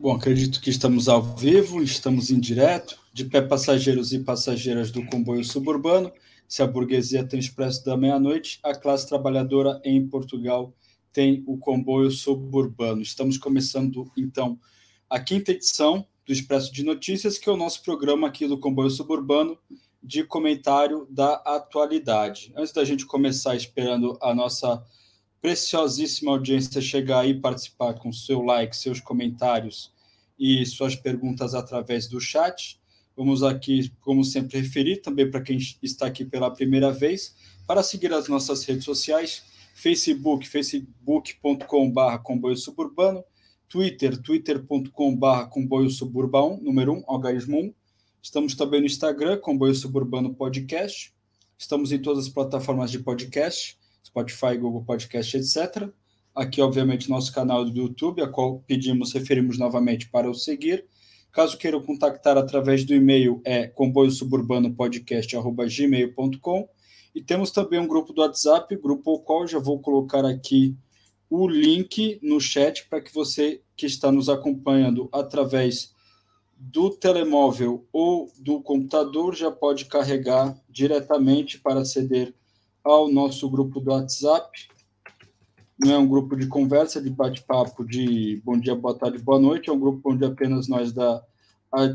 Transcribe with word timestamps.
Bom, 0.00 0.12
acredito 0.12 0.62
que 0.62 0.70
estamos 0.70 1.10
ao 1.10 1.22
vivo, 1.22 1.82
estamos 1.82 2.30
em 2.30 2.40
direto, 2.40 2.98
de 3.12 3.26
pé 3.26 3.42
passageiros 3.42 4.14
e 4.14 4.20
passageiras 4.20 4.90
do 4.90 5.04
comboio 5.04 5.44
suburbano. 5.44 6.10
Se 6.48 6.62
a 6.62 6.66
burguesia 6.66 7.22
tem 7.22 7.38
o 7.38 7.42
expresso 7.42 7.84
da 7.84 7.98
meia-noite, 7.98 8.58
a 8.62 8.74
classe 8.74 9.06
trabalhadora 9.06 9.78
em 9.84 10.08
Portugal 10.08 10.72
tem 11.12 11.44
o 11.46 11.58
comboio 11.58 12.10
suburbano. 12.10 13.02
Estamos 13.02 13.36
começando, 13.36 14.10
então, 14.16 14.58
a 15.10 15.20
quinta 15.20 15.52
edição 15.52 16.06
do 16.24 16.32
Expresso 16.32 16.72
de 16.72 16.82
Notícias, 16.82 17.36
que 17.36 17.50
é 17.50 17.52
o 17.52 17.56
nosso 17.58 17.82
programa 17.82 18.26
aqui 18.26 18.46
do 18.46 18.58
comboio 18.58 18.88
suburbano 18.88 19.58
de 20.02 20.24
comentário 20.24 21.06
da 21.10 21.34
atualidade. 21.44 22.54
Antes 22.56 22.72
da 22.72 22.86
gente 22.86 23.04
começar 23.04 23.54
esperando 23.54 24.16
a 24.22 24.34
nossa 24.34 24.82
preciosíssima 25.40 26.32
audiência 26.32 26.80
chegar 26.80 27.20
aí 27.20 27.34
participar 27.34 27.94
com 27.94 28.12
seu 28.12 28.42
like, 28.42 28.76
seus 28.76 29.00
comentários 29.00 29.92
e 30.38 30.64
suas 30.66 30.94
perguntas 30.94 31.54
através 31.54 32.06
do 32.08 32.20
chat. 32.20 32.78
Vamos 33.16 33.42
aqui, 33.42 33.92
como 34.00 34.24
sempre, 34.24 34.60
referir 34.60 34.98
também 34.98 35.30
para 35.30 35.42
quem 35.42 35.58
está 35.82 36.06
aqui 36.06 36.24
pela 36.24 36.50
primeira 36.50 36.90
vez, 36.92 37.34
para 37.66 37.82
seguir 37.82 38.12
as 38.12 38.28
nossas 38.28 38.64
redes 38.64 38.84
sociais, 38.84 39.44
Facebook, 39.74 40.48
facebook.com.br 40.48 42.18
comboio 42.22 42.56
suburbano, 42.56 43.24
Twitter, 43.68 44.20
twitter.com.br 44.20 45.44
comboio 45.50 45.90
suburbano, 45.90 46.58
número 46.60 46.92
1, 46.94 47.04
algarismo 47.06 47.60
1. 47.60 47.74
Estamos 48.22 48.54
também 48.54 48.80
no 48.80 48.86
Instagram, 48.86 49.38
comboio 49.38 49.74
suburbano 49.74 50.34
podcast. 50.34 51.14
Estamos 51.56 51.92
em 51.92 52.00
todas 52.00 52.26
as 52.26 52.30
plataformas 52.32 52.90
de 52.90 52.98
podcast, 52.98 53.78
Spotify, 54.02 54.56
Google 54.56 54.84
Podcast, 54.84 55.36
etc. 55.36 55.88
Aqui, 56.34 56.60
obviamente, 56.60 57.10
nosso 57.10 57.32
canal 57.32 57.64
do 57.64 57.76
YouTube, 57.76 58.22
a 58.22 58.28
qual 58.28 58.60
pedimos, 58.66 59.12
referimos 59.12 59.58
novamente 59.58 60.08
para 60.08 60.30
o 60.30 60.34
seguir. 60.34 60.86
Caso 61.32 61.56
queiram 61.56 61.80
contactar 61.80 62.36
através 62.36 62.84
do 62.84 62.94
e-mail, 62.94 63.40
é 63.44 63.66
comboio 63.66 64.10
suburbano 64.10 64.74
podcast.gmail.com. 64.74 66.68
E 67.14 67.22
temos 67.22 67.50
também 67.50 67.78
um 67.80 67.86
grupo 67.86 68.12
do 68.12 68.20
WhatsApp, 68.22 68.76
grupo 68.76 69.10
ao 69.10 69.20
qual 69.20 69.46
já 69.46 69.58
vou 69.58 69.80
colocar 69.80 70.24
aqui 70.24 70.76
o 71.28 71.46
link 71.46 72.18
no 72.22 72.40
chat 72.40 72.88
para 72.88 73.00
que 73.00 73.14
você 73.14 73.62
que 73.76 73.86
está 73.86 74.10
nos 74.10 74.28
acompanhando 74.28 75.08
através 75.12 75.94
do 76.58 76.90
telemóvel 76.90 77.86
ou 77.92 78.30
do 78.38 78.60
computador 78.60 79.34
já 79.34 79.50
pode 79.50 79.86
carregar 79.86 80.54
diretamente 80.68 81.58
para 81.58 81.80
aceder 81.80 82.34
ao 82.84 83.10
nosso 83.10 83.48
grupo 83.48 83.80
do 83.80 83.90
WhatsApp. 83.90 84.68
Não 85.78 85.92
é 85.92 85.98
um 85.98 86.08
grupo 86.08 86.36
de 86.36 86.46
conversa, 86.46 87.00
de 87.00 87.08
bate-papo, 87.08 87.84
de 87.84 88.40
bom 88.44 88.58
dia, 88.58 88.74
boa 88.74 88.94
tarde, 88.94 89.18
boa 89.18 89.38
noite. 89.38 89.70
É 89.70 89.72
um 89.72 89.80
grupo 89.80 90.12
onde 90.12 90.24
apenas 90.24 90.68
nós 90.68 90.92
da, 90.92 91.22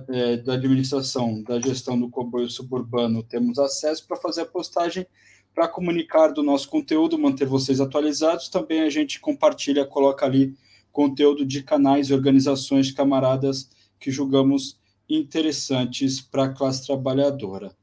é, 0.10 0.38
da 0.38 0.54
administração, 0.54 1.44
da 1.44 1.60
gestão 1.60 2.00
do 2.00 2.10
comboio 2.10 2.50
suburbano 2.50 3.22
temos 3.22 3.60
acesso 3.60 4.08
para 4.08 4.18
fazer 4.18 4.42
a 4.42 4.46
postagem, 4.46 5.06
para 5.54 5.68
comunicar 5.68 6.30
do 6.30 6.42
nosso 6.42 6.70
conteúdo, 6.70 7.18
manter 7.18 7.46
vocês 7.46 7.80
atualizados. 7.80 8.50
Também 8.50 8.82
a 8.82 8.90
gente 8.90 9.20
compartilha, 9.20 9.86
coloca 9.86 10.26
ali 10.26 10.56
conteúdo 10.92 11.46
de 11.46 11.62
canais 11.62 12.10
e 12.10 12.14
organizações 12.14 12.92
camaradas 12.92 13.70
que 14.00 14.10
julgamos 14.10 14.80
interessantes 15.10 16.20
para 16.22 16.46
a 16.46 16.54
classe 16.54 16.86
trabalhadora. 16.86 17.76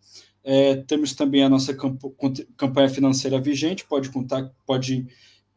É, 0.44 0.76
temos 0.76 1.14
também 1.14 1.44
a 1.44 1.48
nossa 1.48 1.74
campanha 2.56 2.88
financeira 2.88 3.40
vigente, 3.40 3.86
pode, 3.86 4.10
contar, 4.10 4.50
pode 4.66 5.06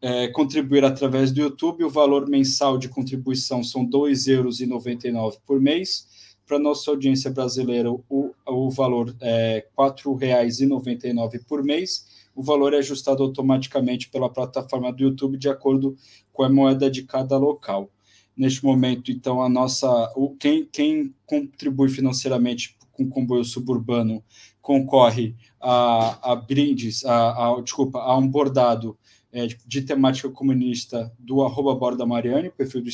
é, 0.01 0.27
contribuir 0.27 0.85
através 0.85 1.31
do 1.31 1.41
YouTube. 1.41 1.83
O 1.83 1.89
valor 1.89 2.27
mensal 2.27 2.77
de 2.77 2.87
contribuição 2.87 3.63
são 3.63 3.81
R$ 3.83 3.89
2,99 3.89 5.37
por 5.45 5.59
mês. 5.59 6.07
Para 6.45 6.59
nossa 6.59 6.91
audiência 6.91 7.31
brasileira, 7.31 7.91
o, 7.91 8.31
o 8.45 8.69
valor 8.69 9.15
é 9.19 9.65
R$ 9.75 9.89
4,99 9.89 11.43
por 11.47 11.63
mês. 11.63 12.05
O 12.35 12.43
valor 12.43 12.73
é 12.73 12.77
ajustado 12.77 13.23
automaticamente 13.23 14.09
pela 14.09 14.29
plataforma 14.29 14.93
do 14.93 15.01
YouTube 15.01 15.37
de 15.37 15.49
acordo 15.49 15.97
com 16.31 16.43
a 16.43 16.49
moeda 16.49 16.91
de 16.91 17.03
cada 17.03 17.37
local. 17.37 17.89
Neste 18.37 18.63
momento, 18.63 19.11
então, 19.11 19.41
a 19.41 19.47
nossa, 19.47 20.13
quem, 20.37 20.65
quem 20.65 21.15
contribui 21.25 21.87
financeiramente 21.87 22.77
com 22.91 23.03
o 23.03 23.09
comboio 23.09 23.45
suburbano 23.45 24.23
concorre 24.65 25.35
a, 25.61 26.31
a 26.31 26.35
brindes, 26.35 27.05
a, 27.05 27.53
a, 27.53 27.61
desculpa, 27.61 27.99
a 27.99 28.17
um 28.17 28.27
bordado 28.27 28.97
é, 29.31 29.45
de 29.45 29.81
temática 29.83 30.27
comunista 30.27 31.13
do 31.19 31.43
arroba 31.43 31.75
Borda 31.75 32.03
Mariane, 32.03 32.49
perfil 32.49 32.81
do 32.81 32.89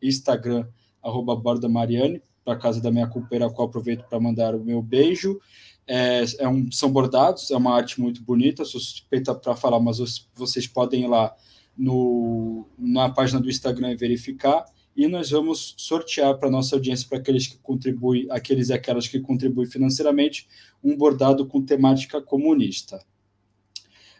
Instagram, 0.00 0.66
arroba 1.02 1.36
Borda 1.36 1.68
Mariane, 1.68 2.22
para 2.42 2.56
casa 2.56 2.80
da 2.80 2.90
minha 2.90 3.06
companheira, 3.06 3.48
a 3.48 3.50
qual 3.50 3.68
aproveito 3.68 4.04
para 4.08 4.18
mandar 4.18 4.54
o 4.54 4.64
meu 4.64 4.80
beijo. 4.80 5.38
É, 5.86 6.24
é, 6.38 6.48
um, 6.48 6.72
são 6.72 6.90
bordados, 6.90 7.50
é 7.50 7.56
uma 7.58 7.74
arte 7.74 8.00
muito 8.00 8.22
bonita, 8.22 8.64
suspeita 8.64 9.34
para 9.34 9.54
falar, 9.54 9.78
mas 9.78 10.26
vocês 10.34 10.66
podem 10.66 11.04
ir 11.04 11.08
lá 11.08 11.36
no, 11.76 12.66
na 12.78 13.10
página 13.10 13.38
do 13.38 13.50
Instagram 13.50 13.92
e 13.92 13.96
verificar 13.96 14.64
e 15.00 15.08
nós 15.08 15.30
vamos 15.30 15.72
sortear 15.78 16.36
para 16.36 16.50
nossa 16.50 16.76
audiência, 16.76 17.08
para 17.08 17.16
aqueles 17.16 17.46
que 17.46 17.56
contribuem, 17.56 18.26
aqueles 18.28 18.68
e 18.68 18.74
aquelas 18.74 19.08
que 19.08 19.18
contribuem 19.18 19.66
financeiramente, 19.66 20.46
um 20.84 20.94
bordado 20.94 21.46
com 21.46 21.64
temática 21.64 22.20
comunista. 22.20 23.02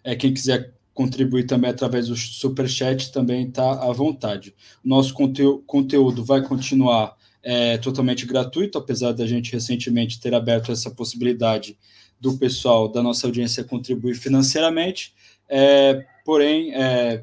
É, 0.02 0.16
quem 0.16 0.32
quiser 0.32 0.72
contribuir 0.94 1.44
também 1.44 1.68
através 1.68 2.08
do 2.08 2.16
superchat 2.16 3.12
também 3.12 3.46
está 3.46 3.72
à 3.72 3.92
vontade. 3.92 4.54
Nosso 4.82 5.12
conteúdo, 5.12 5.62
conteúdo 5.66 6.24
vai 6.24 6.42
continuar 6.42 7.14
é, 7.42 7.76
totalmente 7.76 8.24
gratuito, 8.24 8.78
apesar 8.78 9.12
da 9.12 9.26
gente 9.26 9.52
recentemente 9.52 10.18
ter 10.18 10.34
aberto 10.34 10.72
essa 10.72 10.90
possibilidade 10.90 11.76
do 12.18 12.38
pessoal 12.38 12.88
da 12.88 13.02
nossa 13.02 13.26
audiência 13.26 13.62
contribuir 13.64 14.14
financeiramente. 14.14 15.12
É, 15.46 16.06
porém, 16.24 16.74
é, 16.74 17.22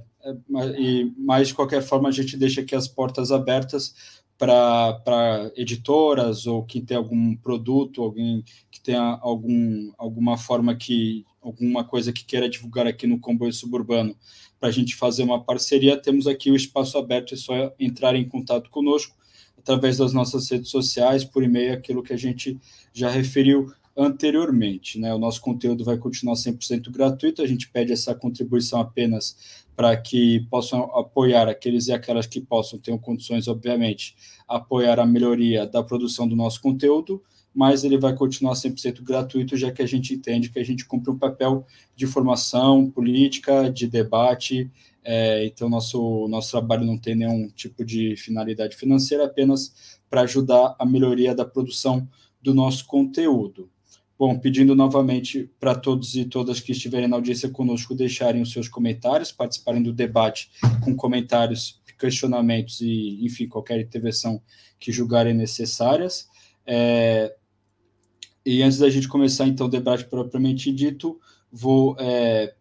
e, 0.78 1.12
mas 1.18 1.50
de 1.50 1.54
qualquer 1.54 1.82
forma 1.82 2.10
a 2.10 2.12
gente 2.12 2.38
deixa 2.38 2.62
aqui 2.62 2.76
as 2.76 2.88
portas 2.88 3.32
abertas 3.32 3.94
para 4.38 5.52
editoras 5.56 6.46
ou 6.46 6.64
quem 6.64 6.86
tem 6.86 6.96
algum 6.96 7.36
produto, 7.36 8.04
alguém 8.04 8.44
que 8.70 8.80
tenha 8.80 9.18
algum, 9.22 9.92
alguma 9.98 10.38
forma 10.38 10.76
que, 10.76 11.26
alguma 11.42 11.84
coisa 11.84 12.14
que 12.14 12.24
queira 12.24 12.48
divulgar 12.48 12.86
aqui 12.86 13.08
no 13.08 13.20
Comboio 13.20 13.52
Suburbano, 13.52 14.16
para 14.60 14.70
a 14.70 14.72
gente 14.72 14.96
fazer 14.96 15.24
uma 15.24 15.44
parceria, 15.44 15.98
temos 15.98 16.28
aqui 16.28 16.52
o 16.52 16.56
espaço 16.56 16.98
aberto, 16.98 17.34
é 17.34 17.38
só 17.38 17.74
entrar 17.80 18.16
em 18.16 18.28
contato 18.28 18.70
conosco 18.70 19.16
através 19.58 19.98
das 19.98 20.14
nossas 20.14 20.50
redes 20.50 20.70
sociais, 20.70 21.26
por 21.26 21.44
e-mail, 21.44 21.74
aquilo 21.74 22.04
que 22.04 22.14
a 22.14 22.18
gente 22.18 22.60
já 22.94 23.10
referiu 23.10 23.72
anteriormente. 23.98 25.00
Né? 25.00 25.14
O 25.14 25.18
nosso 25.18 25.42
conteúdo 25.42 25.84
vai 25.84 25.98
continuar 25.98 26.36
100% 26.36 26.92
gratuito, 26.92 27.42
a 27.42 27.48
gente 27.48 27.70
pede 27.70 27.92
essa 27.92 28.14
contribuição 28.14 28.80
apenas 28.80 29.66
para 29.76 29.96
que 29.98 30.42
possam 30.50 30.84
apoiar 30.96 31.48
aqueles 31.48 31.88
e 31.88 31.94
aquelas 31.94 32.28
que 32.28 32.40
possam, 32.42 32.80
ter 32.80 32.98
condições, 33.00 33.48
obviamente, 33.48 34.16
apoiar 34.48 35.00
a 35.00 35.06
melhoria 35.06 35.66
da 35.66 35.84
produção 35.84 36.28
do 36.28 36.36
nosso 36.36 36.62
conteúdo, 36.62 37.22
mas 37.54 37.84
ele 37.84 37.98
vai 37.98 38.16
continuar 38.16 38.54
100% 38.54 39.04
gratuito, 39.04 39.58
já 39.58 39.72
que 39.72 39.82
a 39.82 39.86
gente 39.86 40.14
entende 40.14 40.50
que 40.50 40.60
a 40.60 40.64
gente 40.64 40.86
cumpre 40.86 41.12
um 41.12 41.18
papel 41.18 41.66
de 41.96 42.06
formação 42.06 42.90
política, 42.90 43.70
de 43.72 43.88
debate, 43.88 44.70
é, 45.04 45.46
então 45.46 45.70
nosso, 45.70 46.28
nosso 46.28 46.52
trabalho 46.52 46.86
não 46.86 46.98
tem 46.98 47.16
nenhum 47.16 47.48
tipo 47.48 47.86
de 47.86 48.16
finalidade 48.16 48.76
financeira, 48.76 49.26
apenas 49.26 50.00
para 50.10 50.22
ajudar 50.22 50.76
a 50.78 50.86
melhoria 50.86 51.34
da 51.34 51.46
produção 51.46 52.08
do 52.42 52.54
nosso 52.54 52.86
conteúdo. 52.86 53.70
Bom, 54.18 54.40
pedindo 54.40 54.76
novamente 54.76 55.50
para 55.60 55.76
todos 55.76 56.16
e 56.16 56.26
todas 56.26 56.60
que 56.60 56.72
estiverem 56.72 57.08
na 57.08 57.16
audiência 57.16 57.50
conosco 57.50 57.94
deixarem 57.94 58.42
os 58.42 58.52
seus 58.52 58.68
comentários, 58.68 59.32
participarem 59.32 59.84
do 59.84 59.94
debate 59.94 60.50
com 60.84 60.96
comentários, 60.96 61.80
questionamentos 62.00 62.82
e, 62.82 63.24
enfim, 63.24 63.48
qualquer 63.48 63.80
intervenção 63.80 64.42
que 64.80 64.92
julgarem 64.92 65.36
necessárias. 65.36 66.28
É, 66.66 67.36
e 68.44 68.64
antes 68.64 68.80
da 68.80 68.90
gente 68.90 69.08
começar, 69.08 69.46
então, 69.46 69.68
o 69.68 69.70
debate 69.70 70.06
propriamente 70.06 70.72
dito, 70.72 71.20
vou 71.52 71.96
é, 72.00 72.56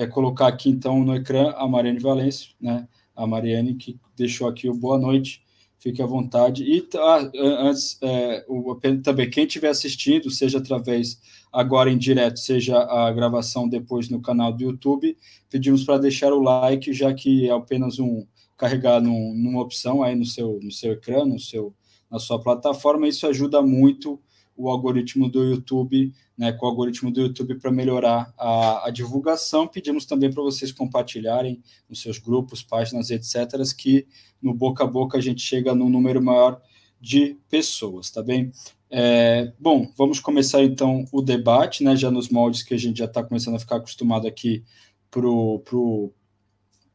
é, 0.00 0.06
colocar 0.08 0.48
aqui, 0.48 0.70
então, 0.70 1.04
no 1.04 1.14
ecrã 1.14 1.52
a 1.56 1.68
Mariane 1.68 2.00
Valêncio, 2.00 2.50
né? 2.60 2.88
A 3.14 3.28
Mariane 3.28 3.74
que 3.74 4.00
deixou 4.16 4.48
aqui 4.48 4.68
o 4.68 4.74
boa 4.74 4.98
noite 4.98 5.43
fique 5.84 6.00
à 6.00 6.06
vontade. 6.06 6.64
E 6.64 6.88
ah, 6.96 7.30
antes, 7.34 7.98
é, 8.02 8.42
o, 8.48 8.74
também, 9.02 9.28
quem 9.28 9.44
estiver 9.44 9.68
assistindo, 9.68 10.30
seja 10.30 10.56
através 10.56 11.20
agora 11.52 11.90
em 11.90 11.98
direto, 11.98 12.40
seja 12.40 12.78
a 12.78 13.12
gravação 13.12 13.68
depois 13.68 14.08
no 14.08 14.22
canal 14.22 14.50
do 14.50 14.62
YouTube, 14.62 15.14
pedimos 15.50 15.84
para 15.84 15.98
deixar 15.98 16.32
o 16.32 16.40
like, 16.40 16.90
já 16.94 17.12
que 17.12 17.46
é 17.50 17.52
apenas 17.52 17.98
um 17.98 18.26
carregar 18.56 19.02
num, 19.02 19.34
numa 19.34 19.60
opção 19.60 20.02
aí 20.02 20.14
no 20.14 20.24
seu, 20.24 20.58
no 20.62 20.72
seu 20.72 20.92
ecrã, 20.92 21.26
no 21.26 21.38
seu, 21.38 21.74
na 22.10 22.18
sua 22.18 22.40
plataforma, 22.40 23.06
isso 23.06 23.26
ajuda 23.26 23.60
muito 23.60 24.18
o 24.56 24.68
algoritmo 24.68 25.28
do 25.28 25.42
YouTube, 25.42 26.12
né, 26.36 26.52
com 26.52 26.66
o 26.66 26.68
algoritmo 26.68 27.10
do 27.10 27.20
YouTube 27.20 27.56
para 27.56 27.70
melhorar 27.70 28.32
a, 28.38 28.88
a, 28.88 28.90
divulgação. 28.90 29.66
Pedimos 29.66 30.06
também 30.06 30.32
para 30.32 30.42
vocês 30.42 30.72
compartilharem 30.72 31.62
nos 31.88 32.00
seus 32.00 32.18
grupos, 32.18 32.62
páginas, 32.62 33.10
etc., 33.10 33.34
que 33.76 34.06
no 34.40 34.54
boca 34.54 34.84
a 34.84 34.86
boca 34.86 35.18
a 35.18 35.20
gente 35.20 35.42
chega 35.42 35.74
num 35.74 35.88
número 35.88 36.22
maior 36.22 36.60
de 37.00 37.36
pessoas, 37.48 38.10
tá 38.10 38.22
bem? 38.22 38.50
É, 38.90 39.52
bom, 39.58 39.90
vamos 39.96 40.20
começar 40.20 40.62
então 40.62 41.04
o 41.12 41.20
debate, 41.20 41.82
né, 41.82 41.96
já 41.96 42.10
nos 42.10 42.28
moldes 42.28 42.62
que 42.62 42.74
a 42.74 42.78
gente 42.78 42.98
já 42.98 43.06
está 43.06 43.22
começando 43.22 43.56
a 43.56 43.58
ficar 43.58 43.76
acostumado 43.76 44.26
aqui 44.26 44.64
para 45.10 45.28
o 45.28 45.58
pro, 45.60 46.12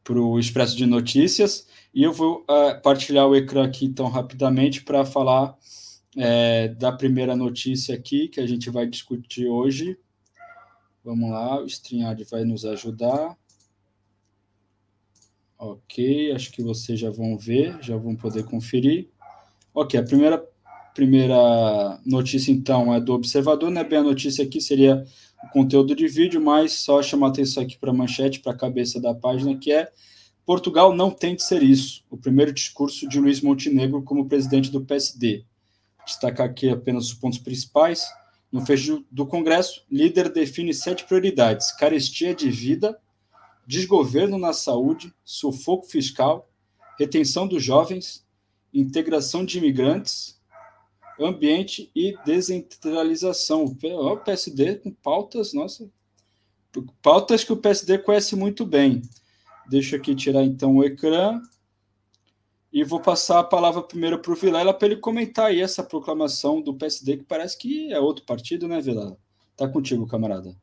pro 0.02 0.38
Expresso 0.38 0.76
de 0.76 0.86
Notícias, 0.86 1.66
e 1.94 2.02
eu 2.02 2.12
vou 2.12 2.40
uh, 2.42 2.80
partilhar 2.82 3.26
o 3.26 3.36
ecrã 3.36 3.64
aqui 3.64 3.84
então 3.84 4.08
rapidamente 4.08 4.82
para 4.82 5.04
falar 5.04 5.56
é, 6.16 6.68
da 6.68 6.90
primeira 6.92 7.36
notícia 7.36 7.94
aqui 7.94 8.28
que 8.28 8.40
a 8.40 8.46
gente 8.46 8.70
vai 8.70 8.86
discutir 8.86 9.46
hoje. 9.46 9.96
Vamos 11.04 11.30
lá, 11.30 11.60
o 11.62 11.66
StreamYard 11.66 12.24
vai 12.24 12.44
nos 12.44 12.64
ajudar. 12.64 13.36
Ok, 15.58 16.32
acho 16.32 16.50
que 16.52 16.62
vocês 16.62 16.98
já 16.98 17.10
vão 17.10 17.36
ver, 17.36 17.78
já 17.82 17.96
vão 17.96 18.16
poder 18.16 18.44
conferir. 18.44 19.08
Ok, 19.74 19.98
a 19.98 20.02
primeira, 20.02 20.42
primeira 20.94 22.00
notícia, 22.04 22.50
então, 22.50 22.94
é 22.94 23.00
do 23.00 23.12
observador, 23.12 23.70
né? 23.70 23.84
Bem, 23.84 23.98
a 23.98 24.02
notícia 24.02 24.44
aqui 24.44 24.60
seria 24.60 25.04
o 25.44 25.48
conteúdo 25.48 25.94
de 25.94 26.08
vídeo, 26.08 26.40
mas 26.40 26.72
só 26.72 27.02
chamar 27.02 27.28
atenção 27.28 27.62
aqui 27.62 27.78
para 27.78 27.90
a 27.90 27.94
manchete, 27.94 28.40
para 28.40 28.52
a 28.52 28.56
cabeça 28.56 29.00
da 29.00 29.14
página, 29.14 29.56
que 29.56 29.70
é 29.70 29.90
Portugal 30.44 30.94
não 30.94 31.10
tem 31.10 31.36
de 31.36 31.42
ser 31.44 31.62
isso. 31.62 32.02
O 32.10 32.16
primeiro 32.16 32.52
discurso 32.52 33.08
de 33.08 33.20
Luiz 33.20 33.40
Montenegro 33.40 34.02
como 34.02 34.28
presidente 34.28 34.70
do 34.70 34.84
PSD 34.84 35.44
destacar 36.10 36.46
aqui 36.46 36.68
apenas 36.68 37.06
os 37.06 37.14
pontos 37.14 37.38
principais. 37.38 38.04
No 38.52 38.64
fecho 38.64 39.04
do 39.10 39.26
Congresso, 39.26 39.84
líder 39.90 40.28
define 40.30 40.74
sete 40.74 41.04
prioridades: 41.04 41.72
carestia 41.72 42.34
de 42.34 42.50
vida, 42.50 43.00
desgoverno 43.66 44.38
na 44.38 44.52
saúde, 44.52 45.14
sufoco 45.24 45.86
fiscal, 45.86 46.48
retenção 46.98 47.46
dos 47.46 47.62
jovens, 47.62 48.26
integração 48.74 49.44
de 49.44 49.58
imigrantes, 49.58 50.40
ambiente 51.20 51.90
e 51.94 52.16
descentralização. 52.24 53.64
O 53.64 54.16
PSD 54.16 54.76
com 54.76 54.90
pautas, 54.90 55.52
nossa, 55.52 55.88
pautas 57.02 57.44
que 57.44 57.52
o 57.52 57.56
PSD 57.56 57.98
conhece 57.98 58.34
muito 58.34 58.66
bem. 58.66 59.02
Deixa 59.68 59.96
aqui 59.96 60.14
tirar 60.14 60.44
então 60.44 60.76
o 60.76 60.84
ecrã. 60.84 61.40
E 62.72 62.84
vou 62.84 63.00
passar 63.00 63.40
a 63.40 63.44
palavra 63.44 63.82
primeiro 63.82 64.18
para 64.18 64.32
o 64.32 64.36
Vilela 64.36 64.72
para 64.72 64.86
ele 64.86 64.96
comentar 64.96 65.46
aí 65.46 65.60
essa 65.60 65.82
proclamação 65.82 66.60
do 66.60 66.74
PSD, 66.74 67.18
que 67.18 67.24
parece 67.24 67.58
que 67.58 67.92
é 67.92 67.98
outro 67.98 68.24
partido, 68.24 68.68
né, 68.68 68.80
Vilela? 68.80 69.16
Tá 69.56 69.66
contigo, 69.66 70.06
camarada. 70.06 70.54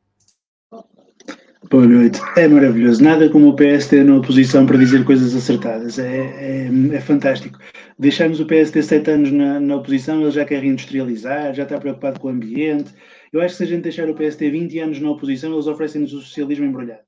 Boa 1.70 1.86
noite. 1.86 2.18
É 2.36 2.48
maravilhoso. 2.48 3.02
Nada 3.02 3.28
como 3.28 3.48
o 3.48 3.56
PSD 3.56 4.04
na 4.04 4.16
oposição 4.16 4.64
para 4.64 4.78
dizer 4.78 5.04
coisas 5.04 5.34
acertadas. 5.34 5.98
É, 5.98 6.66
é, 6.66 6.70
é 6.94 7.00
fantástico. 7.00 7.58
Deixamos 7.98 8.40
o 8.40 8.46
PSD 8.46 8.82
sete 8.82 9.10
anos 9.10 9.30
na, 9.30 9.60
na, 9.60 9.76
oposição, 9.76 10.22
ele 10.22 10.30
já 10.30 10.44
quer 10.44 10.62
reindustrializar, 10.62 11.52
já 11.52 11.64
está 11.64 11.78
preocupado 11.78 12.20
com 12.20 12.28
o 12.28 12.30
ambiente. 12.30 12.94
Eu 13.32 13.42
acho 13.42 13.54
que 13.54 13.58
se 13.58 13.64
a 13.64 13.66
gente 13.66 13.82
deixar 13.82 14.08
o 14.08 14.14
PSD 14.14 14.50
20 14.50 14.78
anos 14.78 15.00
na 15.00 15.10
oposição, 15.10 15.52
eles 15.52 15.66
oferecem-nos 15.66 16.14
o 16.14 16.20
socialismo 16.20 16.64
embrulhado. 16.64 17.02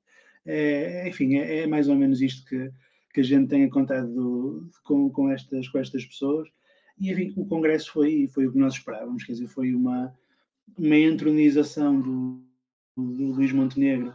É, 0.45 1.07
enfim, 1.07 1.37
é, 1.37 1.61
é 1.61 1.67
mais 1.67 1.87
ou 1.87 1.95
menos 1.95 2.21
isto 2.21 2.45
que, 2.45 2.69
que 3.13 3.21
a 3.21 3.23
gente 3.23 3.49
tenha 3.49 3.69
contado 3.69 4.69
com, 4.83 5.09
com, 5.09 5.29
estas, 5.29 5.67
com 5.67 5.79
estas 5.79 6.05
pessoas. 6.05 6.47
E 6.99 7.11
enfim, 7.11 7.33
o 7.35 7.45
Congresso 7.45 7.91
foi, 7.91 8.27
foi 8.33 8.47
o 8.47 8.51
que 8.51 8.57
nós 8.57 8.73
esperávamos, 8.73 9.23
quer 9.23 9.33
dizer, 9.33 9.47
foi 9.47 9.73
uma, 9.73 10.13
uma 10.77 10.97
entronização 10.97 11.99
do, 11.99 12.43
do 12.95 13.33
Luís 13.33 13.51
Montenegro, 13.51 14.13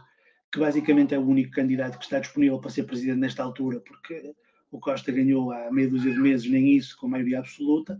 que 0.51 0.59
basicamente 0.59 1.13
é 1.13 1.19
o 1.19 1.27
único 1.27 1.51
candidato 1.51 1.97
que 1.97 2.05
está 2.05 2.19
disponível 2.19 2.59
para 2.59 2.69
ser 2.69 2.83
presidente 2.83 3.19
nesta 3.19 3.43
altura, 3.43 3.79
porque 3.81 4.33
o 4.71 4.79
Costa 4.79 5.11
ganhou 5.11 5.51
há 5.51 5.71
meia 5.71 5.89
dúzia 5.89 6.13
de 6.13 6.19
meses, 6.19 6.49
nem 6.49 6.75
isso, 6.75 6.97
com 6.97 7.07
maioria 7.07 7.39
absoluta. 7.39 7.99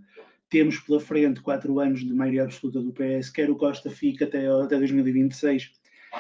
Temos 0.50 0.80
pela 0.80 1.00
frente 1.00 1.42
quatro 1.42 1.80
anos 1.80 2.06
de 2.06 2.14
maioria 2.14 2.44
absoluta 2.44 2.82
do 2.82 2.94
PS, 2.94 3.30
quer 3.30 3.50
o 3.50 3.56
Costa 3.56 3.90
fique 3.90 4.24
até, 4.24 4.48
até 4.48 4.78
2026, 4.78 5.72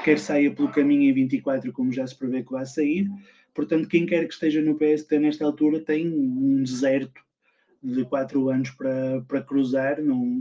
quer 0.03 0.19
saia 0.19 0.53
pelo 0.53 0.69
caminho 0.69 1.09
em 1.09 1.13
24, 1.13 1.71
como 1.71 1.91
já 1.91 2.05
se 2.05 2.17
prevê 2.17 2.43
que 2.43 2.51
vai 2.51 2.65
sair. 2.65 3.09
Portanto, 3.57 3.87
quem 3.87 4.05
quer 4.05 4.27
que 4.27 4.35
esteja 4.35 4.61
no 4.61 4.75
PST 4.75 5.17
nesta 5.17 5.43
altura 5.43 5.79
tem 5.79 6.07
um 6.07 6.61
deserto 6.61 7.19
de 7.81 8.05
quatro 8.05 8.49
anos 8.49 8.69
para, 8.69 9.19
para 9.27 9.41
cruzar. 9.41 9.99
Não... 9.99 10.39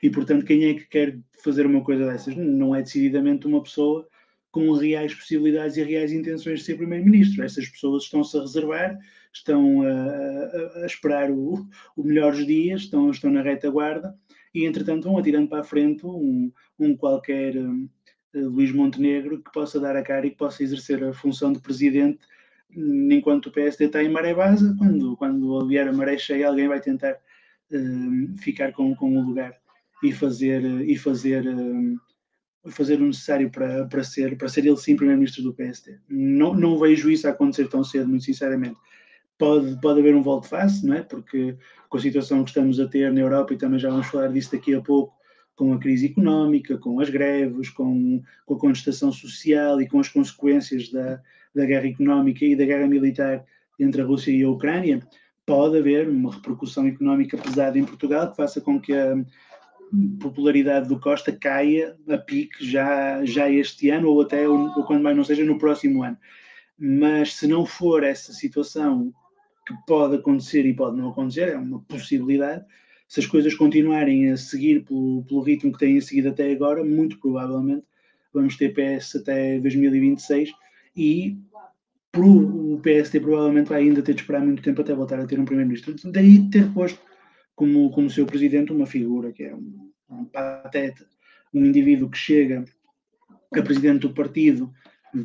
E, 0.00 0.08
portanto, 0.08 0.44
quem 0.44 0.66
é 0.66 0.74
que 0.74 0.86
quer 0.86 1.18
fazer 1.42 1.66
uma 1.66 1.82
coisa 1.82 2.06
dessas? 2.06 2.36
Não 2.36 2.72
é 2.72 2.80
decididamente 2.80 3.48
uma 3.48 3.60
pessoa 3.60 4.06
com 4.52 4.70
reais 4.70 5.12
possibilidades 5.12 5.76
e 5.76 5.82
reais 5.82 6.12
intenções 6.12 6.60
de 6.60 6.66
ser 6.66 6.76
Primeiro-Ministro. 6.76 7.44
Essas 7.44 7.68
pessoas 7.68 8.04
estão-se 8.04 8.38
a 8.38 8.42
reservar, 8.42 9.00
estão 9.32 9.82
a, 9.82 9.90
a, 9.90 10.82
a 10.84 10.86
esperar 10.86 11.32
o, 11.32 11.68
o 11.96 12.04
melhores 12.04 12.46
dias, 12.46 12.82
estão, 12.82 13.10
estão 13.10 13.32
na 13.32 13.42
retaguarda 13.42 14.16
e, 14.54 14.64
entretanto, 14.64 15.08
vão 15.08 15.18
atirando 15.18 15.48
para 15.48 15.62
a 15.62 15.64
frente 15.64 16.06
um, 16.06 16.52
um 16.78 16.96
qualquer 16.96 17.56
um, 17.56 17.88
Luís 18.32 18.70
Montenegro 18.70 19.42
que 19.42 19.50
possa 19.50 19.80
dar 19.80 19.96
a 19.96 20.04
cara 20.04 20.24
e 20.24 20.30
que 20.30 20.36
possa 20.36 20.62
exercer 20.62 21.02
a 21.02 21.12
função 21.12 21.52
de 21.52 21.58
presidente 21.58 22.20
enquanto 22.76 23.46
o 23.46 23.52
PSD 23.52 23.86
está 23.86 24.02
em 24.02 24.08
maré 24.08 24.34
base, 24.34 24.76
quando, 24.76 25.16
quando 25.16 25.66
vier 25.66 25.88
a 25.88 25.92
maré 25.92 26.18
cheia, 26.18 26.48
alguém 26.48 26.68
vai 26.68 26.80
tentar 26.80 27.12
uh, 27.12 28.38
ficar 28.38 28.72
com, 28.72 28.94
com 28.94 29.16
o 29.16 29.24
lugar 29.24 29.52
e 30.02 30.12
fazer, 30.12 30.62
e 30.64 30.96
fazer, 30.96 31.46
uh, 31.46 32.70
fazer 32.70 33.00
o 33.00 33.06
necessário 33.06 33.50
para, 33.50 33.86
para, 33.86 34.02
ser, 34.02 34.36
para 34.36 34.48
ser 34.48 34.66
ele 34.66 34.76
sim 34.76 34.96
primeiro-ministro 34.96 35.42
do 35.42 35.54
PSD. 35.54 35.98
Não, 36.08 36.54
não 36.54 36.78
vejo 36.78 37.10
isso 37.10 37.28
acontecer 37.28 37.68
tão 37.68 37.84
cedo, 37.84 38.08
muito 38.08 38.24
sinceramente. 38.24 38.76
Pode, 39.38 39.80
pode 39.80 40.00
haver 40.00 40.14
um 40.14 40.22
volte 40.22 40.48
face, 40.48 40.86
não 40.86 40.94
é? 40.94 41.02
Porque 41.02 41.56
com 41.88 41.96
a 41.96 42.00
situação 42.00 42.44
que 42.44 42.50
estamos 42.50 42.78
a 42.78 42.86
ter 42.86 43.12
na 43.12 43.20
Europa, 43.20 43.54
e 43.54 43.58
também 43.58 43.78
já 43.78 43.90
vamos 43.90 44.06
falar 44.06 44.28
disso 44.28 44.52
daqui 44.52 44.74
a 44.74 44.80
pouco, 44.80 45.14
com 45.56 45.72
a 45.72 45.78
crise 45.78 46.06
económica, 46.06 46.76
com 46.78 47.00
as 47.00 47.08
greves, 47.08 47.70
com, 47.70 48.20
com 48.44 48.54
a 48.54 48.58
contestação 48.58 49.12
social 49.12 49.80
e 49.80 49.88
com 49.88 50.00
as 50.00 50.08
consequências 50.08 50.90
da, 50.90 51.20
da 51.54 51.64
guerra 51.64 51.86
económica 51.86 52.44
e 52.44 52.56
da 52.56 52.64
guerra 52.64 52.86
militar 52.86 53.44
entre 53.78 54.02
a 54.02 54.04
Rússia 54.04 54.30
e 54.30 54.42
a 54.42 54.50
Ucrânia, 54.50 55.00
pode 55.46 55.78
haver 55.78 56.08
uma 56.08 56.32
repercussão 56.32 56.86
económica 56.86 57.36
pesada 57.36 57.78
em 57.78 57.84
Portugal 57.84 58.30
que 58.30 58.36
faça 58.36 58.60
com 58.60 58.80
que 58.80 58.92
a 58.92 59.14
popularidade 60.20 60.88
do 60.88 60.98
Costa 60.98 61.32
caia 61.32 61.96
a 62.08 62.18
pique 62.18 62.64
já, 62.64 63.24
já 63.24 63.50
este 63.50 63.90
ano 63.90 64.08
ou 64.08 64.22
até, 64.22 64.48
ou 64.48 64.70
quando 64.84 65.02
mais 65.02 65.16
não 65.16 65.24
seja, 65.24 65.44
no 65.44 65.58
próximo 65.58 66.02
ano. 66.02 66.16
Mas 66.78 67.34
se 67.34 67.46
não 67.46 67.64
for 67.64 68.02
essa 68.02 68.32
situação 68.32 69.12
que 69.66 69.74
pode 69.86 70.16
acontecer 70.16 70.66
e 70.66 70.74
pode 70.74 70.96
não 70.96 71.10
acontecer, 71.10 71.48
é 71.50 71.56
uma 71.56 71.80
possibilidade, 71.82 72.64
se 73.06 73.20
as 73.20 73.26
coisas 73.26 73.54
continuarem 73.54 74.30
a 74.30 74.36
seguir 74.36 74.84
pelo, 74.84 75.24
pelo 75.24 75.40
ritmo 75.40 75.72
que 75.72 75.78
têm 75.78 76.00
seguido 76.00 76.30
até 76.30 76.50
agora, 76.50 76.82
muito 76.84 77.18
provavelmente 77.20 77.84
vamos 78.32 78.56
ter 78.56 78.74
PS 78.74 79.16
até 79.16 79.60
2026 79.60 80.50
e 80.96 81.38
o 82.16 82.78
PSD 82.80 83.20
provavelmente 83.20 83.68
vai 83.68 83.82
ainda 83.82 84.02
ter 84.02 84.14
de 84.14 84.20
esperar 84.20 84.44
muito 84.44 84.62
tempo 84.62 84.80
até 84.80 84.94
voltar 84.94 85.18
a 85.18 85.26
ter 85.26 85.38
um 85.40 85.44
primeiro-ministro. 85.44 85.94
Daí 86.12 86.48
ter 86.48 86.72
posto 86.72 87.00
como, 87.56 87.90
como 87.90 88.10
seu 88.10 88.26
presidente 88.26 88.72
uma 88.72 88.86
figura 88.86 89.32
que 89.32 89.44
é 89.44 89.54
um, 89.54 89.90
um 90.08 90.24
pateta, 90.24 91.06
um 91.52 91.64
indivíduo 91.64 92.10
que 92.10 92.18
chega 92.18 92.64
a 93.52 93.62
presidente 93.62 94.02
do 94.02 94.10
partido, 94.10 94.72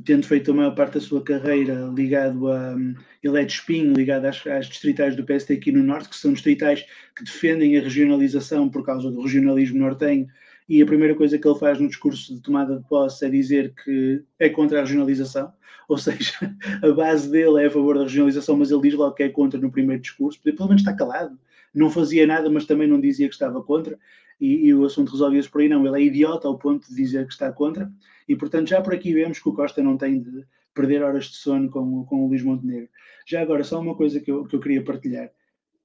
tendo 0.05 0.25
feito 0.25 0.51
a 0.51 0.53
maior 0.53 0.75
parte 0.75 0.95
da 0.95 1.01
sua 1.01 1.23
carreira 1.23 1.91
ligado 1.95 2.47
a. 2.51 2.75
Ele 3.23 3.39
é 3.39 3.43
espinho, 3.43 3.93
ligado 3.93 4.25
às, 4.25 4.45
às 4.47 4.67
distritais 4.67 5.15
do 5.15 5.23
PSD 5.23 5.55
aqui 5.55 5.71
no 5.71 5.83
Norte, 5.83 6.09
que 6.09 6.15
são 6.15 6.33
distritais 6.33 6.85
que 7.15 7.23
defendem 7.23 7.77
a 7.77 7.81
regionalização 7.81 8.69
por 8.69 8.85
causa 8.85 9.11
do 9.11 9.21
regionalismo 9.21 9.79
nortenho 9.79 10.27
e 10.69 10.83
a 10.83 10.85
primeira 10.85 11.15
coisa 11.15 11.38
que 11.39 11.47
ele 11.47 11.57
faz 11.57 11.79
no 11.79 11.88
discurso 11.88 12.35
de 12.35 12.41
tomada 12.41 12.77
de 12.77 12.88
posse 12.88 13.25
é 13.25 13.29
dizer 13.29 13.73
que 13.83 14.23
é 14.38 14.49
contra 14.49 14.77
a 14.77 14.81
regionalização, 14.81 15.51
ou 15.88 15.97
seja, 15.97 16.33
a 16.83 16.91
base 16.91 17.29
dele 17.29 17.63
é 17.63 17.65
a 17.65 17.71
favor 17.71 17.97
da 17.97 18.03
regionalização, 18.03 18.55
mas 18.55 18.69
ele 18.69 18.83
diz 18.83 18.93
logo 18.93 19.15
que 19.15 19.23
é 19.23 19.29
contra 19.29 19.59
no 19.59 19.71
primeiro 19.71 19.99
discurso, 19.99 20.39
pelo 20.41 20.67
menos 20.67 20.83
está 20.83 20.93
calado, 20.93 21.38
não 21.73 21.89
fazia 21.89 22.27
nada, 22.27 22.51
mas 22.51 22.65
também 22.65 22.88
não 22.88 23.01
dizia 23.01 23.27
que 23.27 23.33
estava 23.33 23.63
contra, 23.63 23.97
e, 24.39 24.67
e 24.67 24.73
o 24.73 24.85
assunto 24.85 25.11
resolvia-se 25.11 25.49
por 25.49 25.61
aí, 25.61 25.67
não, 25.67 25.85
ele 25.88 26.03
é 26.03 26.05
idiota 26.05 26.47
ao 26.47 26.57
ponto 26.57 26.88
de 26.88 26.95
dizer 26.95 27.25
que 27.25 27.33
está 27.33 27.51
contra, 27.51 27.91
e 28.27 28.35
portanto 28.35 28.69
já 28.69 28.79
por 28.79 28.93
aqui 28.93 29.11
vemos 29.11 29.39
que 29.39 29.49
o 29.49 29.53
Costa 29.53 29.81
não 29.81 29.97
tem 29.97 30.21
de 30.21 30.45
perder 30.75 31.01
horas 31.01 31.25
de 31.25 31.38
sono 31.38 31.67
com, 31.69 32.05
com 32.05 32.23
o 32.23 32.27
Luís 32.27 32.43
Montenegro. 32.43 32.89
Já 33.25 33.41
agora, 33.41 33.63
só 33.63 33.81
uma 33.81 33.95
coisa 33.95 34.19
que 34.19 34.31
eu, 34.31 34.45
que 34.45 34.55
eu 34.55 34.59
queria 34.59 34.83
partilhar, 34.83 35.31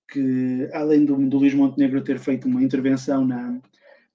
que 0.08 0.68
além 0.74 1.06
do, 1.06 1.16
do 1.26 1.38
Luís 1.38 1.54
Montenegro 1.54 2.02
ter 2.02 2.18
feito 2.18 2.46
uma 2.46 2.62
intervenção 2.62 3.26
na, 3.26 3.60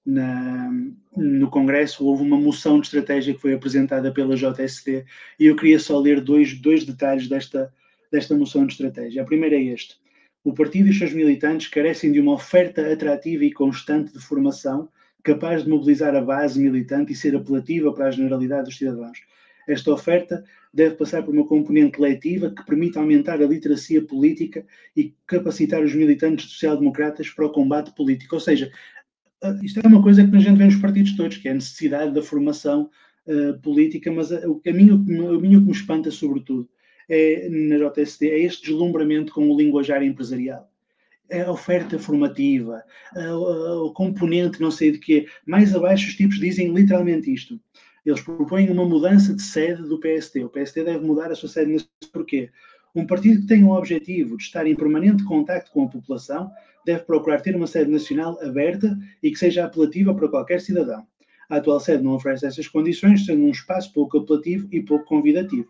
na, 0.06 0.72
no 1.16 1.50
Congresso, 1.50 2.06
houve 2.06 2.24
uma 2.24 2.38
moção 2.38 2.80
de 2.80 2.88
estratégia 2.88 3.34
que 3.34 3.42
foi 3.42 3.54
apresentada 3.54 4.12
pela 4.12 4.36
JST 4.36 5.06
e 5.40 5.46
eu 5.46 5.56
queria 5.56 5.80
só 5.80 6.00
ler 6.00 6.22
dois, 6.22 6.54
dois 6.60 6.86
detalhes 6.86 7.28
desta, 7.28 7.74
desta 8.12 8.36
moção 8.36 8.66
de 8.66 8.74
estratégia. 8.74 9.22
A 9.22 9.26
primeira 9.26 9.56
é 9.56 9.64
este. 9.64 9.98
O 10.44 10.54
partido 10.54 10.88
e 10.88 10.92
os 10.92 10.98
seus 10.98 11.14
militantes 11.14 11.68
carecem 11.68 12.12
de 12.12 12.20
uma 12.20 12.34
oferta 12.34 12.92
atrativa 12.92 13.44
e 13.44 13.52
constante 13.52 14.14
de 14.14 14.20
formação 14.20 14.90
capaz 15.24 15.64
de 15.64 15.70
mobilizar 15.70 16.16
a 16.16 16.22
base 16.22 16.60
militante 16.60 17.12
e 17.12 17.16
ser 17.16 17.36
apelativa 17.36 17.94
para 17.94 18.08
a 18.08 18.12
generalidade 18.12 18.66
dos 18.66 18.78
cidadãos. 18.78 19.20
Esta 19.68 19.94
oferta 19.94 20.44
deve 20.74 20.96
passar 20.96 21.24
por 21.24 21.34
uma 21.34 21.46
componente 21.46 22.02
letiva 22.02 22.50
que 22.50 22.66
permita 22.66 23.00
aumentar 23.00 23.42
a 23.42 23.46
literacia 23.46 24.02
política 24.02 24.66
e 24.96 25.14
capacitar 25.28 25.84
os 25.84 25.94
militantes 25.94 26.50
social-democratas 26.50 27.30
para 27.30 27.46
o 27.46 27.52
combate 27.52 27.94
político. 27.94 28.36
Ou 28.36 28.42
seja, 28.42 28.72
isto 29.64 29.80
é 29.84 29.88
uma 29.88 30.02
coisa 30.02 30.28
que 30.28 30.36
a 30.36 30.40
gente 30.40 30.58
vê 30.58 30.66
nos 30.66 30.76
partidos 30.76 31.16
todos, 31.16 31.38
que 31.38 31.48
é 31.48 31.52
a 31.52 31.56
necessidade 31.56 32.14
da 32.14 32.22
formação 32.22 32.90
uh, 33.26 33.60
política, 33.62 34.12
mas 34.12 34.32
o 34.32 34.56
caminho, 34.56 34.96
o 34.96 35.06
caminho 35.40 35.62
que 35.62 35.68
me 35.68 35.72
espanta, 35.72 36.12
sobretudo, 36.12 36.70
é, 37.08 37.50
na 37.50 37.78
JST, 37.78 38.30
é 38.30 38.40
este 38.40 38.68
deslumbramento 38.68 39.34
com 39.34 39.50
o 39.50 39.58
linguajar 39.58 40.04
empresarial 40.04 40.70
a 41.32 41.52
oferta 41.52 42.00
formativa, 42.00 42.84
o 43.84 43.94
componente 43.94 44.60
não 44.60 44.72
sei 44.72 44.92
de 44.92 44.98
quê. 44.98 45.28
Mais 45.46 45.76
abaixo 45.76 46.08
os 46.08 46.16
tipos 46.16 46.40
dizem 46.40 46.74
literalmente 46.74 47.32
isto. 47.32 47.60
Eles 48.06 48.22
propõem 48.22 48.70
uma 48.70 48.86
mudança 48.86 49.34
de 49.34 49.42
sede 49.42 49.84
do 49.84 50.00
PST. 50.00 50.44
O 50.44 50.50
PST 50.50 50.84
deve 50.84 51.06
mudar 51.06 51.32
a 51.32 51.36
sua 51.36 51.50
sede. 51.50 51.86
Porquê? 52.12 52.50
Um 52.96 53.06
partido 53.06 53.42
que 53.42 53.48
tenha 53.48 53.66
o 53.66 53.76
objetivo 53.76 54.36
de 54.36 54.44
estar 54.44 54.66
em 54.66 54.76
permanente 54.76 55.24
contacto 55.24 55.72
com 55.72 55.84
a 55.84 55.88
população 55.88 56.52
deve 56.86 57.04
procurar 57.04 57.42
ter 57.42 57.56
uma 57.56 57.68
sede 57.68 57.92
nacional 57.92 58.40
aberta 58.42 58.98
e 59.22 59.30
que 59.30 59.38
seja 59.38 59.66
apelativa 59.66 60.14
para 60.14 60.28
qualquer 60.28 60.60
cidadão. 60.60 61.06
A 61.50 61.58
atual 61.58 61.80
sede 61.80 62.04
não 62.04 62.14
oferece 62.14 62.46
essas 62.46 62.68
condições, 62.68 63.26
sendo 63.26 63.44
um 63.44 63.50
espaço 63.50 63.94
pouco 63.94 64.18
apelativo 64.18 64.68
e 64.72 64.82
pouco 64.82 65.06
convidativo. 65.06 65.68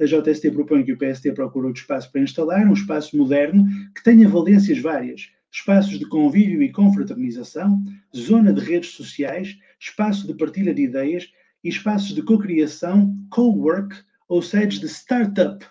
A 0.00 0.04
JST 0.04 0.52
propõe 0.52 0.84
que 0.84 0.92
o 0.92 0.98
PST 0.98 1.32
procure 1.32 1.66
outro 1.66 1.82
espaço 1.82 2.10
para 2.10 2.20
instalar, 2.20 2.66
um 2.66 2.72
espaço 2.72 3.16
moderno 3.16 3.66
que 3.94 4.02
tenha 4.02 4.28
valências 4.28 4.78
várias, 4.78 5.28
espaços 5.50 5.98
de 5.98 6.06
convívio 6.06 6.62
e 6.62 6.70
confraternização, 6.70 7.82
zona 8.16 8.52
de 8.52 8.60
redes 8.60 8.90
sociais, 8.90 9.56
espaço 9.80 10.26
de 10.26 10.34
partilha 10.34 10.72
de 10.72 10.82
ideias 10.82 11.32
e 11.64 11.68
espaços 11.68 12.14
de 12.14 12.22
cocriação, 12.22 13.12
co-work 13.30 13.96
ou 14.28 14.40
sedes 14.40 14.78
de 14.78 14.86
startup. 14.86 15.66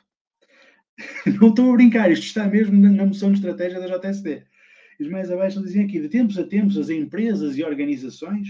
Não 1.40 1.50
estou 1.50 1.72
a 1.72 1.74
brincar, 1.74 2.12
isto 2.12 2.26
está 2.26 2.48
mesmo 2.48 2.76
na 2.80 3.06
moção 3.06 3.32
de 3.32 3.38
estratégia 3.38 3.80
da 3.80 3.98
JST. 3.98 4.44
Os 5.00 5.10
mais 5.10 5.30
abaixo 5.30 5.62
dizem 5.62 5.86
aqui, 5.86 6.00
de 6.00 6.10
tempos 6.10 6.38
a 6.40 6.44
tempos, 6.44 6.78
as 6.78 6.90
empresas 6.90 7.56
e 7.58 7.64
organizações, 7.64 8.48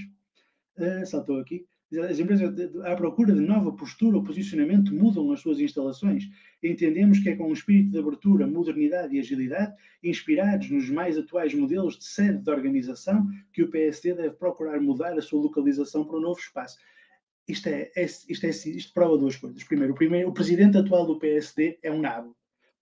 uh, 0.77 1.05
saltou 1.05 1.39
aqui, 1.39 1.65
as 2.09 2.19
empresas 2.19 2.53
à 2.83 2.95
procura 2.95 3.33
de 3.33 3.39
nova 3.39 3.71
postura 3.71 4.17
ou 4.17 4.23
posicionamento 4.23 4.93
mudam 4.93 5.31
as 5.31 5.39
suas 5.39 5.59
instalações. 5.59 6.29
Entendemos 6.61 7.19
que 7.19 7.29
é 7.29 7.35
com 7.35 7.49
um 7.49 7.53
espírito 7.53 7.91
de 7.91 7.99
abertura, 7.99 8.45
modernidade 8.45 9.15
e 9.15 9.19
agilidade, 9.19 9.73
inspirados 10.03 10.69
nos 10.69 10.89
mais 10.89 11.17
atuais 11.17 11.53
modelos 11.53 11.97
de 11.97 12.03
sede 12.03 12.39
de 12.39 12.49
organização, 12.49 13.25
que 13.53 13.63
o 13.63 13.69
PSD 13.69 14.15
deve 14.15 14.35
procurar 14.35 14.81
mudar 14.81 15.17
a 15.17 15.21
sua 15.21 15.41
localização 15.41 16.03
para 16.03 16.17
um 16.17 16.21
novo 16.21 16.39
espaço. 16.39 16.77
Isto, 17.47 17.69
é, 17.69 17.91
é, 17.95 18.03
isto, 18.03 18.45
é, 18.45 18.49
isto 18.49 18.93
prova 18.93 19.17
duas 19.17 19.35
coisas. 19.35 19.63
Primeiro, 19.63 19.93
o, 19.93 19.95
primeiro, 19.95 20.29
o 20.29 20.33
presidente 20.33 20.77
atual 20.77 21.05
do 21.05 21.17
PSD 21.17 21.79
é 21.81 21.91
um 21.91 22.01
nabo 22.01 22.35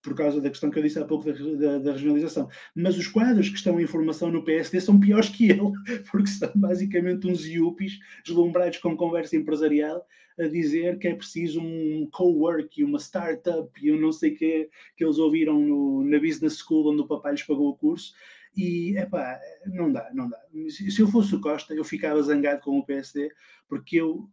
por 0.06 0.14
causa 0.14 0.40
da 0.40 0.52
questão 0.52 0.70
que 0.70 0.78
eu 0.78 0.84
disse 0.84 1.00
há 1.00 1.04
pouco 1.04 1.26
da, 1.26 1.34
da, 1.34 1.80
da, 1.80 1.92
regionalização. 1.94 2.48
Mas 2.76 2.96
os 2.96 3.08
quadros 3.08 3.50
que 3.50 3.56
estão 3.56 3.80
em 3.82 3.88
formação 3.88 4.32
no 4.32 4.44
PSD 4.44 4.80
são 4.80 5.00
piores 5.00 5.30
que 5.30 5.50
ele, 5.50 5.72
porque 6.12 6.28
são 6.28 6.52
basicamente 6.54 7.26
uns 7.26 7.44
iupis 7.48 7.98
deslumbrados 8.24 8.78
com 8.78 8.96
conversa 8.96 9.36
empresarial 9.36 10.06
a 10.40 10.48
dizer 10.48 11.00
que 11.00 11.08
é 11.08 11.16
preciso 11.16 11.60
um 11.60 12.08
co-work 12.12 12.80
e 12.80 12.84
uma 12.84 13.00
startup 13.00 13.68
e 13.82 13.88
eu 13.88 14.00
não 14.00 14.12
sei 14.12 14.34
o 14.34 14.38
que 14.38 14.70
que 14.96 15.04
eles 15.04 15.18
ouviram 15.18 15.60
no, 15.60 16.04
na 16.04 16.20
business 16.20 16.60
school 16.60 16.92
onde 16.92 17.02
o 17.02 17.08
papai 17.08 17.32
lhes 17.32 17.44
pagou 17.44 17.70
o 17.70 17.76
curso. 17.76 18.14
E, 18.56 18.96
epá, 18.98 19.40
não 19.66 19.92
dá, 19.92 20.10
não 20.14 20.30
dá. 20.30 20.40
Se 20.70 21.02
eu 21.02 21.08
fosse 21.08 21.36
o 21.36 21.42
Costa, 21.42 21.74
eu 21.74 21.84
ficava 21.84 22.22
zangado 22.22 22.62
com 22.62 22.78
o 22.78 22.86
PSD, 22.86 23.30
porque 23.68 23.98
eu 23.98 24.30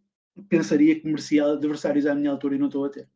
pensaria 0.49 0.99
que 0.99 1.07
merecia 1.07 1.45
adversários 1.45 2.07
à 2.07 2.15
minha 2.15 2.31
altura 2.31 2.55
e 2.55 2.59
não 2.59 2.67
estou 2.67 2.85
a 2.85 2.89
ter. 2.89 3.09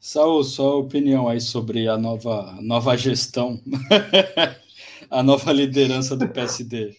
Saul, 0.00 0.44
sua 0.44 0.76
opinião 0.76 1.28
aí 1.28 1.40
sobre 1.40 1.88
a 1.88 1.98
nova, 1.98 2.56
nova 2.62 2.96
gestão, 2.96 3.60
a 5.10 5.22
nova 5.22 5.52
liderança 5.52 6.16
do 6.16 6.28
PSD. 6.28 6.96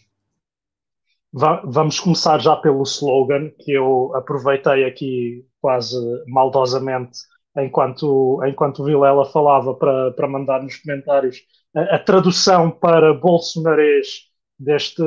Vamos 1.31 1.99
começar 1.99 2.39
já 2.39 2.55
pelo 2.55 2.83
slogan, 2.83 3.51
que 3.59 3.71
eu 3.71 4.11
aproveitei 4.15 4.83
aqui 4.83 5.45
quase 5.61 5.95
maldosamente, 6.27 7.19
enquanto, 7.57 8.41
enquanto 8.45 8.79
o 8.79 8.85
Vilela 8.85 9.25
falava, 9.25 9.73
para, 9.75 10.11
para 10.11 10.27
mandar 10.27 10.61
nos 10.61 10.75
comentários 10.77 11.37
a, 11.75 11.95
a 11.95 11.99
tradução 11.99 12.69
para 12.71 13.13
bolsonarês 13.13 14.27
deste, 14.57 15.03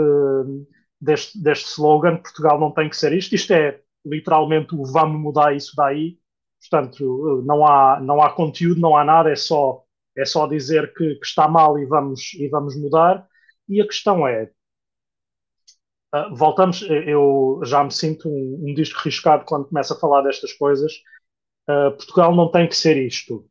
deste, 1.03 1.43
deste 1.43 1.67
slogan: 1.67 2.17
Portugal 2.17 2.59
não 2.61 2.71
tem 2.71 2.89
que 2.89 2.97
ser 2.97 3.13
isto. 3.13 3.35
Isto 3.35 3.53
é 3.53 3.81
literalmente 4.05 4.75
o 4.75 4.85
vamos 4.85 5.21
mudar 5.21 5.55
isso 5.55 5.73
daí 5.77 6.19
Portanto, 6.69 7.43
não 7.45 7.67
há, 7.67 8.01
não 8.01 8.23
há 8.23 8.33
conteúdo, 8.33 8.81
não 8.81 8.97
há 8.97 9.05
nada, 9.05 9.31
é 9.31 9.37
só, 9.37 9.85
é 10.17 10.25
só 10.25 10.47
dizer 10.47 10.95
que, 10.95 11.17
que 11.17 11.27
está 11.27 11.49
mal 11.49 11.79
e 11.79 11.85
vamos, 11.87 12.35
e 12.35 12.49
vamos 12.49 12.77
mudar. 12.77 13.27
E 13.69 13.81
a 13.81 13.87
questão 13.87 14.27
é, 14.27 14.51
uh, 16.15 16.35
voltamos, 16.35 16.83
eu 16.83 17.61
já 17.65 17.83
me 17.83 17.91
sinto 17.91 18.29
um, 18.29 18.61
um 18.69 18.75
disco 18.75 19.01
riscado 19.03 19.45
quando 19.45 19.69
começo 19.69 19.93
a 19.93 19.99
falar 19.99 20.23
destas 20.23 20.53
coisas. 20.53 20.93
Uh, 21.69 21.91
Portugal 21.97 22.35
não 22.35 22.51
tem 22.51 22.69
que 22.69 22.77
ser 22.77 22.97
isto. 22.97 23.49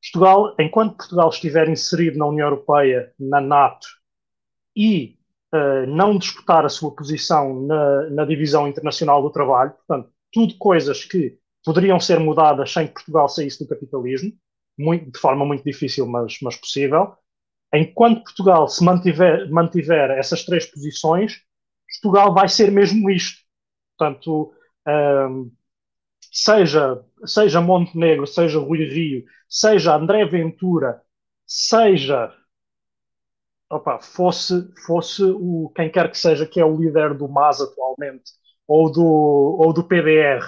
Portugal, 0.00 0.54
enquanto 0.60 0.96
Portugal 0.96 1.28
estiver 1.28 1.68
inserido 1.68 2.18
na 2.18 2.26
União 2.26 2.46
Europeia, 2.46 3.12
na 3.18 3.40
NATO, 3.40 3.86
e 4.76 5.18
uh, 5.54 5.86
não 5.86 6.16
disputar 6.16 6.64
a 6.64 6.68
sua 6.68 6.94
posição 6.94 7.62
na, 7.62 8.10
na 8.10 8.24
divisão 8.24 8.66
internacional 8.66 9.22
do 9.22 9.30
trabalho, 9.30 9.72
portanto, 9.72 10.10
tudo 10.32 10.56
coisas 10.58 11.04
que 11.04 11.38
poderiam 11.64 12.00
ser 12.00 12.18
mudadas 12.18 12.72
sem 12.72 12.86
que 12.86 12.94
Portugal 12.94 13.28
saísse 13.28 13.62
do 13.62 13.68
capitalismo, 13.68 14.32
muito, 14.78 15.12
de 15.12 15.18
forma 15.18 15.44
muito 15.44 15.62
difícil, 15.64 16.06
mas, 16.06 16.38
mas 16.42 16.56
possível. 16.56 17.14
Enquanto 17.72 18.24
Portugal 18.24 18.68
se 18.68 18.84
mantiver, 18.84 19.50
mantiver 19.50 20.10
essas 20.10 20.44
três 20.44 20.66
posições, 20.66 21.40
Portugal 22.00 22.34
vai 22.34 22.48
ser 22.48 22.70
mesmo 22.70 23.08
isto. 23.10 23.42
Portanto, 23.96 24.52
um, 24.86 25.50
seja, 26.30 27.04
seja 27.24 27.60
Montenegro, 27.60 28.26
seja 28.26 28.58
Rui 28.58 28.84
Rio, 28.84 29.24
seja 29.48 29.94
André 29.94 30.24
Ventura, 30.24 31.02
seja 31.46 32.34
opa, 33.72 33.98
fosse, 33.98 34.70
fosse 34.86 35.22
o, 35.24 35.72
quem 35.74 35.90
quer 35.90 36.10
que 36.10 36.18
seja 36.18 36.46
que 36.46 36.60
é 36.60 36.64
o 36.64 36.76
líder 36.76 37.14
do 37.14 37.28
MAS 37.28 37.60
atualmente, 37.60 38.32
ou 38.68 38.92
do, 38.92 39.04
ou 39.04 39.72
do 39.72 39.84
PDR, 39.84 40.44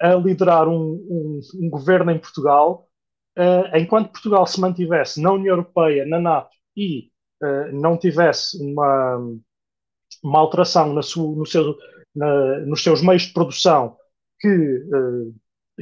a 0.00 0.14
liderar 0.14 0.68
um, 0.68 0.74
um, 0.74 1.40
um 1.62 1.70
governo 1.70 2.10
em 2.10 2.18
Portugal, 2.18 2.86
uh, 3.38 3.76
enquanto 3.76 4.12
Portugal 4.12 4.46
se 4.46 4.60
mantivesse 4.60 5.20
na 5.22 5.32
União 5.32 5.54
Europeia, 5.54 6.04
na 6.06 6.18
NATO 6.18 6.54
e 6.76 7.10
uh, 7.42 7.72
não 7.72 7.96
tivesse 7.96 8.62
uma, 8.62 9.18
uma 10.22 10.38
alteração 10.38 10.88
na 10.88 11.00
no 11.00 11.46
seu, 11.46 11.76
na, 12.14 12.58
nos 12.60 12.82
seus 12.82 13.00
meios 13.02 13.22
de 13.22 13.32
produção 13.32 13.96
que, 14.38 14.48
uh, 14.48 15.34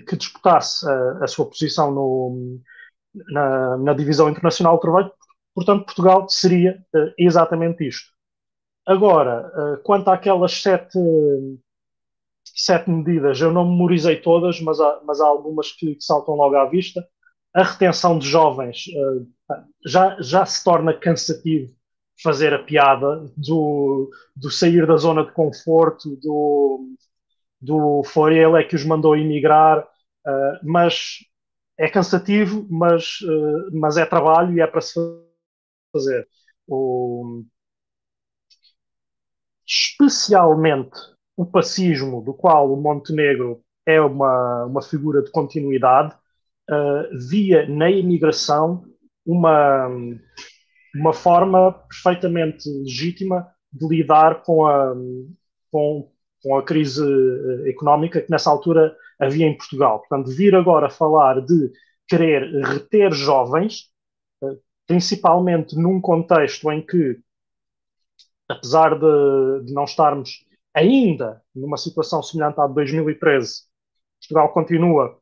que 0.07 0.17
disputasse 0.17 0.89
a, 0.89 1.25
a, 1.25 1.27
sua 1.27 1.47
posição 1.47 1.91
no, 1.91 2.61
na, 3.31 3.77
na, 3.79 3.95
divisão 3.95 4.29
internacional 4.29 4.77
do 4.77 4.81
trabalho, 4.81 5.13
portanto, 5.55 5.85
Portugal 5.85 6.29
seria 6.29 6.85
exatamente 7.19 7.87
isto. 7.87 8.13
Agora, 8.87 9.81
quanto 9.83 10.09
àquelas 10.09 10.61
sete 10.61 10.99
sete 12.55 12.89
medidas, 12.91 13.41
eu 13.41 13.53
não 13.53 13.69
memorizei 13.69 14.21
todas, 14.21 14.61
mas 14.61 14.79
há, 14.79 15.01
mas 15.05 15.21
há 15.21 15.27
algumas 15.27 15.73
que, 15.73 15.95
que 15.95 16.05
saltam 16.05 16.35
logo 16.35 16.55
à 16.57 16.67
vista. 16.67 17.07
A 17.53 17.63
retenção 17.63 18.19
de 18.19 18.29
jovens 18.29 18.85
uh, 18.89 19.27
já, 19.85 20.17
já 20.21 20.47
se 20.47 20.63
torna 20.63 20.93
cansativo 20.93 21.73
fazer 22.23 22.55
a 22.55 22.63
piada 22.63 23.29
do, 23.37 24.11
do 24.37 24.51
sair 24.51 24.87
da 24.87 24.97
zona 24.97 25.25
de 25.25 25.33
conforto, 25.33 26.17
do, 26.17 26.95
do 27.61 28.03
foi 28.05 28.39
ele 28.39 28.61
é 28.61 28.65
que 28.65 28.77
os 28.77 28.85
mandou 28.85 29.17
emigrar, 29.17 29.85
mas 30.63 31.19
é 31.77 31.89
cansativo, 31.89 32.67
mas, 32.71 33.19
mas 33.73 33.97
é 33.97 34.07
trabalho 34.07 34.57
e 34.57 34.61
é 34.61 34.67
para 34.67 34.81
se 34.81 34.95
fazer. 35.95 36.29
O, 36.67 37.45
especialmente 39.67 40.97
o 41.37 41.47
pacismo, 41.47 42.23
do 42.23 42.35
qual 42.35 42.73
o 42.73 42.81
Montenegro 42.81 43.63
é 43.87 44.01
uma, 44.01 44.65
uma 44.67 44.83
figura 44.83 45.23
de 45.23 45.31
continuidade, 45.31 46.15
uh, 46.71 47.29
via 47.29 47.69
na 47.69 47.91
imigração 47.91 48.85
uma, 49.27 49.89
uma 50.95 51.13
forma 51.13 51.73
perfeitamente 51.89 52.69
legítima 52.69 53.47
de 53.73 53.87
lidar 53.89 54.43
com 54.43 54.67
a, 54.67 54.95
com, 55.71 56.11
com 56.43 56.57
a 56.57 56.63
crise 56.63 57.03
uh, 57.03 57.67
económica 57.67 58.21
que 58.21 58.31
nessa 58.31 58.51
altura 58.51 58.95
havia 59.19 59.47
em 59.47 59.57
Portugal. 59.57 60.01
Portanto, 60.01 60.31
vir 60.31 60.55
agora 60.55 60.89
falar 60.89 61.41
de 61.41 61.73
querer 62.07 62.43
reter 62.65 63.13
jovens, 63.13 63.91
principalmente 64.87 65.77
num 65.77 66.01
contexto 66.01 66.71
em 66.71 66.85
que 66.85 67.19
apesar 68.49 68.99
de, 68.99 69.65
de, 69.65 69.73
não 69.73 69.85
estarmos 69.85 70.45
ainda 70.75 71.43
numa 71.55 71.77
situação 71.77 72.23
semelhante 72.23 72.61
à 72.61 72.67
de 72.67 72.75
2013, 72.75 73.63
Portugal 74.21 74.53
continua 74.53 75.19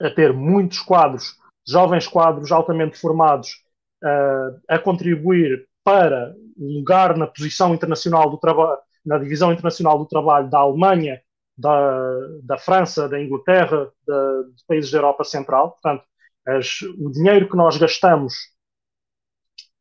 a 0.00 0.10
ter 0.10 0.32
muitos 0.32 0.80
quadros, 0.80 1.36
jovens 1.66 2.06
quadros 2.06 2.50
altamente 2.50 2.98
formados, 2.98 3.62
uh, 4.02 4.60
a 4.68 4.78
contribuir 4.78 5.68
para 5.84 6.34
o 6.56 6.78
lugar 6.78 7.16
na 7.16 7.26
posição 7.26 7.74
internacional 7.74 8.30
do 8.30 8.38
trabalho, 8.38 8.78
na 9.04 9.18
divisão 9.18 9.52
internacional 9.52 9.98
do 9.98 10.06
trabalho 10.06 10.48
da 10.48 10.58
Alemanha, 10.58 11.20
da, 11.56 12.10
da 12.42 12.58
França, 12.58 13.08
da 13.08 13.20
Inglaterra, 13.20 13.90
da, 14.06 14.42
dos 14.42 14.62
países 14.66 14.90
da 14.90 14.98
Europa 14.98 15.24
Central. 15.24 15.72
Portanto, 15.72 16.04
as, 16.46 16.80
o 16.98 17.10
dinheiro 17.10 17.48
que 17.48 17.56
nós 17.56 17.76
gastamos, 17.76 18.34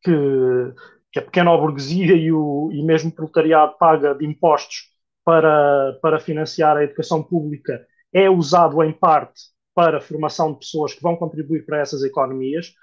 que, 0.01 0.74
que 1.12 1.20
a 1.20 1.22
pequena 1.22 1.56
burguesia 1.58 2.15
e, 2.15 2.32
o, 2.32 2.70
e 2.72 2.84
mesmo 2.84 3.10
o 3.10 3.13
proletariado 3.13 3.77
paga 3.77 4.13
de 4.13 4.25
impostos 4.25 4.89
para, 5.24 5.98
para 6.01 6.20
financiar 6.20 6.77
a 6.77 6.84
educação 6.84 7.22
pública, 7.24 7.86
é 8.13 8.29
usado 8.29 8.84
em 8.84 8.91
parte 8.91 9.41
para 9.74 9.98
a 9.98 10.01
formação 10.01 10.53
de 10.53 10.60
pessoas 10.60 10.94
que 10.94 11.01
vão 11.01 11.15
contribuir 11.15 11.65
para 11.65 11.79
essas 11.79 12.03
economias. 12.03 12.74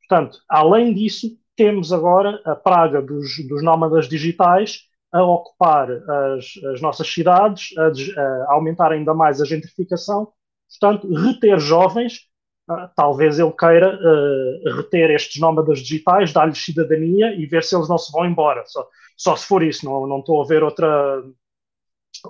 Portanto, 0.00 0.38
além 0.48 0.94
disso, 0.94 1.28
temos 1.56 1.92
agora 1.92 2.40
a 2.44 2.54
praga 2.54 3.02
dos, 3.02 3.46
dos 3.48 3.62
nómadas 3.62 4.08
digitais 4.08 4.82
a 5.12 5.22
ocupar 5.24 5.90
as, 5.90 6.46
as 6.72 6.80
nossas 6.80 7.08
cidades, 7.08 7.76
a, 7.78 7.88
a, 8.20 8.52
aumentar 8.52 8.92
ainda 8.92 9.14
mais 9.14 9.40
a 9.40 9.46
gentrificação, 9.46 10.32
portanto, 10.68 11.12
reter 11.12 11.58
jovens. 11.58 12.28
Uh, 12.68 12.88
talvez 12.96 13.38
ele 13.38 13.52
queira 13.52 13.96
uh, 13.96 14.76
reter 14.76 15.10
estes 15.10 15.40
nómadas 15.40 15.78
digitais, 15.78 16.32
dar-lhes 16.32 16.64
cidadania 16.64 17.32
e 17.34 17.46
ver 17.46 17.62
se 17.62 17.76
eles 17.76 17.88
não 17.88 17.96
se 17.96 18.10
vão 18.10 18.26
embora. 18.26 18.64
Só, 18.66 18.88
só 19.16 19.36
se 19.36 19.46
for 19.46 19.62
isso, 19.62 19.84
não, 19.84 20.06
não 20.06 20.18
estou 20.18 20.42
a 20.42 20.46
ver 20.46 20.64
outra, 20.64 21.22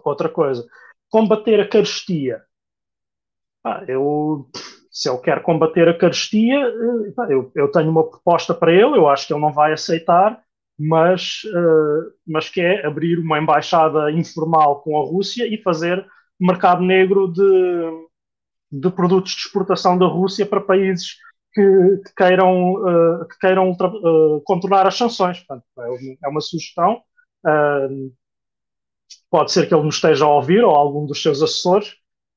outra 0.05 0.29
coisa. 0.29 0.67
Combater 1.09 1.61
a 1.61 1.69
carestia. 1.69 2.43
Ah, 3.65 3.83
eu, 3.89 4.49
se 4.91 5.11
ele 5.11 5.19
quer 5.19 5.43
combater 5.43 5.89
a 5.89 5.99
carestia, 5.99 6.59
eh, 6.59 7.33
eu, 7.33 7.51
eu 7.55 7.71
tenho 7.71 7.91
uma 7.91 8.09
proposta 8.09 8.55
para 8.55 8.73
ele, 8.73 8.97
eu 8.97 9.09
acho 9.09 9.27
que 9.27 9.33
ele 9.33 9.41
não 9.41 9.53
vai 9.53 9.73
aceitar, 9.73 10.41
mas, 10.79 11.43
uh, 11.45 12.13
mas 12.27 12.49
que 12.49 12.61
é 12.61 12.87
abrir 12.87 13.19
uma 13.19 13.39
embaixada 13.39 14.11
informal 14.11 14.83
com 14.83 14.99
a 14.99 15.05
Rússia 15.05 15.47
e 15.47 15.61
fazer 15.63 16.07
mercado 16.39 16.83
negro 16.83 17.33
de, 17.33 17.43
de 18.71 18.91
produtos 18.91 19.33
de 19.33 19.39
exportação 19.39 19.97
da 19.99 20.07
Rússia 20.07 20.47
para 20.47 20.61
países 20.61 21.17
que, 21.53 21.63
que 22.05 22.15
queiram, 22.17 22.75
uh, 22.75 23.27
que 23.29 23.39
queiram 23.39 23.71
uh, 23.71 24.41
contornar 24.45 24.87
as 24.87 24.97
sanções. 24.97 25.39
Portanto, 25.41 25.65
é, 25.79 26.17
é 26.25 26.29
uma 26.29 26.41
sugestão. 26.41 27.01
pode 29.31 29.53
ser 29.53 29.69
que 29.69 29.75
ele 29.75 29.85
nos 29.85 29.97
esteja 29.97 30.25
a 30.25 30.35
ouvir 30.35 30.63
ou 30.65 30.75
algum 30.75 31.07
dos 31.07 31.23
seus 31.23 31.43
assessores 31.43 31.95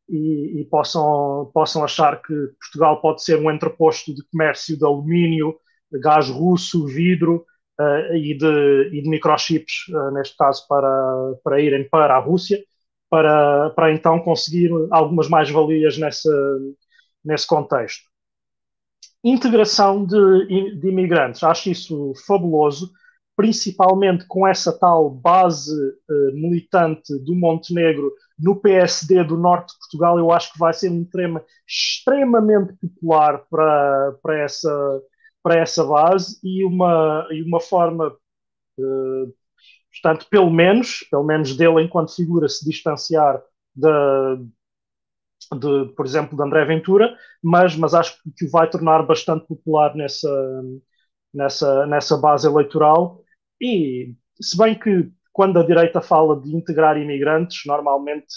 e, 0.09 0.61
e, 0.61 0.65
possam, 0.65 1.51
possam 1.53 1.83
achar 1.83 2.21
que 2.21 2.33
Portugal 2.59 2.99
pode 3.01 3.23
ser 3.23 3.37
um 3.37 3.51
entreposto 3.51 4.13
de 4.13 4.23
comércio 4.31 4.77
de 4.77 4.83
alumínio, 4.83 5.55
gás 6.01 6.29
russo, 6.29 6.85
vidro, 6.87 7.45
uh, 7.79 8.15
e, 8.15 8.35
de, 8.37 8.89
e 8.91 9.01
de 9.01 9.09
microchips, 9.09 9.87
uh, 9.89 10.11
neste 10.11 10.35
caso, 10.35 10.65
para, 10.67 11.33
para 11.43 11.61
irem 11.61 11.87
para 11.87 12.15
a 12.15 12.19
Rússia, 12.19 12.59
para, 13.09 13.69
para 13.71 13.93
então 13.93 14.19
conseguir 14.19 14.69
algumas 14.91 15.27
mais-valias 15.27 15.97
nesse 15.97 17.47
contexto. 17.47 18.07
Integração 19.23 20.05
de, 20.05 20.77
de 20.79 20.87
imigrantes, 20.87 21.43
acho 21.43 21.69
isso 21.69 22.13
fabuloso, 22.25 22.91
principalmente 23.35 24.25
com 24.27 24.47
essa 24.47 24.77
tal 24.77 25.09
base 25.09 25.73
uh, 25.73 26.33
militante 26.33 27.17
do 27.19 27.35
Montenegro 27.35 28.11
no 28.37 28.55
PSD 28.55 29.23
do 29.23 29.37
norte 29.37 29.73
de 29.73 29.79
Portugal, 29.79 30.17
eu 30.17 30.31
acho 30.31 30.53
que 30.53 30.59
vai 30.59 30.73
ser 30.73 30.89
um 30.89 31.03
tema 31.03 31.43
extremamente 31.67 32.73
popular 32.81 33.45
para, 33.49 34.13
para 34.21 34.39
essa 34.39 35.01
para 35.43 35.59
essa 35.59 35.83
base 35.83 36.39
e 36.43 36.63
uma, 36.63 37.27
e 37.31 37.41
uma 37.41 37.59
forma, 37.59 38.07
uh, 38.77 39.33
portanto, 39.91 40.27
pelo 40.29 40.49
menos, 40.49 41.05
pelo 41.09 41.23
menos 41.23 41.55
dele 41.55 41.83
enquanto 41.83 42.15
figura 42.15 42.47
se 42.47 42.67
distanciar 42.67 43.41
da, 43.75 44.35
de, 45.55 45.93
por 45.95 46.05
exemplo, 46.05 46.37
de 46.37 46.43
André 46.43 46.65
Ventura, 46.65 47.15
mas, 47.41 47.75
mas 47.75 47.93
acho 47.93 48.17
que 48.37 48.45
o 48.45 48.51
vai 48.51 48.69
tornar 48.69 49.03
bastante 49.05 49.47
popular 49.47 49.95
nessa, 49.95 50.63
nessa, 51.33 51.85
nessa 51.85 52.17
base 52.17 52.47
eleitoral. 52.47 53.21
E 53.61 54.13
se 54.41 54.57
bem 54.57 54.77
que 54.77 55.11
quando 55.33 55.59
a 55.59 55.65
direita 55.65 56.01
fala 56.01 56.39
de 56.39 56.55
integrar 56.55 56.97
imigrantes, 56.97 57.61
normalmente 57.65 58.35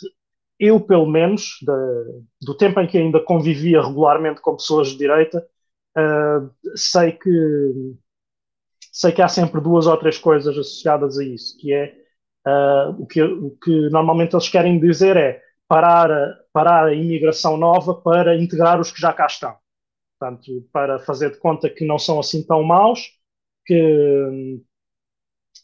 eu, 0.59 0.81
pelo 0.81 1.07
menos, 1.07 1.59
do 2.41 2.57
tempo 2.57 2.79
em 2.81 2.87
que 2.87 2.97
ainda 2.97 3.21
convivia 3.21 3.83
regularmente 3.83 4.41
com 4.41 4.57
pessoas 4.57 4.89
de 4.89 4.99
direita, 4.99 5.45
Uh, 5.95 6.51
sei 6.75 7.13
que 7.13 7.31
sei 8.93 9.11
que 9.11 9.23
há 9.23 9.29
sempre 9.29 9.61
duas 9.61 9.87
ou 9.87 9.97
três 9.97 10.19
coisas 10.19 10.57
associadas 10.57 11.19
a 11.19 11.25
isso, 11.25 11.57
que 11.59 11.73
é 11.73 11.95
uh, 12.47 12.91
o, 13.03 13.07
que, 13.07 13.23
o 13.23 13.51
que 13.53 13.89
normalmente 13.89 14.35
eles 14.35 14.49
querem 14.51 14.79
dizer 14.79 15.17
é 15.17 15.43
parar 15.67 16.13
a, 16.13 16.39
parar 16.53 16.87
a 16.87 16.95
imigração 16.95 17.57
nova 17.57 17.95
para 17.95 18.37
integrar 18.37 18.79
os 18.79 18.93
que 18.93 19.01
já 19.01 19.13
cá 19.13 19.27
estão. 19.27 19.57
Portanto, 20.19 20.69
para 20.71 20.99
fazer 21.01 21.31
de 21.33 21.39
conta 21.39 21.71
que 21.71 21.87
não 21.87 21.99
são 21.99 22.21
assim 22.21 22.47
tão 22.47 22.63
maus, 22.63 23.01
que, 23.65 24.61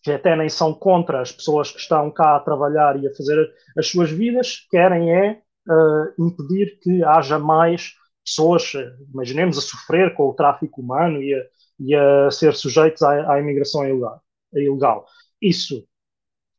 que 0.02 0.12
até 0.12 0.34
nem 0.34 0.48
são 0.48 0.72
contra 0.72 1.20
as 1.20 1.30
pessoas 1.30 1.70
que 1.70 1.78
estão 1.78 2.10
cá 2.10 2.36
a 2.36 2.40
trabalhar 2.40 3.00
e 3.00 3.06
a 3.06 3.14
fazer 3.14 3.46
as 3.76 3.88
suas 3.88 4.10
vidas, 4.10 4.66
querem 4.70 5.12
é 5.12 5.42
uh, 5.68 6.26
impedir 6.26 6.78
que 6.80 7.04
haja 7.04 7.38
mais 7.38 7.92
pessoas, 8.24 8.72
imaginemos, 9.12 9.58
a 9.58 9.60
sofrer 9.60 10.14
com 10.14 10.24
o 10.24 10.34
tráfico 10.34 10.80
humano 10.80 11.22
e 11.22 11.34
a, 11.34 11.42
e 11.78 11.94
a 11.94 12.30
ser 12.30 12.54
sujeitos 12.54 13.02
à, 13.02 13.32
à 13.32 13.40
imigração 13.40 13.86
ilegal, 13.86 14.22
ilegal. 14.52 15.06
Isso, 15.40 15.86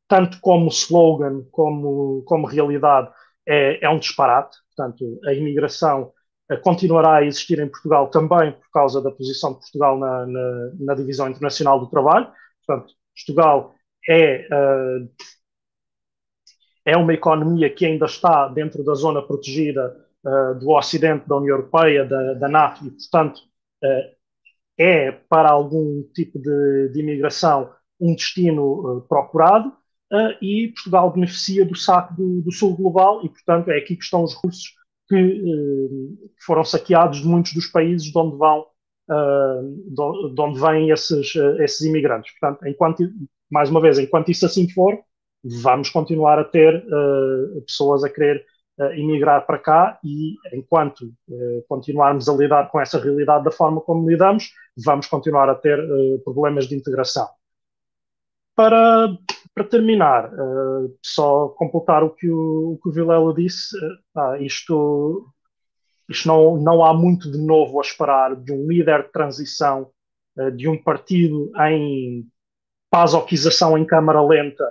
tanto 0.07 0.39
como 0.41 0.69
slogan, 0.69 1.43
como, 1.51 2.23
como 2.25 2.47
realidade, 2.47 3.11
é, 3.47 3.83
é 3.85 3.89
um 3.89 3.99
disparate. 3.99 4.57
Portanto, 4.75 5.19
a 5.25 5.33
imigração 5.33 6.13
eh, 6.49 6.57
continuará 6.57 7.17
a 7.17 7.25
existir 7.25 7.59
em 7.59 7.67
Portugal 7.67 8.09
também 8.09 8.53
por 8.53 8.69
causa 8.71 9.01
da 9.01 9.11
posição 9.11 9.53
de 9.53 9.59
Portugal 9.59 9.97
na, 9.97 10.25
na, 10.25 10.71
na 10.79 10.95
divisão 10.95 11.29
internacional 11.29 11.79
do 11.79 11.89
trabalho. 11.89 12.31
Portanto, 12.65 12.93
Portugal 13.15 13.75
é, 14.07 14.47
uh, 14.47 15.09
é 16.85 16.97
uma 16.97 17.13
economia 17.13 17.69
que 17.69 17.85
ainda 17.85 18.05
está 18.05 18.47
dentro 18.47 18.83
da 18.83 18.93
zona 18.93 19.21
protegida 19.21 19.95
uh, 20.23 20.55
do 20.59 20.71
Ocidente, 20.71 21.27
da 21.27 21.35
União 21.37 21.55
Europeia, 21.57 22.05
da, 22.05 22.33
da 22.33 22.47
NATO, 22.47 22.85
e, 22.85 22.91
portanto, 22.91 23.39
uh, 23.83 24.18
é 24.79 25.11
para 25.11 25.51
algum 25.51 26.01
tipo 26.13 26.39
de, 26.39 26.89
de 26.93 27.01
imigração 27.01 27.69
um 27.99 28.15
destino 28.15 28.97
uh, 28.97 29.01
procurado, 29.01 29.73
e 30.41 30.69
Portugal 30.69 31.13
beneficia 31.13 31.63
do 31.63 31.75
saco 31.75 32.15
do, 32.15 32.41
do, 32.41 32.51
Sul 32.51 32.75
Global, 32.75 33.23
e, 33.23 33.29
portanto, 33.29 33.69
é 33.69 33.77
aqui 33.77 33.95
que 33.95 34.03
estão 34.03 34.23
os 34.23 34.33
russos 34.33 34.73
que 35.07 35.43
foram 36.43 36.63
saqueados 36.63 37.21
de 37.21 37.27
muitos 37.27 37.53
dos 37.53 37.67
países 37.67 38.11
de 38.11 38.17
onde 38.17 38.35
vão. 38.35 38.65
de 39.07 40.41
onde 40.41 40.59
vêm 40.59 40.89
esses, 40.89 41.35
esses 41.59 41.81
imigrantes. 41.81 42.33
Portanto, 42.39 42.67
enquanto, 42.67 43.03
mais 43.51 43.69
uma 43.69 43.79
vez, 43.79 43.99
enquanto 43.99 44.31
isso 44.31 44.47
assim 44.47 44.67
for, 44.69 44.97
vamos 45.43 45.91
continuar 45.91 46.39
a 46.39 46.43
ter 46.43 46.83
pessoas 47.67 48.03
a 48.03 48.09
querer 48.09 48.37
uh, 48.37 48.58
emigrar 48.93 49.45
para 49.45 49.59
cá 49.59 49.99
e 50.03 50.35
enquanto 50.53 51.01
uh, 51.01 51.63
continuarmos 51.67 52.29
a 52.29 52.33
lidar 52.33 52.69
com 52.71 52.79
essa 52.79 52.97
realidade 52.97 53.43
da 53.43 53.51
forma 53.51 53.81
como 53.81 54.09
lidamos, 54.09 54.51
vamos 54.85 55.05
continuar 55.07 55.49
a 55.49 55.55
ter 55.55 55.77
uh, 55.79 56.19
problemas 56.23 56.65
de 56.67 56.75
integração. 56.75 57.27
Para, 58.55 59.09
para 59.55 59.63
terminar, 59.63 60.29
só 61.01 61.47
completar 61.49 62.03
o 62.03 62.09
que 62.09 62.29
o, 62.29 62.73
o, 62.73 62.79
que 62.81 62.89
o 62.89 62.91
Vilela 62.91 63.33
disse, 63.33 63.73
ah, 64.13 64.37
isto, 64.37 65.31
isto 66.09 66.27
não, 66.27 66.57
não 66.57 66.83
há 66.83 66.93
muito 66.93 67.31
de 67.31 67.37
novo 67.37 67.79
a 67.79 67.81
esperar 67.81 68.35
de 68.35 68.51
um 68.51 68.67
líder 68.67 69.03
de 69.03 69.13
transição 69.13 69.89
de 70.57 70.67
um 70.67 70.77
partido 70.77 71.49
em 71.69 72.27
pasoquização 72.89 73.77
em 73.77 73.85
câmara 73.85 74.21
lenta 74.21 74.65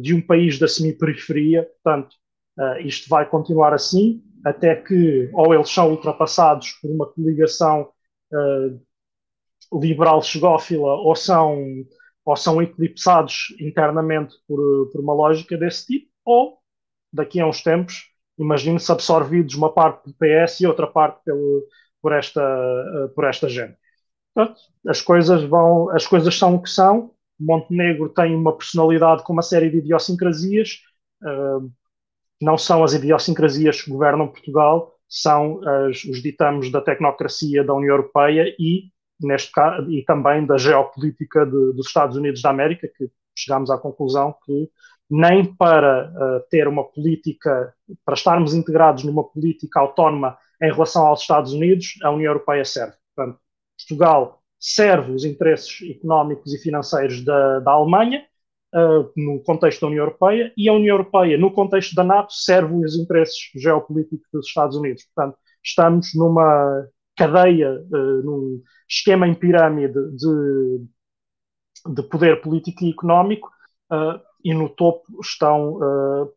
de 0.00 0.14
um 0.14 0.24
país 0.24 0.56
da 0.56 0.68
semi-periferia, 0.68 1.68
portanto, 1.82 2.14
Uh, 2.58 2.80
isto 2.86 3.08
vai 3.08 3.28
continuar 3.28 3.74
assim 3.74 4.22
até 4.44 4.74
que 4.74 5.28
ou 5.32 5.52
eles 5.54 5.68
são 5.68 5.90
ultrapassados 5.90 6.72
por 6.80 6.90
uma 6.90 7.06
coligação 7.06 7.90
uh, 8.32 9.78
liberal 9.80 10.22
chegófila 10.22 10.94
ou 10.94 11.14
são, 11.14 11.64
ou 12.24 12.36
são 12.36 12.62
eclipsados 12.62 13.54
internamente 13.60 14.34
por, 14.46 14.90
por 14.90 15.00
uma 15.00 15.12
lógica 15.12 15.56
desse 15.56 15.86
tipo, 15.86 16.08
ou 16.24 16.58
daqui 17.12 17.40
a 17.40 17.46
uns 17.46 17.62
tempos, 17.62 18.10
imagino-se 18.38 18.90
absorvidos 18.90 19.54
uma 19.54 19.72
parte 19.72 20.06
do 20.06 20.14
PS 20.14 20.60
e 20.60 20.66
outra 20.66 20.86
parte 20.86 21.22
pelo, 21.24 21.64
por, 22.00 22.12
esta, 22.12 22.42
uh, 22.42 23.08
por 23.14 23.24
esta 23.24 23.48
gente. 23.48 23.76
Portanto, 24.34 24.60
as 24.86 25.00
coisas 25.02 25.42
vão, 25.44 25.90
as 25.90 26.06
coisas 26.06 26.36
são 26.36 26.54
o 26.54 26.62
que 26.62 26.70
são 26.70 27.16
Montenegro 27.38 28.08
tem 28.08 28.34
uma 28.34 28.56
personalidade 28.56 29.22
com 29.22 29.32
uma 29.32 29.42
série 29.42 29.70
de 29.70 29.78
idiosincrasias, 29.78 30.80
uh, 31.22 31.70
não 32.40 32.58
são 32.58 32.84
as 32.84 32.92
idiosincrasias 32.92 33.82
que 33.82 33.90
governam 33.90 34.28
Portugal, 34.28 34.92
são 35.08 35.60
as, 35.66 36.04
os 36.04 36.22
ditames 36.22 36.70
da 36.70 36.80
tecnocracia 36.80 37.64
da 37.64 37.74
União 37.74 37.94
Europeia 37.94 38.54
e, 38.58 38.90
neste 39.20 39.52
caso, 39.52 39.90
e 39.90 40.04
também 40.04 40.44
da 40.44 40.58
geopolítica 40.58 41.46
de, 41.46 41.72
dos 41.72 41.86
Estados 41.86 42.16
Unidos 42.16 42.42
da 42.42 42.50
América, 42.50 42.88
que 42.96 43.08
chegamos 43.36 43.70
à 43.70 43.78
conclusão 43.78 44.34
que 44.44 44.68
nem 45.08 45.44
para 45.44 46.10
uh, 46.10 46.48
ter 46.50 46.66
uma 46.66 46.84
política, 46.84 47.72
para 48.04 48.14
estarmos 48.14 48.54
integrados 48.54 49.04
numa 49.04 49.22
política 49.22 49.78
autónoma 49.80 50.36
em 50.60 50.72
relação 50.72 51.06
aos 51.06 51.20
Estados 51.20 51.52
Unidos, 51.52 51.94
a 52.02 52.10
União 52.10 52.30
Europeia 52.32 52.64
serve. 52.64 52.96
Portanto, 53.14 53.38
Portugal 53.78 54.42
serve 54.58 55.12
os 55.12 55.24
interesses 55.24 55.78
económicos 55.88 56.52
e 56.52 56.58
financeiros 56.58 57.24
da, 57.24 57.60
da 57.60 57.70
Alemanha, 57.70 58.24
no 59.16 59.42
contexto 59.42 59.80
da 59.80 59.86
União 59.86 60.04
Europeia, 60.04 60.52
e 60.56 60.68
a 60.68 60.72
União 60.72 60.94
Europeia, 60.94 61.38
no 61.38 61.50
contexto 61.50 61.94
da 61.94 62.04
NATO, 62.04 62.32
serve 62.32 62.74
os 62.84 62.94
interesses 62.96 63.50
geopolíticos 63.54 64.26
dos 64.32 64.46
Estados 64.46 64.76
Unidos. 64.76 65.04
Portanto, 65.14 65.38
estamos 65.64 66.14
numa 66.14 66.86
cadeia, 67.16 67.72
uh, 67.72 68.22
num 68.22 68.62
esquema 68.88 69.26
em 69.26 69.34
pirâmide 69.34 69.98
de, 70.16 70.86
de 71.94 72.02
poder 72.02 72.40
político 72.42 72.84
e 72.84 72.90
económico, 72.90 73.50
uh, 73.90 74.20
e 74.44 74.54
no 74.54 74.68
topo 74.68 75.02
estão 75.20 75.80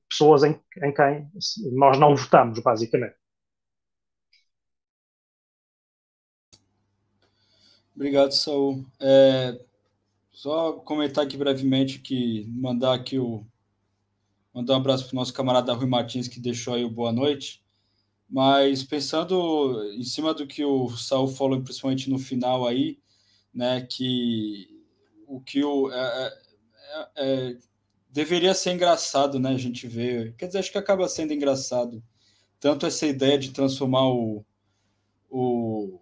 pessoas 0.09 0.43
em, 0.43 0.59
em 0.83 0.91
quem 0.91 1.27
nós 1.73 1.99
não 1.99 2.15
votamos, 2.15 2.59
basicamente. 2.59 3.13
Obrigado, 7.95 8.31
Saul. 8.31 8.85
É, 8.99 9.59
só 10.39 10.71
comentar 10.71 11.25
aqui 11.25 11.35
brevemente 11.35 11.99
que 11.99 12.45
mandar 12.47 12.93
aqui 12.93 13.19
o 13.19 13.45
mandar 14.53 14.75
um 14.75 14.77
abraço 14.77 15.05
para 15.05 15.11
o 15.11 15.15
nosso 15.17 15.33
camarada 15.33 15.73
Rui 15.73 15.85
Martins 15.85 16.29
que 16.29 16.39
deixou 16.39 16.75
aí 16.75 16.85
o 16.85 16.89
boa 16.89 17.11
noite. 17.11 17.61
Mas 18.29 18.81
pensando 18.81 19.83
em 19.97 20.03
cima 20.03 20.33
do 20.33 20.47
que 20.47 20.63
o 20.63 20.89
Saul 20.91 21.27
falou, 21.27 21.61
principalmente 21.61 22.09
no 22.09 22.17
final 22.17 22.65
aí, 22.65 22.97
né, 23.53 23.81
que 23.81 24.69
o 25.27 25.41
que 25.41 25.61
o 25.61 25.91
é, 25.91 26.33
é, 26.93 27.09
é, 27.17 27.57
deveria 28.09 28.53
ser 28.53 28.71
engraçado, 28.71 29.39
né, 29.41 29.49
a 29.49 29.57
gente 29.57 29.89
vê, 29.89 30.33
quer 30.37 30.47
dizer, 30.47 30.59
acho 30.59 30.71
que 30.71 30.77
acaba 30.77 31.09
sendo 31.09 31.33
engraçado 31.33 32.01
tanto 32.61 32.85
essa 32.85 33.05
ideia 33.05 33.37
de 33.37 33.51
transformar 33.51 34.07
o, 34.07 34.45
o 35.29 35.99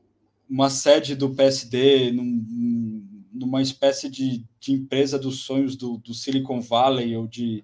uma 0.48 0.70
sede 0.70 1.16
do 1.16 1.34
PSD 1.34 2.12
num, 2.12 2.97
numa 3.38 3.62
espécie 3.62 4.10
de, 4.10 4.44
de 4.60 4.72
empresa 4.72 5.18
dos 5.18 5.42
sonhos 5.42 5.76
do, 5.76 5.98
do, 5.98 6.14
Silicon 6.14 6.60
Valley, 6.60 7.16
ou 7.16 7.28
de 7.28 7.64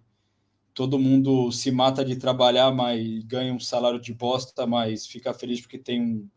todo 0.74 1.00
mundo 1.00 1.52
se 1.52 1.72
mata 1.72 2.04
de 2.04 2.16
trabalhar, 2.16 2.72
mas 2.72 3.24
ganha 3.26 3.54
um 3.54 3.60
salário 3.60 4.00
de 4.00 4.14
bosta, 4.14 4.66
mas 4.66 5.06
fica 5.06 5.34
feliz 5.34 5.62
porque 5.62 5.78
tem 5.78 6.02
um, 6.02 6.30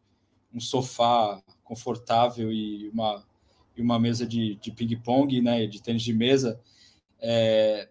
um 0.53 0.61
sofá 0.61 1.43
confortável 1.65 2.53
e 2.53 2.89
uma, 2.91 3.25
e 3.77 3.83
uma 3.83 3.99
mesa 3.99 4.27
de, 4.27 4.57
de 4.57 4.71
ping-pong, 4.71 5.41
né, 5.41 5.67
de 5.67 5.83
tênis 5.83 6.03
de 6.03 6.13
mesa, 6.13 6.61
é, 7.19 7.89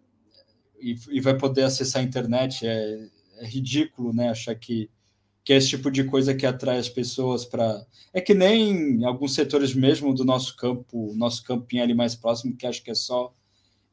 e, 0.80 0.96
e, 1.10 1.20
vai 1.20 1.38
poder 1.38 1.64
acessar 1.64 2.02
a 2.02 2.06
internet. 2.06 2.66
É, 2.66 3.10
é 3.38 3.46
ridículo 3.46 4.14
né, 4.14 4.30
achar 4.30 4.56
que 4.56 4.90
que 5.46 5.54
é 5.54 5.58
esse 5.58 5.70
tipo 5.70 5.92
de 5.92 6.04
coisa 6.04 6.34
que 6.34 6.46
atrai 6.46 6.80
as 6.80 6.90
pessoas 6.90 7.46
para. 7.46 7.86
É 8.12 8.20
que 8.20 8.34
nem 8.34 9.06
alguns 9.06 9.36
setores 9.36 9.76
mesmo 9.76 10.12
do 10.12 10.26
nosso 10.26 10.58
campo, 10.58 11.14
nosso 11.16 11.44
campinho 11.44 11.84
ali 11.84 11.94
mais 11.94 12.16
próximo, 12.16 12.56
que 12.56 12.66
acho 12.66 12.84
que 12.84 12.90
é 12.90 12.96
só 12.96 13.32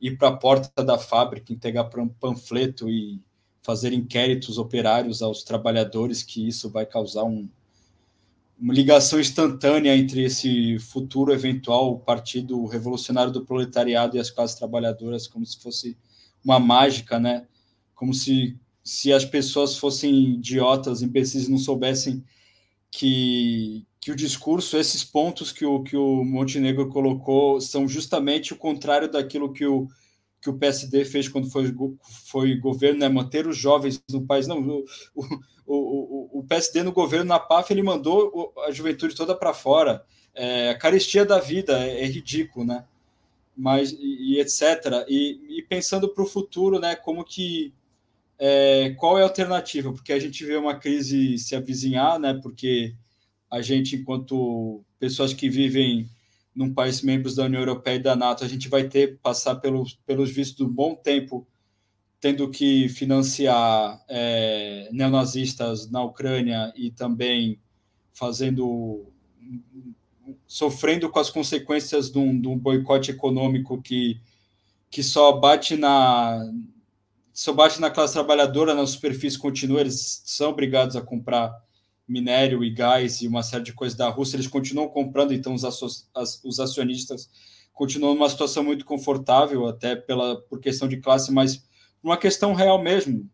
ir 0.00 0.16
para 0.16 0.28
a 0.28 0.36
porta 0.36 0.82
da 0.82 0.98
fábrica, 0.98 1.52
entregar 1.52 1.88
um 1.98 2.08
panfleto 2.08 2.88
e 2.88 3.20
fazer 3.62 3.92
inquéritos 3.92 4.56
operários 4.56 5.20
aos 5.20 5.44
trabalhadores, 5.44 6.22
que 6.22 6.48
isso 6.48 6.70
vai 6.70 6.86
causar 6.86 7.24
um, 7.24 7.46
uma 8.58 8.72
ligação 8.72 9.20
instantânea 9.20 9.94
entre 9.94 10.24
esse 10.24 10.78
futuro 10.78 11.34
eventual 11.34 11.98
Partido 11.98 12.64
Revolucionário 12.64 13.30
do 13.30 13.44
Proletariado 13.44 14.16
e 14.16 14.20
as 14.20 14.30
classes 14.30 14.56
trabalhadoras, 14.56 15.28
como 15.28 15.44
se 15.44 15.60
fosse 15.60 15.98
uma 16.42 16.58
mágica, 16.58 17.20
né? 17.20 17.46
Como 17.94 18.14
se 18.14 18.58
se 18.84 19.12
as 19.12 19.24
pessoas 19.24 19.76
fossem 19.76 20.34
idiotas, 20.34 21.02
imbecis, 21.02 21.48
não 21.48 21.58
soubessem 21.58 22.24
que, 22.90 23.86
que 24.00 24.10
o 24.10 24.16
discurso, 24.16 24.76
esses 24.76 25.04
pontos 25.04 25.52
que 25.52 25.64
o, 25.64 25.82
que 25.82 25.96
o 25.96 26.24
Montenegro 26.24 26.88
colocou, 26.88 27.60
são 27.60 27.88
justamente 27.88 28.52
o 28.52 28.56
contrário 28.56 29.10
daquilo 29.10 29.52
que 29.52 29.64
o, 29.64 29.88
que 30.42 30.50
o 30.50 30.58
PSD 30.58 31.04
fez 31.04 31.28
quando 31.28 31.48
foi, 31.48 31.72
foi 32.26 32.56
governo, 32.56 32.98
né? 32.98 33.08
manter 33.08 33.46
os 33.46 33.56
jovens 33.56 34.02
no 34.10 34.26
país. 34.26 34.48
Não, 34.48 34.60
o, 34.60 34.84
o, 35.64 36.40
o, 36.40 36.44
PSD 36.44 36.82
no 36.82 36.90
governo, 36.90 37.26
na 37.26 37.38
PAF, 37.38 37.72
ele 37.72 37.82
mandou 37.82 38.52
a 38.66 38.72
juventude 38.72 39.14
toda 39.14 39.36
para 39.36 39.54
fora. 39.54 40.04
É, 40.34 40.70
a 40.70 40.78
carestia 40.78 41.24
da 41.24 41.38
vida 41.38 41.78
é, 41.78 42.02
é 42.02 42.06
ridículo, 42.06 42.66
né? 42.66 42.84
Mas, 43.56 43.92
e, 43.92 44.34
e 44.34 44.40
etc. 44.40 45.06
E, 45.08 45.58
e 45.58 45.62
pensando 45.62 46.08
para 46.08 46.24
o 46.24 46.26
futuro, 46.26 46.80
né? 46.80 46.96
Como 46.96 47.24
que 47.24 47.72
é, 48.44 48.90
qual 48.98 49.16
é 49.16 49.22
a 49.22 49.24
alternativa? 49.24 49.92
Porque 49.92 50.12
a 50.12 50.18
gente 50.18 50.44
vê 50.44 50.56
uma 50.56 50.74
crise 50.74 51.38
se 51.38 51.54
avizinhar, 51.54 52.18
né? 52.18 52.34
Porque 52.42 52.92
a 53.48 53.62
gente, 53.62 53.94
enquanto 53.94 54.84
pessoas 54.98 55.32
que 55.32 55.48
vivem 55.48 56.10
num 56.52 56.74
país 56.74 57.02
membros 57.02 57.36
da 57.36 57.44
União 57.44 57.60
Europeia 57.60 57.94
e 57.94 58.02
da 58.02 58.16
NATO, 58.16 58.42
a 58.42 58.48
gente 58.48 58.68
vai 58.68 58.88
ter 58.88 59.20
passar 59.20 59.54
pelos, 59.60 59.94
pelos 60.04 60.28
vistos 60.28 60.66
um 60.66 60.68
bom 60.68 60.92
tempo 60.92 61.46
tendo 62.20 62.50
que 62.50 62.88
financiar 62.88 64.02
é, 64.08 64.88
neonazistas 64.90 65.88
na 65.88 66.02
Ucrânia 66.02 66.72
e 66.76 66.90
também 66.90 67.60
fazendo 68.12 69.06
sofrendo 70.48 71.08
com 71.08 71.20
as 71.20 71.30
consequências 71.30 72.10
de 72.10 72.18
um, 72.18 72.40
de 72.40 72.48
um 72.48 72.58
boicote 72.58 73.12
econômico 73.12 73.80
que, 73.80 74.20
que 74.90 75.00
só 75.00 75.30
bate 75.30 75.76
na, 75.76 76.44
só 77.32 77.52
bate 77.52 77.80
na 77.80 77.90
classe 77.90 78.14
trabalhadora, 78.14 78.74
na 78.74 78.86
superfície 78.86 79.38
continua, 79.38 79.80
eles 79.80 80.22
são 80.24 80.50
obrigados 80.50 80.96
a 80.96 81.00
comprar 81.00 81.52
minério 82.06 82.62
e 82.62 82.70
gás 82.70 83.22
e 83.22 83.28
uma 83.28 83.42
série 83.42 83.64
de 83.64 83.72
coisas 83.72 83.96
da 83.96 84.08
Rússia, 84.08 84.36
eles 84.36 84.46
continuam 84.46 84.88
comprando, 84.88 85.32
então 85.32 85.54
os, 85.54 85.64
as, 86.14 86.44
os 86.44 86.60
acionistas 86.60 87.30
continuam 87.72 88.14
numa 88.14 88.28
situação 88.28 88.62
muito 88.62 88.84
confortável, 88.84 89.66
até 89.66 89.96
pela, 89.96 90.40
por 90.42 90.60
questão 90.60 90.86
de 90.86 90.98
classe, 90.98 91.32
mas 91.32 91.64
uma 92.02 92.16
questão 92.16 92.52
real 92.52 92.82
mesmo. 92.82 93.28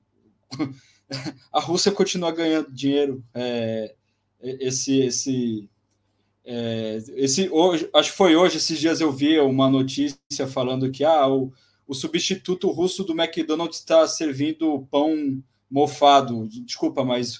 a 1.52 1.60
Rússia 1.60 1.90
continua 1.90 2.30
ganhando 2.30 2.70
dinheiro. 2.70 3.24
É, 3.34 3.94
esse, 4.40 5.00
esse, 5.00 5.68
é, 6.44 6.98
esse 7.16 7.48
hoje, 7.50 7.88
acho 7.94 8.10
que 8.10 8.16
foi 8.16 8.36
hoje, 8.36 8.58
esses 8.58 8.78
dias 8.78 9.00
eu 9.00 9.10
vi 9.10 9.38
uma 9.40 9.68
notícia 9.68 10.46
falando 10.46 10.90
que 10.90 11.04
ah, 11.04 11.26
o, 11.26 11.52
o 11.88 11.94
substituto 11.94 12.70
russo 12.70 13.02
do 13.02 13.18
McDonald's 13.18 13.78
está 13.78 14.06
servindo 14.06 14.86
pão 14.90 15.42
mofado. 15.70 16.46
Desculpa, 16.46 17.02
mas 17.02 17.38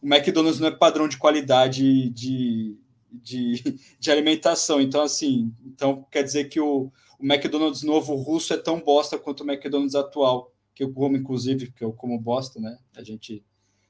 o 0.00 0.06
McDonald's 0.06 0.60
não 0.60 0.68
é 0.68 0.70
padrão 0.70 1.08
de 1.08 1.18
qualidade 1.18 2.08
de, 2.10 2.78
de, 3.10 3.80
de 3.98 4.10
alimentação. 4.10 4.80
Então, 4.80 5.02
assim, 5.02 5.52
então 5.66 6.06
quer 6.12 6.22
dizer 6.22 6.44
que 6.44 6.60
o, 6.60 6.92
o 7.18 7.24
McDonald's 7.26 7.82
novo 7.82 8.14
russo 8.14 8.54
é 8.54 8.56
tão 8.56 8.80
bosta 8.80 9.18
quanto 9.18 9.42
o 9.42 9.50
McDonald's 9.50 9.96
atual, 9.96 10.54
que 10.76 10.84
eu 10.84 10.92
como, 10.92 11.16
inclusive, 11.16 11.66
porque 11.66 11.82
eu 11.82 11.92
como 11.92 12.20
bosta, 12.20 12.60
né? 12.60 12.78
A 12.96 13.02
gente 13.02 13.44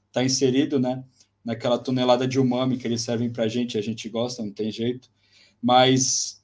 está 0.07 0.25
inserido, 0.25 0.81
né? 0.81 1.05
Naquela 1.45 1.79
tonelada 1.79 2.27
de 2.27 2.41
umami 2.41 2.79
que 2.79 2.87
eles 2.87 3.03
servem 3.03 3.31
para 3.31 3.45
a 3.45 3.49
gente, 3.49 3.77
a 3.77 3.83
gente 3.83 4.09
gosta, 4.09 4.43
não 4.43 4.53
tem 4.53 4.73
jeito. 4.73 5.11
Mas 5.63 6.43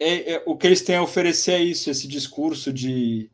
é, 0.00 0.32
é, 0.32 0.42
o 0.46 0.56
que 0.56 0.66
eles 0.66 0.80
têm 0.80 0.96
a 0.96 1.02
oferecer 1.02 1.52
é 1.52 1.62
isso, 1.62 1.90
esse 1.90 2.08
discurso 2.08 2.72
de. 2.72 3.30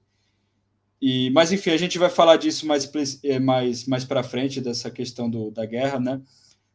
E, 1.01 1.31
mas, 1.31 1.53
enfim, 1.53 1.71
a 1.71 1.77
gente 1.77 1.99
vai 1.99 2.11
falar 2.11 2.37
disso 2.37 2.67
mais, 2.67 2.91
é, 3.23 3.39
mais, 3.39 3.87
mais 3.87 4.05
para 4.05 4.25
frente, 4.25 4.61
dessa 4.61 4.91
questão 4.91 5.31
do, 5.31 5.51
da 5.51 5.65
guerra, 5.65 6.01
né? 6.01 6.21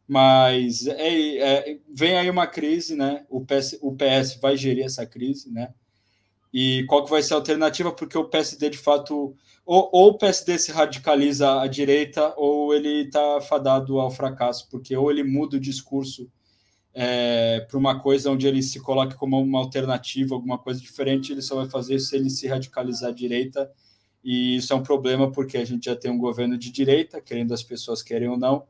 Mas 0.08 0.86
é, 0.86 1.38
é, 1.38 1.78
vem 1.92 2.16
aí 2.16 2.30
uma 2.30 2.46
crise, 2.46 2.96
né? 2.96 3.24
O 3.28 3.44
PS, 3.44 3.78
o 3.82 3.94
PS 3.94 4.38
vai 4.40 4.56
gerir 4.56 4.84
essa 4.84 5.04
crise, 5.04 5.50
né? 5.50 5.72
E 6.52 6.84
qual 6.86 7.04
que 7.04 7.10
vai 7.10 7.22
ser 7.22 7.34
a 7.34 7.36
alternativa? 7.36 7.92
Porque 7.92 8.16
o 8.16 8.28
PSD, 8.28 8.70
de 8.70 8.78
fato, 8.78 9.34
ou, 9.64 9.90
ou 9.92 10.10
o 10.10 10.18
PSD 10.18 10.58
se 10.58 10.72
radicaliza 10.72 11.60
à 11.60 11.66
direita, 11.66 12.34
ou 12.36 12.74
ele 12.74 13.06
está 13.06 13.40
fadado 13.40 13.98
ao 14.00 14.10
fracasso, 14.10 14.68
porque 14.70 14.96
ou 14.96 15.10
ele 15.10 15.24
muda 15.24 15.56
o 15.56 15.60
discurso 15.60 16.30
é, 16.94 17.60
para 17.60 17.78
uma 17.78 17.98
coisa 18.00 18.30
onde 18.30 18.46
ele 18.46 18.62
se 18.62 18.80
coloque 18.80 19.14
como 19.14 19.40
uma 19.40 19.58
alternativa, 19.58 20.34
alguma 20.34 20.58
coisa 20.58 20.80
diferente, 20.80 21.32
ele 21.32 21.42
só 21.42 21.56
vai 21.56 21.68
fazer 21.68 21.98
se 21.98 22.14
ele 22.14 22.28
se 22.28 22.46
radicalizar 22.46 23.10
à 23.10 23.12
direita, 23.12 23.70
e 24.22 24.56
isso 24.56 24.72
é 24.72 24.76
um 24.76 24.82
problema 24.82 25.30
porque 25.30 25.56
a 25.56 25.64
gente 25.64 25.86
já 25.86 25.96
tem 25.96 26.10
um 26.10 26.18
governo 26.18 26.56
de 26.56 26.70
direita, 26.70 27.20
querendo 27.20 27.52
as 27.52 27.62
pessoas 27.62 28.02
querem 28.02 28.28
ou 28.28 28.38
não, 28.38 28.66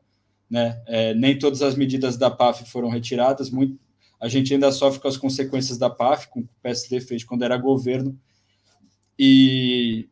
né? 0.49 0.81
É, 0.87 1.13
nem 1.13 1.37
todas 1.37 1.61
as 1.61 1.75
medidas 1.75 2.17
da 2.17 2.29
PAF 2.29 2.65
foram 2.65 2.89
retiradas, 2.89 3.49
muito, 3.49 3.79
A 4.19 4.27
gente 4.27 4.53
ainda 4.53 4.71
sofre 4.71 5.01
com 5.01 5.07
as 5.07 5.17
consequências 5.17 5.77
da 5.77 5.89
PAF, 5.89 6.29
com 6.29 6.41
o 6.41 6.49
PSD 6.61 7.01
fez 7.01 7.23
quando 7.23 7.43
era 7.43 7.57
governo. 7.57 8.17
E 9.19 10.09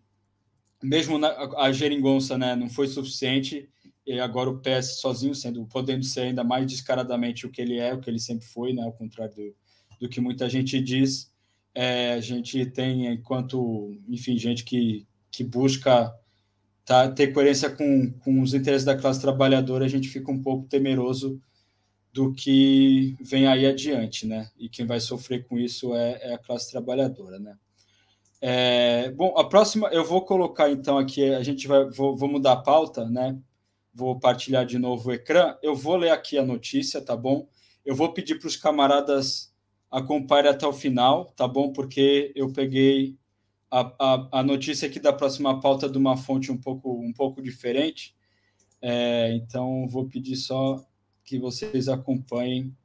mesmo 0.82 1.17
na, 1.17 1.30
a 1.58 1.71
geringonça 1.71 2.38
né, 2.38 2.56
não 2.56 2.69
foi 2.69 2.88
suficiente, 2.88 3.69
e 4.12 4.19
agora 4.19 4.50
o 4.50 4.60
PS 4.60 5.00
sozinho, 5.00 5.34
sendo 5.34 5.65
podendo 5.65 6.04
ser 6.04 6.21
ainda 6.21 6.43
mais 6.43 6.65
descaradamente 6.65 7.45
o 7.45 7.50
que 7.50 7.62
ele 7.62 7.78
é, 7.78 7.93
o 7.93 8.00
que 8.00 8.10
ele 8.10 8.19
sempre 8.19 8.45
foi, 8.45 8.74
né, 8.74 8.84
ao 8.84 8.93
contrário 8.93 9.34
do, 9.36 9.56
do 10.00 10.10
que 10.10 10.19
muita 10.19 10.50
gente 10.50 10.80
diz. 10.82 11.32
É, 11.74 12.13
a 12.13 12.21
gente 12.21 12.65
tem, 12.65 13.08
enquanto, 13.08 13.97
enfim, 14.10 14.38
gente 14.38 14.63
que, 14.63 15.08
que 15.32 15.43
busca 15.43 16.13
tá, 16.86 17.10
ter 17.10 17.28
coerência 17.34 17.69
com, 17.69 18.12
com 18.19 18.41
os 18.41 18.54
interesses 18.54 18.86
da 18.86 18.97
classe 18.97 19.21
trabalhadora, 19.21 19.86
a 19.86 19.88
gente 19.88 20.10
fica 20.10 20.32
um 20.32 20.41
pouco 20.41 20.67
temeroso 20.67 21.41
do 22.12 22.34
que 22.34 23.15
vem 23.21 23.47
aí 23.47 23.65
adiante, 23.65 24.28
né? 24.28 24.50
E 24.60 24.67
quem 24.67 24.86
vai 24.86 25.00
sofrer 25.00 25.47
com 25.47 25.58
isso 25.58 25.95
é, 25.95 26.19
é 26.21 26.34
a 26.34 26.38
classe 26.38 26.69
trabalhadora, 26.69 27.39
né? 27.39 27.56
É, 28.41 29.12
bom, 29.12 29.38
a 29.38 29.47
próxima 29.47 29.88
eu 29.89 30.04
vou 30.04 30.26
colocar 30.26 30.69
então 30.69 30.97
aqui, 30.97 31.34
a 31.34 31.43
gente 31.43 31.67
vai, 31.67 31.86
vou, 31.91 32.17
vou 32.17 32.28
mudar 32.28 32.54
a 32.54 32.62
pauta, 32.62 33.08
né? 33.08 33.38
Vou 33.93 34.19
partilhar 34.19 34.65
de 34.65 34.77
novo 34.77 35.10
o 35.10 35.13
ecrã. 35.13 35.58
Eu 35.62 35.75
vou 35.75 35.95
ler 35.97 36.12
aqui 36.12 36.38
a 36.38 36.45
notícia, 36.45 37.01
tá 37.01 37.15
bom? 37.15 37.47
Eu 37.86 37.95
vou 37.95 38.13
pedir 38.13 38.39
para 38.39 38.47
os 38.47 38.56
camaradas 38.56 39.54
acompanharem 39.89 40.51
até 40.51 40.65
o 40.65 40.73
final, 40.73 41.25
tá 41.36 41.47
bom? 41.47 41.73
Porque 41.73 42.32
eu 42.36 42.51
peguei 42.54 43.17
a, 43.69 43.93
a, 43.99 44.39
a 44.39 44.43
notícia 44.43 44.88
aqui 44.88 44.99
da 44.99 45.12
próxima 45.12 45.60
pauta 45.60 45.89
de 45.89 45.97
uma 45.97 46.15
fonte 46.15 46.51
um 46.51 46.58
pouco, 46.58 46.93
um 47.01 47.12
pouco 47.12 47.41
diferente. 47.41 48.15
É, 48.82 49.34
então, 49.34 49.88
vou 49.88 50.08
pedir 50.08 50.36
só 50.36 50.84
que 51.23 51.38
vocês 51.38 51.88
acompanhem. 51.88 52.75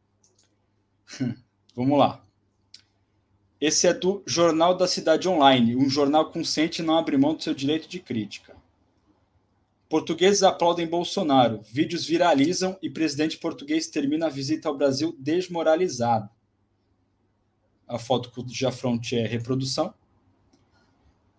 Vamos 1.74 1.98
lá. 1.98 2.24
Esse 3.60 3.86
é 3.86 3.94
do 3.94 4.22
Jornal 4.26 4.76
da 4.76 4.86
Cidade 4.86 5.28
Online, 5.28 5.74
um 5.76 5.88
jornal 5.88 6.30
consciente 6.30 6.82
não 6.82 6.98
abre 6.98 7.16
mão 7.16 7.34
do 7.34 7.42
seu 7.42 7.54
direito 7.54 7.88
de 7.88 7.98
crítica. 7.98 8.54
Portugueses 9.88 10.42
aplaudem 10.42 10.86
Bolsonaro, 10.86 11.62
vídeos 11.62 12.04
viralizam 12.04 12.76
e 12.82 12.90
presidente 12.90 13.38
português 13.38 13.86
termina 13.86 14.26
a 14.26 14.30
visita 14.30 14.68
ao 14.68 14.76
Brasil 14.76 15.14
desmoralizado. 15.18 16.28
A 17.86 17.98
foto 17.98 18.32
já 18.48 18.72
fronte 18.72 19.16
é 19.16 19.26
reprodução. 19.26 19.94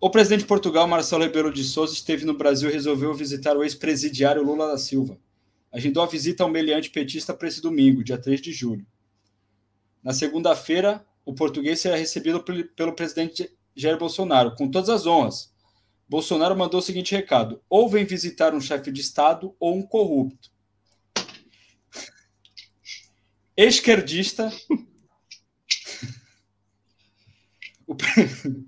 O 0.00 0.08
presidente 0.10 0.40
de 0.40 0.46
Portugal, 0.46 0.88
Marcelo 0.88 1.24
Rebelo 1.24 1.52
de 1.52 1.64
Souza, 1.64 1.92
esteve 1.92 2.24
no 2.24 2.32
Brasil 2.32 2.70
e 2.70 2.72
resolveu 2.72 3.12
visitar 3.12 3.56
o 3.56 3.62
ex-presidiário 3.62 4.42
Lula 4.42 4.68
da 4.68 4.78
Silva 4.78 5.18
agendou 5.72 6.02
a 6.02 6.06
visita 6.06 6.42
ao 6.42 6.50
meliante 6.50 6.90
petista 6.90 7.34
para 7.34 7.48
esse 7.48 7.60
domingo, 7.60 8.02
dia 8.02 8.18
3 8.18 8.40
de 8.40 8.52
julho. 8.52 8.86
Na 10.02 10.12
segunda-feira, 10.12 11.04
o 11.24 11.34
português 11.34 11.80
será 11.80 11.96
recebido 11.96 12.42
pelo 12.74 12.94
presidente 12.94 13.50
Jair 13.76 13.98
Bolsonaro, 13.98 14.54
com 14.54 14.70
todas 14.70 14.88
as 14.88 15.06
honras. 15.06 15.52
Bolsonaro 16.08 16.56
mandou 16.56 16.80
o 16.80 16.82
seguinte 16.82 17.14
recado: 17.14 17.62
ou 17.68 17.88
vem 17.88 18.04
visitar 18.04 18.54
um 18.54 18.60
chefe 18.60 18.90
de 18.90 19.00
Estado 19.00 19.54
ou 19.60 19.76
um 19.76 19.82
corrupto. 19.82 20.50
Esquerdista. 23.56 24.52
o, 27.86 27.96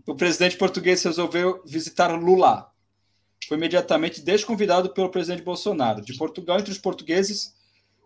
o 0.07 0.17
presidente 0.17 0.57
português 0.57 1.03
resolveu 1.03 1.63
visitar 1.65 2.09
Lula 2.09 2.71
foi 3.51 3.57
imediatamente 3.57 4.21
desconvidado 4.21 4.91
pelo 4.95 5.11
presidente 5.11 5.43
Bolsonaro. 5.43 6.03
De 6.03 6.17
Portugal, 6.17 6.61
entre 6.61 6.71
os 6.71 6.79
portugueses, 6.79 7.53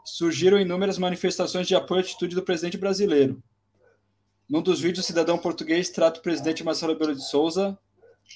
surgiram 0.02 0.58
inúmeras 0.58 0.96
manifestações 0.96 1.66
de 1.66 1.74
apoio 1.74 2.00
à 2.00 2.02
atitude 2.02 2.34
do 2.34 2.42
presidente 2.42 2.78
brasileiro. 2.78 3.42
Num 4.48 4.62
dos 4.62 4.80
vídeos, 4.80 5.04
o 5.04 5.06
cidadão 5.06 5.36
português 5.36 5.90
trata 5.90 6.18
o 6.18 6.22
presidente 6.22 6.64
Marcelo 6.64 6.94
Rebelo 6.94 7.14
de 7.14 7.28
Souza, 7.28 7.78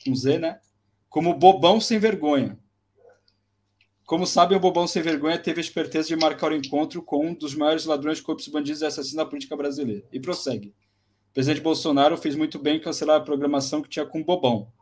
com 0.05 0.15
Z, 0.15 0.39
né, 0.39 0.61
como 1.09 1.35
bobão 1.35 1.81
sem 1.81 1.99
vergonha. 1.99 2.59
Como 4.05 4.27
sabem, 4.27 4.57
o 4.57 4.61
bobão 4.61 4.87
sem 4.87 5.03
vergonha 5.03 5.39
teve 5.39 5.61
a 5.61 5.65
esperteza 5.65 6.09
de 6.09 6.17
marcar 6.17 6.51
o 6.51 6.57
encontro 6.57 7.03
com 7.03 7.27
um 7.27 7.35
dos 7.35 7.55
maiores 7.55 7.85
ladrões, 7.85 8.21
corruptos, 8.21 8.49
bandidos 8.49 8.81
e 8.81 8.87
assassinos 8.87 9.17
da 9.17 9.27
política 9.27 9.57
brasileira. 9.57 10.05
E 10.13 10.19
prossegue. 10.19 10.75
O 11.31 11.35
presidente 11.35 11.63
Bolsonaro 11.63 12.17
fez 12.17 12.35
muito 12.35 12.59
bem 12.59 12.77
em 12.77 12.81
cancelar 12.81 13.19
a 13.19 13.25
programação 13.25 13.83
que 13.83 13.89
tinha 13.89 14.07
com 14.07 14.21
o 14.21 14.25
bobão 14.25 14.73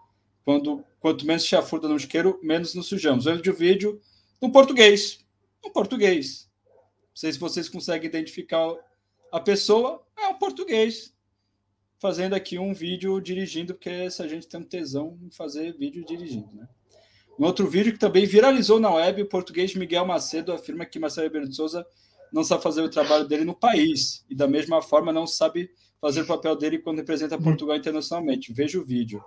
quando, 0.46 0.84
quanto 1.00 1.26
menos 1.26 1.44
chafurda 1.44 1.88
no 1.88 1.96
isqueiro, 1.96 2.38
menos 2.40 2.72
nos 2.72 2.86
sujamos. 2.86 3.26
Olha 3.26 3.42
de 3.42 3.50
vídeo 3.50 4.00
no 4.40 4.52
português. 4.52 5.18
No 5.62 5.72
português. 5.72 6.48
Não 6.64 7.16
sei 7.16 7.32
se 7.32 7.38
vocês 7.40 7.68
conseguem 7.68 8.08
identificar 8.08 8.72
a 9.32 9.40
pessoa. 9.40 10.06
É 10.16 10.28
um 10.28 10.38
português. 10.38 11.12
Fazendo 11.98 12.34
aqui 12.34 12.58
um 12.58 12.74
vídeo 12.74 13.20
dirigindo, 13.20 13.74
porque 13.74 13.88
essa 13.88 14.28
gente 14.28 14.46
tem 14.46 14.60
um 14.60 14.64
tesão 14.64 15.18
em 15.22 15.30
fazer 15.30 15.72
vídeo 15.76 16.04
dirigindo, 16.04 16.54
né? 16.54 16.68
No 17.38 17.46
outro 17.46 17.66
vídeo 17.66 17.92
que 17.92 17.98
também 17.98 18.24
viralizou 18.26 18.80
na 18.80 18.92
web, 18.94 19.22
o 19.22 19.28
português 19.28 19.74
Miguel 19.74 20.06
Macedo 20.06 20.52
afirma 20.52 20.86
que 20.86 20.98
Marcelo 20.98 21.26
Ribeiro 21.26 21.48
de 21.48 21.54
Souza 21.54 21.86
não 22.32 22.42
sabe 22.42 22.62
fazer 22.62 22.80
o 22.80 22.88
trabalho 22.88 23.26
dele 23.26 23.44
no 23.44 23.54
país 23.54 24.24
e, 24.28 24.34
da 24.34 24.48
mesma 24.48 24.80
forma, 24.80 25.12
não 25.12 25.26
sabe 25.26 25.70
fazer 26.00 26.22
o 26.22 26.26
papel 26.26 26.56
dele 26.56 26.78
quando 26.78 26.98
representa 26.98 27.38
Portugal 27.38 27.76
internacionalmente. 27.76 28.52
Veja 28.52 28.78
o 28.78 28.84
vídeo. 28.84 29.22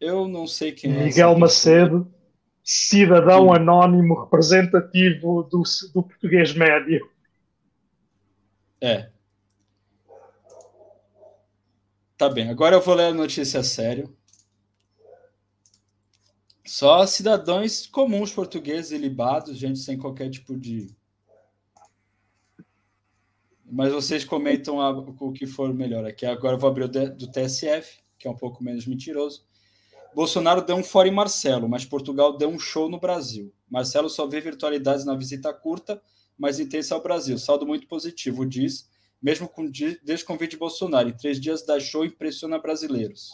Eu 0.00 0.28
não 0.28 0.46
sei 0.46 0.72
quem 0.72 0.90
Miguel 0.90 1.02
é. 1.02 1.08
Miguel 1.08 1.38
Macedo, 1.38 2.14
cidadão 2.62 3.48
Sim. 3.48 3.56
anónimo 3.56 4.22
representativo 4.22 5.42
do, 5.44 5.62
do 5.94 6.02
português 6.02 6.54
médio. 6.54 7.08
É. 8.80 9.10
Tá 12.16 12.28
bem, 12.28 12.48
agora 12.48 12.76
eu 12.76 12.80
vou 12.80 12.94
ler 12.94 13.06
a 13.06 13.14
notícia 13.14 13.62
sério. 13.64 14.16
Só 16.64 17.04
cidadãos 17.06 17.86
comuns 17.86 18.32
portugueses 18.32 18.92
ilibados, 18.92 19.58
gente 19.58 19.80
sem 19.80 19.98
qualquer 19.98 20.30
tipo 20.30 20.56
de. 20.56 20.94
Mas 23.66 23.92
vocês 23.92 24.24
comentam 24.24 24.80
a, 24.80 24.90
o 24.90 25.32
que 25.32 25.44
for 25.46 25.74
melhor 25.74 26.06
aqui. 26.06 26.24
Agora 26.24 26.54
eu 26.54 26.58
vou 26.58 26.70
abrir 26.70 26.84
o 26.84 26.88
do 26.88 27.30
TSF, 27.30 27.98
que 28.16 28.28
é 28.28 28.30
um 28.30 28.36
pouco 28.36 28.62
menos 28.62 28.86
mentiroso. 28.86 29.44
Bolsonaro 30.14 30.64
deu 30.64 30.76
um 30.76 30.84
fora 30.84 31.08
em 31.08 31.12
Marcelo, 31.12 31.68
mas 31.68 31.84
Portugal 31.84 32.36
deu 32.36 32.48
um 32.48 32.58
show 32.60 32.88
no 32.88 33.00
Brasil. 33.00 33.52
Marcelo 33.68 34.08
só 34.08 34.24
vê 34.24 34.40
virtualidades 34.40 35.04
na 35.04 35.16
visita 35.16 35.52
curta, 35.52 36.00
mas 36.38 36.60
intensa 36.60 36.94
ao 36.94 37.02
Brasil. 37.02 37.36
Saldo 37.36 37.66
muito 37.66 37.88
positivo, 37.88 38.46
diz, 38.46 38.88
mesmo 39.24 39.48
com 39.48 39.70
desconvite 40.02 40.50
de 40.50 40.58
Bolsonaro. 40.58 41.08
Em 41.08 41.16
três 41.16 41.40
dias 41.40 41.64
da 41.64 41.80
show 41.80 42.04
impressiona 42.04 42.58
brasileiros. 42.58 43.30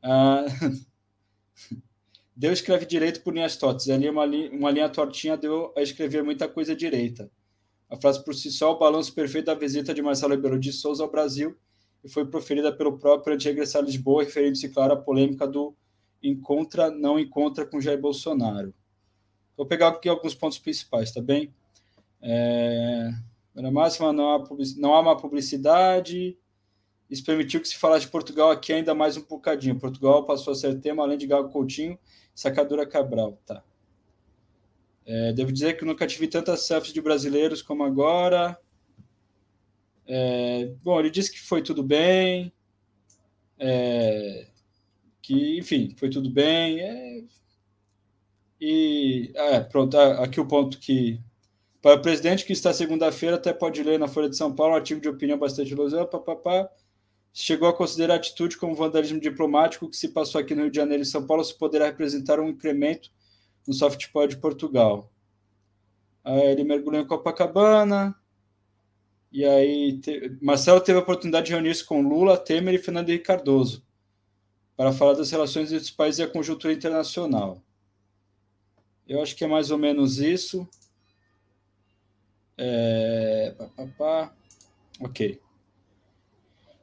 Ah... 0.00 0.46
Deu 2.38 2.52
escreve 2.52 2.84
direito 2.84 3.22
por 3.22 3.32
linhas 3.34 3.56
tortas. 3.56 3.88
Ali 3.88 4.10
uma, 4.10 4.26
linha, 4.26 4.50
uma 4.52 4.70
linha 4.70 4.90
tortinha 4.90 5.38
deu 5.38 5.72
a 5.74 5.80
escrever 5.80 6.22
muita 6.22 6.46
coisa 6.46 6.76
direita. 6.76 7.30
A 7.88 7.96
frase 7.96 8.22
por 8.22 8.34
si 8.34 8.50
só, 8.50 8.72
o 8.72 8.78
balanço 8.78 9.14
perfeito 9.14 9.46
da 9.46 9.54
visita 9.54 9.94
de 9.94 10.02
Marcelo 10.02 10.34
Ribeiro 10.34 10.58
de 10.60 10.70
Souza 10.70 11.02
ao 11.02 11.10
Brasil 11.10 11.56
e 12.04 12.10
foi 12.10 12.26
proferida 12.26 12.70
pelo 12.70 12.98
próprio 12.98 13.34
anti-regressar 13.34 13.82
Lisboa, 13.82 14.22
referindo-se, 14.22 14.68
claro, 14.68 14.92
à 14.92 14.96
polêmica 14.96 15.46
do 15.46 15.74
encontra, 16.22 16.90
não 16.90 17.18
encontra 17.18 17.64
com 17.64 17.80
Jair 17.80 17.98
Bolsonaro. 17.98 18.74
Vou 19.56 19.64
pegar 19.64 19.88
aqui 19.88 20.06
alguns 20.06 20.34
pontos 20.34 20.58
principais, 20.58 21.10
tá 21.10 21.22
bem? 21.22 21.54
É, 22.20 23.12
na 23.62 23.70
máxima, 23.70 24.12
não 24.12 24.34
há, 24.34 24.44
não 24.76 24.94
há 24.94 25.00
uma 25.00 25.16
publicidade. 25.16 26.38
Isso 27.08 27.24
permitiu 27.24 27.60
que 27.60 27.68
se 27.68 27.76
falasse 27.76 28.06
de 28.06 28.12
Portugal 28.12 28.50
aqui 28.50 28.72
ainda 28.72 28.94
mais 28.94 29.16
um 29.16 29.22
bocadinho. 29.22 29.78
Portugal 29.78 30.24
passou 30.24 30.52
a 30.52 30.56
ser 30.56 30.80
tema, 30.80 31.02
além 31.02 31.18
de 31.18 31.26
Gago 31.26 31.50
Coutinho, 31.50 31.98
Sacadura 32.34 32.86
Cabral. 32.86 33.40
Tá. 33.46 33.62
É, 35.04 35.32
devo 35.32 35.52
dizer 35.52 35.76
que 35.76 35.84
nunca 35.84 36.06
tive 36.06 36.26
tantas 36.26 36.66
selfies 36.66 36.92
de 36.92 37.00
brasileiros 37.00 37.62
como 37.62 37.84
agora. 37.84 38.58
É, 40.06 40.72
bom, 40.82 40.98
ele 40.98 41.10
disse 41.10 41.32
que 41.32 41.40
foi 41.40 41.62
tudo 41.62 41.82
bem, 41.82 42.52
é, 43.58 44.48
que, 45.22 45.58
enfim, 45.58 45.94
foi 45.96 46.10
tudo 46.10 46.30
bem. 46.30 46.80
É, 46.80 47.24
e, 48.60 49.32
é, 49.34 49.60
pronto, 49.60 49.98
aqui 49.98 50.40
o 50.40 50.46
ponto 50.46 50.78
que. 50.78 51.20
Para 51.86 52.00
o 52.00 52.02
presidente 52.02 52.44
que 52.44 52.52
está 52.52 52.72
segunda-feira, 52.72 53.36
até 53.36 53.52
pode 53.52 53.80
ler 53.80 53.96
na 53.96 54.08
Folha 54.08 54.28
de 54.28 54.36
São 54.36 54.52
Paulo 54.52 54.72
um 54.72 54.76
artigo 54.76 55.00
de 55.00 55.08
opinião 55.08 55.38
bastante 55.38 55.70
ilusão, 55.70 56.04
papapá, 56.04 56.68
chegou 57.32 57.68
a 57.68 57.72
considerar 57.72 58.14
a 58.14 58.16
atitude 58.16 58.56
como 58.56 58.74
vandalismo 58.74 59.20
diplomático 59.20 59.88
que 59.88 59.96
se 59.96 60.08
passou 60.08 60.40
aqui 60.40 60.52
no 60.52 60.62
Rio 60.62 60.70
de 60.72 60.76
Janeiro 60.78 61.04
e 61.04 61.06
São 61.06 61.24
Paulo 61.24 61.44
se 61.44 61.56
poderá 61.56 61.86
representar 61.86 62.40
um 62.40 62.48
incremento 62.48 63.12
no 63.64 63.72
soft 63.72 64.10
power 64.10 64.26
de 64.26 64.36
Portugal. 64.36 65.12
Aí 66.24 66.48
ele 66.48 66.64
mergulhou 66.64 67.00
em 67.00 67.06
Copacabana, 67.06 68.16
e 69.30 69.44
aí, 69.44 69.96
te... 70.00 70.36
Marcelo 70.42 70.80
teve 70.80 70.98
a 70.98 71.02
oportunidade 71.02 71.46
de 71.46 71.52
reunir-se 71.52 71.84
com 71.84 72.02
Lula, 72.02 72.36
Temer 72.36 72.74
e 72.74 72.78
Fernando 72.78 73.10
Henrique 73.10 73.26
Cardoso 73.26 73.86
para 74.76 74.90
falar 74.90 75.12
das 75.12 75.30
relações 75.30 75.70
entre 75.70 75.84
os 75.84 75.90
países 75.92 76.18
e 76.18 76.24
a 76.24 76.28
conjuntura 76.28 76.72
internacional. 76.72 77.62
Eu 79.06 79.22
acho 79.22 79.36
que 79.36 79.44
é 79.44 79.46
mais 79.46 79.70
ou 79.70 79.78
menos 79.78 80.18
isso. 80.18 80.68
É... 82.58 83.54
Pá, 83.58 83.68
pá, 83.76 83.86
pá. 83.98 84.32
Ok. 85.00 85.40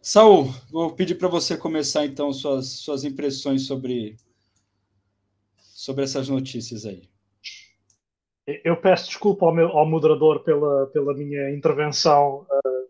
Saul, 0.01 0.53
vou 0.69 0.93
pedir 0.93 1.15
para 1.15 1.29
você 1.29 1.57
começar 1.57 2.05
então 2.05 2.31
suas, 2.33 2.67
suas 2.79 3.03
impressões 3.05 3.65
sobre, 3.65 4.17
sobre 5.57 6.03
essas 6.03 6.27
notícias 6.27 6.85
aí. 6.85 7.09
Eu 8.45 8.75
peço 8.75 9.07
desculpa 9.07 9.45
ao, 9.45 9.53
meu, 9.53 9.69
ao 9.69 9.85
moderador 9.85 10.43
pela, 10.43 10.87
pela 10.87 11.13
minha 11.13 11.49
intervenção 11.51 12.41
uh, 12.41 12.89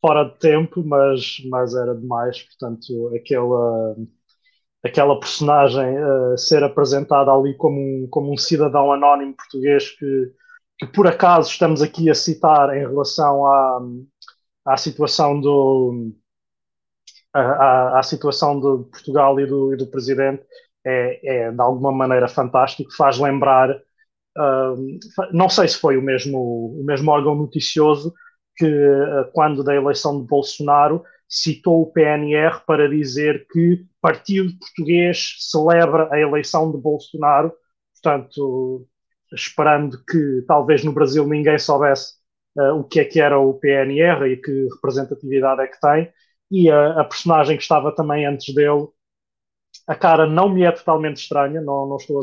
fora 0.00 0.24
de 0.24 0.36
tempo, 0.38 0.82
mas, 0.84 1.40
mas 1.48 1.74
era 1.76 1.94
demais. 1.94 2.42
Portanto, 2.42 3.12
aquela, 3.14 3.96
aquela 4.84 5.20
personagem 5.20 5.96
uh, 5.96 6.36
ser 6.36 6.64
apresentada 6.64 7.30
ali 7.30 7.56
como 7.56 7.78
um, 7.78 8.08
como 8.10 8.32
um 8.32 8.36
cidadão 8.36 8.92
anónimo 8.92 9.36
português 9.36 9.90
que, 9.92 10.32
que 10.78 10.86
por 10.86 11.06
acaso 11.06 11.50
estamos 11.50 11.82
aqui 11.82 12.08
a 12.10 12.14
citar 12.14 12.74
em 12.76 12.80
relação 12.80 13.46
à, 13.46 13.80
à 14.64 14.76
situação 14.76 15.40
do 15.40 16.12
à, 17.32 17.98
à 17.98 18.02
situação 18.02 18.56
de 18.56 18.90
Portugal 18.90 19.38
e 19.40 19.46
do, 19.46 19.74
e 19.74 19.76
do 19.76 19.86
presidente 19.86 20.42
é, 20.84 21.46
é, 21.46 21.50
de 21.52 21.60
alguma 21.60 21.92
maneira 21.92 22.28
fantástico, 22.28 22.90
faz 22.96 23.18
lembrar 23.18 23.70
uh, 23.70 25.28
não 25.32 25.48
sei 25.48 25.68
se 25.68 25.78
foi 25.78 25.96
o 25.96 26.02
mesmo, 26.02 26.78
o 26.80 26.84
mesmo 26.84 27.10
órgão 27.10 27.34
noticioso 27.34 28.14
que 28.56 28.66
uh, 28.66 29.30
quando 29.32 29.62
da 29.64 29.74
eleição 29.74 30.20
de 30.20 30.26
Bolsonaro 30.26 31.02
citou 31.28 31.82
o 31.82 31.92
PNR 31.92 32.60
para 32.66 32.88
dizer 32.88 33.46
que 33.50 33.84
Partido 34.00 34.56
Português 34.58 35.36
celebra 35.40 36.08
a 36.10 36.18
eleição 36.18 36.72
de 36.72 36.78
Bolsonaro, 36.78 37.52
portanto, 37.92 38.86
esperando 39.32 40.02
que 40.04 40.44
talvez 40.46 40.84
no 40.84 40.92
Brasil 40.92 41.26
ninguém 41.26 41.58
soubesse 41.58 42.14
uh, 42.56 42.74
o 42.74 42.84
que 42.84 43.00
é 43.00 43.04
que 43.04 43.20
era 43.20 43.38
o 43.38 43.54
PNR 43.54 44.26
e 44.26 44.36
que 44.36 44.68
representatividade 44.74 45.62
é 45.62 45.66
que 45.66 45.80
tem, 45.80 46.12
e 46.50 46.70
a, 46.70 47.00
a, 47.00 47.04
personagem 47.04 47.56
que 47.56 47.62
estava 47.62 47.94
também 47.94 48.26
antes 48.26 48.54
dele, 48.54 48.88
a 49.86 49.94
cara 49.94 50.26
não 50.26 50.48
me 50.48 50.62
é 50.62 50.72
totalmente 50.72 51.18
estranha, 51.18 51.60
não, 51.60 51.86
não 51.86 51.96
estou 51.96 52.20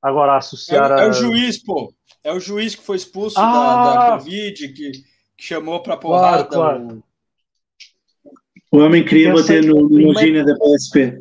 agora 0.00 0.32
a 0.32 0.38
associar 0.38 0.90
é, 0.92 1.00
a... 1.00 1.04
é 1.04 1.08
o 1.08 1.12
juiz, 1.12 1.62
pô, 1.62 1.92
é 2.24 2.32
o 2.32 2.40
juiz 2.40 2.74
que 2.74 2.82
foi 2.82 2.96
expulso 2.96 3.38
ah! 3.38 3.52
da, 3.52 3.94
da! 3.94 4.18
Covid, 4.18 4.68
que, 4.68 4.90
que 4.90 5.04
chamou 5.38 5.82
para 5.82 5.96
porrada 5.96 6.44
claro, 6.44 6.86
claro. 6.86 6.98
O... 6.98 7.16
O 8.72 8.78
homem 8.80 9.04
queria 9.04 9.32
bater 9.32 9.64
no, 9.64 9.88
no 9.88 10.12
Magina 10.12 10.44
da 10.44 10.54
PSP. 10.54 11.18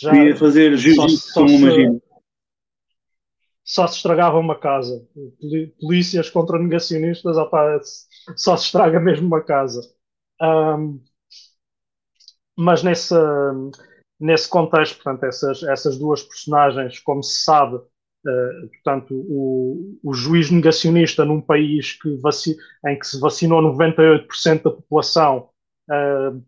Já, 0.00 0.10
queria 0.10 0.36
fazer 0.36 0.76
jiu-jitsu 0.76 1.34
como 1.34 1.58
Magina. 1.58 2.00
Só 3.70 3.86
se 3.86 3.98
estragava 3.98 4.36
uma 4.36 4.58
casa. 4.58 5.06
Polícias 5.80 6.28
contra 6.28 6.58
negacionistas, 6.58 7.36
opa, 7.36 7.80
só 8.34 8.56
se 8.56 8.64
estraga 8.64 8.98
mesmo 8.98 9.28
uma 9.28 9.40
casa. 9.40 9.80
Um, 10.42 11.00
mas 12.56 12.82
nesse, 12.82 13.14
nesse 14.18 14.48
contexto, 14.48 14.96
portanto, 14.96 15.22
essas, 15.22 15.62
essas 15.62 15.96
duas 15.96 16.20
personagens, 16.20 16.98
como 16.98 17.22
se 17.22 17.44
sabe, 17.44 17.76
uh, 17.76 18.68
portanto, 18.72 19.14
o, 19.14 20.00
o 20.02 20.14
juiz 20.14 20.50
negacionista 20.50 21.24
num 21.24 21.40
país 21.40 21.92
que 21.92 22.16
vaci 22.16 22.56
em 22.88 22.98
que 22.98 23.06
se 23.06 23.20
vacinou 23.20 23.62
98% 23.62 24.64
da 24.64 24.70
população 24.72 25.48
uh, 25.88 26.44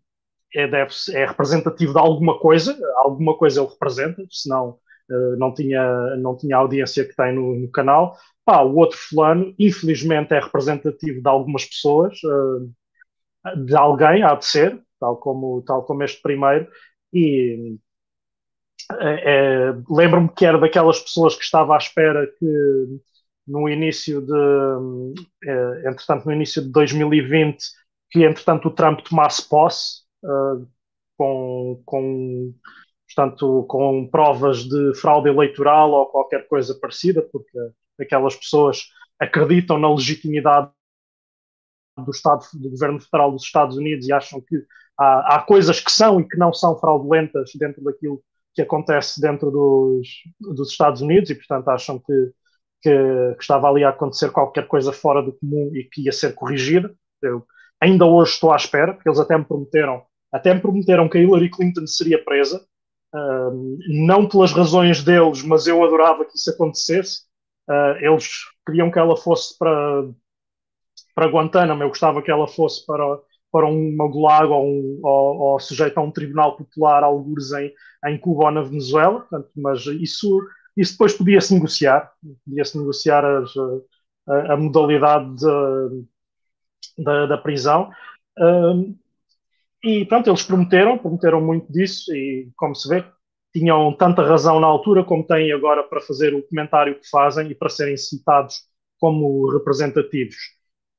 é, 0.56 0.66
deve, 0.66 0.92
é 1.12 1.24
representativo 1.24 1.92
de 1.92 2.00
alguma 2.00 2.40
coisa, 2.40 2.76
alguma 2.96 3.36
coisa 3.38 3.60
ele 3.60 3.70
representa, 3.70 4.26
senão 4.28 4.80
não, 5.38 5.52
tinha, 5.54 6.16
não 6.16 6.36
tinha 6.36 6.56
a 6.56 6.60
audiência 6.60 7.04
que 7.04 7.14
tem 7.14 7.34
no, 7.34 7.54
no 7.54 7.70
canal. 7.70 8.16
Pá, 8.44 8.62
o 8.62 8.76
outro 8.76 8.98
fulano, 8.98 9.54
infelizmente, 9.58 10.34
é 10.34 10.40
representativo 10.40 11.22
de 11.22 11.28
algumas 11.28 11.64
pessoas, 11.64 12.18
uh, 12.24 13.64
de 13.64 13.76
alguém, 13.76 14.22
há 14.22 14.34
de 14.34 14.44
ser, 14.44 14.80
tal 14.98 15.16
como, 15.16 15.62
tal 15.62 15.84
como 15.84 16.02
este 16.02 16.20
primeiro, 16.22 16.68
e 17.12 17.76
é, 19.00 19.72
lembro-me 19.88 20.28
que 20.28 20.44
era 20.44 20.58
daquelas 20.58 20.98
pessoas 21.00 21.34
que 21.36 21.44
estava 21.44 21.74
à 21.74 21.78
espera 21.78 22.26
que 22.38 23.00
no 23.46 23.68
início 23.68 24.20
de, 24.20 25.20
é, 25.44 25.88
entretanto, 25.88 26.26
no 26.26 26.32
início 26.32 26.62
de 26.62 26.70
2020 26.70 27.58
que, 28.10 28.24
entretanto, 28.24 28.68
o 28.68 28.70
Trump 28.70 29.00
tomasse 29.00 29.48
posse 29.48 30.02
uh, 30.24 30.66
com, 31.16 31.82
com, 31.84 32.54
portanto, 33.14 33.64
com 33.68 34.08
provas 34.08 34.64
de 34.64 34.94
fraude 34.94 35.28
eleitoral 35.28 35.90
ou 35.90 36.06
qualquer 36.06 36.46
coisa 36.48 36.74
parecida, 36.80 37.22
porque 37.30 37.58
aquelas 38.00 38.36
pessoas 38.36 38.88
acreditam 39.18 39.78
na 39.78 39.90
legitimidade 39.90 40.70
do 41.98 42.10
Estado, 42.10 42.44
do 42.54 42.70
governo 42.70 43.00
federal 43.00 43.30
dos 43.30 43.44
Estados 43.44 43.76
Unidos 43.76 44.08
e 44.08 44.12
acham 44.12 44.40
que 44.40 44.56
há, 44.98 45.36
há 45.36 45.42
coisas 45.42 45.78
que 45.80 45.92
são 45.92 46.20
e 46.20 46.28
que 46.28 46.38
não 46.38 46.52
são 46.52 46.78
fraudulentas 46.78 47.50
dentro 47.54 47.84
daquilo 47.84 48.22
que 48.54 48.62
acontece 48.62 49.20
dentro 49.20 49.50
dos, 49.50 50.08
dos 50.40 50.70
Estados 50.70 51.00
Unidos 51.00 51.30
e, 51.30 51.34
portanto, 51.34 51.68
acham 51.68 51.98
que, 51.98 52.32
que, 52.82 53.34
que, 53.34 53.42
estava 53.42 53.68
ali 53.68 53.84
a 53.84 53.90
acontecer 53.90 54.30
qualquer 54.30 54.66
coisa 54.66 54.92
fora 54.92 55.22
do 55.22 55.32
comum 55.32 55.70
e 55.74 55.84
que 55.84 56.02
ia 56.02 56.12
ser 56.12 56.34
corrigida. 56.34 56.94
Eu 57.22 57.46
ainda 57.80 58.04
hoje 58.04 58.32
estou 58.32 58.52
à 58.52 58.56
espera, 58.56 58.92
porque 58.92 59.08
eles 59.08 59.20
até 59.20 59.36
me 59.36 59.44
prometeram, 59.44 60.02
até 60.32 60.52
me 60.54 60.60
prometeram 60.60 61.08
que 61.08 61.18
a 61.18 61.20
Hillary 61.20 61.50
Clinton 61.50 61.86
seria 61.86 62.22
presa, 62.22 62.64
uh, 63.14 63.78
não 63.88 64.28
pelas 64.28 64.52
razões 64.52 65.02
deles, 65.02 65.42
mas 65.42 65.66
eu 65.66 65.82
adorava 65.84 66.24
que 66.24 66.36
isso 66.36 66.50
acontecesse. 66.50 67.22
Uh, 67.68 67.96
eles 68.00 68.28
queriam 68.66 68.90
que 68.90 68.98
ela 68.98 69.16
fosse 69.16 69.56
para, 69.58 70.04
para 71.14 71.30
Guantánamo, 71.30 71.82
eu 71.82 71.88
gostava 71.88 72.22
que 72.22 72.30
ela 72.30 72.46
fosse 72.48 72.84
para, 72.86 73.04
para 73.50 73.66
um 73.66 73.96
gulag 73.96 74.46
ou, 74.48 74.66
um, 74.66 75.00
ou, 75.02 75.38
ou 75.38 75.60
sujeito 75.60 75.98
a 75.98 76.02
um 76.02 76.10
tribunal 76.10 76.56
popular, 76.56 77.04
algures 77.04 77.52
em, 77.52 77.72
em 78.06 78.18
Cuba 78.18 78.44
ou 78.46 78.50
na 78.50 78.62
Venezuela, 78.62 79.20
portanto, 79.20 79.50
mas 79.56 79.86
isso, 79.86 80.40
isso 80.76 80.92
depois 80.92 81.14
podia-se 81.14 81.54
negociar, 81.54 82.10
podia-se 82.44 82.78
negociar 82.78 83.24
as, 83.24 83.52
a, 84.28 84.54
a 84.54 84.56
modalidade 84.56 85.36
de, 85.36 86.04
da, 86.98 87.26
da 87.26 87.38
prisão. 87.38 87.90
Um, 88.38 88.96
e 89.82 90.04
pronto, 90.04 90.30
eles 90.30 90.42
prometeram, 90.42 90.98
prometeram 90.98 91.40
muito 91.40 91.70
disso 91.72 92.14
e, 92.14 92.50
como 92.56 92.74
se 92.74 92.88
vê, 92.88 93.04
tinham 93.52 93.92
tanta 93.96 94.22
razão 94.22 94.60
na 94.60 94.66
altura 94.66 95.04
como 95.04 95.26
têm 95.26 95.52
agora 95.52 95.82
para 95.82 96.00
fazer 96.00 96.34
o 96.34 96.42
comentário 96.42 96.98
que 96.98 97.08
fazem 97.08 97.50
e 97.50 97.54
para 97.54 97.68
serem 97.68 97.96
citados 97.96 98.62
como 98.98 99.50
representativos. 99.50 100.36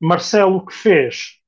Marcelo 0.00 0.56
o 0.56 0.66
que 0.66 0.74
fez 0.74 1.38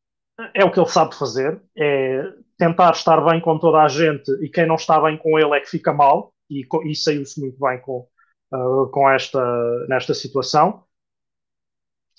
é 0.55 0.65
o 0.65 0.71
que 0.71 0.81
ele 0.81 0.89
sabe 0.89 1.15
fazer, 1.15 1.61
é 1.77 2.23
tentar 2.59 2.91
estar 2.93 3.21
bem 3.23 3.41
com 3.41 3.59
toda 3.59 3.83
a 3.83 3.89
gente 3.89 4.31
e 4.43 4.49
quem 4.49 4.67
não 4.67 4.77
está 4.77 5.01
bem 5.01 5.17
com 5.17 5.39
ele 5.39 5.55
é 5.55 5.61
que 5.61 5.69
fica 5.71 5.93
mal 5.93 6.33
e, 6.51 6.67
e 6.85 6.95
saiu-se 6.95 7.41
muito 7.41 7.59
bem 7.61 7.79
com, 7.81 8.09
uh, 8.53 8.89
com 8.91 9.09
esta, 9.11 9.87
nesta 9.89 10.15
situação. 10.15 10.83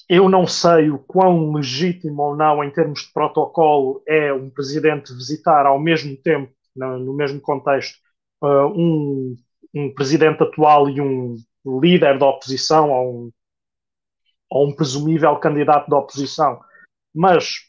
Eu 0.09 0.29
não 0.29 0.47
sei 0.47 0.89
o 0.89 0.97
quão 0.99 1.51
legítimo 1.51 2.21
ou 2.21 2.35
não, 2.35 2.63
em 2.63 2.71
termos 2.71 3.01
de 3.01 3.11
protocolo, 3.11 4.01
é 4.07 4.31
um 4.31 4.49
presidente 4.49 5.13
visitar 5.13 5.65
ao 5.65 5.77
mesmo 5.77 6.15
tempo, 6.15 6.53
no, 6.73 7.13
mesmo 7.13 7.41
contexto, 7.41 7.97
uh, 8.41 8.67
um, 8.67 9.35
um, 9.75 9.93
presidente 9.93 10.41
atual 10.41 10.89
e 10.89 11.01
um 11.01 11.35
líder 11.81 12.17
da 12.17 12.25
oposição 12.25 12.89
ou 12.89 13.25
um, 13.25 13.31
ou 14.49 14.67
um 14.69 14.75
presumível 14.75 15.35
candidato 15.37 15.89
da 15.89 15.97
oposição. 15.97 16.61
Mas 17.13 17.67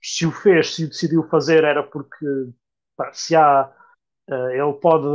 se 0.00 0.26
o 0.26 0.30
fez, 0.30 0.76
se 0.76 0.84
o 0.84 0.88
decidiu 0.88 1.24
fazer, 1.28 1.64
era 1.64 1.82
porque 1.82 2.26
se 3.12 3.34
há. 3.34 3.72
Uh, 4.30 4.50
ele 4.50 4.74
pode 4.74 5.06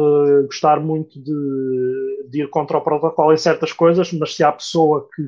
gostar 0.47 0.79
muito 0.79 1.21
de, 1.21 2.27
de 2.29 2.41
ir 2.41 2.49
contra 2.49 2.79
o 2.79 2.81
protocolo 2.81 3.31
em 3.31 3.37
certas 3.37 3.71
coisas, 3.71 4.11
mas 4.11 4.35
se 4.35 4.43
há 4.43 4.51
pessoa 4.51 5.07
que 5.15 5.23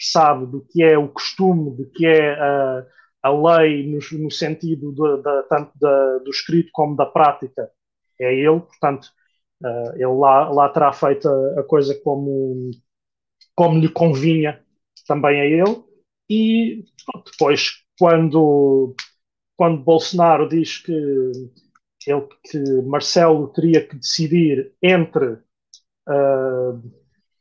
sabe 0.00 0.46
do 0.46 0.62
que 0.62 0.82
é 0.82 0.96
o 0.96 1.08
costume, 1.08 1.76
do 1.76 1.90
que 1.90 2.06
é 2.06 2.32
a, 2.32 2.86
a 3.22 3.30
lei 3.30 3.86
no, 3.86 3.98
no 4.18 4.30
sentido 4.30 4.92
de, 4.92 5.22
de, 5.22 5.42
tanto 5.48 5.72
do 5.78 6.30
escrito 6.30 6.70
como 6.72 6.96
da 6.96 7.06
prática, 7.06 7.70
é 8.18 8.34
ele, 8.34 8.60
portanto, 8.60 9.08
uh, 9.62 9.94
ele 9.94 10.06
lá, 10.06 10.48
lá 10.50 10.68
terá 10.70 10.92
feito 10.92 11.28
a, 11.28 11.60
a, 11.60 11.62
coisa 11.64 11.94
como, 12.02 12.70
como 13.54 13.78
lhe 13.78 13.88
convinha 13.88 14.62
também 15.06 15.40
a 15.40 15.44
ele, 15.44 15.84
e 16.28 16.84
depois, 17.26 17.82
quando, 17.98 18.94
quando 19.56 19.82
Bolsonaro 19.82 20.48
diz 20.48 20.78
que, 20.78 20.92
ele, 22.06 22.28
que 22.44 22.58
Marcelo 22.82 23.48
teria 23.48 23.86
que 23.86 23.96
decidir 23.96 24.72
entre, 24.82 25.38
uh, 26.08 26.82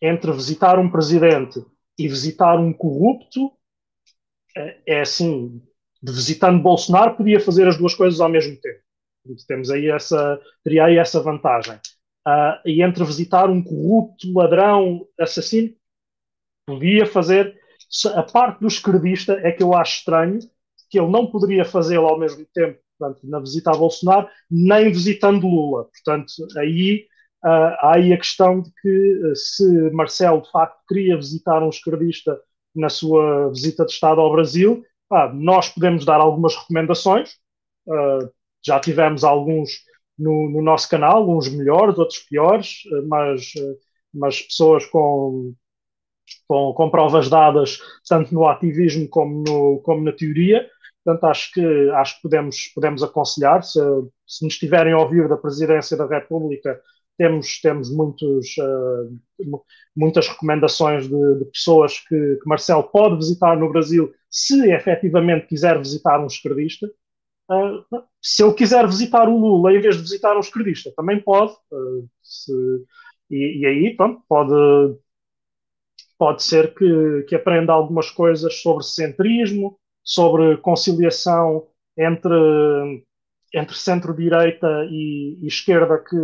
entre 0.01 0.31
visitar 0.31 0.79
um 0.79 0.89
presidente 0.89 1.63
e 1.99 2.07
visitar 2.07 2.57
um 2.57 2.71
corrupto 2.71 3.51
é, 4.55 4.77
é 4.87 5.01
assim, 5.01 5.61
de 6.01 6.11
visitando 6.13 6.63
Bolsonaro 6.63 7.15
podia 7.15 7.39
fazer 7.39 7.67
as 7.67 7.77
duas 7.77 7.93
coisas 7.93 8.21
ao 8.21 8.29
mesmo 8.29 8.55
tempo. 8.55 8.79
Temos 9.47 9.69
aí 9.69 9.89
essa, 9.89 10.39
teria 10.63 10.85
aí 10.85 10.97
essa 10.97 11.21
vantagem. 11.21 11.75
Uh, 12.25 12.55
e 12.65 12.81
entre 12.81 13.03
visitar 13.03 13.49
um 13.49 13.61
corrupto, 13.61 14.31
ladrão, 14.33 15.05
assassino, 15.19 15.73
podia 16.65 17.05
fazer. 17.05 17.59
A 18.15 18.23
parte 18.23 18.61
do 18.61 18.67
esquerdista 18.67 19.33
é 19.43 19.51
que 19.51 19.61
eu 19.61 19.73
acho 19.73 19.99
estranho 19.99 20.39
que 20.89 20.99
ele 20.99 21.09
não 21.09 21.27
poderia 21.27 21.65
fazê-lo 21.65 22.07
ao 22.07 22.19
mesmo 22.19 22.45
tempo, 22.53 22.79
portanto, 22.97 23.27
na 23.27 23.39
visita 23.39 23.71
a 23.71 23.77
Bolsonaro, 23.77 24.27
nem 24.49 24.91
visitando 24.91 25.47
Lula. 25.47 25.85
Portanto, 25.85 26.31
aí 26.57 27.07
uh, 27.43 27.75
há 27.79 27.95
aí 27.95 28.13
a 28.13 28.17
questão 28.17 28.61
de 28.61 28.71
que 28.81 29.21
uh, 29.25 29.35
se 29.35 29.91
Marcelo 29.91 30.41
de 30.41 30.51
facto 30.51 30.79
queria 30.87 31.15
visitar 31.15 31.63
um 31.63 31.69
esquerdista 31.69 32.39
na 32.75 32.89
sua 32.89 33.49
visita 33.49 33.85
de 33.85 33.91
Estado 33.91 34.21
ao 34.21 34.31
Brasil, 34.31 34.83
ah, 35.11 35.31
nós 35.33 35.69
podemos 35.69 36.05
dar 36.05 36.21
algumas 36.21 36.55
recomendações. 36.55 37.33
Uh, 37.87 38.29
já 38.63 38.79
tivemos 38.79 39.23
alguns 39.23 39.71
no, 40.17 40.49
no, 40.49 40.61
nosso 40.61 40.87
canal, 40.89 41.27
uns 41.29 41.49
melhores, 41.49 41.97
outros 41.97 42.19
piores, 42.19 42.81
mas, 43.07 43.53
mas 44.13 44.41
pessoas 44.41 44.85
com, 44.85 45.53
com, 46.47 46.73
com, 46.73 46.89
provas 46.89 47.29
dadas 47.29 47.79
tanto 48.07 48.33
no 48.33 48.45
ativismo 48.45 49.07
como, 49.09 49.43
no, 49.47 49.81
como 49.81 50.03
na 50.03 50.11
teoria. 50.11 50.69
Portanto, 51.03 51.23
acho 51.25 51.53
que, 51.53 51.89
acho 51.91 52.15
que 52.17 52.21
podemos, 52.23 52.67
podemos 52.75 53.01
aconselhar, 53.01 53.63
se, 53.63 53.79
se 54.27 54.43
nos 54.43 54.53
estiverem 54.53 54.93
a 54.93 54.99
ouvir 54.99 55.27
da 55.27 55.37
Presidência 55.37 55.97
da 55.97 56.05
República, 56.05 56.79
temos, 57.20 57.59
temos 57.59 57.91
muitos, 57.91 58.55
uh, 58.57 59.61
muitas 59.93 60.30
recomendações 60.30 61.03
de, 61.09 61.36
de 61.39 61.45
pessoas 61.51 61.99
que, 61.99 62.38
que, 62.41 62.47
Marcelo 62.47 62.84
pode 62.84 63.17
visitar 63.17 63.57
no 63.57 63.70
Brasil 63.70 64.13
se 64.32 64.72
efetivamente 64.72 65.45
quiser 65.47 65.78
visitar 65.78 66.17
um 66.17 66.28
esquerdista. 66.28 66.89
Uh, 67.51 67.84
se 68.22 68.41
ele 68.41 68.53
quiser 68.53 68.88
visitar 68.88 69.28
o 69.28 69.38
Lula 69.38 69.74
em 69.74 69.82
vez 69.82 69.97
de 69.97 70.01
visitar 70.01 70.36
um 70.38 70.39
esquerdista, 70.39 70.93
também 70.95 71.20
pode. 71.20 71.51
Uh, 71.70 72.07
se, 72.24 72.53
e, 73.30 73.59
e, 73.59 73.65
aí, 73.65 73.95
pronto, 73.97 74.24
pode, 74.28 74.97
pode 76.17 76.41
ser 76.41 76.74
que, 76.74 77.26
que 77.28 77.36
aprenda 77.36 77.74
algumas 77.74 78.09
coisas 78.09 78.61
sobre 78.61 78.86
centrismo, 78.86 79.78
sobre 80.03 80.55
conciliação 80.57 81.67
entre, 81.97 83.03
entre 83.53 83.76
centro-direita 83.76 84.88
e, 84.89 85.38
e 85.43 85.47
esquerda 85.47 85.99
que 85.99 86.15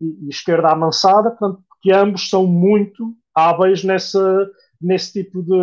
e, 0.00 0.28
esquerda 0.28 0.70
amansada, 0.70 1.30
portanto, 1.30 1.62
que 1.80 1.92
ambos 1.92 2.28
são 2.28 2.46
muito 2.46 3.14
hábeis 3.34 3.84
nessa, 3.84 4.50
nesse 4.80 5.12
tipo 5.12 5.42
de 5.42 5.54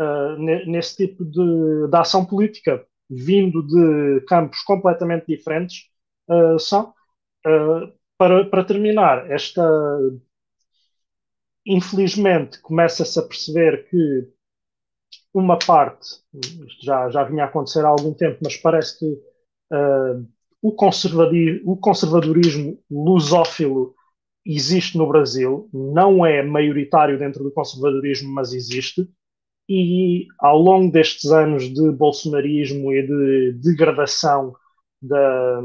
uh, 0.00 0.36
nesse 0.66 0.96
tipo 0.96 1.24
de, 1.24 1.88
de, 1.88 1.96
ação 1.96 2.24
política, 2.24 2.84
vindo 3.08 3.62
de 3.62 4.20
campos 4.26 4.60
completamente 4.62 5.26
diferentes, 5.26 5.88
uh, 6.28 6.58
são. 6.58 6.92
Uh, 7.46 7.92
para, 8.16 8.44
para 8.46 8.64
terminar, 8.64 9.30
esta 9.30 9.62
infelizmente 11.66 12.60
começa-se 12.60 13.18
a 13.18 13.22
perceber 13.22 13.88
que 13.88 14.32
uma 15.32 15.58
parte, 15.58 16.06
já, 16.80 17.10
já 17.10 17.24
vinha 17.24 17.44
a 17.44 17.46
acontecer 17.46 17.84
há 17.84 17.88
algum 17.88 18.14
tempo, 18.14 18.38
mas 18.42 18.56
parece 18.56 18.98
que 18.98 19.22
o, 20.64 20.70
o 20.70 21.76
conservadorismo 21.76 22.80
lusófilo 22.90 23.94
existe 24.46 24.96
no 24.96 25.06
Brasil, 25.06 25.68
não 25.74 26.24
é 26.24 26.42
maioritário 26.42 27.18
dentro 27.18 27.44
do 27.44 27.52
conservadorismo, 27.52 28.32
mas 28.32 28.54
existe. 28.54 29.06
E 29.68 30.26
ao 30.38 30.58
longo 30.58 30.90
destes 30.90 31.30
anos 31.30 31.64
de 31.72 31.90
bolsonarismo 31.90 32.92
e 32.92 33.06
de 33.06 33.52
degradação 33.62 34.54
da, 35.02 35.60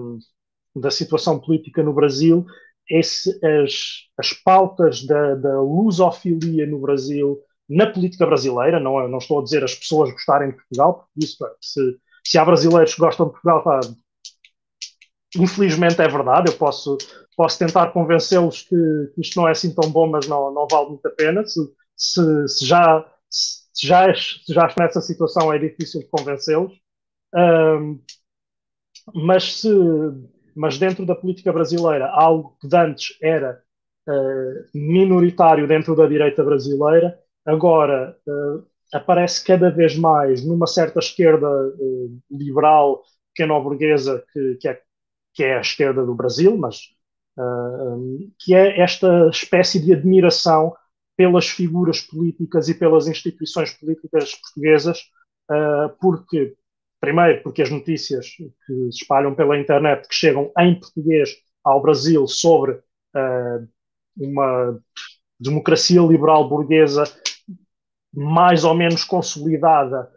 da 0.76 0.92
situação 0.92 1.40
política 1.40 1.82
no 1.82 1.94
Brasil, 1.94 2.46
esse, 2.90 3.40
as, 3.46 4.06
as 4.18 4.34
pautas 4.34 5.06
da, 5.06 5.36
da 5.36 5.62
lusofilia 5.62 6.66
no 6.68 6.80
Brasil, 6.80 7.40
na 7.70 7.88
política 7.88 8.26
brasileira, 8.26 8.82
não, 8.82 9.08
não 9.08 9.20
estou 9.20 9.40
a 9.40 9.44
dizer 9.44 9.64
as 9.64 9.76
pessoas 9.76 10.12
gostarem 10.12 10.50
de 10.50 10.56
Portugal, 10.58 10.96
porque 10.96 11.26
isso, 11.26 11.38
se, 11.62 11.98
se 12.26 12.38
há 12.38 12.44
brasileiros 12.44 12.94
que 12.94 13.02
gostam 13.02 13.28
de 13.28 13.32
Portugal, 13.34 13.64
tá, 13.64 13.80
infelizmente 15.38 16.02
é 16.02 16.08
verdade, 16.08 16.52
eu 16.52 16.58
posso, 16.58 16.98
posso 17.36 17.60
tentar 17.60 17.92
convencê-los 17.92 18.64
que, 18.64 19.12
que, 19.14 19.22
isto 19.22 19.40
não 19.40 19.48
é 19.48 19.52
assim 19.52 19.74
tão 19.74 19.90
bom, 19.92 20.08
mas 20.08 20.28
não, 20.28 20.54
não 20.54 20.68
vale 20.70 20.90
muito 20.90 21.08
a 21.08 21.12
pena. 21.12 21.46
Se, 21.46 21.60
se, 21.96 22.48
se 22.48 22.66
já, 22.66 23.06
se, 23.30 23.88
já, 23.88 24.14
se 24.14 24.54
já 24.54 24.74
nessa 24.80 25.02
situação, 25.02 25.54
é 25.54 25.60
difícil 25.60 26.08
convencê-los. 26.12 26.74
Um, 27.34 28.00
mas, 29.14 29.62
se, 29.62 29.70
mas 30.56 30.78
dentro 30.78 31.06
da 31.06 31.16
política 31.16 31.54
brasileira, 31.54 32.08
algo 32.08 32.58
que 32.60 32.76
antes 32.76 33.16
era 33.22 33.62
uh, 34.08 34.66
minoritário 34.74 35.68
dentro 35.68 35.96
da 35.96 36.08
direita 36.08 36.44
brasileira, 36.44 37.20
agora 37.46 38.18
uh, 38.28 38.66
aparece 38.94 39.44
cada 39.46 39.70
vez 39.70 39.96
mais 39.96 40.44
numa 40.44 40.68
certa 40.68 41.00
esquerda 41.00 41.48
uh, 41.48 42.20
liberal, 42.32 43.04
pequeno-burguesa, 43.34 44.24
que, 44.34 44.56
que 44.56 44.68
é 44.68 44.82
que 45.40 45.44
é 45.46 45.58
a 45.58 45.62
esquerda 45.62 46.06
do 46.06 46.14
Brasil, 46.14 46.58
mas 46.58 46.90
uh, 47.38 48.30
que 48.38 48.54
é 48.54 48.82
esta 48.82 49.30
espécie 49.30 49.80
de 49.80 49.94
admiração 49.94 50.76
pelas 51.16 51.48
figuras 51.48 52.02
políticas 52.02 52.68
e 52.68 52.74
pelas 52.74 53.08
instituições 53.08 53.72
políticas 53.72 54.36
portuguesas, 54.36 55.00
uh, 55.50 55.96
porque, 56.02 56.58
primeiro, 57.00 57.42
porque 57.42 57.62
as 57.62 57.70
notícias 57.70 58.28
que 58.36 58.52
se 58.66 58.90
espalham 58.90 59.34
pela 59.34 59.58
internet, 59.58 60.10
que 60.10 60.14
chegam 60.14 60.52
em 60.60 60.78
português 60.78 61.30
ao 61.64 61.82
Brasil 61.82 62.28
sobre 62.28 62.74
uh, 62.74 63.68
uma 64.18 64.78
democracia 65.40 66.02
liberal 66.02 66.50
burguesa 66.50 67.06
mais 68.14 68.66
ou 68.66 68.74
menos 68.74 69.06
consolidada, 69.06 70.12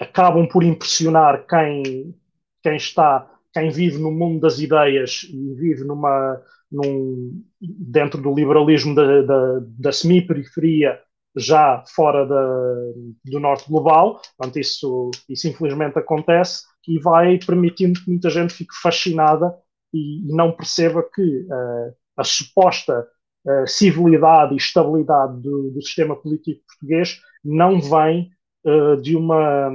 acabam 0.00 0.46
por 0.46 0.62
impressionar 0.62 1.44
quem, 1.46 2.14
quem 2.68 2.76
está, 2.76 3.26
quem 3.52 3.70
vive 3.70 3.98
no 3.98 4.12
mundo 4.12 4.40
das 4.40 4.58
ideias 4.58 5.26
e 5.30 5.54
vive 5.54 5.84
numa, 5.84 6.40
num, 6.70 7.42
dentro 7.60 8.20
do 8.20 8.34
liberalismo 8.34 8.94
da, 8.94 9.22
da, 9.22 9.60
da 9.78 9.92
semi-periferia, 9.92 11.00
já 11.36 11.82
fora 11.94 12.26
da, 12.26 12.44
do 13.24 13.40
norte 13.40 13.68
global, 13.68 14.20
portanto, 14.36 14.58
isso, 14.58 15.10
isso 15.28 15.48
infelizmente 15.48 15.98
acontece 15.98 16.64
e 16.86 16.98
vai 16.98 17.38
permitindo 17.38 18.00
que 18.00 18.10
muita 18.10 18.28
gente 18.28 18.52
fique 18.52 18.74
fascinada 18.82 19.54
e, 19.94 20.28
e 20.28 20.34
não 20.34 20.52
perceba 20.52 21.02
que 21.02 21.22
uh, 21.22 21.94
a 22.16 22.24
suposta 22.24 23.06
uh, 23.46 23.66
civilidade 23.66 24.54
e 24.54 24.56
estabilidade 24.56 25.40
do, 25.40 25.70
do, 25.70 25.82
sistema 25.82 26.16
político 26.16 26.62
português 26.66 27.20
não 27.44 27.80
vem 27.80 28.30
uh, 28.66 29.00
de 29.00 29.16
uma 29.16 29.70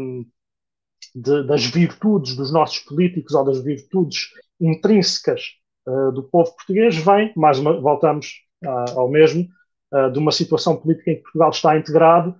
de, 1.13 1.43
das 1.43 1.65
virtudes 1.65 2.35
dos 2.35 2.51
nossos 2.51 2.79
políticos 2.79 3.33
ou 3.33 3.45
das 3.45 3.61
virtudes 3.63 4.29
intrínsecas 4.59 5.53
uh, 5.87 6.11
do 6.11 6.23
povo 6.23 6.55
português 6.55 6.95
vem, 6.97 7.31
mais 7.35 7.59
uma, 7.59 7.79
voltamos 7.79 8.41
uh, 8.65 8.99
ao 8.99 9.09
mesmo, 9.09 9.47
uh, 9.93 10.11
de 10.11 10.19
uma 10.19 10.31
situação 10.31 10.75
política 10.75 11.11
em 11.11 11.15
que 11.15 11.23
Portugal 11.23 11.49
está 11.49 11.77
integrado, 11.77 12.35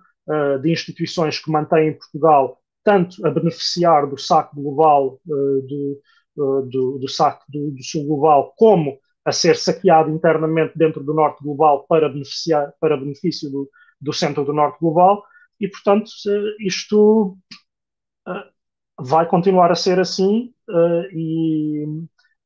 de 0.62 0.72
instituições 0.72 1.38
que 1.38 1.50
mantêm 1.50 1.98
Portugal 1.98 2.58
tanto 2.82 3.26
a 3.26 3.30
beneficiar 3.30 4.08
do 4.08 4.16
saco 4.16 4.56
global, 4.56 5.20
do, 5.26 6.00
do, 6.34 6.98
do, 6.98 7.08
saco 7.10 7.44
do, 7.46 7.72
do, 7.72 7.84
sul 7.84 8.06
global, 8.06 8.54
como 8.56 8.98
a 9.22 9.30
ser 9.30 9.54
saqueado 9.54 10.08
internamente 10.10 10.78
dentro 10.78 11.04
do 11.04 11.12
norte 11.12 11.44
global 11.44 11.84
para, 11.86 12.08
beneficiar, 12.08 12.72
para 12.80 12.96
benefício 12.96 13.50
do, 13.50 13.68
do 14.00 14.14
centro 14.14 14.46
do 14.46 14.54
norte 14.54 14.80
global. 14.80 15.22
E, 15.60 15.68
portanto, 15.68 16.10
isto 16.58 17.36
vai 18.98 19.26
continuar 19.28 19.70
a 19.70 19.74
ser 19.74 19.98
assim 19.98 20.52
uh, 20.68 21.06
e, 21.12 21.84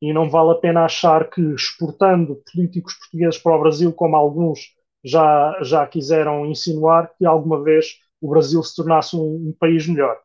e 0.01 0.13
não 0.13 0.29
vale 0.29 0.51
a 0.51 0.55
pena 0.55 0.85
achar 0.85 1.29
que 1.29 1.41
exportando 1.41 2.41
políticos 2.51 2.95
portugueses 2.95 3.39
para 3.39 3.55
o 3.55 3.61
Brasil, 3.61 3.93
como 3.93 4.15
alguns 4.15 4.75
já, 5.03 5.57
já 5.61 5.87
quiseram 5.87 6.45
insinuar, 6.45 7.13
que 7.17 7.25
alguma 7.25 7.61
vez 7.63 7.99
o 8.21 8.29
Brasil 8.29 8.61
se 8.63 8.75
tornasse 8.75 9.15
um, 9.15 9.49
um 9.49 9.55
país 9.57 9.87
melhor. 9.87 10.19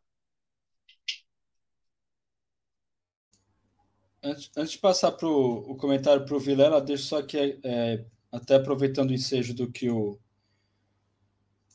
Antes, 4.23 4.51
antes 4.57 4.73
de 4.73 4.79
passar 4.79 5.13
para 5.13 5.29
o 5.29 5.77
comentário 5.77 6.25
para 6.25 6.35
o 6.35 6.41
Vilela, 6.41 6.81
deixo 6.81 7.05
só 7.05 7.21
que, 7.21 7.61
é, 7.63 8.05
até 8.33 8.57
aproveitando 8.57 9.11
o 9.11 9.15
ensejo 9.15 9.55
do 9.55 9.71
que 9.71 9.91
o, 9.91 10.19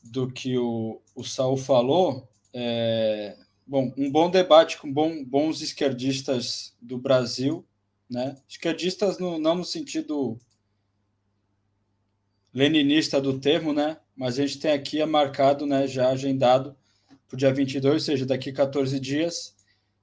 do 0.02 0.28
que 0.28 0.58
o, 0.58 1.00
o 1.14 1.22
Saul 1.22 1.56
falou, 1.56 2.28
é, 2.52 3.36
Bom, 3.70 3.94
um 3.96 4.10
bom 4.10 4.28
debate 4.28 4.78
com 4.78 4.92
bom, 4.92 5.22
bons 5.24 5.60
esquerdistas 5.60 6.74
do 6.82 6.98
Brasil, 6.98 7.64
né? 8.10 8.36
Esquerdistas 8.48 9.16
no, 9.16 9.38
não 9.38 9.54
no 9.54 9.64
sentido 9.64 10.36
leninista 12.52 13.20
do 13.20 13.38
termo, 13.38 13.72
né? 13.72 13.96
Mas 14.16 14.40
a 14.40 14.42
gente 14.44 14.58
tem 14.58 14.72
aqui 14.72 15.00
é 15.00 15.06
marcado, 15.06 15.66
né, 15.66 15.86
já 15.86 16.08
agendado 16.08 16.76
para 17.28 17.36
o 17.36 17.38
dia 17.38 17.54
22, 17.54 17.94
ou 17.94 18.00
seja, 18.00 18.26
daqui 18.26 18.50
14 18.50 18.98
dias. 18.98 19.54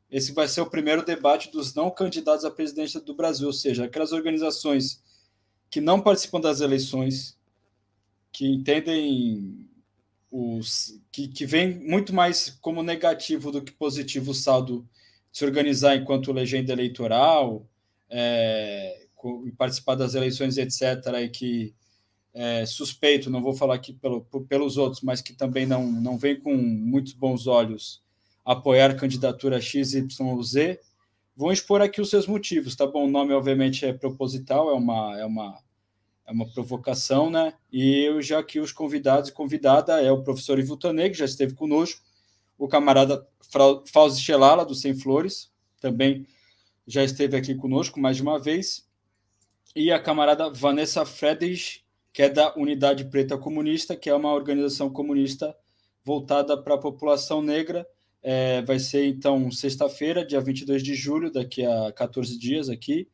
Esse 0.09 0.31
vai 0.31 0.47
ser 0.47 0.61
o 0.61 0.69
primeiro 0.69 1.03
debate 1.03 1.51
dos 1.51 1.75
não 1.75 1.91
candidatos 1.91 2.45
à 2.45 2.49
presidência 2.49 3.01
do 3.01 3.13
Brasil, 3.13 3.47
ou 3.47 3.53
seja, 3.53 3.83
aquelas 3.83 4.13
organizações 4.13 5.03
que 5.69 5.81
não 5.81 5.99
participam 5.99 6.39
das 6.39 6.61
eleições, 6.61 7.37
que 8.31 8.47
entendem 8.47 9.67
os, 10.31 10.99
que, 11.11 11.27
que 11.27 11.45
vem 11.45 11.79
muito 11.79 12.13
mais 12.13 12.49
como 12.61 12.83
negativo 12.83 13.51
do 13.51 13.61
que 13.61 13.71
positivo 13.71 14.31
o 14.31 14.35
saldo 14.35 14.87
se 15.31 15.45
organizar 15.45 15.95
enquanto 15.95 16.31
legenda 16.31 16.73
eleitoral, 16.73 17.65
é, 18.09 19.05
participar 19.57 19.95
das 19.95 20.15
eleições, 20.15 20.57
etc., 20.57 20.81
e 21.21 21.29
que 21.29 21.75
é, 22.33 22.65
suspeito, 22.65 23.29
não 23.29 23.41
vou 23.41 23.53
falar 23.53 23.75
aqui 23.75 23.93
pelo, 23.93 24.21
pelos 24.47 24.77
outros, 24.77 25.01
mas 25.01 25.21
que 25.21 25.33
também 25.33 25.65
não, 25.65 25.91
não 25.91 26.17
vem 26.17 26.39
com 26.39 26.55
muitos 26.55 27.13
bons 27.13 27.47
olhos 27.47 28.01
apoiar 28.45 28.95
candidatura 28.95 29.59
XYZ, 29.59 30.07
vão 31.35 31.51
expor 31.51 31.81
aqui 31.81 31.99
os 31.99 32.09
seus 32.09 32.25
motivos, 32.25 32.75
tá 32.75 32.87
bom? 32.87 33.05
O 33.05 33.11
nome, 33.11 33.33
obviamente, 33.33 33.85
é 33.85 33.91
proposital, 33.91 34.69
é 34.69 34.73
uma, 34.73 35.19
é 35.19 35.25
uma, 35.25 35.59
é 36.27 36.31
uma 36.31 36.47
provocação, 36.51 37.29
né? 37.29 37.53
E 37.71 38.03
eu 38.03 38.21
já 38.21 38.39
aqui 38.39 38.59
os 38.59 38.73
convidados 38.73 39.29
e 39.29 39.33
convidada 39.33 40.01
é 40.01 40.11
o 40.11 40.21
professor 40.21 40.59
Ivo 40.59 40.75
Tanê, 40.75 41.09
que 41.09 41.17
já 41.17 41.25
esteve 41.25 41.55
conosco, 41.55 42.01
o 42.57 42.67
camarada 42.67 43.25
Fauzi 43.85 44.21
Chelala, 44.21 44.65
do 44.65 44.75
Sem 44.75 44.93
Flores, 44.93 45.49
também 45.79 46.27
já 46.85 47.03
esteve 47.03 47.37
aqui 47.37 47.55
conosco 47.55 47.99
mais 47.99 48.17
de 48.17 48.23
uma 48.23 48.37
vez, 48.37 48.85
e 49.75 49.91
a 49.91 49.99
camarada 49.99 50.49
Vanessa 50.49 51.05
Friedrich, 51.05 51.85
que 52.11 52.23
é 52.23 52.29
da 52.29 52.53
Unidade 52.55 53.05
Preta 53.05 53.37
Comunista, 53.37 53.95
que 53.95 54.09
é 54.09 54.15
uma 54.15 54.33
organização 54.33 54.89
comunista 54.89 55.55
voltada 56.03 56.57
para 56.57 56.75
a 56.75 56.79
população 56.79 57.41
negra. 57.41 57.87
É, 58.23 58.61
vai 58.63 58.79
ser 58.79 59.05
então 59.05 59.51
sexta-feira, 59.51 60.25
dia 60.25 60.41
22 60.41 60.81
de 60.81 60.95
julho, 60.95 61.31
daqui 61.31 61.63
a 61.63 61.91
14 61.91 62.37
dias 62.39 62.69
aqui, 62.69 63.07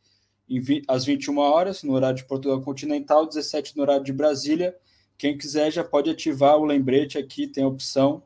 às 0.87 1.05
21 1.05 1.37
horas, 1.37 1.83
no 1.83 1.93
horário 1.93 2.17
de 2.17 2.25
Portugal 2.25 2.61
Continental, 2.61 3.27
17 3.27 3.75
no 3.75 3.83
horário 3.83 4.03
de 4.03 4.13
Brasília. 4.13 4.75
Quem 5.17 5.37
quiser 5.37 5.71
já 5.71 5.83
pode 5.83 6.09
ativar 6.09 6.57
o 6.57 6.65
lembrete 6.65 7.17
aqui, 7.17 7.47
tem 7.47 7.63
a 7.63 7.67
opção 7.67 8.23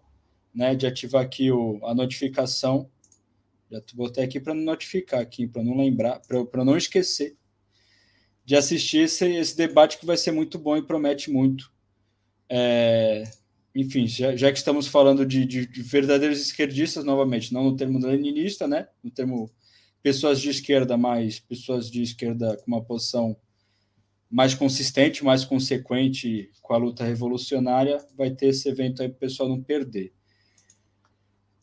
né, 0.54 0.76
de 0.76 0.88
ativar 0.88 1.24
aqui 1.24 1.52
o, 1.52 1.80
a 1.86 1.94
notificação. 1.94 2.90
Já 3.70 3.82
botei 3.94 4.24
aqui 4.24 4.40
para 4.40 4.54
notificar 4.54 5.20
aqui, 5.20 5.46
para 5.46 5.64
não 5.64 5.78
lembrar, 5.78 6.22
para 6.22 6.64
não 6.66 6.78
esquecer 6.78 7.38
de 8.48 8.56
assistir 8.56 9.00
esse, 9.00 9.26
esse 9.26 9.58
debate 9.58 9.98
que 9.98 10.06
vai 10.06 10.16
ser 10.16 10.32
muito 10.32 10.58
bom 10.58 10.78
e 10.78 10.82
promete 10.82 11.30
muito. 11.30 11.70
É, 12.48 13.24
enfim, 13.76 14.08
já, 14.08 14.38
já, 14.38 14.50
que 14.50 14.58
estamos 14.58 14.88
falando 14.88 15.26
de, 15.26 15.46
de, 15.46 15.68
de, 15.68 15.82
verdadeiros 15.82 16.40
esquerdistas, 16.40 17.04
novamente, 17.04 17.54
não 17.54 17.66
no 17.66 17.76
termo 17.76 18.00
leninista, 18.00 18.66
né? 18.66 18.88
No 19.04 19.12
termo 19.12 19.52
pessoas 20.02 20.40
de 20.40 20.50
esquerda, 20.50 20.98
mas 20.98 21.40
pessoas 21.40 21.90
de 21.90 22.02
esquerda 22.02 22.58
com 22.58 22.68
uma 22.68 22.84
posição 22.84 23.36
mais 24.30 24.54
consistente, 24.54 25.24
mais 25.24 25.46
consequente 25.46 26.52
com 26.62 26.74
a 26.74 26.78
luta 26.78 27.04
revolucionária, 27.04 27.98
vai 28.16 28.32
ter 28.32 28.48
esse 28.48 28.68
evento 28.68 29.02
aí 29.02 29.10
para 29.10 29.16
o 29.16 29.20
pessoal 29.20 29.48
não 29.48 29.62
perder. 29.62 30.14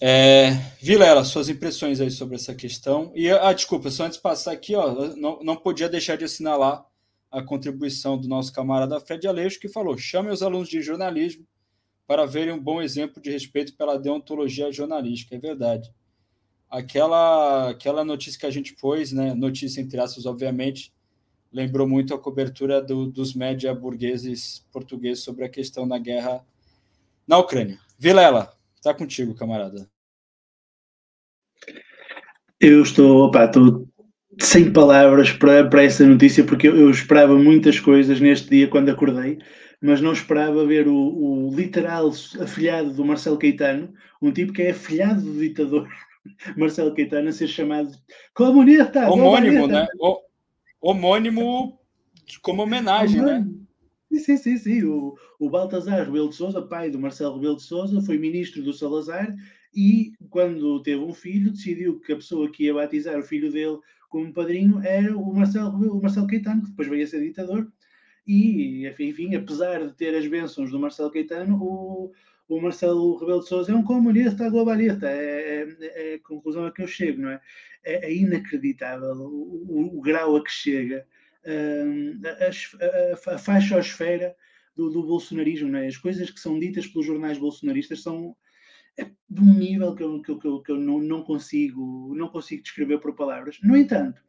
É, 0.01 0.51
Vilela, 0.81 1.25
suas 1.25 1.49
impressões 1.49 2.01
aí 2.01 2.11
sobre 2.11 2.37
essa 2.37 2.55
questão. 2.55 3.13
E, 3.15 3.31
ah, 3.31 3.53
desculpa, 3.53 3.91
só 3.91 4.05
antes 4.05 4.17
de 4.17 4.23
passar 4.23 4.53
aqui, 4.53 4.75
ó, 4.75 5.15
não, 5.15 5.41
não 5.43 5.57
podia 5.57 5.89
deixar 5.89 6.17
de 6.17 6.25
assinalar 6.25 6.85
a 7.31 7.43
contribuição 7.43 8.19
do 8.19 8.29
nosso 8.29 8.53
camarada 8.53 9.01
Fred 9.01 9.27
Aleixo, 9.27 9.61
que 9.61 9.69
falou: 9.69 9.97
chame 9.97 10.31
os 10.31 10.43
alunos 10.43 10.69
de 10.69 10.83
jornalismo 10.83 11.47
para 12.07 12.27
verem 12.27 12.53
um 12.55 12.63
bom 12.63 12.83
exemplo 12.83 13.21
de 13.21 13.31
respeito 13.31 13.77
pela 13.77 13.99
deontologia 13.99 14.71
jornalística. 14.71 15.35
É 15.35 15.39
verdade. 15.39 15.91
Aquela, 16.77 17.71
aquela 17.71 18.05
notícia 18.05 18.41
que 18.41 18.47
a 18.47 18.51
gente 18.51 18.75
pôs, 18.75 19.13
né, 19.13 19.33
notícia 19.35 19.81
entre 19.81 20.01
aspas, 20.01 20.27
obviamente, 20.27 20.93
lembrou 21.53 21.89
muito 21.89 22.13
a 22.13 22.19
cobertura 22.19 22.83
do, 22.83 23.07
dos 23.07 23.35
média 23.35 23.73
burgueses 23.73 24.67
portugueses 24.73 25.23
sobre 25.23 25.45
a 25.45 25.49
questão 25.49 25.87
da 25.87 25.99
guerra 25.99 26.45
na 27.29 27.39
Ucrânia. 27.39 27.79
Vilela, 27.97 28.53
Está 28.85 28.93
contigo, 28.93 29.35
camarada. 29.35 29.89
Eu 32.61 32.83
estou, 32.83 33.25
opa, 33.25 33.47
estou 33.47 33.89
sem 34.39 34.71
palavras 34.71 35.33
para, 35.33 35.67
para 35.71 35.85
essa 35.85 36.05
notícia, 36.07 36.45
porque 36.45 36.69
eu, 36.69 36.77
eu, 36.77 36.91
esperava 36.91 37.35
muitas 37.35 37.81
coisas 37.81 38.21
neste 38.21 38.51
dia 38.51 38.69
quando 38.69 38.91
acordei, 38.91 39.39
mas 39.81 40.03
não 40.03 40.13
esperava 40.13 40.67
ver 40.67 40.87
o, 40.87 40.95
o 40.95 41.57
literal 41.57 42.11
afilhado 42.43 42.93
do 42.93 43.07
Marcelo 43.07 43.39
Caetano, 43.39 43.91
um 44.21 44.31
tipo 44.31 44.53
que 44.53 44.61
é 44.61 44.73
afilhado 44.73 45.23
do 45.23 45.41
ditador 45.41 45.89
Marcelo 46.57 46.95
Caetano, 46.95 47.29
a 47.29 47.33
ser 47.33 47.49
chamado 47.49 47.91
comunista. 48.35 49.09
Homônimo, 49.11 49.67
né? 49.67 49.87
O, 50.01 50.21
homônimo 50.81 51.79
como 52.43 52.63
homenagem, 52.63 53.21
né? 53.21 53.37
homônimo. 53.37 53.67
né? 54.11 54.19
Sim, 54.19 54.37
sim, 54.37 54.57
sim. 54.57 54.83
O, 54.85 55.15
o 55.39 55.51
Baltazar 55.51 56.05
Rebelo 56.05 56.29
de 56.29 56.37
Souza, 56.37 56.63
pai 56.63 56.91
do 56.91 56.99
Marcelo 56.99 57.37
Rebelo 57.37 57.57
de 57.57 57.63
Souza, 57.63 58.01
foi 58.01 58.17
ministro 58.19 58.63
do 58.63 58.73
Salazar 58.73 59.35
e, 59.75 60.13
quando 60.31 60.83
teve 60.83 61.03
um 61.03 61.13
filho, 61.13 61.51
decidiu 61.51 61.99
que 62.01 62.13
a 62.13 62.17
pessoa 62.17 62.51
que 62.51 62.65
ia 62.65 62.75
batizar 62.75 63.19
o 63.19 63.23
filho 63.23 63.51
dele 63.51 63.79
como 64.09 64.33
padrinho 64.33 64.81
era 64.85 65.17
o 65.17 65.35
Marcelo, 65.35 65.71
o 65.71 66.01
Marcelo 66.01 66.29
Caetano, 66.29 66.63
que 66.63 66.71
depois 66.71 66.89
veio 66.89 67.03
a 67.03 67.07
ser 67.07 67.21
ditador. 67.21 67.67
E, 68.27 68.87
enfim, 68.87 69.35
apesar 69.35 69.85
de 69.85 69.93
ter 69.95 70.15
as 70.15 70.27
bênçãos 70.27 70.71
do 70.71 70.79
Marcelo 70.79 71.11
Caetano, 71.11 71.59
o, 71.61 72.13
o 72.49 72.61
Marcelo 72.61 73.17
Rebelo 73.17 73.41
de 73.41 73.49
Souza 73.49 73.73
é 73.73 73.75
um 73.75 73.83
comunista 73.83 74.49
globalista. 74.51 75.09
É, 75.09 75.63
é, 75.63 76.13
é, 76.13 76.15
a 76.15 76.21
conclusão 76.21 76.67
a 76.67 76.73
que 76.73 76.83
eu 76.83 76.87
chego, 76.87 77.23
não 77.23 77.31
é? 77.31 77.41
É, 77.85 78.07
é 78.07 78.15
inacreditável 78.15 79.13
o, 79.13 79.65
o, 79.69 79.99
o 79.99 80.01
grau 80.01 80.37
a 80.37 80.45
que 80.45 80.51
chega 80.51 81.07
a, 81.47 83.31
a, 83.31 83.35
a 83.35 83.39
faixosfera 83.39 84.35
do, 84.77 84.91
do 84.91 85.03
bolsonarismo. 85.03 85.69
Não 85.71 85.79
é? 85.79 85.87
As 85.87 85.97
coisas 85.97 86.31
que 86.31 86.41
são 86.41 86.59
ditas 86.59 86.87
pelos 86.87 87.07
jornais 87.07 87.39
bolsonaristas 87.39 88.03
são 88.03 88.37
é 88.97 89.05
de 89.29 89.41
um 89.41 89.55
nível 89.55 89.95
que 89.95 90.05
eu, 90.05 90.23
que 90.23 90.31
eu, 90.31 90.63
que 90.63 90.71
eu 90.71 90.77
não, 90.77 91.01
não, 91.01 91.23
consigo, 91.23 92.15
não 92.15 92.29
consigo 92.29 92.63
descrever 92.63 92.99
por 92.99 93.15
palavras. 93.17 93.59
No 93.61 93.77
entanto, 93.77 94.23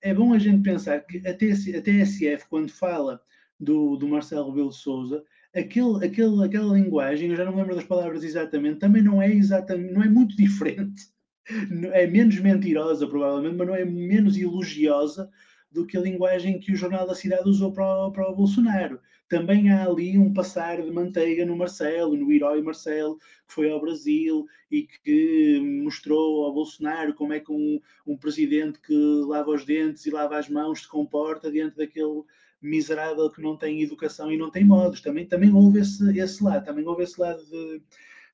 é 0.00 0.14
bom 0.14 0.32
a 0.32 0.38
gente 0.38 0.62
pensar 0.62 1.00
que 1.00 1.22
a, 1.26 1.32
a 1.32 1.82
TSF, 1.82 2.48
quando 2.48 2.70
fala 2.70 3.20
do, 3.60 3.96
do 3.96 4.08
Marcelo 4.08 4.48
Rebelo 4.48 4.70
de 4.70 4.76
Souza, 4.76 5.22
aquele, 5.56 6.04
aquele, 6.04 6.44
aquela 6.44 6.74
linguagem, 6.74 7.30
eu 7.30 7.36
já 7.36 7.44
não 7.44 7.56
lembro 7.56 7.74
das 7.74 7.84
palavras 7.84 8.22
exatamente, 8.22 8.78
também 8.78 9.02
não 9.02 9.20
é 9.20 9.30
exatamente, 9.32 9.92
não 9.92 10.02
é 10.02 10.08
muito 10.08 10.36
diferente. 10.36 11.02
É 11.92 12.06
menos 12.06 12.40
mentirosa, 12.40 13.06
provavelmente, 13.06 13.56
mas 13.56 13.68
não 13.68 13.74
é 13.74 13.84
menos 13.84 14.36
elogiosa 14.36 15.30
do 15.70 15.86
que 15.86 15.96
a 15.96 16.00
linguagem 16.00 16.58
que 16.58 16.72
o 16.72 16.76
Jornal 16.76 17.06
da 17.06 17.14
Cidade 17.14 17.48
usou 17.48 17.72
para 17.72 18.10
para 18.10 18.30
o 18.30 18.34
Bolsonaro. 18.34 19.00
Também 19.28 19.70
há 19.70 19.84
ali 19.84 20.16
um 20.18 20.32
passar 20.32 20.80
de 20.80 20.90
manteiga 20.90 21.44
no 21.44 21.56
Marcelo, 21.56 22.16
no 22.16 22.32
herói 22.32 22.62
Marcelo, 22.62 23.18
que 23.18 23.54
foi 23.54 23.70
ao 23.70 23.80
Brasil 23.80 24.46
e 24.70 24.88
que 25.04 25.60
mostrou 25.82 26.44
ao 26.44 26.54
Bolsonaro 26.54 27.14
como 27.14 27.32
é 27.32 27.40
que 27.40 27.52
um, 27.52 27.80
um 28.06 28.16
presidente 28.16 28.80
que 28.80 28.94
lava 29.26 29.50
os 29.50 29.64
dentes 29.64 30.06
e 30.06 30.10
lava 30.10 30.38
as 30.38 30.48
mãos 30.48 30.82
se 30.82 30.88
comporta 30.88 31.50
diante 31.50 31.76
daquele 31.76 32.22
miserável 32.66 33.30
que 33.30 33.40
não 33.40 33.56
tem 33.56 33.82
educação 33.82 34.30
e 34.30 34.36
não 34.36 34.50
tem 34.50 34.64
modos. 34.64 35.00
Também, 35.00 35.26
também 35.26 35.52
houve 35.52 35.80
esse, 35.80 36.18
esse 36.18 36.42
lado, 36.42 36.64
também 36.64 36.86
houve 36.86 37.02
esse 37.04 37.20
lado 37.20 37.44
de, 37.46 37.82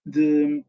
de, 0.04 0.64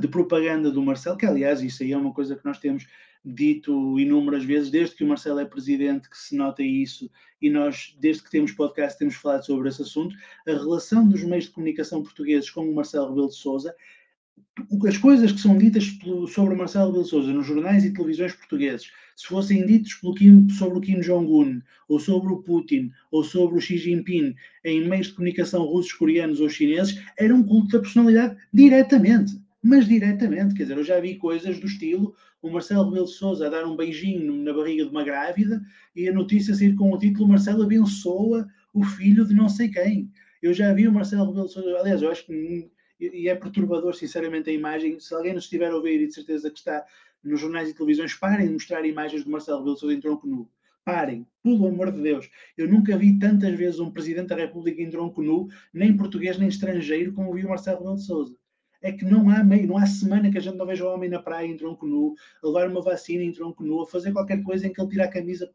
de 0.00 0.08
propaganda 0.08 0.70
do 0.70 0.82
Marcelo, 0.82 1.18
que 1.18 1.26
aliás 1.26 1.60
isso 1.62 1.82
aí 1.82 1.92
é 1.92 1.96
uma 1.96 2.14
coisa 2.14 2.36
que 2.36 2.44
nós 2.44 2.58
temos 2.58 2.86
dito 3.24 3.98
inúmeras 3.98 4.44
vezes, 4.44 4.70
desde 4.70 4.96
que 4.96 5.04
o 5.04 5.06
Marcelo 5.06 5.40
é 5.40 5.44
presidente, 5.44 6.08
que 6.08 6.16
se 6.16 6.34
nota 6.34 6.62
isso, 6.62 7.10
e 7.40 7.50
nós, 7.50 7.94
desde 7.98 8.22
que 8.22 8.30
temos 8.30 8.52
podcast, 8.52 8.98
temos 8.98 9.14
falado 9.14 9.44
sobre 9.44 9.68
esse 9.68 9.82
assunto, 9.82 10.14
a 10.46 10.52
relação 10.52 11.06
dos 11.06 11.22
meios 11.22 11.44
de 11.44 11.50
comunicação 11.50 12.02
portugueses 12.02 12.50
com 12.50 12.62
o 12.62 12.74
Marcelo 12.74 13.08
Rebelo 13.08 13.28
de 13.28 13.34
Souza, 13.34 13.74
as 14.86 14.98
coisas 14.98 15.32
que 15.32 15.40
são 15.40 15.58
ditas 15.58 15.98
sobre 16.28 16.54
o 16.54 16.58
Marcelo 16.58 16.86
Rebelo 16.86 17.04
Souza 17.04 17.32
nos 17.32 17.46
jornais 17.46 17.84
e 17.84 17.92
televisões 17.92 18.34
portugueses, 18.34 18.90
se 19.16 19.26
fossem 19.26 19.66
pelo 19.66 20.14
Kim, 20.14 20.48
sobre 20.48 20.78
o 20.78 20.80
Kim 20.80 21.00
Jong-un, 21.00 21.60
ou 21.88 21.98
sobre 21.98 22.32
o 22.32 22.38
Putin, 22.42 22.90
ou 23.10 23.22
sobre 23.22 23.58
o 23.58 23.60
Xi 23.60 23.76
Jinping, 23.76 24.34
em 24.64 24.88
meios 24.88 25.08
de 25.08 25.14
comunicação 25.14 25.64
russos, 25.64 25.92
coreanos 25.92 26.40
ou 26.40 26.48
chineses, 26.48 27.02
era 27.18 27.34
um 27.34 27.42
culto 27.42 27.72
da 27.72 27.80
personalidade 27.80 28.36
diretamente 28.52 29.40
mas 29.62 29.86
diretamente, 29.86 30.54
quer 30.54 30.62
dizer, 30.62 30.78
eu 30.78 30.84
já 30.84 30.98
vi 31.00 31.16
coisas 31.16 31.58
do 31.60 31.66
estilo 31.66 32.14
o 32.40 32.50
Marcelo 32.50 32.84
Rebelo 32.84 33.04
de 33.04 33.12
Sousa 33.12 33.46
a 33.46 33.50
dar 33.50 33.66
um 33.66 33.76
beijinho 33.76 34.32
na 34.42 34.52
barriga 34.52 34.84
de 34.84 34.90
uma 34.90 35.04
grávida 35.04 35.60
e 35.94 36.08
a 36.08 36.12
notícia 36.12 36.54
sair 36.54 36.74
com 36.74 36.90
o 36.90 36.98
título 36.98 37.28
Marcelo 37.28 37.64
abençoa 37.64 38.48
o 38.72 38.82
filho 38.82 39.26
de 39.26 39.34
não 39.34 39.48
sei 39.48 39.68
quem. 39.68 40.10
Eu 40.40 40.54
já 40.54 40.72
vi 40.72 40.88
o 40.88 40.92
Marcelo 40.92 41.26
Rebelo 41.26 41.46
de 41.46 41.52
Sousa, 41.52 41.76
aliás, 41.76 42.00
eu 42.00 42.10
acho 42.10 42.24
que 42.24 42.70
e 43.00 43.28
é 43.28 43.34
perturbador, 43.34 43.94
sinceramente, 43.94 44.50
a 44.50 44.52
imagem. 44.52 44.98
Se 45.00 45.14
alguém 45.14 45.34
nos 45.34 45.44
estiver 45.44 45.70
a 45.70 45.76
ouvir 45.76 46.00
e 46.00 46.06
de 46.06 46.14
certeza 46.14 46.50
que 46.50 46.58
está 46.58 46.84
nos 47.22 47.40
jornais 47.40 47.68
e 47.68 47.74
televisões, 47.74 48.14
parem 48.14 48.46
de 48.46 48.52
mostrar 48.52 48.84
imagens 48.84 49.24
de 49.24 49.30
Marcelo 49.30 49.58
Rebelo 49.58 49.92
em 49.92 50.00
tronco 50.00 50.26
nu. 50.26 50.48
Parem, 50.84 51.26
pelo 51.42 51.66
amor 51.66 51.92
de 51.92 52.00
Deus. 52.00 52.30
Eu 52.56 52.68
nunca 52.68 52.96
vi 52.96 53.18
tantas 53.18 53.54
vezes 53.54 53.80
um 53.80 53.90
Presidente 53.90 54.28
da 54.28 54.36
República 54.36 54.80
em 54.80 54.90
tronco 54.90 55.22
nu, 55.22 55.48
nem 55.72 55.96
português 55.96 56.38
nem 56.38 56.48
estrangeiro, 56.48 57.12
como 57.12 57.32
vi 57.34 57.44
o 57.44 57.48
Marcelo 57.48 57.78
Rebelo 57.78 57.96
de 57.96 58.04
Sousa 58.04 58.40
é 58.82 58.92
que 58.92 59.04
não 59.04 59.28
há 59.28 59.44
meio, 59.44 59.66
não 59.66 59.76
há 59.76 59.86
semana 59.86 60.30
que 60.30 60.38
a 60.38 60.40
gente 60.40 60.56
não 60.56 60.66
veja 60.66 60.84
o 60.84 60.92
homem 60.92 61.08
na 61.08 61.20
praia 61.20 61.46
em 61.46 61.56
tronco 61.56 61.86
nu, 61.86 62.14
a 62.42 62.46
levar 62.46 62.68
uma 62.68 62.80
vacina 62.80 63.22
em 63.22 63.32
tronco 63.32 63.62
nu, 63.62 63.82
a 63.82 63.86
fazer 63.86 64.12
qualquer 64.12 64.42
coisa 64.42 64.66
em 64.66 64.72
que 64.72 64.80
ele 64.80 64.88
tira 64.88 65.04
a 65.04 65.10
camisa 65.10 65.50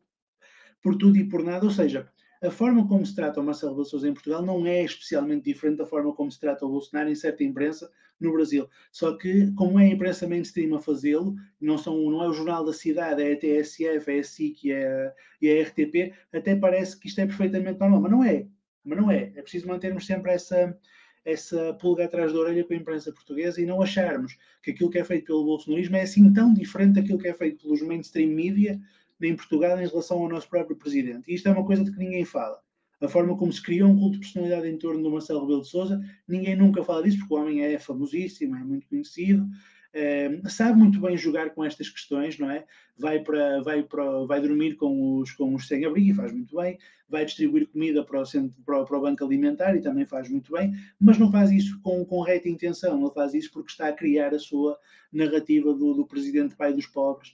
por 0.82 0.96
tudo 0.96 1.18
e 1.18 1.28
por 1.28 1.44
nada. 1.44 1.66
Ou 1.66 1.72
seja, 1.72 2.08
a 2.42 2.52
forma 2.52 2.88
como 2.88 3.06
se 3.06 3.16
trata 3.16 3.40
o 3.40 3.44
Marcelo 3.44 3.72
Rebelo 3.72 3.86
Sousa 3.86 4.08
em 4.08 4.14
Portugal 4.14 4.42
não 4.42 4.66
é 4.66 4.84
especialmente 4.84 5.46
diferente 5.46 5.78
da 5.78 5.86
forma 5.86 6.14
como 6.14 6.32
se 6.32 6.40
trata 6.40 6.66
o 6.66 6.70
Bolsonaro 6.70 7.10
em 7.10 7.16
certa 7.16 7.44
imprensa 7.44 7.90
no 8.20 8.34
Brasil. 8.34 8.70
Só 8.92 9.18
que, 9.18 9.52
como 9.54 9.80
é 9.80 9.86
a 9.86 9.90
imprensa 9.90 10.28
mainstream 10.28 10.76
a 10.76 10.82
fazê-lo, 10.82 11.36
não, 11.60 11.78
são, 11.78 12.10
não 12.10 12.24
é 12.24 12.30
o 12.30 12.34
Jornal 12.34 12.66
da 12.66 12.74
Cidade, 12.74 13.22
é 13.22 13.34
a 13.34 13.38
TSF, 13.38 14.12
é 14.12 14.20
a 14.20 14.24
SIC 14.24 14.64
e 14.66 14.72
é 14.72 15.14
e 15.42 15.50
a 15.50 15.64
RTP, 15.64 16.14
até 16.34 16.56
parece 16.56 17.00
que 17.00 17.08
isto 17.08 17.20
é 17.20 17.26
perfeitamente 17.26 17.80
normal, 17.80 18.02
mas 18.02 18.12
não 18.12 18.24
é. 18.24 18.48
Mas 18.84 18.98
não 18.98 19.12
é. 19.12 19.32
É 19.36 19.42
preciso 19.42 19.68
mantermos 19.68 20.06
sempre 20.06 20.32
essa, 20.32 20.78
essa 21.24 21.74
pulga 21.74 22.06
atrás 22.06 22.32
da 22.32 22.40
orelha 22.40 22.64
com 22.64 22.74
a 22.74 22.78
imprensa 22.78 23.12
portuguesa 23.12 23.62
e 23.62 23.66
não 23.66 23.82
acharmos 23.82 24.38
que 24.62 24.72
aquilo 24.72 24.90
que 24.90 25.00
é 25.00 25.04
feito 25.04 25.26
pelo 25.26 25.44
bolsonarismo 25.44 25.96
é 25.96 26.02
assim 26.02 26.32
tão 26.32 26.54
diferente 26.54 26.96
daquilo 26.96 27.20
que 27.20 27.28
é 27.28 27.34
feito 27.34 27.64
pelos 27.64 27.82
mainstream 27.82 28.30
media 28.30 28.80
em 29.22 29.36
Portugal 29.36 29.80
em 29.80 29.88
relação 29.88 30.18
ao 30.20 30.30
nosso 30.30 30.50
próprio 30.50 30.76
presidente. 30.76 31.32
E 31.32 31.36
isto 31.36 31.48
é 31.48 31.52
uma 31.52 31.66
coisa 31.66 31.84
de 31.84 31.92
que 31.92 31.98
ninguém 31.98 32.26
fala. 32.26 32.60
A 33.02 33.08
forma 33.08 33.38
como 33.38 33.52
se 33.52 33.62
criou 33.62 33.90
um 33.90 33.98
culto 33.98 34.14
de 34.14 34.20
personalidade 34.20 34.68
em 34.68 34.78
torno 34.78 35.04
do 35.04 35.12
Marcelo 35.12 35.42
Rebelo 35.42 35.62
de 35.62 35.68
Sousa, 35.68 36.02
ninguém 36.28 36.56
nunca 36.56 36.84
fala 36.84 37.04
disso, 37.04 37.20
porque 37.20 37.34
o 37.34 37.38
homem 37.38 37.62
é 37.62 37.78
famosíssimo, 37.78 38.56
é 38.56 38.64
muito 38.64 38.88
conhecido, 38.88 39.46
é, 39.94 40.42
sabe 40.50 40.78
muito 40.78 41.00
bem 41.00 41.18
jogar 41.18 41.52
com 41.52 41.64
estas 41.64 41.90
questões, 41.90 42.38
não 42.38 42.52
é? 42.52 42.66
Vai, 42.98 43.20
para, 43.20 43.62
vai, 43.62 43.82
para, 43.82 44.26
vai 44.26 44.42
dormir 44.42 44.76
com 44.76 45.20
os, 45.20 45.32
com 45.32 45.56
os 45.56 45.68
sem-abrigo 45.68 46.12
e 46.12 46.14
faz 46.14 46.34
muito 46.34 46.56
bem, 46.58 46.78
vai 47.08 47.24
distribuir 47.24 47.68
comida 47.68 48.04
para 48.04 48.20
o, 48.20 48.26
centro, 48.26 48.62
para, 48.66 48.84
para 48.84 48.98
o 48.98 49.02
Banco 49.02 49.24
Alimentar 49.24 49.74
e 49.74 49.82
também 49.82 50.06
faz 50.06 50.30
muito 50.30 50.52
bem, 50.52 50.74
mas 51.00 51.18
não 51.18 51.32
faz 51.32 51.50
isso 51.50 51.80
com, 51.82 52.04
com 52.04 52.22
reta 52.22 52.50
intenção, 52.50 53.02
ele 53.02 53.14
faz 53.14 53.34
isso 53.34 53.52
porque 53.54 53.72
está 53.72 53.88
a 53.88 53.94
criar 53.94 54.34
a 54.34 54.40
sua 54.40 54.78
narrativa 55.14 55.74
do, 55.74 55.94
do 55.94 56.06
presidente 56.06 56.56
pai 56.56 56.74
dos 56.74 56.88
pobres, 56.88 57.34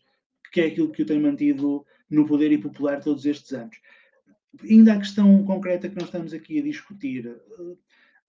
que 0.52 0.62
é 0.62 0.66
aquilo 0.66 0.92
que 0.92 1.02
o 1.02 1.06
tem 1.06 1.20
mantido 1.20 1.86
no 2.10 2.28
poder 2.28 2.52
e 2.52 2.58
popular 2.58 3.00
todos 3.00 3.26
estes 3.26 3.54
anos. 3.54 3.78
Ainda 4.62 4.94
a 4.94 4.98
questão 4.98 5.44
concreta 5.46 5.88
que 5.88 5.96
nós 5.96 6.06
estamos 6.06 6.34
aqui 6.34 6.60
a 6.60 6.64
discutir, 6.64 7.26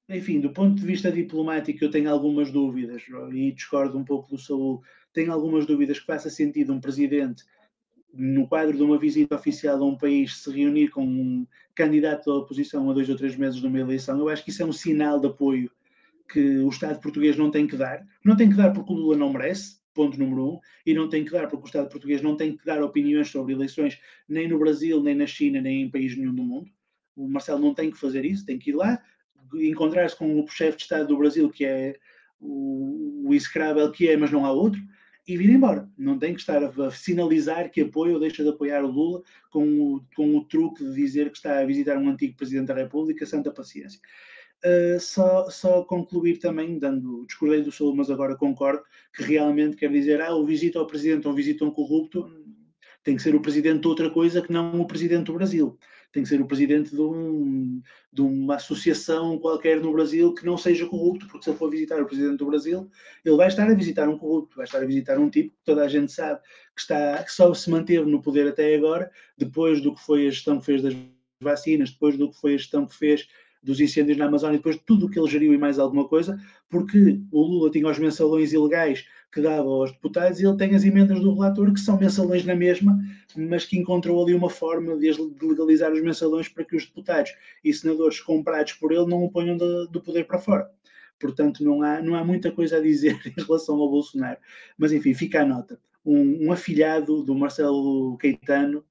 eh, 0.08 0.16
enfim, 0.16 0.40
do 0.40 0.50
ponto 0.50 0.76
de 0.76 0.86
vista 0.86 1.10
diplomático, 1.10 1.84
eu 1.84 1.90
tenho 1.90 2.08
algumas 2.10 2.52
dúvidas 2.52 3.02
e 3.32 3.50
discordo 3.50 3.98
um 3.98 4.04
pouco 4.04 4.28
do 4.28 4.38
Saúl. 4.38 4.82
Tenho 5.12 5.32
algumas 5.32 5.66
dúvidas 5.66 5.98
que 5.98 6.06
faça 6.06 6.30
sentido 6.30 6.72
um 6.72 6.80
presidente, 6.80 7.44
no 8.14 8.46
quadro 8.46 8.76
de 8.76 8.82
uma 8.82 8.98
visita 8.98 9.34
oficial 9.34 9.82
a 9.82 9.86
um 9.86 9.96
país, 9.96 10.36
se 10.36 10.50
reunir 10.50 10.88
com 10.88 11.04
um 11.04 11.46
candidato 11.74 12.26
da 12.26 12.36
oposição 12.36 12.88
a 12.88 12.92
dois 12.92 13.08
ou 13.08 13.16
três 13.16 13.36
meses 13.36 13.60
de 13.60 13.66
uma 13.66 13.80
eleição. 13.80 14.18
Eu 14.18 14.28
acho 14.28 14.44
que 14.44 14.50
isso 14.50 14.62
é 14.62 14.66
um 14.66 14.72
sinal 14.72 15.18
de 15.18 15.26
apoio 15.26 15.70
que 16.30 16.58
o 16.58 16.68
Estado 16.68 17.00
português 17.00 17.36
não 17.36 17.50
tem 17.50 17.66
que 17.66 17.76
dar. 17.76 18.06
Não 18.24 18.36
tem 18.36 18.48
que 18.48 18.56
dar 18.56 18.70
porque 18.72 18.92
o 18.92 18.96
Lula 18.96 19.16
não 19.16 19.32
merece, 19.32 19.81
ponto 19.94 20.18
número 20.18 20.54
um, 20.54 20.60
e 20.86 20.94
não 20.94 21.08
tem 21.08 21.24
que 21.24 21.30
dar, 21.30 21.48
porque 21.48 21.64
o 21.64 21.66
Estado 21.66 21.88
português 21.88 22.22
não 22.22 22.36
tem 22.36 22.56
que 22.56 22.64
dar 22.64 22.82
opiniões 22.82 23.28
sobre 23.28 23.52
eleições 23.52 23.98
nem 24.28 24.48
no 24.48 24.58
Brasil, 24.58 25.02
nem 25.02 25.14
na 25.14 25.26
China, 25.26 25.60
nem 25.60 25.82
em 25.82 25.90
país 25.90 26.16
nenhum 26.16 26.34
do 26.34 26.42
mundo. 26.42 26.70
O 27.16 27.28
Marcelo 27.28 27.60
não 27.60 27.74
tem 27.74 27.90
que 27.90 27.98
fazer 27.98 28.24
isso, 28.24 28.46
tem 28.46 28.58
que 28.58 28.70
ir 28.70 28.74
lá, 28.74 29.02
encontrar-se 29.54 30.16
com 30.16 30.40
o 30.40 30.48
chefe 30.48 30.78
de 30.78 30.82
Estado 30.84 31.08
do 31.08 31.18
Brasil, 31.18 31.50
que 31.50 31.64
é 31.64 31.96
o, 32.40 33.28
o 33.28 33.92
que 33.92 34.08
é, 34.08 34.16
mas 34.16 34.30
não 34.30 34.44
há 34.44 34.52
outro, 34.52 34.80
e 35.26 35.36
vir 35.36 35.50
embora. 35.50 35.88
Não 35.96 36.18
tem 36.18 36.34
que 36.34 36.40
estar 36.40 36.62
a, 36.62 36.90
sinalizar 36.90 37.70
que 37.70 37.82
apoia 37.82 38.14
ou 38.14 38.20
deixa 38.20 38.42
de 38.42 38.48
apoiar 38.48 38.84
o 38.84 38.90
Lula 38.90 39.22
com 39.50 39.64
o, 39.64 40.04
com 40.16 40.36
o 40.36 40.44
truque 40.44 40.84
de 40.84 40.94
dizer 40.94 41.30
que 41.30 41.36
está 41.36 41.60
a 41.60 41.66
visitar 41.66 41.96
um 41.96 42.08
antigo 42.08 42.36
Presidente 42.36 42.68
da 42.68 42.74
República, 42.74 43.24
santa 43.24 43.50
paciência. 43.50 44.00
Uh, 44.64 45.00
só, 45.00 45.50
só 45.50 45.82
concluir 45.82 46.38
também, 46.38 46.78
dando, 46.78 47.26
discordei 47.26 47.62
do 47.62 47.72
Sul, 47.72 47.96
mas 47.96 48.08
agora 48.08 48.36
concordo, 48.36 48.84
que 49.12 49.24
realmente 49.24 49.76
quer 49.76 49.90
dizer, 49.90 50.20
ah, 50.20 50.34
o 50.36 50.46
visita 50.46 50.78
ao 50.78 50.86
presidente 50.86 51.26
ou 51.26 51.34
visita 51.34 51.64
um 51.64 51.70
corrupto, 51.72 52.30
tem 53.02 53.16
que 53.16 53.22
ser 53.22 53.34
o 53.34 53.40
presidente 53.40 53.80
de 53.80 53.88
outra 53.88 54.10
coisa 54.10 54.40
que 54.40 54.52
não 54.52 54.80
o 54.80 54.86
presidente 54.86 55.24
do 55.24 55.34
Brasil. 55.34 55.76
Tem 56.12 56.22
que 56.22 56.28
ser 56.28 56.40
o 56.40 56.46
presidente 56.46 56.90
de, 56.90 57.00
um, 57.00 57.82
de 58.12 58.20
uma 58.20 58.56
associação 58.56 59.38
qualquer 59.38 59.80
no 59.80 59.92
Brasil 59.92 60.32
que 60.34 60.44
não 60.44 60.56
seja 60.56 60.86
corrupto, 60.86 61.26
porque 61.26 61.44
se 61.44 61.50
ele 61.50 61.58
for 61.58 61.70
visitar 61.70 62.00
o 62.00 62.06
presidente 62.06 62.36
do 62.36 62.46
Brasil, 62.46 62.88
ele 63.24 63.36
vai 63.36 63.48
estar 63.48 63.68
a 63.68 63.74
visitar 63.74 64.08
um 64.08 64.18
corrupto, 64.18 64.56
vai 64.56 64.64
estar 64.64 64.82
a 64.82 64.86
visitar 64.86 65.18
um 65.18 65.30
tipo 65.30 65.50
que 65.50 65.64
toda 65.64 65.82
a 65.82 65.88
gente 65.88 66.12
sabe 66.12 66.40
que, 66.76 66.82
está, 66.82 67.22
que 67.22 67.32
só 67.32 67.52
se 67.54 67.70
manteve 67.70 68.08
no 68.08 68.22
poder 68.22 68.46
até 68.46 68.74
agora, 68.74 69.10
depois 69.36 69.80
do 69.80 69.94
que 69.94 70.02
foi 70.02 70.26
a 70.26 70.30
gestão 70.30 70.60
que 70.60 70.66
fez 70.66 70.82
das 70.82 70.94
vacinas, 71.40 71.90
depois 71.90 72.16
do 72.16 72.30
que 72.30 72.40
foi 72.40 72.54
a 72.54 72.58
gestão 72.58 72.86
que 72.86 72.94
fez 72.94 73.26
dos 73.62 73.80
incêndios 73.80 74.18
na 74.18 74.26
Amazónia, 74.26 74.58
depois 74.58 74.76
de 74.76 74.82
tudo 74.82 75.06
o 75.06 75.10
que 75.10 75.18
ele 75.18 75.30
geriu 75.30 75.54
e 75.54 75.58
mais 75.58 75.78
alguma 75.78 76.08
coisa, 76.08 76.38
porque 76.68 77.20
o 77.30 77.42
Lula 77.42 77.70
tinha 77.70 77.88
os 77.88 77.98
mensalões 77.98 78.52
ilegais 78.52 79.06
que 79.32 79.40
dava 79.40 79.68
aos 79.68 79.92
deputados 79.92 80.40
e 80.40 80.46
ele 80.46 80.56
tem 80.56 80.74
as 80.74 80.84
emendas 80.84 81.20
do 81.20 81.32
relator 81.32 81.72
que 81.72 81.80
são 81.80 81.98
mensalões 81.98 82.44
na 82.44 82.54
mesma, 82.54 82.98
mas 83.36 83.64
que 83.64 83.78
encontrou 83.78 84.22
ali 84.22 84.34
uma 84.34 84.50
forma 84.50 84.96
de 84.98 85.10
legalizar 85.40 85.92
os 85.92 86.02
mensalões 86.02 86.48
para 86.48 86.64
que 86.64 86.76
os 86.76 86.86
deputados 86.86 87.32
e 87.64 87.72
senadores 87.72 88.20
comprados 88.20 88.74
por 88.74 88.92
ele 88.92 89.06
não 89.06 89.24
o 89.24 89.30
ponham 89.30 89.56
do, 89.56 89.86
do 89.86 90.02
poder 90.02 90.26
para 90.26 90.38
fora. 90.38 90.70
Portanto, 91.18 91.64
não 91.64 91.82
há, 91.82 92.02
não 92.02 92.16
há 92.16 92.24
muita 92.24 92.50
coisa 92.50 92.78
a 92.78 92.80
dizer 92.80 93.18
em 93.24 93.40
relação 93.40 93.76
ao 93.76 93.88
Bolsonaro. 93.88 94.38
Mas, 94.76 94.92
enfim, 94.92 95.14
fica 95.14 95.42
a 95.42 95.46
nota. 95.46 95.80
Um, 96.04 96.46
um 96.46 96.52
afilhado 96.52 97.22
do 97.22 97.34
Marcelo 97.34 98.18
Caetano 98.18 98.84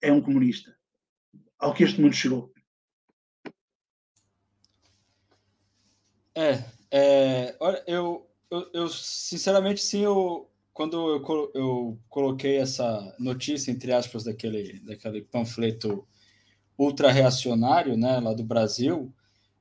é 0.00 0.12
um 0.12 0.20
comunista. 0.20 0.76
Ao 1.58 1.72
que 1.72 1.82
este 1.82 2.00
mundo 2.00 2.14
chegou. 2.14 2.52
É, 6.38 6.64
é 6.92 7.56
olha, 7.58 7.82
eu, 7.84 8.30
eu, 8.48 8.70
eu, 8.72 8.88
sinceramente, 8.88 9.80
sim, 9.80 10.04
eu, 10.04 10.48
quando 10.72 10.96
eu, 10.96 11.50
eu 11.52 11.98
coloquei 12.08 12.58
essa 12.58 13.12
notícia, 13.18 13.72
entre 13.72 13.92
aspas, 13.92 14.22
daquele, 14.22 14.78
daquele 14.80 15.22
panfleto 15.22 16.06
ultra-reacionário, 16.78 17.96
né, 17.96 18.20
lá 18.20 18.32
do 18.32 18.44
Brasil, 18.44 19.12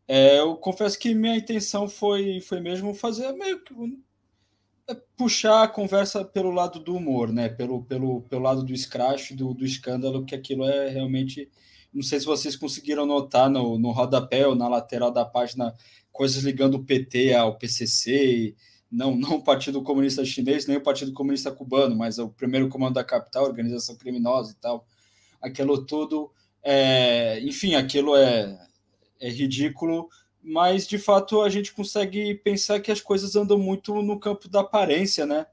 é, 0.07 0.37
eu 0.39 0.55
confesso 0.57 0.99
que 0.99 1.15
minha 1.15 1.35
intenção 1.35 1.89
foi, 1.89 2.39
foi 2.41 2.59
mesmo 2.61 2.93
fazer 2.93 3.31
meio 3.33 3.63
que 3.63 3.73
é, 4.87 4.95
puxar 5.17 5.63
a 5.63 5.67
conversa 5.67 6.23
pelo 6.23 6.51
lado 6.51 6.79
do 6.79 6.95
humor, 6.95 7.33
né, 7.33 7.49
pelo, 7.49 7.83
pelo, 7.85 8.21
pelo 8.21 8.43
lado 8.43 8.63
do 8.63 8.77
scratch, 8.77 9.31
do, 9.31 9.51
do 9.51 9.65
escândalo, 9.65 10.23
que 10.23 10.35
aquilo 10.35 10.63
é 10.63 10.89
realmente 10.89 11.49
não 11.93 12.03
sei 12.03 12.19
se 12.19 12.25
vocês 12.27 12.55
conseguiram 12.55 13.05
notar 13.05 13.49
no, 13.49 13.79
no 13.79 13.91
rodapé 13.91 14.45
ou 14.45 14.53
na 14.53 14.67
lateral 14.67 15.11
da 15.11 15.25
página 15.25 15.73
coisas 16.17 16.43
ligando 16.43 16.75
o 16.75 16.83
PT 16.83 17.35
ao 17.35 17.59
PCC, 17.59 18.55
não, 18.91 19.15
não 19.15 19.35
o 19.35 19.43
Partido 19.43 19.83
Comunista 19.83 20.25
Chinês, 20.25 20.65
nem 20.65 20.77
o 20.77 20.83
Partido 20.83 21.13
Comunista 21.13 21.51
Cubano, 21.51 21.95
mas 21.95 22.17
o 22.17 22.27
primeiro 22.27 22.67
comando 22.67 22.95
da 22.95 23.03
capital, 23.03 23.45
organização 23.45 23.95
criminosa 23.95 24.51
e 24.51 24.55
tal. 24.55 24.85
Aquilo 25.39 25.85
tudo, 25.85 26.31
é, 26.63 27.39
enfim, 27.41 27.75
aquilo 27.75 28.15
é, 28.15 28.57
é 29.19 29.29
ridículo, 29.29 30.09
mas 30.41 30.87
de 30.87 30.97
fato 30.97 31.41
a 31.41 31.49
gente 31.49 31.71
consegue 31.71 32.33
pensar 32.33 32.79
que 32.79 32.91
as 32.91 32.99
coisas 32.99 33.35
andam 33.35 33.59
muito 33.59 34.01
no 34.01 34.19
campo 34.19 34.49
da 34.49 34.61
aparência, 34.61 35.23
né? 35.23 35.45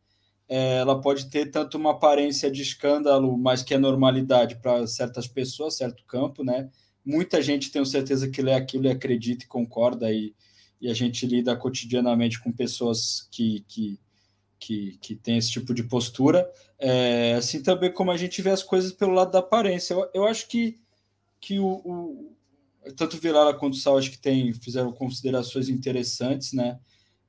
É, 0.48 0.78
ela 0.78 0.98
pode 0.98 1.28
ter 1.28 1.50
tanto 1.50 1.76
uma 1.76 1.92
aparência 1.92 2.50
de 2.50 2.62
escândalo, 2.62 3.36
mas 3.36 3.62
que 3.62 3.74
é 3.74 3.78
normalidade 3.78 4.56
para 4.56 4.86
certas 4.86 5.26
pessoas, 5.26 5.76
certo 5.76 6.04
campo, 6.06 6.42
né? 6.42 6.70
Muita 7.04 7.42
gente 7.42 7.70
tenho 7.70 7.84
certeza 7.84 8.30
que 8.30 8.40
lê 8.40 8.54
aquilo 8.54 8.86
e 8.86 8.90
acredita 8.90 9.44
e 9.44 9.48
concorda 9.48 10.10
e, 10.10 10.34
e 10.84 10.90
a 10.90 10.92
gente 10.92 11.26
lida 11.26 11.56
cotidianamente 11.56 12.38
com 12.38 12.52
pessoas 12.52 13.26
que, 13.30 13.64
que, 13.66 13.98
que, 14.58 14.98
que 14.98 15.16
têm 15.16 15.38
esse 15.38 15.50
tipo 15.50 15.72
de 15.72 15.82
postura, 15.82 16.46
é, 16.78 17.32
assim 17.38 17.62
também 17.62 17.90
como 17.90 18.10
a 18.10 18.18
gente 18.18 18.42
vê 18.42 18.50
as 18.50 18.62
coisas 18.62 18.92
pelo 18.92 19.14
lado 19.14 19.30
da 19.30 19.38
aparência. 19.38 19.94
Eu, 19.94 20.10
eu 20.12 20.26
acho 20.26 20.46
que, 20.46 20.78
que 21.40 21.58
o, 21.58 22.36
o 22.84 22.92
tanto 22.98 23.16
Vilara 23.16 23.54
quanto 23.54 23.78
Sal 23.78 23.96
acho 23.96 24.10
que 24.10 24.18
tem, 24.18 24.52
fizeram 24.52 24.92
considerações 24.92 25.70
interessantes, 25.70 26.52
né? 26.52 26.78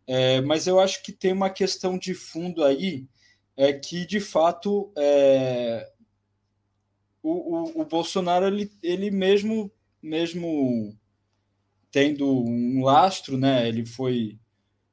É, 0.06 0.42
mas 0.42 0.68
eu 0.68 0.78
acho 0.78 1.02
que 1.02 1.14
tem 1.14 1.32
uma 1.32 1.50
questão 1.50 1.98
de 1.98 2.14
fundo 2.14 2.62
aí, 2.62 3.08
é 3.56 3.72
que 3.72 4.06
de 4.06 4.20
fato 4.20 4.92
é, 4.98 5.90
o, 7.24 7.32
o, 7.32 7.82
o 7.84 7.86
Bolsonaro 7.86 8.48
ele, 8.48 8.70
ele 8.84 9.10
mesmo 9.10 9.72
mesmo 10.02 10.94
tendo 11.96 12.30
um 12.30 12.84
lastro, 12.84 13.38
né? 13.38 13.70
Ele 13.70 13.86
foi 13.86 14.38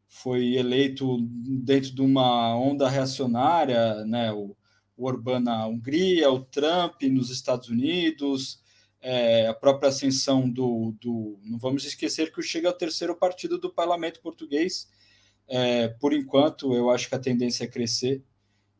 foi 0.07 0.55
eleito 0.55 1.19
dentro 1.21 1.93
de 1.93 2.01
uma 2.01 2.57
onda 2.57 2.89
reacionária, 2.89 4.05
né? 4.05 4.31
O, 4.31 4.57
o 4.97 5.07
Orbán 5.07 5.41
na 5.41 5.67
Hungria, 5.67 6.31
o 6.31 6.45
Trump 6.45 7.03
nos 7.11 7.29
Estados 7.29 7.69
Unidos, 7.69 8.63
é, 9.01 9.49
a 9.49 9.55
própria 9.55 9.89
ascensão 9.89 10.49
do, 10.49 10.95
do. 11.01 11.41
Não 11.43 11.59
vamos 11.59 11.85
esquecer 11.85 12.31
que 12.33 12.39
o 12.39 12.43
Chega 12.43 12.69
é 12.69 12.71
o 12.71 12.75
terceiro 12.75 13.17
partido 13.17 13.59
do 13.59 13.75
parlamento 13.75 14.21
português. 14.21 14.89
É, 15.49 15.89
por 15.89 16.13
enquanto, 16.13 16.73
eu 16.73 16.89
acho 16.89 17.09
que 17.09 17.17
a 17.17 17.19
tendência 17.19 17.65
é 17.65 17.67
crescer, 17.67 18.23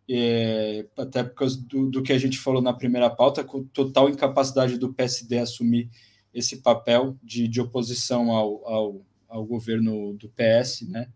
é, 0.09 0.87
até 0.97 1.25
por 1.25 1.35
causa 1.35 1.61
do, 1.61 1.91
do 1.91 2.03
que 2.05 2.13
a 2.13 2.19
gente 2.19 2.39
falou 2.39 2.63
na 2.63 2.73
primeira 2.73 3.11
pauta, 3.11 3.43
com 3.43 3.65
total 3.65 4.09
incapacidade 4.09 4.79
do 4.79 4.95
PSD 4.95 5.39
assumir 5.39 5.91
esse 6.33 6.59
papel 6.59 7.17
de, 7.23 7.47
de 7.47 7.61
oposição 7.61 8.31
ao, 8.31 8.67
ao, 8.67 9.01
ao, 9.29 9.45
governo 9.45 10.15
do 10.15 10.29
PS, 10.31 10.83
né? 10.89 11.09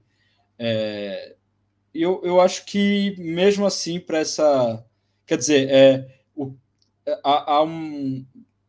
É, 0.58 1.36
eu, 1.94 2.20
eu 2.22 2.40
acho 2.40 2.64
que 2.66 3.14
mesmo 3.18 3.66
assim 3.66 3.98
para 3.98 4.18
essa, 4.18 4.84
quer 5.26 5.38
dizer, 5.38 5.68
é, 5.70 6.20
o, 6.34 6.54
há, 7.24 7.54
há, 7.54 7.64
um, 7.64 8.24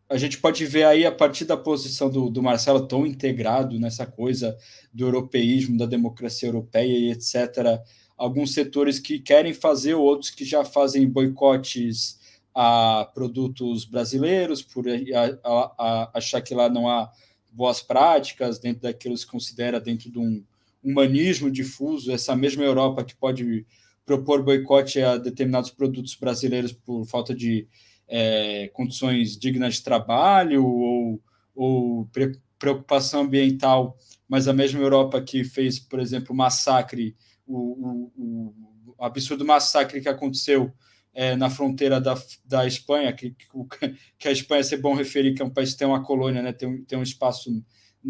a 0.09 0.17
gente 0.17 0.37
pode 0.39 0.65
ver 0.65 0.85
aí, 0.85 1.05
a 1.05 1.11
partir 1.11 1.45
da 1.45 1.57
posição 1.57 2.09
do, 2.09 2.29
do 2.29 2.41
Marcelo, 2.41 2.87
tão 2.87 3.05
integrado 3.05 3.79
nessa 3.79 4.05
coisa 4.05 4.57
do 4.93 5.05
europeísmo, 5.05 5.77
da 5.77 5.85
democracia 5.85 6.47
europeia 6.47 6.97
e 6.97 7.11
etc., 7.11 7.81
alguns 8.17 8.53
setores 8.53 8.99
que 8.99 9.19
querem 9.19 9.53
fazer, 9.53 9.93
outros 9.93 10.31
que 10.31 10.43
já 10.43 10.63
fazem 10.63 11.07
boicotes 11.07 12.16
a 12.59 13.05
produtos 13.13 13.85
brasileiros, 13.85 14.63
por 14.63 14.85
a, 14.89 15.47
a, 15.77 16.11
achar 16.15 16.41
que 16.41 16.55
lá 16.55 16.67
não 16.67 16.89
há 16.89 17.07
boas 17.51 17.83
práticas 17.83 18.57
dentro 18.57 18.81
daquilo 18.81 19.13
que 19.13 19.19
se 19.19 19.27
considera 19.27 19.79
dentro 19.79 20.09
de 20.09 20.17
um 20.17 20.43
humanismo 20.83 21.51
difuso, 21.51 22.11
essa 22.11 22.35
mesma 22.35 22.63
Europa 22.63 23.03
que 23.03 23.15
pode 23.15 23.63
propor 24.03 24.41
boicote 24.41 24.99
a 24.99 25.17
determinados 25.17 25.69
produtos 25.69 26.15
brasileiros 26.15 26.71
por 26.71 27.05
falta 27.05 27.35
de 27.35 27.67
é, 28.07 28.71
condições 28.73 29.37
dignas 29.37 29.75
de 29.75 29.83
trabalho 29.83 30.65
ou, 30.65 31.21
ou 31.53 32.09
preocupação 32.57 33.21
ambiental, 33.21 33.95
mas 34.27 34.47
a 34.47 34.53
mesma 34.53 34.79
Europa 34.79 35.21
que 35.21 35.43
fez, 35.43 35.77
por 35.77 35.99
exemplo, 35.99 36.33
o 36.33 36.35
massacre, 36.35 37.15
o, 37.45 38.11
o, 38.17 38.53
o 38.97 39.05
absurdo 39.05 39.45
massacre 39.45 40.01
que 40.01 40.09
aconteceu 40.09 40.73
é, 41.13 41.35
na 41.35 41.49
fronteira 41.49 41.99
da, 41.99 42.15
da 42.45 42.65
Espanha, 42.65 43.11
que, 43.13 43.31
que 43.31 44.27
a 44.27 44.31
Espanha, 44.31 44.63
é 44.71 44.77
bom 44.77 44.93
referir 44.93 45.33
que 45.33 45.41
é 45.41 45.45
um 45.45 45.49
país 45.49 45.73
que 45.73 45.79
tem 45.79 45.87
uma 45.87 46.03
colônia, 46.03 46.41
né, 46.41 46.53
tem, 46.53 46.83
tem 46.83 46.97
um 46.97 47.03
espaço 47.03 47.51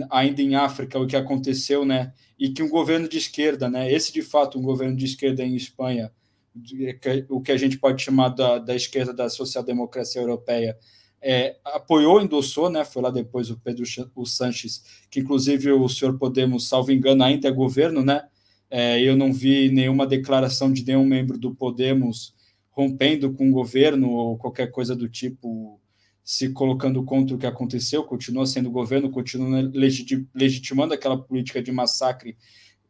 ainda 0.10 0.42
em 0.42 0.56
África, 0.56 1.00
o 1.00 1.08
que 1.08 1.16
aconteceu, 1.16 1.86
né, 1.86 2.14
e 2.38 2.50
que 2.50 2.62
um 2.62 2.70
governo 2.70 3.08
de 3.08 3.18
esquerda, 3.18 3.70
né, 3.70 3.92
esse 3.92 4.12
de 4.12 4.22
fato 4.22 4.60
um 4.60 4.64
governo 4.64 4.96
de 4.96 5.06
esquerda 5.06 5.44
em 5.44 5.56
Espanha, 5.56 6.12
o 7.30 7.42
que 7.42 7.52
a 7.52 7.58
gente 7.58 7.78
pode 7.78 8.02
chamar 8.02 8.30
da, 8.30 8.58
da 8.58 8.76
esquerda 8.76 9.14
da 9.14 9.30
social-democracia 9.30 10.22
europeia, 10.22 10.78
é, 11.22 11.58
apoiou, 11.64 12.22
endossou, 12.22 12.70
né? 12.70 12.86
Foi 12.86 13.02
lá 13.02 13.10
depois 13.10 13.50
o 13.50 13.60
Pedro 13.60 13.84
o 14.16 14.26
Sanches, 14.26 14.84
que 15.10 15.20
inclusive 15.20 15.72
o 15.72 15.90
senhor 15.90 16.18
Podemos, 16.18 16.68
salvo 16.68 16.92
engano, 16.92 17.24
ainda 17.24 17.48
é 17.48 17.52
governo, 17.52 18.04
né? 18.04 18.28
É, 18.70 19.02
eu 19.02 19.16
não 19.16 19.32
vi 19.32 19.70
nenhuma 19.70 20.06
declaração 20.06 20.72
de 20.72 20.86
nenhum 20.86 21.06
membro 21.06 21.38
do 21.38 21.56
Podemos 21.56 22.36
rompendo 22.78 23.34
com 23.34 23.50
o 23.50 23.52
governo 23.52 24.12
ou 24.12 24.38
qualquer 24.38 24.70
coisa 24.70 24.96
do 24.96 25.10
tipo, 25.10 25.82
se 26.24 26.50
colocando 26.50 27.04
contra 27.04 27.36
o 27.36 27.40
que 27.40 27.48
aconteceu, 27.48 28.04
continua 28.04 28.46
sendo 28.46 28.70
governo, 28.70 29.10
continua 29.10 29.72
legitimando 30.36 30.94
aquela 30.94 31.18
política 31.18 31.60
de 31.60 31.72
massacre, 31.72 32.38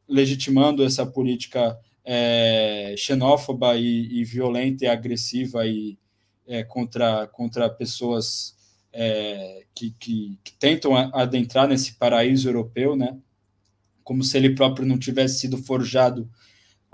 legitimando 0.06 0.84
essa 0.84 1.06
política 1.06 1.80
é, 2.04 2.96
xenófoba 2.98 3.78
e, 3.78 4.20
e, 4.20 4.26
violenta 4.26 4.84
e 4.84 4.88
agressiva 4.90 5.66
e 5.66 5.98
é, 6.46 6.66
contra, 6.66 7.26
contra 7.28 7.70
pessoas 7.70 8.58
é, 8.92 9.64
que, 9.74 9.92
que, 9.98 10.38
que, 10.44 10.52
tentam 10.60 10.98
adentrar 11.14 11.66
nesse 11.66 11.94
paraíso 11.94 12.50
europeu, 12.50 12.94
né? 12.94 13.18
Como 14.04 14.22
se 14.22 14.36
ele 14.38 14.54
próprio 14.54 14.86
não 14.86 14.98
tivesse 14.98 15.40
sido 15.40 15.58
forjado, 15.58 16.30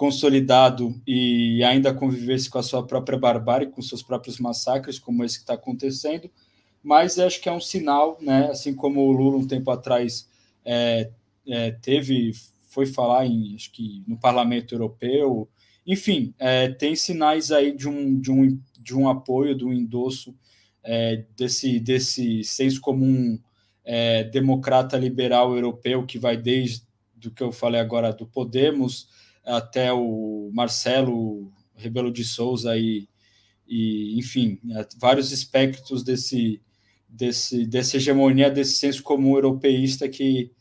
consolidado 0.03 1.01
e 1.07 1.63
ainda 1.63 1.93
convivesse 1.93 2.49
com 2.49 2.57
a 2.57 2.63
sua 2.63 2.85
própria 2.85 3.17
barbárie, 3.17 3.69
com 3.69 3.81
seus 3.81 4.03
próprios 4.03 4.37
massacres, 4.37 4.99
como 4.99 5.23
esse 5.23 5.37
que 5.37 5.43
está 5.43 5.53
acontecendo. 5.53 6.29
Mas 6.83 7.17
acho 7.17 7.39
que 7.39 7.47
é 7.47 7.53
um 7.53 7.61
sinal, 7.61 8.17
né? 8.19 8.49
Assim 8.51 8.75
como 8.75 8.99
o 8.99 9.13
Lula 9.13 9.37
um 9.37 9.47
tempo 9.47 9.71
atrás 9.71 10.27
é, 10.65 11.09
é, 11.47 11.71
teve 11.71 12.33
foi 12.67 12.85
falar 12.85 13.25
em, 13.25 13.55
acho 13.55 13.71
que 13.71 14.03
no 14.05 14.17
Parlamento 14.17 14.75
Europeu. 14.75 15.47
Enfim, 15.87 16.33
é, 16.37 16.67
tem 16.67 16.97
sinais 16.97 17.49
aí 17.49 17.73
de 17.73 17.87
um, 17.87 18.19
de 18.19 18.29
um, 18.29 18.59
de 18.77 18.93
um 18.93 19.07
apoio, 19.07 19.55
de 19.55 19.63
um 19.63 19.71
endosso 19.71 20.35
é, 20.83 21.23
desse, 21.37 21.79
desse 21.79 22.43
senso 22.43 22.81
comum 22.81 23.39
é, 23.85 24.25
democrata 24.25 24.97
liberal 24.97 25.55
europeu 25.55 26.05
que 26.05 26.19
vai 26.19 26.35
desde 26.35 26.81
do 27.15 27.31
que 27.31 27.41
eu 27.41 27.53
falei 27.53 27.79
agora 27.79 28.11
do 28.11 28.27
Podemos 28.27 29.07
até 29.45 29.91
o 29.91 30.49
Marcelo 30.53 31.51
Rebelo 31.75 32.11
de 32.11 32.23
Souza 32.23 32.77
e, 32.77 33.07
e 33.67 34.17
enfim, 34.17 34.59
é, 34.71 34.87
vários 34.97 35.31
espectros 35.31 36.03
desse, 36.03 36.61
desse, 37.07 37.65
dessa 37.65 37.97
hegemonia, 37.97 38.49
desse 38.49 38.75
senso 38.75 39.03
comum 39.03 39.35
europeísta 39.35 40.07
que, 40.07 40.51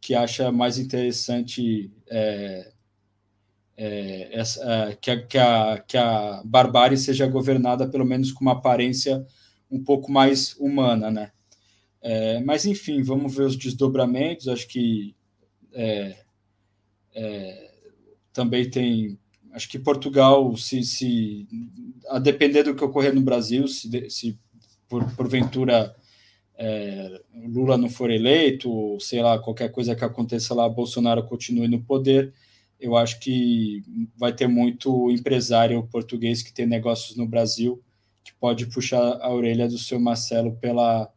que 0.00 0.14
acha 0.14 0.50
mais 0.50 0.78
interessante 0.78 1.90
é, 2.10 2.72
é, 3.76 4.28
essa, 4.32 4.64
é, 4.90 4.96
que, 4.96 5.10
a, 5.10 5.26
que, 5.26 5.38
a, 5.38 5.78
que 5.78 5.96
a 5.96 6.42
barbárie 6.44 6.98
seja 6.98 7.26
governada 7.26 7.88
pelo 7.88 8.04
menos 8.04 8.32
com 8.32 8.44
uma 8.44 8.52
aparência 8.52 9.24
um 9.70 9.82
pouco 9.82 10.10
mais 10.12 10.54
humana, 10.58 11.10
né? 11.10 11.32
É, 12.00 12.40
mas 12.40 12.66
enfim, 12.66 13.02
vamos 13.02 13.34
ver 13.34 13.44
os 13.44 13.56
desdobramentos. 13.56 14.48
Acho 14.48 14.66
que 14.66 15.14
é, 15.72 16.16
é, 17.14 17.71
também 18.32 18.68
tem. 18.70 19.18
Acho 19.52 19.68
que 19.68 19.78
Portugal, 19.78 20.56
se, 20.56 20.82
se 20.82 21.46
a 22.08 22.18
depender 22.18 22.62
do 22.62 22.74
que 22.74 22.84
ocorrer 22.84 23.14
no 23.14 23.20
Brasil, 23.20 23.68
se, 23.68 24.10
se 24.10 24.38
por, 24.88 25.04
porventura 25.14 25.94
é, 26.56 27.20
Lula 27.46 27.76
não 27.76 27.88
for 27.88 28.10
eleito, 28.10 28.96
sei 29.00 29.22
lá, 29.22 29.38
qualquer 29.38 29.70
coisa 29.70 29.94
que 29.94 30.04
aconteça 30.04 30.54
lá, 30.54 30.68
Bolsonaro 30.68 31.24
continue 31.24 31.68
no 31.68 31.82
poder, 31.82 32.32
eu 32.80 32.96
acho 32.96 33.20
que 33.20 33.82
vai 34.16 34.32
ter 34.32 34.48
muito 34.48 35.10
empresário 35.10 35.86
português 35.90 36.42
que 36.42 36.52
tem 36.52 36.66
negócios 36.66 37.16
no 37.16 37.26
Brasil 37.26 37.82
que 38.24 38.32
pode 38.34 38.66
puxar 38.66 39.18
a 39.20 39.32
orelha 39.32 39.68
do 39.68 39.78
seu 39.78 39.98
Marcelo 39.98 40.56
pela, 40.56 41.10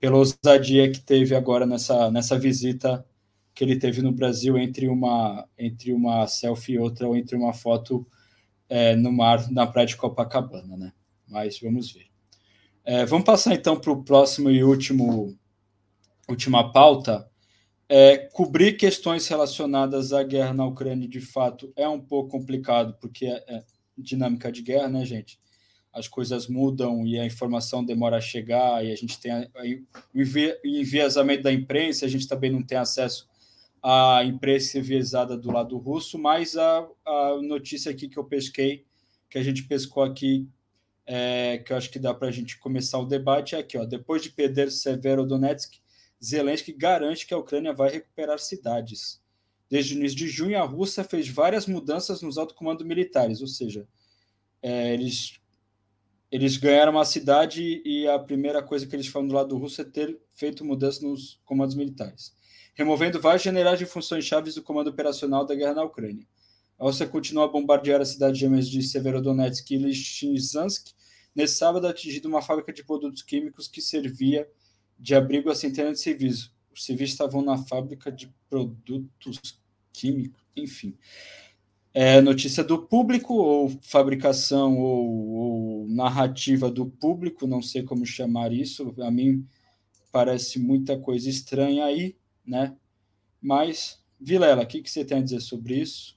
pela 0.00 0.16
ousadia 0.16 0.90
que 0.90 1.00
teve 1.00 1.34
agora 1.34 1.66
nessa, 1.66 2.10
nessa 2.10 2.38
visita 2.38 3.04
que 3.58 3.64
ele 3.64 3.76
teve 3.76 4.00
no 4.00 4.12
Brasil 4.12 4.56
entre 4.56 4.86
uma, 4.86 5.44
entre 5.58 5.92
uma 5.92 6.28
selfie 6.28 6.74
e 6.74 6.78
outra, 6.78 7.08
ou 7.08 7.16
entre 7.16 7.34
uma 7.34 7.52
foto 7.52 8.06
é, 8.68 8.94
no 8.94 9.10
mar, 9.10 9.50
na 9.50 9.66
praia 9.66 9.84
de 9.84 9.96
Copacabana, 9.96 10.76
né? 10.76 10.92
Mas 11.26 11.58
vamos 11.58 11.90
ver. 11.90 12.06
É, 12.84 13.04
vamos 13.04 13.24
passar 13.24 13.54
então 13.54 13.76
para 13.76 13.90
o 13.90 14.04
próximo 14.04 14.48
e 14.48 14.62
último 14.62 15.36
última 16.28 16.70
pauta. 16.72 17.28
É, 17.88 18.28
cobrir 18.32 18.76
questões 18.76 19.26
relacionadas 19.26 20.12
à 20.12 20.22
guerra 20.22 20.54
na 20.54 20.64
Ucrânia, 20.64 21.08
de 21.08 21.20
fato, 21.20 21.72
é 21.74 21.88
um 21.88 22.00
pouco 22.00 22.30
complicado, 22.30 22.96
porque 23.00 23.26
é, 23.26 23.42
é 23.48 23.64
dinâmica 23.96 24.52
de 24.52 24.62
guerra, 24.62 24.86
né, 24.86 25.04
gente? 25.04 25.36
As 25.92 26.06
coisas 26.06 26.46
mudam 26.46 27.04
e 27.04 27.18
a 27.18 27.26
informação 27.26 27.84
demora 27.84 28.18
a 28.18 28.20
chegar, 28.20 28.86
e 28.86 28.92
a 28.92 28.94
gente 28.94 29.18
tem 29.18 29.32
o 30.14 30.20
enviesamento 30.64 31.42
da 31.42 31.52
imprensa, 31.52 32.06
a 32.06 32.08
gente 32.08 32.28
também 32.28 32.52
não 32.52 32.62
tem 32.62 32.78
acesso 32.78 33.27
à 33.82 34.24
imprensa 34.24 34.78
enviesada 34.78 35.36
do 35.36 35.50
lado 35.50 35.76
russo, 35.78 36.18
mas 36.18 36.56
a, 36.56 36.88
a 37.06 37.38
notícia 37.42 37.90
aqui 37.90 38.08
que 38.08 38.18
eu 38.18 38.24
pesquei, 38.24 38.84
que 39.30 39.38
a 39.38 39.42
gente 39.42 39.64
pescou 39.64 40.02
aqui 40.02 40.48
é, 41.10 41.56
que 41.56 41.72
eu 41.72 41.76
acho 41.78 41.90
que 41.90 41.98
dá 41.98 42.12
para 42.12 42.28
a 42.28 42.30
gente 42.30 42.58
começar 42.58 42.98
o 42.98 43.06
debate, 43.06 43.54
é 43.54 43.58
aqui, 43.60 43.78
ó, 43.78 43.84
depois 43.86 44.22
de 44.22 44.28
perder 44.28 44.70
Severodonetsk, 44.70 45.72
Zelensky 46.22 46.70
garante 46.70 47.26
que 47.26 47.32
a 47.32 47.38
Ucrânia 47.38 47.72
vai 47.72 47.90
recuperar 47.90 48.38
cidades. 48.38 49.18
Desde 49.70 49.94
o 49.94 49.98
início 49.98 50.18
de 50.18 50.28
junho, 50.28 50.58
a 50.58 50.64
Rússia 50.66 51.02
fez 51.02 51.26
várias 51.26 51.66
mudanças 51.66 52.20
nos 52.20 52.36
alto 52.36 52.54
comando 52.54 52.84
militares, 52.84 53.40
ou 53.40 53.46
seja, 53.46 53.88
é, 54.60 54.92
eles, 54.92 55.40
eles 56.30 56.58
ganharam 56.58 56.92
uma 56.92 57.06
cidade 57.06 57.80
e 57.86 58.06
a 58.06 58.18
primeira 58.18 58.62
coisa 58.62 58.86
que 58.86 58.94
eles 58.94 59.06
falam 59.06 59.28
do 59.28 59.34
lado 59.34 59.56
russo 59.56 59.80
é 59.80 59.84
ter 59.84 60.20
feito 60.34 60.62
mudanças 60.62 61.00
nos 61.00 61.40
comandos 61.42 61.74
militares, 61.74 62.34
removendo 62.78 63.20
vários 63.20 63.42
generais 63.42 63.76
de 63.76 63.84
funções 63.84 64.24
chaves 64.24 64.54
do 64.54 64.62
comando 64.62 64.88
operacional 64.88 65.44
da 65.44 65.52
guerra 65.52 65.74
na 65.74 65.82
Ucrânia. 65.82 66.24
A 66.78 66.84
Rússia 66.84 67.08
continua 67.08 67.44
a 67.44 67.48
bombardear 67.48 68.00
as 68.00 68.10
cidades 68.10 68.38
gêmeas 68.38 68.70
de 68.70 68.80
Severodonetsk 68.84 69.68
e 69.72 69.78
Lysychansk, 69.78 70.92
nesse 71.34 71.56
sábado 71.56 71.88
atingido 71.88 72.28
uma 72.28 72.40
fábrica 72.40 72.72
de 72.72 72.84
produtos 72.84 73.20
químicos 73.20 73.66
que 73.66 73.82
servia 73.82 74.48
de 74.96 75.12
abrigo 75.12 75.50
a 75.50 75.56
centenas 75.56 75.94
de 75.94 76.04
civis. 76.04 76.52
Os 76.72 76.84
civis 76.84 77.10
estavam 77.10 77.42
na 77.42 77.58
fábrica 77.58 78.12
de 78.12 78.32
produtos 78.48 79.60
químicos, 79.92 80.40
enfim. 80.56 80.96
É 81.92 82.20
notícia 82.20 82.62
do 82.62 82.78
público, 82.78 83.34
ou 83.34 83.70
fabricação, 83.82 84.78
ou, 84.78 85.28
ou 85.30 85.88
narrativa 85.88 86.70
do 86.70 86.86
público, 86.86 87.44
não 87.44 87.60
sei 87.60 87.82
como 87.82 88.06
chamar 88.06 88.52
isso. 88.52 88.94
A 89.00 89.10
mim 89.10 89.44
parece 90.12 90.60
muita 90.60 90.96
coisa 90.96 91.28
estranha 91.28 91.84
aí, 91.84 92.14
né? 92.48 92.74
Mas, 93.40 93.98
Vilela, 94.20 94.62
o 94.62 94.66
que, 94.66 94.82
que 94.82 94.90
você 94.90 95.04
tem 95.04 95.18
a 95.18 95.22
dizer 95.22 95.40
sobre 95.40 95.76
isso? 95.76 96.16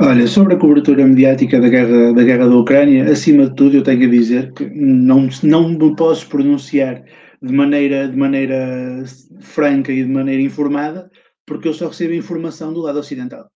Olha, 0.00 0.26
sobre 0.26 0.54
a 0.54 0.58
cobertura 0.58 1.06
mediática 1.06 1.60
da 1.60 1.68
guerra, 1.68 2.12
da 2.12 2.22
guerra 2.22 2.48
da 2.48 2.56
Ucrânia, 2.56 3.10
acima 3.10 3.48
de 3.48 3.56
tudo 3.56 3.76
eu 3.76 3.82
tenho 3.82 4.06
a 4.06 4.10
dizer 4.10 4.52
que 4.52 4.64
não, 4.66 5.28
não 5.42 5.68
me 5.68 5.96
posso 5.96 6.28
pronunciar 6.28 7.04
de 7.42 7.52
maneira, 7.52 8.08
de 8.08 8.16
maneira 8.16 9.04
franca 9.40 9.92
e 9.92 10.02
de 10.02 10.08
maneira 10.08 10.42
informada, 10.42 11.10
porque 11.44 11.68
eu 11.68 11.74
só 11.74 11.88
recebo 11.88 12.14
informação 12.14 12.72
do 12.72 12.80
lado 12.80 12.98
ocidental. 12.98 13.50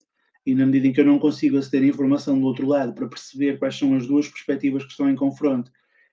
E 0.44 0.54
na 0.54 0.66
medida 0.66 0.88
em 0.88 0.92
que 0.92 1.00
eu 1.00 1.04
não 1.04 1.18
consigo 1.18 1.58
aceder 1.58 1.82
à 1.82 1.86
informação 1.86 2.38
do 2.38 2.46
outro 2.46 2.66
lado 2.66 2.92
para 2.92 3.08
perceber 3.08 3.58
quais 3.58 3.78
são 3.78 3.94
as 3.94 4.06
duas 4.06 4.28
perspectivas 4.28 4.84
que 4.84 4.90
estão 4.90 5.08
em 5.08 5.14
confronto 5.14 5.70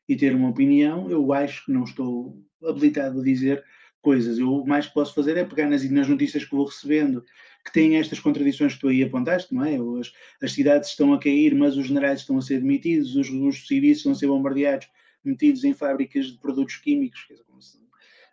e 0.08 0.16
ter 0.16 0.36
uma 0.36 0.50
opinião, 0.50 1.10
eu 1.10 1.34
acho 1.34 1.66
que 1.66 1.72
não 1.72 1.84
estou 1.84 2.38
habilitado 2.64 3.20
a 3.20 3.24
dizer 3.24 3.64
coisas. 4.02 4.38
Eu, 4.38 4.54
o 4.54 4.68
mais 4.68 4.88
que 4.88 4.93
posso 4.93 5.14
fazer 5.14 5.38
é 5.38 5.43
pegar 5.43 5.68
nas, 5.68 5.89
nas 5.89 6.08
notícias 6.08 6.45
que 6.45 6.56
vou 6.56 6.66
recebendo, 6.66 7.24
que 7.66 7.74
têm 7.74 7.97
estas 7.97 8.20
contradições 8.20 8.74
que 8.74 8.80
tu 8.80 8.88
aí 8.88 9.04
apontaste, 9.04 9.54
não 9.54 9.64
é? 9.64 9.76
As, 10.00 10.12
as 10.41 10.54
cidades 10.54 10.89
estão 10.89 11.14
a 11.14 11.20
cair, 11.20 11.56
mas 11.56 11.78
os 11.78 11.88
generais 11.88 12.22
estão 12.22 12.38
a 12.38 12.41
ser 12.41 12.60
demitidos, 12.60 13.16
os, 13.16 13.30
os 13.30 13.68
civis 13.68 13.97
estão 13.97 14.12
a 14.12 14.16
ser 14.16 14.28
bombardeados, 14.28 14.88
metidos 15.24 15.64
em 15.64 15.74
fábricas 15.74 16.28
de 16.28 16.38
produtos 16.39 16.78
químicos. 16.78 17.28
Dizer, 17.30 17.43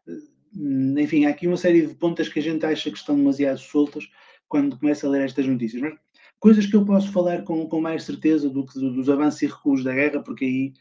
eh, 0.09 1.03
enfim, 1.03 1.27
há 1.27 1.31
aqui 1.31 1.47
uma 1.47 1.57
série 1.57 1.87
de 1.87 1.95
pontas 1.95 2.29
que 2.29 2.39
a 2.39 2.43
gente 2.43 2.64
acha 2.64 2.91
que 2.91 2.97
estão 2.97 3.17
demasiado 3.17 3.59
soltas 3.59 4.09
quando 4.49 4.79
começa 4.79 5.07
a 5.07 5.11
ler 5.11 5.23
estas 5.23 5.47
notícias. 5.47 5.83
Mas 5.83 5.95
coisas 6.39 6.67
que 6.67 6.77
eu 6.77 6.85
posso 6.85 7.11
falar 7.11 7.43
com, 7.43 7.69
com 7.69 7.81
mais 7.81 8.05
certeza 8.05 8.49
do 8.49 8.64
que 8.64 8.79
dos 8.79 9.11
avanços 9.11 9.43
e 9.43 9.47
recuos 9.47 9.83
da 9.83 9.93
guerra, 9.93 10.23
porque 10.23 10.45
aí 10.45 10.73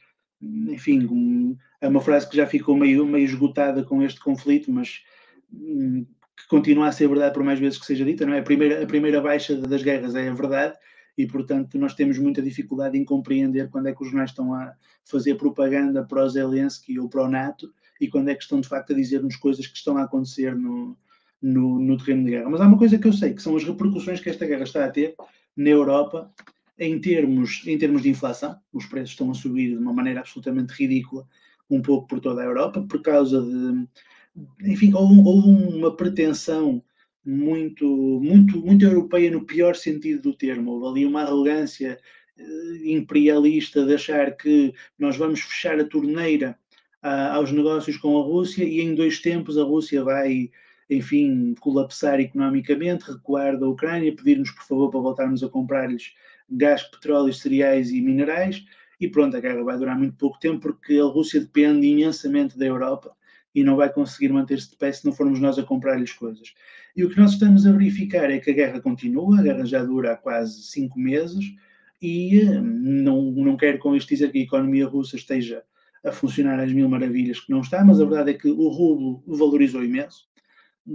enfim, 0.41 1.05
um, 1.05 1.57
é 1.81 1.87
uma 1.87 2.01
frase 2.01 2.29
que 2.29 2.37
já 2.37 2.45
ficou 2.45 2.75
meio, 2.75 3.05
meio 3.05 3.25
esgotada 3.25 3.83
com 3.83 4.01
este 4.01 4.19
conflito, 4.19 4.71
mas 4.71 5.01
um, 5.53 6.05
que 6.35 6.47
continua 6.49 6.87
a 6.87 6.91
ser 6.91 7.07
verdade 7.07 7.33
por 7.33 7.43
mais 7.43 7.59
vezes 7.59 7.79
que 7.79 7.85
seja 7.85 8.05
dita, 8.05 8.25
não 8.25 8.33
é? 8.33 8.39
A 8.39 8.43
primeira, 8.43 8.83
a 8.83 8.85
primeira 8.85 9.21
baixa 9.21 9.55
das 9.55 9.81
guerras 9.81 10.15
é 10.15 10.27
a 10.27 10.33
verdade 10.33 10.77
e, 11.17 11.25
portanto, 11.25 11.77
nós 11.77 11.93
temos 11.93 12.17
muita 12.17 12.41
dificuldade 12.41 12.97
em 12.97 13.05
compreender 13.05 13.69
quando 13.69 13.87
é 13.87 13.93
que 13.93 14.01
os 14.01 14.09
jornais 14.09 14.31
estão 14.31 14.53
a 14.53 14.73
fazer 15.05 15.35
propaganda 15.35 16.03
para 16.03 16.23
o 16.23 16.29
Zelensky 16.29 16.99
ou 16.99 17.07
para 17.07 17.23
o 17.23 17.29
NATO 17.29 17.73
e 18.01 18.07
quando 18.07 18.29
é 18.29 18.35
que 18.35 18.43
estão, 18.43 18.59
de 18.59 18.67
facto, 18.67 18.91
a 18.91 18.95
dizer-nos 18.95 19.37
coisas 19.37 19.65
que 19.65 19.77
estão 19.77 19.97
a 19.97 20.03
acontecer 20.03 20.53
no, 20.55 20.97
no, 21.41 21.79
no 21.79 21.97
terreno 21.97 22.25
de 22.25 22.31
guerra. 22.31 22.49
Mas 22.49 22.59
há 22.59 22.67
uma 22.67 22.77
coisa 22.77 22.97
que 22.97 23.07
eu 23.07 23.13
sei, 23.13 23.33
que 23.33 23.41
são 23.41 23.55
as 23.55 23.63
repercussões 23.63 24.19
que 24.19 24.29
esta 24.29 24.45
guerra 24.45 24.63
está 24.63 24.83
a 24.83 24.91
ter 24.91 25.15
na 25.55 25.69
Europa 25.69 26.29
em 26.77 26.99
termos, 26.99 27.63
em 27.65 27.77
termos 27.77 28.01
de 28.01 28.09
inflação, 28.09 28.57
os 28.73 28.85
preços 28.85 29.11
estão 29.11 29.31
a 29.31 29.33
subir 29.33 29.69
de 29.69 29.77
uma 29.77 29.93
maneira 29.93 30.19
absolutamente 30.19 30.73
ridícula, 30.73 31.27
um 31.69 31.81
pouco 31.81 32.07
por 32.07 32.19
toda 32.19 32.41
a 32.41 32.45
Europa, 32.45 32.85
por 32.87 33.01
causa 33.01 33.41
de, 33.41 33.87
enfim, 34.71 34.93
houve, 34.93 35.19
uma 35.19 35.95
pretensão 35.95 36.83
muito, 37.25 37.85
muito, 38.21 38.59
muito 38.59 38.85
europeia 38.85 39.31
no 39.31 39.45
pior 39.45 39.75
sentido 39.75 40.21
do 40.21 40.37
termo. 40.37 40.71
Houve 40.71 40.99
ali 40.99 41.05
uma 41.05 41.23
arrogância 41.23 41.99
eh, 42.37 42.91
imperialista 42.91 43.85
de 43.85 43.95
achar 43.95 44.35
que 44.35 44.73
nós 44.99 45.17
vamos 45.17 45.41
fechar 45.41 45.79
a 45.79 45.85
torneira 45.85 46.57
aos 47.31 47.51
negócios 47.51 47.97
com 47.97 48.19
a 48.19 48.23
Rússia 48.23 48.63
e 48.63 48.81
em 48.81 48.95
dois 48.95 49.19
tempos 49.19 49.59
a 49.59 49.63
Rússia 49.63 50.03
vai, 50.03 50.49
enfim, 50.89 51.53
colapsar 51.59 52.19
economicamente, 52.19 53.11
recuar 53.11 53.59
da 53.59 53.67
Ucrânia, 53.67 54.15
pedir-nos 54.15 54.49
por 54.49 54.63
favor 54.63 54.89
para 54.89 54.99
voltarmos 55.01 55.43
a 55.43 55.49
comprar-lhes 55.49 56.15
gás, 56.49 56.83
petróleo, 56.83 57.33
cereais 57.33 57.91
e 57.91 58.01
minerais, 58.01 58.63
e 58.99 59.09
pronto, 59.09 59.35
a 59.35 59.39
guerra 59.39 59.63
vai 59.63 59.77
durar 59.77 59.97
muito 59.97 60.15
pouco 60.15 60.39
tempo 60.39 60.59
porque 60.59 60.97
a 60.97 61.03
Rússia 61.03 61.39
depende 61.39 61.87
imensamente 61.87 62.57
da 62.57 62.65
Europa 62.65 63.15
e 63.53 63.63
não 63.63 63.75
vai 63.75 63.91
conseguir 63.91 64.29
manter-se 64.29 64.71
de 64.71 64.77
pé 64.77 64.91
se 64.91 65.05
não 65.05 65.13
formos 65.13 65.39
nós 65.39 65.57
a 65.57 65.63
comprar-lhes 65.63 66.11
coisas. 66.11 66.53
E 66.95 67.03
o 67.03 67.09
que 67.09 67.17
nós 67.17 67.31
estamos 67.33 67.65
a 67.65 67.71
verificar 67.71 68.29
é 68.29 68.39
que 68.39 68.51
a 68.51 68.53
guerra 68.53 68.81
continua, 68.81 69.39
a 69.39 69.43
guerra 69.43 69.65
já 69.65 69.83
dura 69.83 70.13
há 70.13 70.17
quase 70.17 70.63
cinco 70.63 70.99
meses, 70.99 71.45
e 72.01 72.39
eh, 72.39 72.61
não, 72.61 73.31
não 73.31 73.57
quero 73.57 73.79
com 73.79 73.95
isto 73.95 74.09
dizer 74.09 74.31
que 74.31 74.39
a 74.39 74.43
economia 74.43 74.85
russa 74.85 75.15
esteja 75.15 75.63
a 76.03 76.11
funcionar 76.11 76.59
às 76.59 76.71
mil 76.71 76.87
maravilhas, 76.87 77.39
que 77.39 77.51
não 77.51 77.61
está, 77.61 77.83
mas 77.83 77.99
a 77.99 78.05
verdade 78.05 78.31
é 78.31 78.33
que 78.33 78.49
o 78.49 78.67
rublo 78.67 79.23
valorizou 79.25 79.83
imenso, 79.83 80.27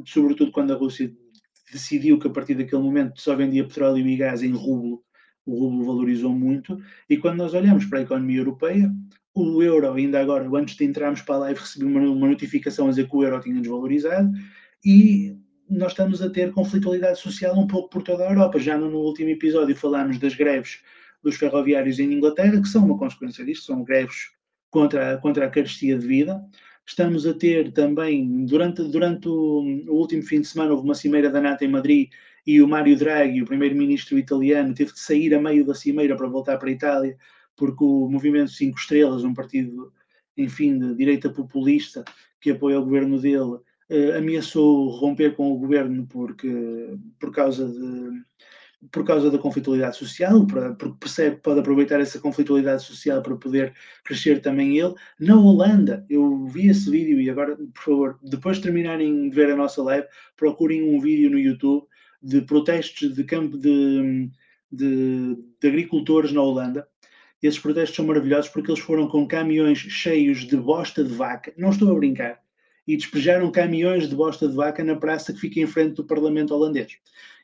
sobretudo 0.07 0.53
quando 0.53 0.73
a 0.73 0.77
Rússia 0.77 1.13
decidiu 1.73 2.19
que 2.19 2.29
a 2.29 2.31
partir 2.31 2.55
daquele 2.55 2.83
momento 2.83 3.21
só 3.21 3.35
vendia 3.35 3.67
petróleo 3.67 4.07
e 4.07 4.17
gás 4.17 4.43
em 4.43 4.53
rublo 4.53 5.03
o 5.47 5.59
rublo 5.59 5.85
valorizou 5.85 6.33
muito, 6.33 6.79
e 7.09 7.17
quando 7.17 7.39
nós 7.39 7.55
olhamos 7.55 7.85
para 7.87 7.99
a 7.99 8.03
economia 8.03 8.39
europeia, 8.39 8.93
o 9.35 9.63
euro, 9.63 9.93
ainda 9.93 10.21
agora, 10.21 10.49
antes 10.57 10.77
de 10.77 10.85
entrarmos 10.85 11.23
para 11.23 11.37
a 11.37 11.39
live, 11.39 11.61
recebi 11.61 11.85
uma, 11.85 12.01
uma 12.01 12.29
notificação 12.29 12.87
a 12.87 12.91
dizer 12.91 13.09
que 13.09 13.17
o 13.17 13.23
euro 13.23 13.41
tinha 13.41 13.61
desvalorizado, 13.61 14.31
e 14.85 15.37
nós 15.69 15.93
estamos 15.93 16.21
a 16.21 16.29
ter 16.29 16.53
conflitualidade 16.53 17.19
social 17.21 17.57
um 17.57 17.67
pouco 17.67 17.89
por 17.91 18.03
toda 18.03 18.25
a 18.27 18.31
Europa. 18.31 18.59
Já 18.59 18.77
no, 18.77 18.91
no 18.91 18.99
último 18.99 19.31
episódio 19.31 19.77
falámos 19.77 20.19
das 20.19 20.35
greves 20.35 20.81
dos 21.23 21.37
ferroviários 21.37 21.99
em 22.01 22.13
Inglaterra, 22.13 22.61
que 22.61 22.69
são 22.69 22.85
uma 22.85 22.99
consequência 22.99 23.45
disto, 23.45 23.67
são 23.67 23.85
greves 23.85 24.31
contra, 24.71 25.19
contra 25.19 25.47
a 25.47 25.51
carestia 25.51 25.97
de 25.97 26.07
vida. 26.07 26.43
Estamos 26.87 27.25
a 27.25 27.35
ter 27.35 27.73
também, 27.73 28.45
durante, 28.47 28.83
durante 28.83 29.29
o, 29.29 29.63
o 29.89 29.95
último 29.95 30.23
fim 30.23 30.41
de 30.41 30.49
semana, 30.49 30.73
houve 30.73 30.85
uma 30.85 30.95
cimeira 30.95 31.31
da 31.31 31.41
NATO 31.41 31.63
em 31.63 31.69
Madrid, 31.69 32.09
e 32.51 32.61
o 32.61 32.67
Mário 32.67 32.97
Draghi, 32.97 33.43
o 33.43 33.47
primeiro-ministro 33.47 34.19
italiano, 34.19 34.75
teve 34.75 34.93
de 34.93 34.99
sair 34.99 35.33
a 35.35 35.41
meio 35.41 35.65
da 35.65 35.73
cimeira 35.73 36.17
para 36.17 36.27
voltar 36.27 36.59
para 36.59 36.69
a 36.69 36.73
Itália, 36.73 37.17
porque 37.57 37.85
o 37.85 38.09
Movimento 38.09 38.51
Cinco 38.51 38.77
Estrelas, 38.77 39.23
um 39.23 39.33
partido, 39.33 39.93
enfim, 40.37 40.77
de 40.77 40.97
direita 40.97 41.31
populista 41.31 42.05
que 42.41 42.51
apoia 42.51 42.81
o 42.81 42.85
governo 42.85 43.21
dele, 43.21 43.59
eh, 43.89 44.17
ameaçou 44.19 44.89
romper 44.89 45.37
com 45.37 45.53
o 45.53 45.59
governo 45.59 46.07
porque, 46.09 46.99
por 47.21 47.33
causa 47.33 47.69
de 47.69 48.21
por 48.91 49.05
causa 49.05 49.31
da 49.31 49.37
conflitualidade 49.37 49.99
social, 49.99 50.47
porque 50.47 50.97
percebe 50.99 51.37
que 51.37 51.43
pode 51.43 51.61
aproveitar 51.61 52.01
essa 52.01 52.19
conflitualidade 52.19 52.83
social 52.83 53.21
para 53.23 53.37
poder 53.37 53.75
crescer 54.03 54.41
também 54.41 54.79
ele. 54.79 54.95
Na 55.21 55.39
Holanda, 55.39 56.05
eu 56.09 56.47
vi 56.47 56.69
esse 56.69 56.91
vídeo 56.91 57.21
e 57.21 57.29
agora, 57.29 57.57
por 57.57 57.83
favor, 57.83 58.19
depois 58.23 58.57
de 58.57 58.63
terminarem 58.63 59.29
de 59.29 59.37
ver 59.37 59.51
a 59.51 59.57
nossa 59.57 59.83
live, 59.83 60.07
procurem 60.35 60.83
um 60.83 60.99
vídeo 60.99 61.29
no 61.29 61.39
YouTube 61.39 61.87
de 62.23 62.41
protestos 62.43 63.15
de 63.15 63.25
campo 63.25 63.57
de, 63.57 64.31
de, 64.71 65.37
de 65.61 65.69
agricultores 65.69 66.33
na 66.33 66.43
Holanda. 66.43 66.87
Esses 67.43 67.59
protestos 67.59 67.97
são 67.97 68.07
maravilhosos 68.07 68.51
porque 68.51 68.71
eles 68.71 68.83
foram 68.83 69.09
com 69.09 69.27
caminhões 69.27 69.79
cheios 69.79 70.47
de 70.47 70.57
bosta 70.57 71.03
de 71.03 71.13
vaca, 71.15 71.53
não 71.57 71.71
estou 71.71 71.91
a 71.91 71.95
brincar, 71.95 72.39
e 72.87 72.97
despejaram 72.97 73.51
caminhões 73.51 74.09
de 74.09 74.15
bosta 74.15 74.47
de 74.47 74.55
vaca 74.55 74.85
na 74.85 74.97
praça 74.97 75.33
que 75.33 75.41
fica 75.41 75.61
em 75.61 75.67
frente 75.67 75.95
do 75.95 76.05
Parlamento 76.05 76.55
holandês. 76.55 76.99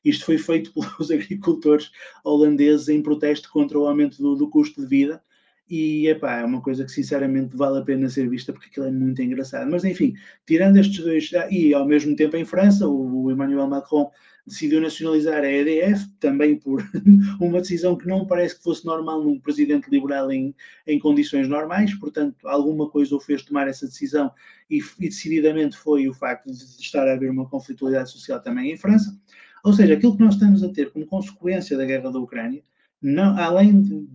Isto 0.05 0.27
foi 0.27 0.39
feito 0.39 0.73
pelos 0.75 1.11
agricultores 1.11 1.91
holandeses 2.25 2.89
em 2.89 3.03
protesto 3.03 3.51
contra 3.51 3.79
o 3.79 3.87
aumento 3.87 4.19
do, 4.19 4.37
do 4.37 4.49
custo 4.49 4.81
de 4.81 4.87
vida. 4.87 5.23
E 5.69 6.07
epá, 6.07 6.39
é 6.39 6.45
uma 6.45 6.61
coisa 6.63 6.85
que 6.85 6.93
sinceramente 6.93 7.57
vale 7.57 7.79
a 7.79 7.83
pena 7.83 8.09
ser 8.09 8.29
vista 8.29 8.53
porque 8.53 8.69
aquilo 8.69 8.87
é 8.87 8.91
muito 8.93 9.21
engraçado. 9.21 9.69
Mas 9.69 9.85
enfim, 9.85 10.15
tirando 10.47 10.77
estes 10.77 11.05
dois, 11.05 11.29
ah, 11.35 11.49
e 11.51 11.75
ao 11.75 11.85
mesmo 11.85 12.15
tempo 12.15 12.37
em 12.37 12.45
França, 12.45 12.87
o, 12.87 13.25
o 13.25 13.33
Emmanuel 13.33 13.67
Macron 13.67 14.11
decidiu 14.47 14.81
nacionalizar 14.81 15.43
a 15.43 15.51
EDF, 15.51 16.09
também 16.21 16.57
por 16.57 16.81
uma 17.41 17.61
decisão 17.61 17.97
que 17.97 18.07
não 18.07 18.27
parece 18.27 18.57
que 18.57 18.63
fosse 18.63 18.87
normal 18.87 19.23
num 19.23 19.41
presidente 19.41 19.91
liberal 19.91 20.31
em, 20.31 20.55
em 20.87 20.99
condições 20.99 21.49
normais, 21.49 21.93
portanto, 21.95 22.37
alguma 22.47 22.89
coisa 22.89 23.17
o 23.17 23.21
fez 23.21 23.43
tomar 23.43 23.67
essa 23.67 23.87
decisão 23.87 24.31
e, 24.71 24.79
e 25.01 25.09
decididamente 25.09 25.77
foi 25.77 26.09
o 26.09 26.15
facto 26.15 26.47
de 26.47 26.63
estar 26.81 27.09
a 27.09 27.15
haver 27.15 27.31
uma 27.31 27.49
conflitualidade 27.49 28.11
social 28.11 28.41
também 28.41 28.73
em 28.73 28.77
França. 28.77 29.19
Ou 29.65 29.73
seja, 29.73 29.95
aquilo 29.95 30.17
que 30.17 30.23
nós 30.23 30.35
estamos 30.35 30.63
a 30.63 30.69
ter 30.69 30.93
como 30.93 31.07
consequência 31.07 31.77
da 31.77 31.85
guerra 31.85 32.13
da 32.13 32.21
Ucrânia, 32.21 32.63
não, 33.03 33.37
além 33.37 33.83
de, 33.83 34.07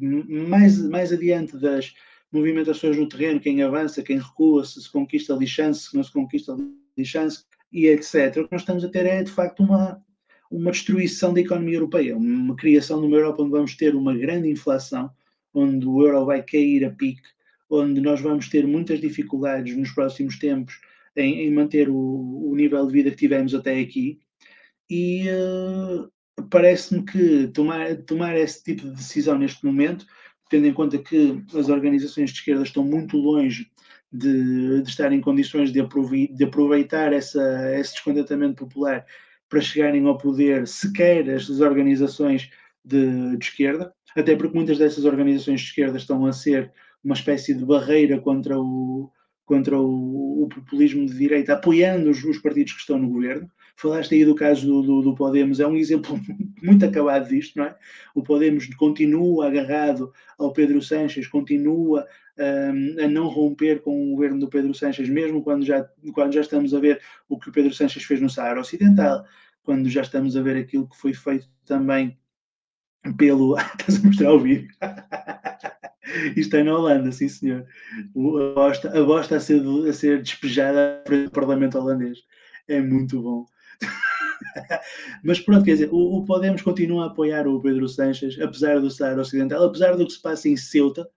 mais, 0.48 0.82
mais 0.82 1.12
adiante 1.12 1.58
das 1.58 1.94
movimentações 2.32 2.98
no 2.98 3.08
terreno, 3.08 3.40
quem 3.40 3.62
avança, 3.62 4.02
quem 4.02 4.18
recua, 4.18 4.64
se 4.64 4.82
se 4.82 4.90
conquista 4.90 5.34
lixança, 5.34 5.90
se 5.90 5.96
não 5.96 6.04
se 6.04 6.12
conquista 6.12 6.56
lixança, 6.98 7.44
e 7.72 7.88
etc. 7.88 8.38
O 8.38 8.46
que 8.46 8.52
nós 8.52 8.62
estamos 8.62 8.84
a 8.84 8.90
ter 8.90 9.06
é, 9.06 9.24
de 9.24 9.32
facto, 9.32 9.62
uma, 9.62 10.02
uma 10.52 10.72
destruição 10.72 11.34
da 11.34 11.40
economia 11.40 11.78
europeia, 11.78 12.16
uma 12.16 12.56
criação 12.56 13.00
de 13.00 13.08
uma 13.08 13.16
Europa 13.16 13.42
onde 13.42 13.52
vamos 13.52 13.76
ter 13.76 13.96
uma 13.96 14.14
grande 14.14 14.50
inflação, 14.50 15.10
onde 15.54 15.88
o 15.88 16.06
euro 16.06 16.26
vai 16.26 16.44
cair 16.44 16.84
a 16.84 16.92
pique, 16.92 17.22
onde 17.70 18.02
nós 18.02 18.20
vamos 18.20 18.50
ter 18.50 18.68
muitas 18.68 19.00
dificuldades 19.00 19.76
nos 19.78 19.92
próximos 19.92 20.38
tempos 20.38 20.76
em, 21.16 21.48
em 21.48 21.54
manter 21.54 21.90
o, 21.90 21.96
o, 21.96 22.54
nível 22.56 22.86
de 22.86 22.92
vida 22.92 23.12
que 23.12 23.18
tivemos 23.18 23.56
até 23.56 23.80
aqui. 23.80 24.20
E 24.90 25.26
uh, 25.30 26.12
parece-me 26.50 27.04
que 27.06 27.48
tomar, 27.48 27.96
tomar 28.04 28.38
esse 28.38 28.62
tipo 28.62 28.82
de 28.84 28.96
decisão 28.96 29.38
neste 29.38 29.66
momento, 29.66 30.06
tendo 30.50 30.68
em 30.68 30.74
conta 30.74 30.98
que 30.98 31.42
as 31.58 31.70
organizações 31.70 32.30
de 32.30 32.40
esquerda 32.40 32.64
estão 32.64 32.84
muito 32.84 33.16
longe 33.16 33.72
de, 34.12 34.82
de 34.82 34.90
estar 34.90 35.14
em 35.14 35.22
condições 35.22 35.72
de, 35.72 35.80
aproveitar 35.80 37.14
essa, 37.14 37.74
esse 37.80 37.94
descontentamento 37.94 38.56
popular 38.56 39.06
para 39.52 39.60
chegarem 39.60 40.08
ao 40.08 40.18
poder 40.18 40.66
sequer 40.66 41.28
estas 41.28 41.60
organizações 41.60 42.50
de, 42.84 43.36
de, 43.36 43.46
esquerda, 43.46 43.94
até 44.16 44.34
porque 44.34 44.56
muitas 44.56 44.78
dessas 44.78 45.04
organizações 45.04 45.60
de 45.60 45.68
esquerda 45.68 45.98
estão 45.98 46.26
a 46.26 46.32
ser 46.32 46.72
uma 47.04 47.14
espécie 47.14 47.54
de 47.54 47.66
barreira 47.66 48.18
contra 48.20 48.58
o, 48.58 49.12
contra 49.46 49.78
o, 49.78 50.44
o 50.44 50.48
populismo 50.48 51.06
de 51.06 51.18
direita, 51.18 51.54
apoiando 51.54 52.10
os, 52.10 52.24
os, 52.24 52.38
partidos 52.38 52.72
que 52.72 52.80
estão 52.80 52.98
no 52.98 53.10
governo. 53.10 53.52
Falaste 53.82 54.14
aí 54.14 54.24
do 54.24 54.36
caso 54.36 54.68
do, 54.68 54.82
do, 54.84 55.02
do, 55.02 55.16
Podemos, 55.16 55.60
é 55.60 55.66
um 55.66 55.76
exemplo 55.76 56.20
muito 56.62 56.86
acabado 56.86 57.28
disto, 57.28 57.58
não 57.58 57.66
é? 57.66 57.76
O 58.14 58.22
Podemos 58.22 58.72
continua 58.76 59.48
agarrado 59.48 60.14
ao 60.38 60.54
Pedro 60.54 60.80
Sanches, 60.84 61.26
continua 61.26 62.06
um, 62.38 63.04
a 63.04 63.08
não 63.08 63.28
romper 63.28 63.82
com 63.82 64.04
o 64.04 64.12
governo 64.12 64.40
do 64.40 64.48
Pedro 64.48 64.72
Sanches, 64.76 65.10
mesmo 65.10 65.42
quando 65.42 65.66
já, 65.66 65.84
quando 66.14 66.32
já 66.32 66.42
estamos 66.42 66.76
a 66.76 66.80
ver 66.80 67.02
o 67.28 67.40
que 67.40 67.50
o 67.50 67.52
Pedro 67.52 67.74
Sanches 67.74 68.04
fez 68.04 68.22
no 68.22 68.30
Saara 68.30 68.62
Ocidental, 68.62 69.26
quando 69.64 69.90
já 69.90 70.02
estamos 70.02 70.38
a 70.38 70.44
ver 70.44 70.58
aquilo 70.58 70.88
que 70.88 70.98
foi 70.98 71.16
feito 71.16 71.50
também 71.66 72.16
pelo. 73.18 73.58
Estás 73.80 73.98
a 73.98 74.08
mostrar 74.08 74.34
o 74.34 74.40
vídeo? 74.40 74.70
Isto 76.38 76.58
é 76.58 76.64
na 76.64 76.78
Holanda, 76.78 77.12
sim 77.12 77.28
senhor. 77.28 77.66
A 78.16 78.54
bosta, 78.54 79.00
a 79.00 79.04
bosta 79.04 79.38
a, 79.38 79.40
ser, 79.40 79.64
a 79.90 79.94
ser 79.94 80.22
despejada 80.22 81.02
para 81.04 81.16
o 81.26 81.32
Parlamento 81.32 81.80
holandês. 81.80 82.20
É 82.68 82.80
muito 82.80 83.20
bom. 83.20 83.46
Mas 85.24 85.40
pronto, 85.40 85.64
quer 85.64 85.74
dizer, 85.74 85.90
o, 85.92 86.18
o, 86.18 86.26
Podemos 86.26 86.62
continua 86.62 87.06
a 87.06 87.08
apoiar 87.08 87.48
o 87.48 87.62
Pedro 87.62 87.88
Sanches, 87.88 88.40
apesar 88.40 88.80
do 88.80 88.90
Saara 88.90 89.22
Ocidental, 89.22 89.64
apesar 89.64 89.96
do 89.96 90.06
que 90.06 90.14
se 90.14 90.22
passa 90.22 90.50
em 90.50 90.58
Ceuta, 90.58 91.08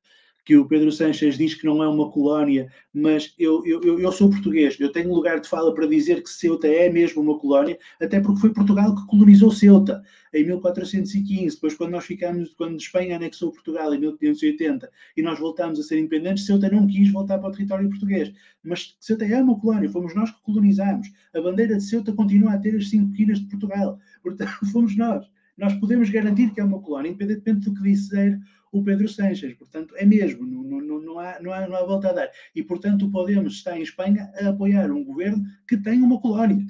que 0.44 0.56
o 0.56 0.66
Pedro 0.66 0.92
Sanches 0.92 1.38
diz 1.38 1.54
que 1.54 1.64
não 1.64 1.82
é 1.82 1.88
uma 1.88 2.10
colónia, 2.10 2.70
mas 2.92 3.34
eu, 3.38 3.64
eu, 3.64 3.98
eu 3.98 4.12
sou 4.12 4.28
português, 4.28 4.78
eu 4.78 4.92
tenho 4.92 5.12
lugar 5.12 5.40
de 5.40 5.48
fala 5.48 5.74
para 5.74 5.86
dizer 5.86 6.22
que 6.22 6.28
Ceuta 6.28 6.68
é 6.68 6.90
mesmo 6.90 7.22
uma 7.22 7.38
colónia, 7.38 7.78
até 8.00 8.20
porque 8.20 8.40
foi 8.40 8.52
Portugal 8.52 8.94
que 8.94 9.06
colonizou 9.06 9.50
Ceuta 9.50 10.02
em 10.34 10.44
1415, 10.44 11.54
depois 11.54 11.74
quando 11.74 11.92
nós 11.92 12.04
ficamos, 12.04 12.52
quando 12.54 12.78
Espanha 12.78 13.16
anexou 13.16 13.52
Portugal 13.52 13.94
em 13.94 14.00
1580 14.00 14.90
e 15.16 15.22
nós 15.22 15.38
voltámos 15.38 15.80
a 15.80 15.82
ser 15.82 15.98
independentes, 15.98 16.44
Ceuta 16.44 16.68
não 16.68 16.86
quis 16.86 17.10
voltar 17.10 17.38
para 17.38 17.48
o 17.48 17.52
território 17.52 17.88
português, 17.88 18.30
mas 18.62 18.96
Ceuta 19.00 19.24
é 19.24 19.42
uma 19.42 19.58
colónia, 19.58 19.88
fomos 19.88 20.14
nós 20.14 20.30
que 20.30 20.42
colonizámos, 20.42 21.08
a 21.34 21.40
bandeira 21.40 21.76
de 21.76 21.82
Ceuta 21.82 22.12
continua 22.12 22.52
a 22.52 22.58
ter 22.58 22.76
as 22.76 22.90
cinco 22.90 23.14
quinas 23.14 23.38
de 23.40 23.46
Portugal, 23.46 23.98
portanto 24.22 24.50
fomos 24.70 24.94
nós. 24.96 25.24
Nós 25.56 25.72
podemos 25.74 26.10
garantir 26.10 26.52
que 26.52 26.60
é 26.60 26.64
uma 26.64 26.82
colónia, 26.82 27.10
independentemente 27.10 27.70
do 27.70 27.74
que 27.74 27.82
disser 27.84 28.40
o 28.74 28.82
Pedro 28.82 29.08
Sanches. 29.08 29.54
Portanto, 29.54 29.94
é 29.96 30.04
mesmo, 30.04 30.44
não, 30.44 30.80
não, 30.80 31.00
não, 31.00 31.18
há, 31.20 31.40
não, 31.40 31.52
há, 31.52 31.68
não 31.68 31.76
há 31.76 31.84
volta 31.84 32.10
a 32.10 32.12
dar. 32.12 32.30
E, 32.54 32.62
portanto, 32.62 33.06
o 33.06 33.10
Podemos 33.10 33.54
está 33.54 33.78
em 33.78 33.82
Espanha 33.82 34.32
a 34.34 34.48
apoiar 34.48 34.90
um 34.90 35.04
governo 35.04 35.44
que 35.68 35.76
tem 35.76 36.02
uma 36.02 36.20
colónia. 36.20 36.66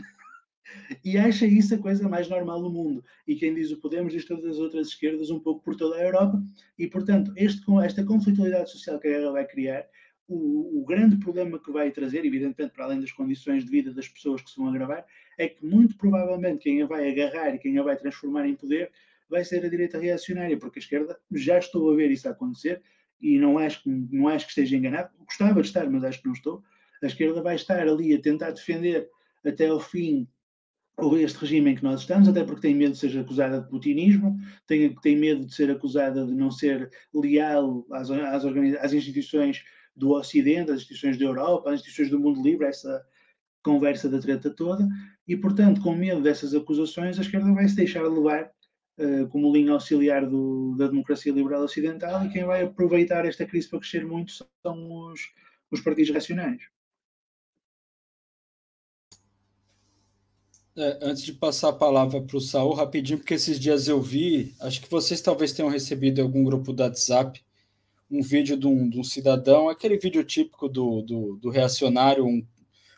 E 1.03 1.17
acha 1.17 1.47
isso 1.47 1.75
a 1.75 1.79
coisa 1.79 2.07
mais 2.07 2.29
normal 2.29 2.61
do 2.61 2.71
mundo. 2.71 3.03
E 3.27 3.37
quem 3.37 3.55
diz 3.55 3.71
o 3.71 3.79
Podemos 3.79 4.13
diz 4.13 4.27
todas 4.27 4.45
as 4.45 4.59
outras 4.59 4.89
esquerdas, 4.89 5.31
um 5.31 5.41
pouco 5.41 5.63
por 5.63 5.77
toda 5.77 5.97
a 5.97 6.03
Europa. 6.03 6.43
E, 6.79 6.87
portanto, 6.87 7.33
este, 7.37 7.65
esta 7.83 8.05
conflitualidade 8.05 8.71
social 8.71 8.99
que 9.01 9.09
a 9.09 9.11
guerra 9.13 9.33
vai 9.33 9.47
criar, 9.47 9.87
o, 10.29 10.81
o, 10.81 10.85
grande 10.85 11.17
problema 11.17 11.59
que 11.59 11.73
vai 11.73 11.91
trazer, 11.91 12.25
evidentemente, 12.25 12.75
para 12.75 12.85
além 12.85 13.01
das 13.01 13.13
condições 13.13 13.65
de 13.65 13.71
vida 13.71 13.93
das 13.93 14.09
pessoas 14.09 14.43
que 14.43 14.51
se 14.51 14.57
vão 14.59 14.69
agravar, 14.69 15.07
é 15.39 15.49
que 15.49 15.65
muito 15.65 15.97
provavelmente 15.97 16.65
quem 16.65 16.83
a 16.83 16.87
vai 16.87 17.11
agarrar 17.11 17.55
e 17.55 17.59
quem 17.59 17.79
a 17.79 17.83
vai 17.83 17.97
transformar 17.97 18.47
em 18.47 18.55
poder 18.55 18.91
vai 19.29 19.45
ser 19.45 19.65
a 19.65 19.69
direita 19.69 19.99
reacionária, 19.99 20.59
porque 20.59 20.79
a 20.79 20.83
esquerda 20.83 21.19
já 21.33 21.59
estou 21.59 21.91
a 21.91 21.97
ver 21.97 22.11
isso 22.11 22.29
acontecer 22.29 22.83
e 23.21 23.39
não 23.39 23.59
acho, 23.59 23.81
não 23.87 24.29
acho 24.29 24.47
que 24.47 24.51
esteja 24.51 24.77
enganado. 24.77 25.11
Gostava 25.25 25.61
de 25.61 25.67
estar, 25.67 25.89
mas 25.89 26.05
acho 26.05 26.21
que 26.21 26.27
não 26.27 26.35
estou. 26.35 26.63
A 27.03 27.07
esquerda 27.07 27.43
vai 27.43 27.55
estar 27.55 27.87
ali 27.87 28.15
a 28.15 28.21
tentar 28.21 28.51
defender 28.51 29.09
até 29.45 29.69
ao 29.69 29.81
fim 29.81 30.29
este 31.19 31.39
regime 31.39 31.73
em 31.73 31.75
que 31.75 31.83
nós 31.83 32.01
estamos, 32.01 32.29
até 32.29 32.45
porque 32.45 32.63
tem 32.63 32.75
medo 32.75 32.93
de 32.93 32.99
ser 32.99 33.19
acusada 33.19 33.61
de 33.61 33.69
putinismo, 33.69 34.39
tem, 34.67 34.95
tem 34.97 35.17
medo 35.17 35.45
de 35.45 35.53
ser 35.53 35.71
acusada 35.71 36.25
de 36.25 36.33
não 36.33 36.51
ser 36.51 36.89
leal 37.13 37.85
às, 37.91 38.11
às, 38.11 38.45
às 38.45 38.93
instituições 38.93 39.65
do 39.97 40.13
Ocidente, 40.13 40.71
às 40.71 40.79
instituições 40.79 41.19
da 41.19 41.25
Europa, 41.25 41.71
às 41.71 41.81
instituições 41.81 42.11
do 42.11 42.21
mundo 42.21 42.43
livre, 42.43 42.67
essa 42.67 43.05
conversa 43.63 44.09
da 44.09 44.21
treta 44.21 44.51
toda, 44.51 44.87
e 45.27 45.37
portanto, 45.37 45.81
com 45.81 45.95
medo 45.95 46.21
dessas 46.21 46.55
acusações, 46.55 47.19
a 47.19 47.23
esquerda 47.23 47.53
vai 47.53 47.67
se 47.67 47.75
deixar 47.75 48.03
levar 48.03 48.51
como 49.31 49.53
linha 49.53 49.73
auxiliar 49.73 50.25
do, 50.27 50.77
da 50.77 50.87
democracia 50.87 51.33
liberal 51.33 51.63
ocidental, 51.63 52.25
e 52.25 52.31
quem 52.31 52.45
vai 52.45 52.63
aproveitar 52.63 53.27
esta 53.27 53.45
crise 53.45 53.69
para 53.69 53.81
crescer 53.81 54.07
muito 54.07 54.33
são 54.33 55.09
os, 55.11 55.21
os 55.71 55.81
partidos 55.81 56.15
racionais. 56.15 56.63
É, 60.77 60.99
antes 61.03 61.23
de 61.23 61.33
passar 61.33 61.69
a 61.69 61.73
palavra 61.73 62.21
para 62.21 62.37
o 62.37 62.41
Saul, 62.41 62.75
rapidinho, 62.75 63.19
porque 63.19 63.35
esses 63.35 63.61
dias 63.61 63.87
eu 63.87 64.03
vi, 64.03 64.55
acho 64.61 64.81
que 64.81 64.91
vocês 64.91 65.21
talvez 65.21 65.53
tenham 65.53 65.71
recebido 65.71 66.19
em 66.19 66.25
algum 66.25 66.43
grupo 66.43 66.73
do 66.73 66.83
WhatsApp, 66.83 67.41
um 68.11 68.21
vídeo 68.21 68.57
de 68.57 68.67
um, 68.67 68.89
de 68.89 68.99
um 68.99 69.05
cidadão, 69.05 69.69
aquele 69.69 69.97
vídeo 69.99 70.25
típico 70.25 70.69
do, 70.69 71.01
do, 71.03 71.37
do 71.37 71.49
reacionário, 71.49 72.27
um, 72.27 72.45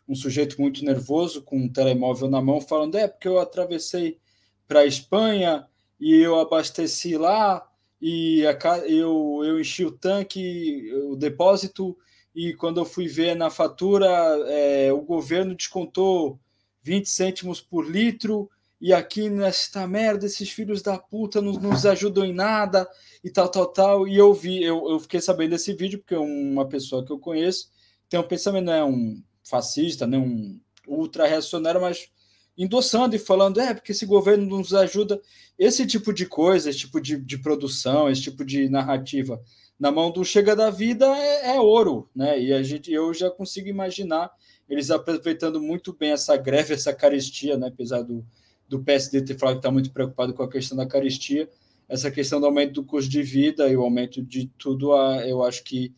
um, 0.08 0.14
sujeito 0.14 0.60
muito 0.60 0.82
nervoso 0.84 1.42
com 1.42 1.58
um 1.58 1.68
telemóvel 1.68 2.30
na 2.30 2.40
mão, 2.40 2.62
falando: 2.62 2.96
é 2.96 3.06
porque 3.06 3.28
eu 3.28 3.38
atravessei 3.38 4.18
para 4.66 4.80
a 4.80 4.86
Espanha 4.86 5.66
e 5.98 6.14
eu 6.14 6.38
abasteci 6.38 7.16
lá 7.16 7.66
e 8.00 8.46
a, 8.46 8.78
eu, 8.86 9.42
eu 9.44 9.60
enchi 9.60 9.84
o 9.84 9.90
tanque, 9.90 10.92
o 11.10 11.16
depósito, 11.16 11.96
e 12.34 12.52
quando 12.54 12.78
eu 12.78 12.84
fui 12.84 13.08
ver 13.08 13.34
na 13.34 13.48
fatura, 13.48 14.06
é, 14.48 14.92
o 14.92 15.00
governo 15.00 15.54
descontou 15.54 16.38
20 16.82 17.08
cêntimos 17.08 17.60
por 17.60 17.88
litro, 17.88 18.50
e 18.78 18.92
aqui 18.92 19.30
nesta 19.30 19.86
merda, 19.86 20.26
esses 20.26 20.50
filhos 20.50 20.82
da 20.82 20.98
puta 20.98 21.40
não 21.40 21.54
nos 21.54 21.86
ajudam 21.86 22.26
em 22.26 22.34
nada, 22.34 22.86
e 23.24 23.30
tal, 23.30 23.48
tal, 23.48 23.66
tal. 23.66 24.06
E 24.06 24.16
eu 24.16 24.34
vi, 24.34 24.62
eu, 24.62 24.90
eu 24.90 25.00
fiquei 25.00 25.20
sabendo 25.20 25.50
desse 25.50 25.72
vídeo, 25.72 25.98
porque 25.98 26.14
uma 26.14 26.68
pessoa 26.68 27.04
que 27.04 27.10
eu 27.10 27.18
conheço 27.18 27.70
tem 28.08 28.20
um 28.20 28.28
pensamento, 28.28 28.66
não 28.66 28.72
é 28.72 28.84
um 28.84 29.22
fascista, 29.42 30.06
não 30.06 30.22
um 30.22 30.60
ultra 30.86 31.26
reacionário, 31.26 31.80
mas 31.80 32.08
endossando 32.56 33.14
e 33.14 33.18
falando, 33.18 33.60
é, 33.60 33.74
porque 33.74 33.92
esse 33.92 34.06
governo 34.06 34.46
nos 34.46 34.72
ajuda. 34.72 35.20
Esse 35.58 35.86
tipo 35.86 36.12
de 36.12 36.26
coisa, 36.26 36.70
esse 36.70 36.80
tipo 36.80 37.00
de, 37.00 37.16
de 37.18 37.38
produção, 37.38 38.08
esse 38.08 38.22
tipo 38.22 38.44
de 38.44 38.68
narrativa 38.68 39.40
na 39.78 39.92
mão 39.92 40.10
do 40.10 40.24
Chega 40.24 40.56
da 40.56 40.70
Vida 40.70 41.06
é, 41.06 41.56
é, 41.56 41.60
ouro, 41.60 42.08
né? 42.14 42.40
E 42.40 42.52
a 42.52 42.62
gente, 42.62 42.90
eu 42.90 43.12
já 43.12 43.30
consigo 43.30 43.68
imaginar 43.68 44.30
eles 44.68 44.90
aproveitando 44.90 45.60
muito 45.60 45.92
bem 45.92 46.12
essa 46.12 46.36
greve, 46.36 46.74
essa 46.74 46.94
carestia, 46.94 47.56
né? 47.58 47.68
Apesar 47.68 48.02
do, 48.02 48.24
do 48.68 48.82
PSD 48.82 49.22
ter 49.22 49.38
falado 49.38 49.56
que 49.56 49.60
está 49.60 49.70
muito 49.70 49.90
preocupado 49.90 50.32
com 50.32 50.42
a 50.42 50.50
questão 50.50 50.76
da 50.76 50.86
carestia, 50.86 51.48
essa 51.88 52.10
questão 52.10 52.40
do 52.40 52.46
aumento 52.46 52.72
do 52.72 52.84
custo 52.84 53.10
de 53.10 53.22
vida 53.22 53.68
e 53.68 53.76
o 53.76 53.82
aumento 53.82 54.22
de 54.22 54.50
tudo, 54.58 54.92
eu 55.22 55.44
acho 55.44 55.62
que, 55.62 55.94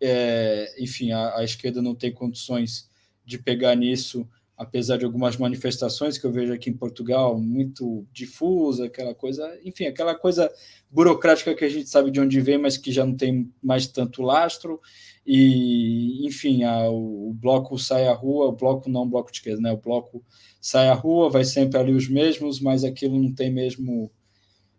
é, 0.00 0.74
enfim, 0.78 1.12
a, 1.12 1.36
a 1.38 1.44
esquerda 1.44 1.82
não 1.82 1.94
tem 1.94 2.12
condições 2.12 2.88
de 3.24 3.38
pegar 3.38 3.74
nisso 3.74 4.26
apesar 4.56 4.96
de 4.96 5.04
algumas 5.04 5.36
manifestações 5.36 6.16
que 6.16 6.24
eu 6.24 6.32
vejo 6.32 6.52
aqui 6.52 6.70
em 6.70 6.76
Portugal 6.76 7.38
muito 7.38 8.06
difusa, 8.10 8.86
aquela 8.86 9.14
coisa, 9.14 9.58
enfim, 9.62 9.84
aquela 9.84 10.14
coisa 10.14 10.50
burocrática 10.90 11.54
que 11.54 11.64
a 11.64 11.68
gente 11.68 11.88
sabe 11.88 12.10
de 12.10 12.18
onde 12.18 12.40
vem, 12.40 12.56
mas 12.56 12.78
que 12.78 12.90
já 12.90 13.04
não 13.04 13.14
tem 13.14 13.52
mais 13.62 13.86
tanto 13.86 14.22
lastro. 14.22 14.80
E, 15.26 16.26
enfim, 16.26 16.62
a, 16.62 16.88
o, 16.88 17.34
bloco 17.34 17.78
sai 17.78 18.06
à 18.06 18.14
rua, 18.14 18.46
o 18.46 18.52
bloco 18.52 18.88
não 18.88 19.02
o 19.02 19.06
bloco 19.06 19.30
de 19.30 19.38
esquerda, 19.38 19.60
né? 19.60 19.72
O 19.72 19.76
bloco 19.76 20.24
sai 20.60 20.88
à 20.88 20.94
rua, 20.94 21.28
vai 21.28 21.44
sempre 21.44 21.78
ali 21.78 21.92
os 21.92 22.08
mesmos, 22.08 22.58
mas 22.60 22.82
aquilo 22.82 23.20
não 23.20 23.34
tem 23.34 23.52
mesmo. 23.52 24.10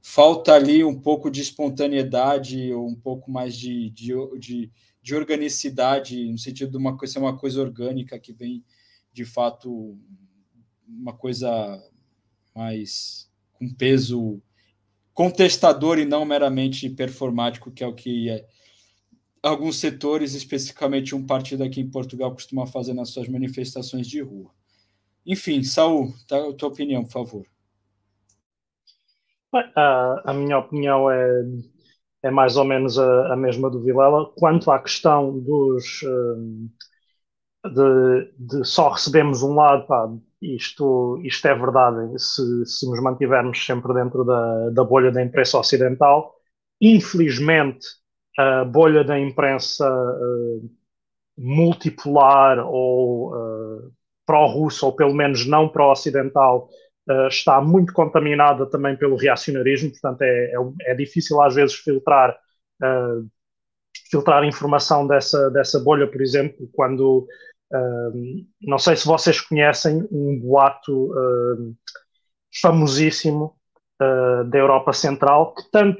Falta 0.01 0.53
ali 0.53 0.83
um 0.83 0.99
pouco 0.99 1.29
de 1.29 1.41
espontaneidade, 1.41 2.71
ou 2.71 2.87
um 2.87 2.95
pouco 2.95 3.29
mais 3.29 3.55
de, 3.55 3.89
de, 3.91 4.13
de, 4.39 4.71
de 5.03 5.15
organicidade, 5.15 6.31
no 6.31 6.37
sentido 6.37 6.71
de 6.71 6.77
uma 6.77 6.97
coisa, 6.97 7.19
uma 7.19 7.37
coisa 7.37 7.61
orgânica 7.61 8.17
que 8.17 8.33
vem 8.33 8.63
de 9.17 9.25
fato 9.25 9.97
uma 10.87 11.11
coisa 11.11 11.83
mais 12.55 13.27
com 13.53 13.67
peso 13.73 14.39
contestador 15.11 15.97
e 15.97 16.05
não 16.05 16.23
meramente 16.23 16.87
performático, 16.87 17.71
que 17.71 17.83
é 17.83 17.87
o 17.87 17.95
que 17.95 18.29
é, 18.29 18.45
alguns 19.41 19.79
setores, 19.79 20.35
especificamente 20.35 21.15
um 21.15 21.25
partido 21.25 21.63
aqui 21.63 21.81
em 21.81 21.89
Portugal, 21.89 22.31
costuma 22.31 22.67
fazer 22.67 22.93
nas 22.93 23.09
suas 23.09 23.27
manifestações 23.27 24.05
de 24.05 24.21
rua. 24.21 24.51
Enfim, 25.25 25.63
Saul, 25.63 26.13
tá, 26.27 26.37
a 26.37 26.53
tua 26.53 26.69
opinião, 26.69 27.03
por 27.03 27.11
favor. 27.11 27.47
A, 29.75 30.29
a 30.29 30.33
minha 30.33 30.59
opinião 30.59 31.09
é, 31.09 31.43
é 32.21 32.29
mais 32.29 32.55
ou 32.55 32.63
menos 32.63 32.99
a, 32.99 33.33
a 33.33 33.35
mesma 33.35 33.71
do 33.71 33.81
Vilela. 33.81 34.31
Quanto 34.37 34.69
à 34.69 34.79
questão 34.79 35.39
dos, 35.39 36.03
hum, 36.03 36.69
de, 37.69 38.33
de 38.37 38.63
só 38.65 38.89
recebemos 38.89 39.43
um 39.43 39.55
lado, 39.55 39.85
pá, 39.87 40.09
isto, 40.41 41.19
isto 41.23 41.47
é 41.47 41.55
verdade 41.55 42.19
se, 42.19 42.65
se 42.65 42.89
nos 42.89 43.01
mantivermos 43.01 43.65
sempre 43.65 43.93
dentro 43.93 44.23
da, 44.23 44.69
da 44.69 44.83
bolha 44.83 45.11
da 45.11 45.23
imprensa 45.23 45.57
ocidental. 45.57 46.35
Infelizmente, 46.79 47.87
a 48.37 48.63
bolha 48.63 49.03
da 49.03 49.19
imprensa 49.19 49.89
uh, 49.89 50.69
multipolar 51.37 52.59
ou 52.59 53.33
uh, 53.35 53.91
pró-russa, 54.25 54.85
ou 54.85 54.95
pelo 54.95 55.13
menos 55.13 55.47
não 55.47 55.69
pró-ocidental, 55.69 56.69
uh, 57.09 57.27
está 57.27 57.59
muito 57.59 57.93
contaminada 57.93 58.67
também 58.67 58.95
pelo 58.95 59.15
reacionarismo, 59.15 59.89
portanto 59.89 60.21
é, 60.21 60.51
é, 60.53 60.91
é 60.91 60.95
difícil 60.95 61.41
às 61.41 61.55
vezes 61.55 61.75
filtrar, 61.75 62.37
filtrar 64.11 64.43
informação 64.43 65.07
dessa, 65.07 65.49
dessa 65.49 65.79
bolha, 65.79 66.05
por 66.05 66.21
exemplo, 66.21 66.69
quando 66.73 67.27
não 68.61 68.77
sei 68.77 68.95
se 68.95 69.05
vocês 69.05 69.41
conhecem 69.41 70.07
um 70.11 70.39
boato 70.39 71.11
uh, 71.11 71.75
famosíssimo 72.61 73.55
uh, 74.01 74.43
da 74.45 74.57
Europa 74.57 74.93
Central 74.93 75.53
que 75.53 75.69
tanto, 75.71 75.99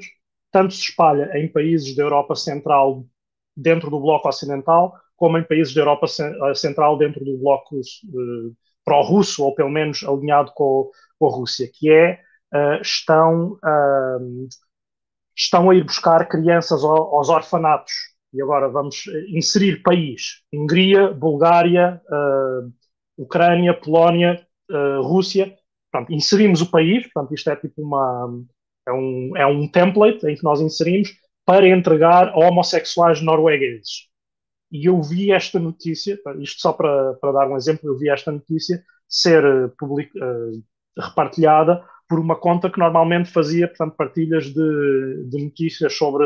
tanto 0.50 0.74
se 0.74 0.90
espalha 0.90 1.30
em 1.38 1.50
países 1.50 1.94
da 1.94 2.02
Europa 2.02 2.34
Central 2.34 3.04
dentro 3.56 3.90
do 3.90 4.00
Bloco 4.00 4.28
Ocidental 4.28 4.94
como 5.16 5.36
em 5.36 5.44
países 5.44 5.74
da 5.74 5.80
Europa 5.80 6.06
ah, 6.42 6.54
Central 6.54 6.96
dentro 6.96 7.24
do 7.24 7.36
Bloco 7.38 7.76
uh, 7.76 8.56
pró-russo 8.84 9.44
ou 9.44 9.54
pelo 9.54 9.70
menos 9.70 10.02
alinhado 10.04 10.52
com, 10.54 10.90
com, 11.18 11.26
a 11.26 11.30
Rússia, 11.30 11.68
que 11.72 11.90
é 11.90 12.20
estão 12.80 13.58
estão 15.36 15.68
a 15.68 15.74
ir 15.74 15.84
buscar 15.84 16.26
crianças 16.26 16.82
aos 16.82 17.28
orfanatos. 17.28 17.92
E 18.32 18.42
agora 18.42 18.68
vamos 18.68 19.06
inserir 19.28 19.82
país: 19.82 20.42
Hungria, 20.52 21.10
Bulgária, 21.12 22.00
uh, 22.10 22.72
Ucrânia, 23.16 23.74
Polónia, 23.74 24.46
uh, 24.70 25.02
Rússia. 25.02 25.56
Portanto, 25.90 26.12
inserimos 26.12 26.60
o 26.60 26.70
país, 26.70 27.04
portanto, 27.04 27.34
isto 27.34 27.50
é 27.50 27.56
tipo 27.56 27.82
uma. 27.82 28.42
É 28.86 28.92
um, 28.92 29.36
é 29.36 29.46
um 29.46 29.68
template 29.70 30.26
em 30.26 30.34
que 30.34 30.44
nós 30.44 30.60
inserimos 30.60 31.10
para 31.44 31.68
entregar 31.68 32.28
a 32.28 32.38
homossexuais 32.38 33.22
noruegueses. 33.22 34.08
E 34.70 34.86
eu 34.88 35.00
vi 35.02 35.32
esta 35.32 35.58
notícia, 35.58 36.18
isto 36.40 36.60
só 36.60 36.72
para, 36.72 37.14
para 37.14 37.32
dar 37.32 37.50
um 37.50 37.56
exemplo, 37.56 37.88
eu 37.88 37.96
vi 37.96 38.10
esta 38.10 38.30
notícia 38.30 38.82
ser 39.08 39.42
public, 39.78 40.10
uh, 40.18 40.62
repartilhada 40.98 41.82
por 42.08 42.18
uma 42.18 42.36
conta 42.36 42.70
que 42.70 42.78
normalmente 42.78 43.30
fazia 43.30 43.68
portanto, 43.68 43.96
partilhas 43.96 44.46
de, 44.46 45.24
de 45.28 45.44
notícias 45.44 45.94
sobre, 45.94 46.24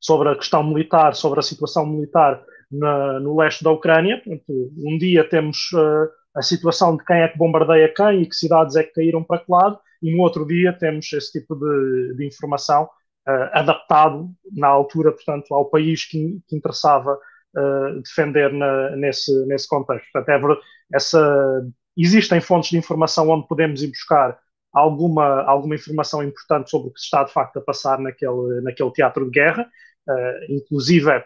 sobre 0.00 0.30
a 0.30 0.36
questão 0.36 0.64
militar, 0.64 1.14
sobre 1.14 1.40
a 1.40 1.42
situação 1.42 1.86
militar 1.86 2.42
na, 2.70 3.20
no 3.20 3.36
leste 3.38 3.62
da 3.62 3.70
Ucrânia. 3.70 4.20
Portanto, 4.24 4.72
um 4.78 4.96
dia 4.96 5.28
temos 5.28 5.70
uh, 5.72 6.08
a 6.34 6.42
situação 6.42 6.96
de 6.96 7.04
quem 7.04 7.20
é 7.20 7.28
que 7.28 7.38
bombardeia 7.38 7.92
quem 7.94 8.22
e 8.22 8.26
que 8.26 8.34
cidades 8.34 8.76
é 8.76 8.82
que 8.82 8.92
caíram 8.92 9.22
para 9.22 9.40
que 9.40 9.50
lado, 9.50 9.78
e 10.02 10.14
no 10.14 10.22
outro 10.22 10.46
dia 10.46 10.72
temos 10.72 11.12
esse 11.12 11.32
tipo 11.32 11.54
de, 11.54 12.14
de 12.16 12.26
informação 12.26 12.84
uh, 12.84 13.50
adaptado 13.52 14.30
na 14.52 14.68
altura, 14.68 15.12
portanto, 15.12 15.52
ao 15.52 15.66
país 15.66 16.04
que, 16.06 16.40
que 16.48 16.56
interessava 16.56 17.18
uh, 17.56 18.00
defender 18.00 18.52
na, 18.52 18.96
nesse, 18.96 19.46
nesse 19.46 19.68
contexto. 19.68 20.06
Portanto, 20.12 20.52
é, 20.52 20.96
essa, 20.96 21.66
existem 21.96 22.40
fontes 22.40 22.70
de 22.70 22.78
informação 22.78 23.28
onde 23.28 23.46
podemos 23.46 23.82
ir 23.82 23.88
buscar 23.88 24.38
alguma, 24.72 25.42
alguma 25.42 25.74
informação 25.74 26.22
importante 26.22 26.70
sobre 26.70 26.88
o 26.88 26.92
que 26.92 27.00
se 27.00 27.06
está 27.06 27.24
de 27.24 27.32
facto 27.32 27.58
a 27.58 27.62
passar 27.62 27.98
naquele, 27.98 28.60
naquele 28.62 28.92
teatro 28.92 29.24
de 29.24 29.30
guerra, 29.30 29.68
uh, 30.08 30.52
inclusive, 30.52 31.24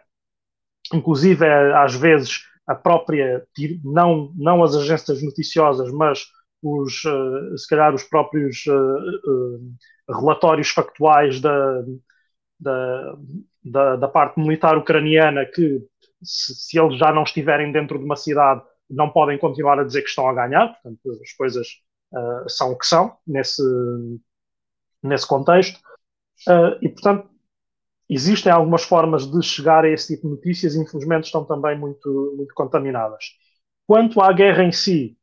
inclusive 0.92 1.46
às 1.74 1.94
vezes 1.94 2.42
a 2.66 2.74
própria, 2.74 3.46
não, 3.84 4.32
não 4.36 4.62
as 4.62 4.74
agências 4.74 5.22
noticiosas, 5.22 5.92
mas 5.92 6.26
os, 6.62 7.04
uh, 7.04 7.58
se 7.58 7.68
calhar 7.68 7.94
os 7.94 8.04
próprios 8.04 8.64
uh, 8.66 9.60
relatórios 10.08 10.70
factuais 10.70 11.40
da, 11.40 11.82
da, 12.58 13.16
da, 13.62 13.96
da, 13.96 14.08
parte 14.08 14.40
militar 14.40 14.78
ucraniana 14.78 15.44
que, 15.44 15.80
se, 16.22 16.54
se, 16.54 16.78
eles 16.78 16.98
já 16.98 17.12
não 17.12 17.22
estiverem 17.22 17.70
dentro 17.70 17.98
de 17.98 18.04
uma 18.04 18.16
cidade, 18.16 18.62
não 18.88 19.10
podem 19.10 19.38
continuar 19.38 19.78
a 19.78 19.84
dizer 19.84 20.02
que 20.02 20.08
estão 20.08 20.28
a 20.28 20.34
ganhar. 20.34 20.68
Portanto, 20.68 21.20
as 21.22 21.32
coisas 21.32 21.66
uh, 22.12 22.48
são 22.48 22.72
o 22.72 22.78
que 22.78 22.86
são 22.86 23.16
nesse, 23.26 23.62
nesse 25.02 25.26
contexto. 25.26 25.78
Uh, 26.48 26.76
e, 26.80 26.88
portanto, 26.88 27.28
existem 28.14 28.52
algumas 28.52 28.84
formas 28.84 29.30
de 29.30 29.42
chegar 29.42 29.84
a 29.84 29.88
esse 29.90 30.14
tipo 30.14 30.28
de 30.28 30.34
notícias 30.34 30.74
e, 30.74 30.80
infelizmente, 30.80 31.24
estão 31.24 31.44
também 31.44 31.78
muito, 31.78 32.34
muito 32.36 32.54
contaminadas. 32.54 33.24
Quanto 33.86 34.20
à 34.20 34.32
guerra 34.32 34.64
em 34.64 34.72
si, 34.72 35.16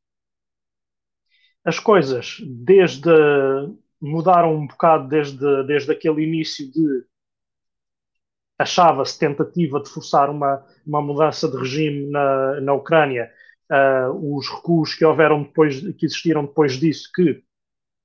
as 1.64 1.80
coisas, 1.80 2.38
desde 2.48 3.10
mudaram 4.02 4.56
um 4.56 4.66
bocado 4.66 5.08
desde, 5.08 5.64
desde 5.66 5.92
aquele 5.92 6.24
início 6.24 6.72
de 6.72 7.06
achava-se 8.58 9.18
tentativa 9.18 9.80
de 9.82 9.90
forçar 9.90 10.30
uma, 10.30 10.64
uma 10.86 11.02
mudança 11.02 11.50
de 11.50 11.58
regime 11.58 12.10
na, 12.10 12.62
na 12.62 12.74
Ucrânia, 12.74 13.32
uh, 13.72 14.38
os 14.38 14.48
recuos 14.48 14.94
que 14.94 15.06
houveram 15.06 15.44
depois, 15.44 15.80
que 15.96 16.06
existiram 16.06 16.46
depois 16.46 16.74
disso, 16.74 17.10
que 17.14 17.44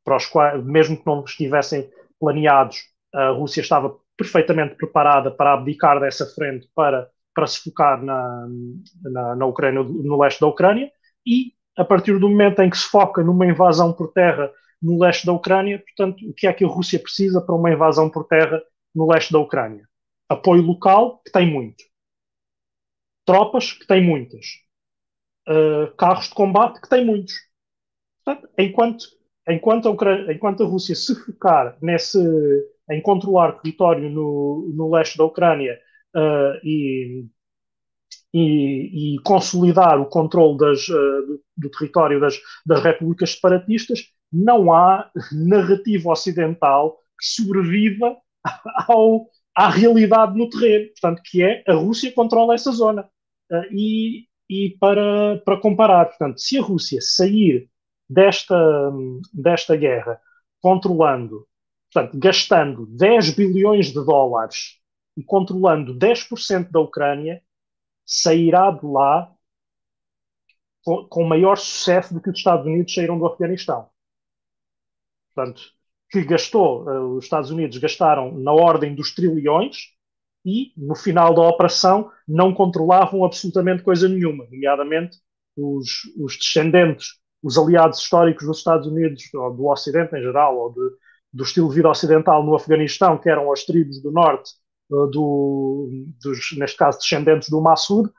para 0.04 0.16
os 0.16 0.26
quais, 0.26 0.64
mesmo 0.64 0.96
que 0.96 1.06
não 1.06 1.24
estivessem 1.24 1.90
planeados, 2.18 2.78
a 3.12 3.30
Rússia 3.30 3.60
estava 3.60 3.98
perfeitamente 4.16 4.74
preparada 4.76 5.30
para 5.30 5.52
abdicar 5.52 6.00
dessa 6.00 6.26
frente 6.26 6.68
para, 6.74 7.08
para 7.34 7.46
se 7.46 7.62
focar 7.62 8.02
na, 8.02 8.48
na, 9.02 9.36
na 9.36 9.46
Ucrânia, 9.46 9.82
no 9.82 10.18
leste 10.18 10.40
da 10.40 10.46
Ucrânia, 10.46 10.90
e 11.26 11.52
a 11.76 11.84
partir 11.84 12.18
do 12.18 12.28
momento 12.28 12.62
em 12.62 12.70
que 12.70 12.78
se 12.78 12.88
foca 12.88 13.22
numa 13.22 13.46
invasão 13.46 13.92
por 13.92 14.12
terra 14.12 14.50
no 14.80 14.98
leste 14.98 15.26
da 15.26 15.32
Ucrânia. 15.32 15.82
Portanto, 15.84 16.28
o 16.28 16.32
que 16.32 16.46
é 16.46 16.52
que 16.52 16.64
a 16.64 16.68
Rússia 16.68 16.98
precisa 16.98 17.40
para 17.40 17.54
uma 17.54 17.70
invasão 17.70 18.10
por 18.10 18.24
terra 18.24 18.62
no 18.94 19.10
leste 19.10 19.32
da 19.32 19.38
Ucrânia? 19.38 19.86
Apoio 20.28 20.62
local, 20.62 21.20
que 21.24 21.30
tem 21.30 21.50
muito. 21.50 21.84
Tropas, 23.24 23.72
que 23.72 23.86
tem 23.86 24.02
muitas. 24.02 24.46
Uh, 25.48 25.94
carros 25.96 26.28
de 26.28 26.34
combate, 26.34 26.80
que 26.80 26.88
tem 26.88 27.04
muitos. 27.04 27.34
Portanto, 28.24 28.48
enquanto, 28.58 29.04
enquanto, 29.48 29.88
a 29.88 29.90
Ucrânia, 29.90 30.32
enquanto 30.32 30.62
a 30.62 30.66
Rússia 30.66 30.94
se 30.94 31.14
focar 31.14 31.76
nesse, 31.80 32.18
em 32.90 33.00
controlar 33.00 33.52
território 33.60 34.08
no, 34.08 34.72
no 34.74 34.90
leste 34.90 35.18
da 35.18 35.24
Ucrânia 35.24 35.78
uh, 36.14 36.58
e, 36.64 37.26
e, 38.32 39.14
e, 39.14 39.18
consolidar 39.22 40.00
o 40.00 40.06
controle 40.06 40.56
das, 40.58 40.88
uh, 40.88 41.26
do, 41.26 41.42
do, 41.56 41.70
território 41.70 42.20
das, 42.20 42.40
das 42.64 42.82
repúblicas 42.82 43.32
separatistas, 43.32 44.10
não 44.32 44.72
há 44.72 45.10
narrativa 45.32 46.10
ocidental 46.10 46.98
que 47.18 47.26
sobreviva 47.26 48.16
ao, 48.88 49.26
à 49.54 49.68
realidade 49.68 50.36
no 50.36 50.48
terreno, 50.48 50.88
portanto, 50.88 51.22
que 51.24 51.42
é 51.42 51.64
a 51.66 51.74
Rússia 51.74 52.12
controla 52.12 52.54
essa 52.54 52.72
zona. 52.72 53.08
Uh, 53.50 53.64
e, 53.72 54.26
e 54.48 54.76
para, 54.78 55.38
para 55.44 55.60
comparar, 55.60 56.06
portanto, 56.06 56.40
se 56.40 56.58
a 56.58 56.62
Rússia 56.62 57.00
sair 57.00 57.68
desta, 58.08 58.92
desta 59.32 59.76
guerra 59.76 60.20
controlando, 60.60 61.46
portanto, 61.96 62.18
gastando 62.18 62.84
10 62.84 63.30
bilhões 63.30 63.86
de 63.86 64.04
dólares 64.04 64.78
e 65.16 65.24
controlando 65.24 65.98
10% 65.98 66.70
da 66.70 66.78
Ucrânia, 66.78 67.42
sairá 68.04 68.70
de 68.70 68.84
lá 68.84 69.32
com, 70.84 71.06
com 71.06 71.24
maior 71.24 71.56
sucesso 71.56 72.12
do 72.12 72.20
que 72.20 72.28
os 72.28 72.36
Estados 72.36 72.66
Unidos 72.66 72.92
saíram 72.92 73.18
do 73.18 73.24
Afeganistão. 73.24 73.88
Portanto, 75.34 75.62
que 76.10 76.22
gastou, 76.22 76.84
uh, 76.84 77.16
os 77.16 77.24
Estados 77.24 77.50
Unidos 77.50 77.78
gastaram 77.78 78.30
na 78.38 78.52
ordem 78.52 78.94
dos 78.94 79.14
trilhões 79.14 79.94
e, 80.44 80.72
no 80.76 80.94
final 80.94 81.34
da 81.34 81.48
operação, 81.48 82.12
não 82.28 82.52
controlavam 82.52 83.24
absolutamente 83.24 83.82
coisa 83.82 84.06
nenhuma, 84.06 84.44
nomeadamente 84.44 85.18
os, 85.56 86.02
os 86.18 86.36
descendentes, 86.38 87.18
os 87.42 87.56
aliados 87.56 88.00
históricos 88.00 88.46
dos 88.46 88.58
Estados 88.58 88.86
Unidos, 88.86 89.32
ou 89.32 89.54
do 89.56 89.66
Ocidente 89.66 90.14
em 90.14 90.20
geral, 90.20 90.58
ou 90.58 90.72
de, 90.72 91.05
do 91.36 91.44
estilo 91.44 91.68
de 91.68 91.74
vida 91.76 91.90
ocidental 91.90 92.42
no 92.42 92.54
Afeganistão, 92.54 93.18
que 93.18 93.28
eram 93.28 93.52
as 93.52 93.64
tribos 93.64 94.00
do 94.00 94.10
norte, 94.10 94.52
uh, 94.90 95.06
do, 95.08 95.90
dos, 96.22 96.56
neste 96.56 96.76
caso, 96.78 96.98
descendentes 96.98 97.50
do 97.50 97.60
Massoud, 97.60 98.10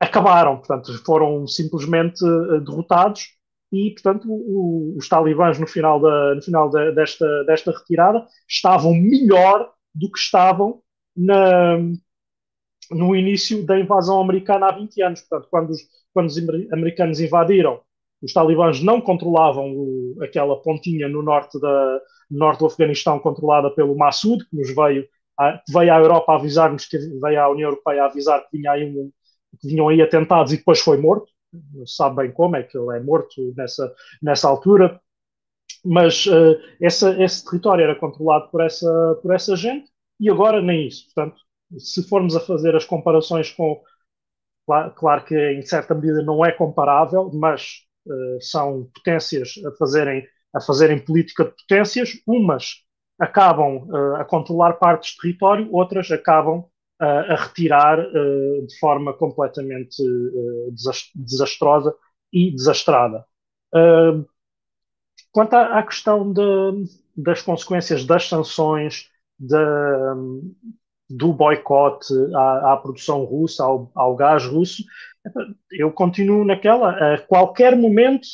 acabaram, 0.00 0.56
portanto, 0.56 0.92
foram 1.04 1.46
simplesmente 1.46 2.24
uh, 2.24 2.60
derrotados 2.60 3.36
e, 3.72 3.92
portanto, 3.92 4.26
o, 4.28 4.96
os 4.96 5.08
talibãs 5.08 5.58
no 5.58 5.66
final, 5.66 6.00
da, 6.00 6.34
no 6.34 6.42
final 6.42 6.68
desta, 6.70 7.44
desta 7.44 7.70
retirada 7.70 8.26
estavam 8.48 8.92
melhor 8.92 9.72
do 9.94 10.10
que 10.10 10.18
estavam 10.18 10.82
na, 11.16 11.78
no 12.90 13.14
início 13.14 13.64
da 13.64 13.78
invasão 13.78 14.20
americana 14.20 14.66
há 14.66 14.72
20 14.72 15.02
anos. 15.02 15.20
Portanto, 15.22 15.48
quando 15.48 15.70
os, 15.70 15.80
quando 16.12 16.26
os 16.26 16.38
americanos 16.72 17.20
invadiram, 17.20 17.80
os 18.20 18.32
talibãs 18.32 18.82
não 18.82 19.00
controlavam 19.00 19.72
o, 19.72 20.16
aquela 20.22 20.60
pontinha 20.62 21.08
no 21.08 21.22
norte, 21.22 21.60
da, 21.60 22.00
norte 22.30 22.60
do 22.60 22.66
Afeganistão 22.66 23.18
controlada 23.18 23.70
pelo 23.70 23.96
Massoud, 23.96 24.44
que 24.48 24.56
nos 24.56 24.74
veio, 24.74 25.06
a, 25.38 25.60
veio 25.68 25.92
à 25.92 25.98
Europa 25.98 26.34
avisar-nos, 26.34 26.86
que 26.86 26.98
veio 26.98 27.40
à 27.40 27.48
União 27.48 27.70
Europeia 27.70 28.04
avisar 28.04 28.42
que, 28.48 28.58
vinha 28.58 28.72
aí 28.72 28.84
um, 28.84 29.10
que 29.60 29.68
vinham 29.68 29.88
aí 29.88 30.02
atentados 30.02 30.52
e 30.52 30.56
depois 30.58 30.80
foi 30.80 30.96
morto 30.96 31.30
não 31.72 31.86
sabe 31.86 32.16
bem 32.16 32.32
como, 32.32 32.56
é 32.56 32.62
que 32.62 32.76
ele 32.76 32.96
é 32.96 33.00
morto 33.00 33.52
nessa, 33.56 33.94
nessa 34.22 34.48
altura, 34.48 35.00
mas 35.84 36.26
uh, 36.26 36.58
essa, 36.80 37.22
esse 37.22 37.44
território 37.44 37.84
era 37.84 37.94
controlado 37.94 38.48
por 38.50 38.62
essa, 38.62 39.18
por 39.22 39.34
essa 39.34 39.56
gente 39.56 39.90
e 40.20 40.30
agora 40.30 40.60
nem 40.62 40.86
isso. 40.86 41.06
Portanto, 41.06 41.40
se 41.78 42.06
formos 42.08 42.36
a 42.36 42.40
fazer 42.40 42.74
as 42.76 42.84
comparações 42.84 43.50
com. 43.50 43.82
Claro, 44.66 44.94
claro 44.94 45.24
que 45.24 45.36
em 45.52 45.62
certa 45.62 45.94
medida 45.94 46.22
não 46.22 46.44
é 46.44 46.50
comparável, 46.52 47.30
mas 47.32 47.84
uh, 48.06 48.40
são 48.40 48.90
potências 48.94 49.54
a 49.64 49.70
fazerem, 49.76 50.26
a 50.56 50.60
fazerem 50.60 50.98
política 50.98 51.44
de 51.44 51.50
potências. 51.50 52.20
Umas 52.26 52.82
acabam 53.18 53.88
uh, 53.88 54.16
a 54.16 54.24
controlar 54.24 54.74
partes 54.74 55.10
de 55.10 55.18
território, 55.18 55.68
outras 55.72 56.10
acabam 56.10 56.64
a 56.98 57.34
retirar 57.34 57.98
uh, 58.00 58.66
de 58.66 58.78
forma 58.78 59.12
completamente 59.12 60.02
uh, 60.02 60.74
desastrosa 61.14 61.94
e 62.32 62.50
desastrada. 62.50 63.24
Uh, 63.74 64.26
quanto 65.30 65.54
à, 65.54 65.78
à 65.78 65.82
questão 65.82 66.32
de, 66.32 66.84
das 67.16 67.42
consequências 67.42 68.04
das 68.04 68.26
sanções, 68.28 69.10
de, 69.38 69.56
do 71.10 71.32
boicote 71.34 72.14
à, 72.34 72.72
à, 72.72 72.76
produção 72.78 73.24
russa, 73.24 73.62
ao, 73.62 73.90
ao, 73.94 74.16
gás 74.16 74.46
russo, 74.46 74.82
eu 75.70 75.92
continuo 75.92 76.44
naquela. 76.44 77.14
A 77.14 77.18
qualquer 77.18 77.76
momento, 77.76 78.26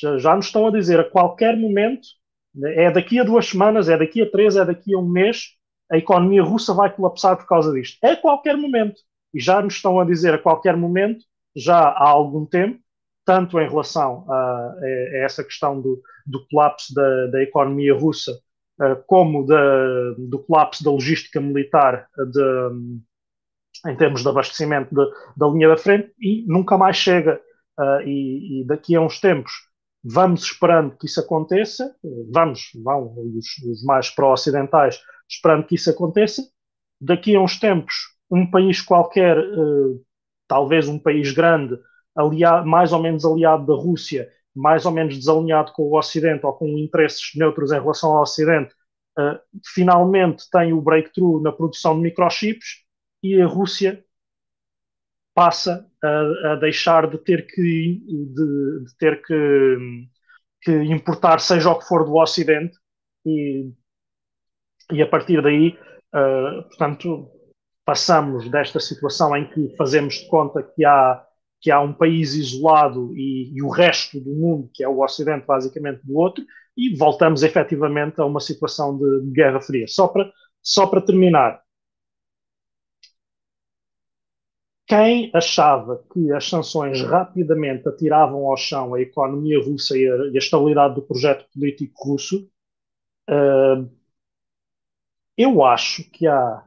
já, 0.00 0.18
já 0.18 0.36
nos 0.36 0.46
estão 0.46 0.66
a 0.66 0.70
dizer, 0.70 1.00
a 1.00 1.04
qualquer 1.10 1.56
momento 1.56 2.08
É 2.76 2.90
daqui 2.90 3.20
a 3.20 3.24
duas 3.24 3.46
semanas, 3.46 3.88
é 3.88 3.96
daqui 3.96 4.22
a 4.22 4.30
três, 4.30 4.56
é 4.56 4.64
daqui 4.64 4.94
a 4.94 4.98
um 4.98 5.08
mês, 5.08 5.50
a 5.90 5.96
economia 5.96 6.42
russa 6.42 6.74
vai 6.74 6.92
colapsar 6.92 7.36
por 7.36 7.46
causa 7.46 7.72
disto. 7.72 7.98
É 8.02 8.12
a 8.12 8.16
qualquer 8.16 8.56
momento. 8.56 9.00
E 9.34 9.40
já 9.40 9.62
nos 9.62 9.74
estão 9.74 10.00
a 10.00 10.04
dizer 10.04 10.34
a 10.34 10.38
qualquer 10.38 10.76
momento, 10.76 11.24
já 11.54 11.78
há 11.78 12.08
algum 12.08 12.46
tempo, 12.46 12.80
tanto 13.24 13.60
em 13.60 13.68
relação 13.68 14.24
a, 14.28 14.34
a, 14.34 15.16
essa 15.24 15.44
questão 15.44 15.80
do, 15.80 16.00
do 16.26 16.44
colapso 16.48 16.92
da, 16.94 17.26
da, 17.26 17.42
economia 17.42 17.94
russa, 17.94 18.32
uh, 18.80 18.96
como 19.06 19.46
da, 19.46 20.14
do 20.18 20.38
colapso 20.40 20.82
da 20.82 20.90
logística 20.90 21.40
militar 21.40 22.08
de, 22.32 23.90
em 23.90 23.96
termos 23.96 24.22
de 24.22 24.28
abastecimento 24.28 24.94
de, 24.94 25.04
da 25.36 25.46
linha 25.46 25.68
da 25.68 25.76
frente, 25.76 26.12
e 26.20 26.44
nunca 26.48 26.76
mais 26.76 26.96
chega. 26.96 27.40
Uh, 27.78 28.02
e, 28.04 28.60
e, 28.60 28.66
daqui 28.66 28.94
a 28.94 29.00
uns 29.00 29.20
tempos 29.20 29.52
vamos 30.02 30.42
esperando 30.42 30.96
que 30.96 31.06
isso 31.06 31.20
aconteça, 31.20 31.94
vamos, 32.32 32.70
vão 32.82 33.14
os, 33.36 33.58
os 33.58 33.84
mais 33.84 34.10
pró-ocidentais 34.10 35.00
esperando 35.28 35.66
que 35.66 35.74
isso 35.74 35.90
aconteça. 35.90 36.42
Daqui 37.00 37.34
a 37.36 37.40
uns 37.40 37.58
tempos, 37.58 37.94
um 38.30 38.50
país 38.50 38.80
qualquer, 38.80 39.38
uh, 39.38 40.04
talvez 40.48 40.88
um 40.88 40.98
país 40.98 41.32
grande, 41.32 41.78
aliado, 42.16 42.66
mais 42.66 42.92
ou 42.92 43.00
menos 43.00 43.24
aliado 43.24 43.66
da 43.66 43.74
Rússia, 43.74 44.28
mais 44.54 44.84
ou 44.84 44.92
menos 44.92 45.16
desalinhado 45.16 45.72
com 45.72 45.84
o 45.84 45.96
Ocidente 45.96 46.44
ou 46.44 46.52
com 46.52 46.66
interesses 46.78 47.30
neutros 47.36 47.70
em 47.70 47.80
relação 47.80 48.12
ao 48.12 48.22
Ocidente, 48.22 48.74
uh, 49.18 49.38
finalmente 49.64 50.44
tem 50.50 50.72
o 50.72 50.80
breakthrough 50.80 51.40
na 51.40 51.52
produção 51.52 51.96
de 51.96 52.02
microchips 52.02 52.84
e 53.22 53.40
a 53.40 53.46
Rússia 53.46 54.04
passa 55.34 55.86
a, 56.02 56.52
a 56.52 56.56
deixar 56.56 57.08
de 57.08 57.18
ter 57.18 57.46
que, 57.46 58.02
de, 58.06 58.84
de 58.84 58.96
ter 58.98 59.22
que, 59.22 60.08
que, 60.62 60.72
importar 60.72 61.40
seja 61.40 61.70
o 61.70 61.78
que 61.78 61.86
for 61.86 62.04
do 62.04 62.16
Ocidente 62.16 62.76
e, 63.24 63.70
e 64.92 65.02
a 65.02 65.06
partir 65.06 65.42
daí, 65.42 65.78
uh, 66.14 66.62
portanto, 66.68 67.30
passamos 67.84 68.48
desta 68.50 68.80
situação 68.80 69.36
em 69.36 69.48
que 69.48 69.74
fazemos 69.76 70.14
de 70.14 70.28
conta 70.28 70.62
que 70.62 70.84
há 70.84 71.24
que 71.60 71.70
há 71.70 71.80
um 71.80 71.92
país 71.92 72.34
isolado 72.34 73.14
e, 73.14 73.52
e, 73.54 73.62
o 73.62 73.68
resto 73.68 74.18
do 74.18 74.30
mundo, 74.30 74.70
que 74.72 74.82
é 74.82 74.88
o 74.88 75.02
Ocidente, 75.04 75.44
basicamente 75.46 76.00
do 76.04 76.16
outro, 76.16 76.42
e 76.76 76.96
voltamos 76.96 77.42
efetivamente 77.42 78.20
a 78.20 78.24
uma 78.24 78.40
situação 78.40 78.96
de, 78.96 79.26
de 79.26 79.30
Guerra 79.30 79.60
Fria. 79.60 79.86
Só 79.86 80.08
para, 80.08 80.32
só 80.62 80.86
para 80.86 81.02
terminar, 81.02 81.60
quem 84.90 85.30
achava 85.32 86.04
que 86.12 86.32
as 86.32 86.48
sanções 86.48 87.00
rapidamente 87.00 87.88
atiravam 87.88 88.48
ao 88.48 88.56
chão 88.56 88.92
a 88.92 89.00
economia 89.00 89.62
russa 89.62 89.96
e 89.96 90.04
a, 90.04 90.16
e 90.32 90.34
a 90.34 90.38
estabilidade 90.38 90.96
do 90.96 91.02
projeto 91.02 91.48
político 91.54 92.08
russo, 92.08 92.50
uh, 93.30 93.88
eu 95.38 95.64
acho 95.64 96.10
que 96.10 96.26
há 96.26 96.66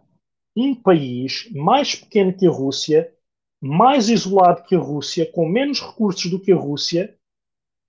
um 0.56 0.74
país 0.74 1.52
mais 1.54 1.96
pequeno 1.96 2.34
que 2.34 2.48
a 2.48 2.50
Rússia, 2.50 3.14
mais 3.60 4.08
isolado 4.08 4.64
que 4.64 4.76
a 4.76 4.80
Rússia, 4.80 5.30
com 5.30 5.46
menos 5.46 5.82
recursos 5.82 6.32
do 6.32 6.40
que 6.40 6.54
a 6.54 6.56
Rússia, 6.56 7.14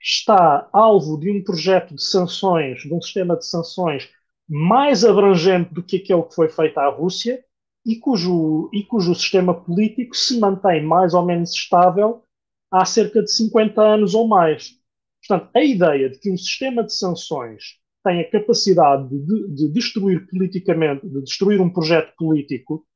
está 0.03 0.69
alvo 0.73 1.17
de 1.17 1.31
um 1.31 1.45
projeto 1.45 1.95
de 1.95 2.03
sanções, 2.03 2.83
de 2.83 2.93
um 2.93 3.01
sistema 3.01 3.37
de 3.37 3.47
sanções 3.47 4.11
mais 4.49 5.05
abrangente 5.05 5.73
do 5.73 5.83
que 5.83 5.99
aquele 5.99 6.25
que 6.25 6.35
foi 6.35 6.49
feito 6.49 6.77
à 6.79 6.89
Rússia 6.89 7.45
e 7.85 7.97
cujo, 7.97 8.71
e 8.73 8.83
cujo 8.83 9.15
sistema 9.15 9.55
político 9.55 10.17
se 10.17 10.39
mantém 10.39 10.83
mais 10.83 11.13
ou 11.13 11.25
menos 11.25 11.53
estável 11.53 12.23
há 12.71 12.85
cerca 12.85 13.23
de 13.23 13.31
50 13.31 13.81
anos 13.81 14.15
ou 14.15 14.27
mais. 14.27 14.79
Portanto, 15.27 15.51
a 15.55 15.63
ideia 15.63 16.11
de 16.11 16.19
que 16.19 16.31
um 16.31 16.37
sistema 16.37 16.83
de 16.83 16.95
sanções 16.95 17.79
tem 18.03 18.21
a 18.21 18.31
capacidade 18.31 19.09
de, 19.09 19.49
de 19.55 19.69
destruir 19.69 20.27
politicamente, 20.29 21.09
de 21.09 21.23
destruir 21.23 21.61
um 21.61 21.71
projeto 21.71 22.15
político, 22.17 22.87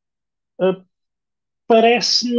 uh, 0.61 0.85
parece-me 1.67 2.37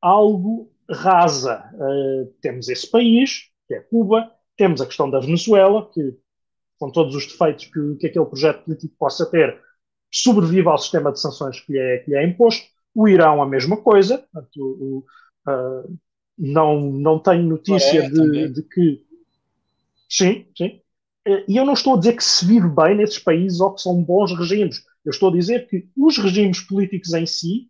algo 0.00 0.72
rasa. 0.90 1.70
Uh, 1.74 2.32
temos 2.40 2.68
esse 2.68 2.90
país, 2.90 3.50
que 3.68 3.74
é 3.74 3.80
Cuba, 3.80 4.32
temos 4.56 4.80
a 4.80 4.86
questão 4.86 5.08
da 5.08 5.20
Venezuela, 5.20 5.88
que, 5.92 6.16
com 6.78 6.90
todos 6.90 7.14
os 7.14 7.26
defeitos 7.26 7.66
que, 7.66 7.96
que 7.96 8.06
aquele 8.08 8.26
projeto 8.26 8.64
político 8.64 8.94
possa 8.98 9.24
ter, 9.30 9.60
sobrevive 10.14 10.68
ao 10.68 10.78
sistema 10.78 11.10
de 11.12 11.20
sanções 11.20 11.58
que 11.60 11.72
lhe 11.72 11.78
é, 11.78 11.98
que 11.98 12.10
lhe 12.10 12.16
é 12.16 12.24
imposto. 12.24 12.64
O 12.94 13.08
Irão, 13.08 13.42
a 13.42 13.46
mesma 13.46 13.76
coisa. 13.76 14.18
Portanto, 14.18 14.60
o, 14.60 15.04
uh, 15.48 15.98
não, 16.38 16.80
não 16.80 17.18
tenho 17.18 17.42
notícia 17.42 18.08
de, 18.08 18.48
de, 18.52 18.62
que. 18.62 19.04
Sim, 20.08 20.46
sim. 20.56 20.80
Eh, 21.26 21.44
e 21.48 21.56
eu 21.56 21.64
não 21.64 21.72
estou 21.72 21.94
a 21.94 21.98
dizer 21.98 22.14
que 22.14 22.22
se 22.22 22.46
vive 22.46 22.68
bem 22.68 22.96
nesses 22.96 23.18
países 23.18 23.60
ou 23.60 23.74
que 23.74 23.82
são 23.82 24.02
bons 24.02 24.36
regimes. 24.38 24.84
Eu 25.04 25.10
estou 25.10 25.30
a 25.30 25.32
dizer 25.32 25.66
que 25.66 25.88
os 25.96 26.16
regimes 26.18 26.60
políticos 26.60 27.12
em 27.12 27.26
si 27.26 27.68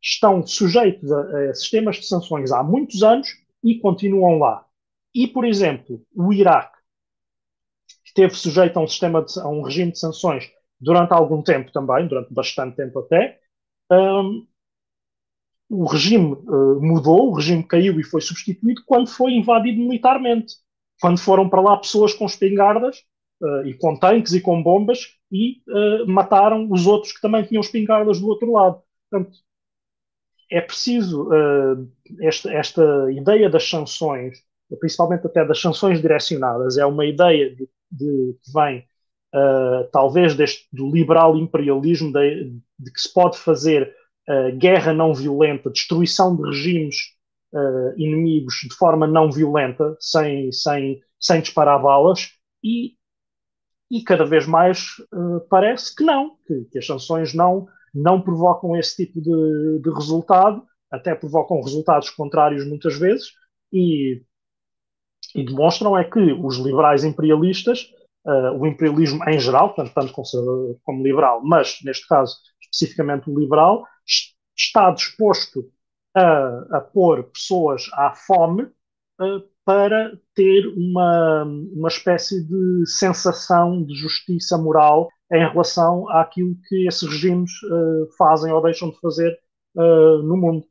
estão 0.00 0.46
sujeitos 0.46 1.12
a, 1.12 1.50
a 1.50 1.54
sistemas 1.54 1.96
de 1.96 2.06
sanções 2.06 2.50
há 2.50 2.62
muitos 2.62 3.02
anos 3.02 3.28
e 3.62 3.78
continuam 3.78 4.38
lá. 4.38 4.64
E, 5.14 5.28
por 5.28 5.44
exemplo, 5.44 6.02
o 6.14 6.32
Iraque 6.32 6.78
esteve 8.04 8.34
sujeito 8.34 8.78
a 8.78 8.82
um 8.82 8.88
sistema 8.88 9.22
de, 9.22 9.38
a 9.38 9.48
um 9.48 9.62
regime 9.62 9.92
de 9.92 9.98
sanções 9.98 10.50
durante 10.82 11.12
algum 11.12 11.40
tempo 11.40 11.70
também, 11.70 12.08
durante 12.08 12.34
bastante 12.34 12.76
tempo 12.76 12.98
até. 12.98 13.38
Um, 13.90 14.46
o 15.70 15.86
regime 15.86 16.32
uh, 16.32 16.80
mudou, 16.82 17.30
o 17.30 17.34
regime 17.34 17.62
caiu 17.62 17.98
e 17.98 18.04
foi 18.04 18.20
substituído 18.20 18.82
quando 18.84 19.08
foi 19.08 19.32
invadido 19.32 19.80
militarmente. 19.80 20.56
Quando 21.00 21.18
foram 21.18 21.48
para 21.48 21.60
lá 21.60 21.76
pessoas 21.76 22.12
com 22.12 22.26
espingardas 22.26 22.98
uh, 23.40 23.66
e 23.66 23.74
com 23.74 23.96
tanques 23.96 24.32
e 24.32 24.40
com 24.40 24.62
bombas 24.62 25.16
e 25.30 25.62
uh, 25.68 26.06
mataram 26.06 26.68
os 26.70 26.86
outros 26.86 27.12
que 27.12 27.20
também 27.20 27.44
tinham 27.44 27.60
espingardas 27.60 28.20
do 28.20 28.28
outro 28.28 28.52
lado. 28.52 28.82
Portanto, 29.08 29.38
é 30.50 30.60
preciso 30.60 31.30
esta, 32.20 32.52
esta, 32.52 33.10
ideia 33.10 33.48
das 33.48 33.66
sanções, 33.66 34.44
principalmente 34.78 35.26
até 35.26 35.46
das 35.46 35.58
sanções 35.58 36.02
direcionadas, 36.02 36.76
é 36.76 36.84
uma 36.84 37.06
ideia 37.06 37.54
de, 37.56 37.66
de 37.90 38.38
que 38.42 38.52
vem 38.52 38.86
uh, 39.34 39.88
talvez 39.90 40.34
deste, 40.34 40.66
do 40.72 40.90
liberal 40.90 41.36
imperialismo, 41.36 42.12
de, 42.12 42.52
de 42.78 42.92
que 42.92 43.00
se 43.00 43.12
pode 43.12 43.38
fazer 43.38 43.94
uh, 44.28 44.56
guerra 44.56 44.92
não 44.92 45.14
violenta, 45.14 45.70
destruição 45.70 46.36
de 46.36 46.42
regimes 46.42 46.96
uh, 47.52 47.98
inimigos 47.98 48.54
de 48.68 48.74
forma 48.74 49.06
não 49.06 49.30
violenta, 49.30 49.96
sem, 49.98 50.52
sem, 50.52 51.00
sem 51.18 51.40
disparar 51.40 51.80
balas, 51.80 52.30
e, 52.62 52.94
e 53.90 54.02
cada 54.02 54.24
vez 54.24 54.46
mais 54.46 54.88
parece 55.50 55.94
que 55.94 56.04
não, 56.04 56.36
que, 56.46 56.64
que, 56.70 56.78
as 56.78 56.86
sanções 56.86 57.34
não, 57.34 57.66
não 57.92 58.20
provocam 58.20 58.76
esse 58.76 59.04
tipo 59.04 59.20
de, 59.20 59.80
de 59.82 59.90
resultado, 59.90 60.62
até 60.90 61.14
provocam 61.14 61.60
resultados 61.60 62.08
contrários 62.10 62.66
muitas 62.66 62.96
vezes, 62.96 63.32
e, 63.72 64.22
e 65.34 65.44
demonstram 65.44 65.98
é 65.98 66.04
que 66.04 66.20
os 66.20 66.56
liberais 66.58 67.02
imperialistas 67.02 67.90
uh, 68.26 68.58
o 68.58 68.66
imperialismo 68.66 69.22
em 69.28 69.38
geral, 69.38 69.74
tanto, 69.74 69.92
tanto 69.94 70.12
conservador 70.12 70.76
como 70.84 71.02
liberal, 71.02 71.40
mas 71.42 71.78
neste 71.84 72.06
caso 72.06 72.36
especificamente 72.60 73.30
o 73.30 73.38
liberal, 73.38 73.84
está 74.56 74.90
disposto 74.90 75.70
a, 76.14 76.78
a 76.78 76.80
pôr 76.80 77.24
pessoas 77.24 77.88
à 77.94 78.12
fome 78.14 78.62
uh, 78.62 79.42
para 79.64 80.18
ter 80.34 80.66
uma, 80.68 81.44
uma 81.44 81.88
espécie 81.88 82.42
de 82.44 82.84
sensação 82.86 83.84
de 83.84 83.94
justiça 83.94 84.58
moral 84.58 85.08
em 85.32 85.48
relação 85.48 86.08
àquilo 86.10 86.56
que 86.68 86.86
esses 86.86 87.08
regimes 87.08 87.50
uh, 87.62 88.08
fazem 88.18 88.52
ou 88.52 88.62
deixam 88.62 88.90
de 88.90 88.98
fazer 89.00 89.38
no 89.74 90.36
mundo. 90.36 90.66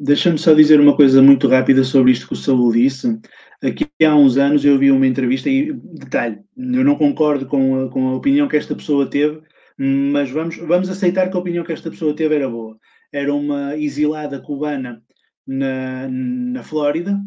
Deixa-me 0.00 0.38
só 0.38 0.54
dizer 0.54 0.80
uma 0.80 0.96
coisa 0.96 1.20
muito 1.20 1.46
rápida 1.46 1.84
sobre 1.84 2.12
isto 2.12 2.26
que 2.26 2.32
o 2.32 2.36
Saúl 2.36 2.72
disse. 2.72 3.18
Aqui 3.62 3.86
há 4.02 4.14
uns 4.14 4.38
anos 4.38 4.64
eu 4.64 4.78
vi 4.78 4.90
uma 4.90 5.06
entrevista 5.06 5.50
e, 5.50 5.72
detalhe, 5.72 6.40
eu 6.56 6.84
não 6.84 6.96
concordo 6.96 7.46
com 7.46 7.84
a, 7.84 7.90
com 7.90 8.08
a 8.08 8.14
opinião 8.14 8.48
que 8.48 8.56
esta 8.56 8.74
pessoa 8.74 9.08
teve, 9.08 9.42
mas 9.76 10.30
vamos, 10.30 10.56
vamos 10.56 10.88
aceitar 10.88 11.30
que 11.30 11.36
a 11.36 11.40
opinião 11.40 11.64
que 11.64 11.72
esta 11.72 11.90
pessoa 11.90 12.16
teve 12.16 12.34
era 12.34 12.48
boa. 12.48 12.78
Era 13.12 13.34
uma 13.34 13.76
exilada 13.76 14.40
cubana 14.40 15.02
na, 15.46 16.08
na 16.08 16.62
Flórida 16.62 17.20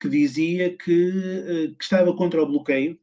que 0.00 0.08
dizia 0.08 0.76
que, 0.76 1.12
eh, 1.48 1.74
que 1.76 1.82
estava 1.82 2.14
contra 2.14 2.40
o 2.42 2.46
bloqueio 2.46 2.96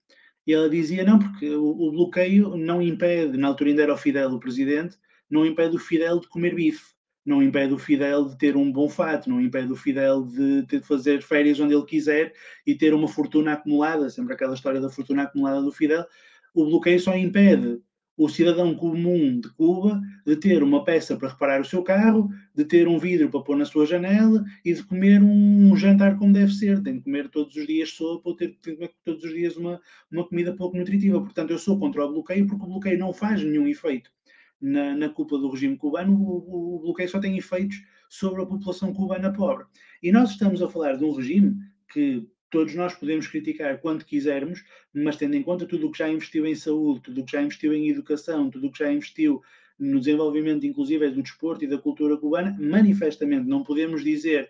e 0.48 0.54
ela 0.54 0.70
dizia 0.70 1.04
não, 1.04 1.20
porque 1.20 1.50
o, 1.50 1.66
o 1.66 1.92
bloqueio 1.92 2.56
não 2.56 2.82
impede, 2.82 3.38
na 3.38 3.50
altura 3.50 3.72
ainda 3.72 3.84
era 3.84 3.94
o 3.94 3.98
Fidel 3.98 4.30
o 4.32 4.40
presidente, 4.40 4.98
não 5.30 5.46
impede 5.46 5.76
o 5.76 5.80
Fidel 5.80 6.20
de 6.20 6.30
comer 6.30 6.56
bife 6.56 6.95
não 7.26 7.42
impede 7.42 7.74
o 7.74 7.78
Fidel 7.78 8.26
de 8.26 8.38
ter 8.38 8.56
um 8.56 8.72
bom 8.72 8.88
fato, 8.88 9.30
não 9.30 9.42
impede 9.42 9.72
o 9.72 9.76
Fidel 9.76 10.24
de, 10.24 10.64
ter 10.68 10.80
de 10.80 10.88
fazer 10.88 11.22
férias 11.24 11.60
onde 11.60 11.74
ele 11.74 11.86
quiser 11.86 12.34
e 12.66 12.76
ter 12.76 12.94
uma 12.94 13.08
fortuna 13.08 13.54
acumulada, 13.54 14.10
sempre 14.10 14.34
aquela 14.34 14.54
história 14.54 14.80
da 14.80 14.90
fortuna 14.90 15.24
acumulada 15.24 15.62
do 15.62 15.72
Fidel. 15.72 16.06
O 16.54 16.66
bloqueio 16.66 17.00
só 17.00 17.18
impede 17.18 17.82
o 18.18 18.30
cidadão 18.30 18.74
comum 18.76 19.42
de 19.42 19.50
Cuba 19.56 20.02
de 20.26 20.36
ter 20.38 20.64
uma 20.64 20.84
peça 20.84 21.18
para 21.18 21.30
reparar 21.30 21.62
o 21.62 21.66
seu 21.66 21.84
carro, 21.84 22.30
de 22.54 22.64
ter 22.64 22.88
um 22.88 22.98
vidro 22.98 23.30
para 23.30 23.42
pôr 23.42 23.58
na 23.58 23.66
sua 23.66 23.86
janela 23.86 24.44
e 24.64 24.74
de 24.74 24.84
comer 24.84 25.22
um 25.22 25.76
jantar 25.76 26.18
como 26.18 26.32
deve 26.32 26.54
ser. 26.54 26.82
Tem 26.82 26.96
de 26.96 27.02
comer 27.02 27.28
todos 27.30 27.56
os 27.56 27.68
dias 27.68 27.90
sopa 27.90 28.30
ou 28.30 28.36
ter 28.36 28.58
de 28.62 28.76
comer 28.76 28.92
todos 29.04 29.24
os 29.24 29.34
dias 29.34 29.58
uma, 29.58 29.82
uma 30.10 30.26
comida 30.26 30.56
pouco 30.56 30.78
nutritiva. 30.78 31.20
Portanto, 31.20 31.52
eu 31.52 31.60
sou 31.60 31.78
contra 31.78 32.06
o 32.06 32.14
bloqueio 32.14 32.48
porque 32.48 32.64
o 32.64 32.68
bloqueio 32.70 33.00
não 33.00 33.12
faz 33.12 33.44
nenhum 33.44 33.68
efeito 33.68 34.15
na, 34.62 34.96
na 34.96 35.10
culpa 35.10 35.38
do 35.38 35.50
regime 35.50 35.78
cubano. 35.78 36.14
O, 36.14 36.76
o 36.76 36.80
bloqueio 36.80 37.10
só 37.10 37.20
tem 37.20 37.38
efeitos 37.38 37.84
sobre 38.10 38.42
a 38.42 38.46
população 38.46 38.94
cubana 38.94 39.32
pobre. 39.32 39.66
E 40.02 40.12
nós 40.12 40.32
estamos 40.32 40.62
a 40.62 40.70
falar 40.70 40.98
de 40.98 41.04
um 41.04 41.12
regime 41.12 41.56
que 41.92 42.28
todos 42.50 42.74
nós 42.76 42.96
podemos 42.96 43.28
criticar 43.28 43.80
quanto 43.80 44.06
quisermos, 44.06 44.64
mas 44.94 45.18
tendo 45.18 45.36
em 45.36 45.44
conta 45.44 45.66
tudo 45.66 45.88
o 45.88 45.92
que 45.92 45.98
já 45.98 46.10
investiu 46.10 46.46
em 46.46 46.56
saúde, 46.56 47.02
tudo 47.02 47.22
o 47.22 47.26
que 47.26 47.32
já 47.32 47.42
investiu 47.42 47.74
em 47.74 47.90
educação, 47.90 48.50
tudo 48.50 48.68
o 48.68 48.72
que 48.72 48.80
já 48.80 48.92
investiu 48.92 49.42
no 49.78 50.00
desenvolvimento, 50.00 50.66
inclusive, 50.66 51.10
do 51.10 51.22
desporto 51.22 51.66
e 51.66 51.68
da 51.68 51.78
cultura 51.78 52.18
cubana, 52.18 52.56
manifestamente 52.60 53.48
não 53.48 53.64
podemos 53.64 54.04
dizer 54.04 54.50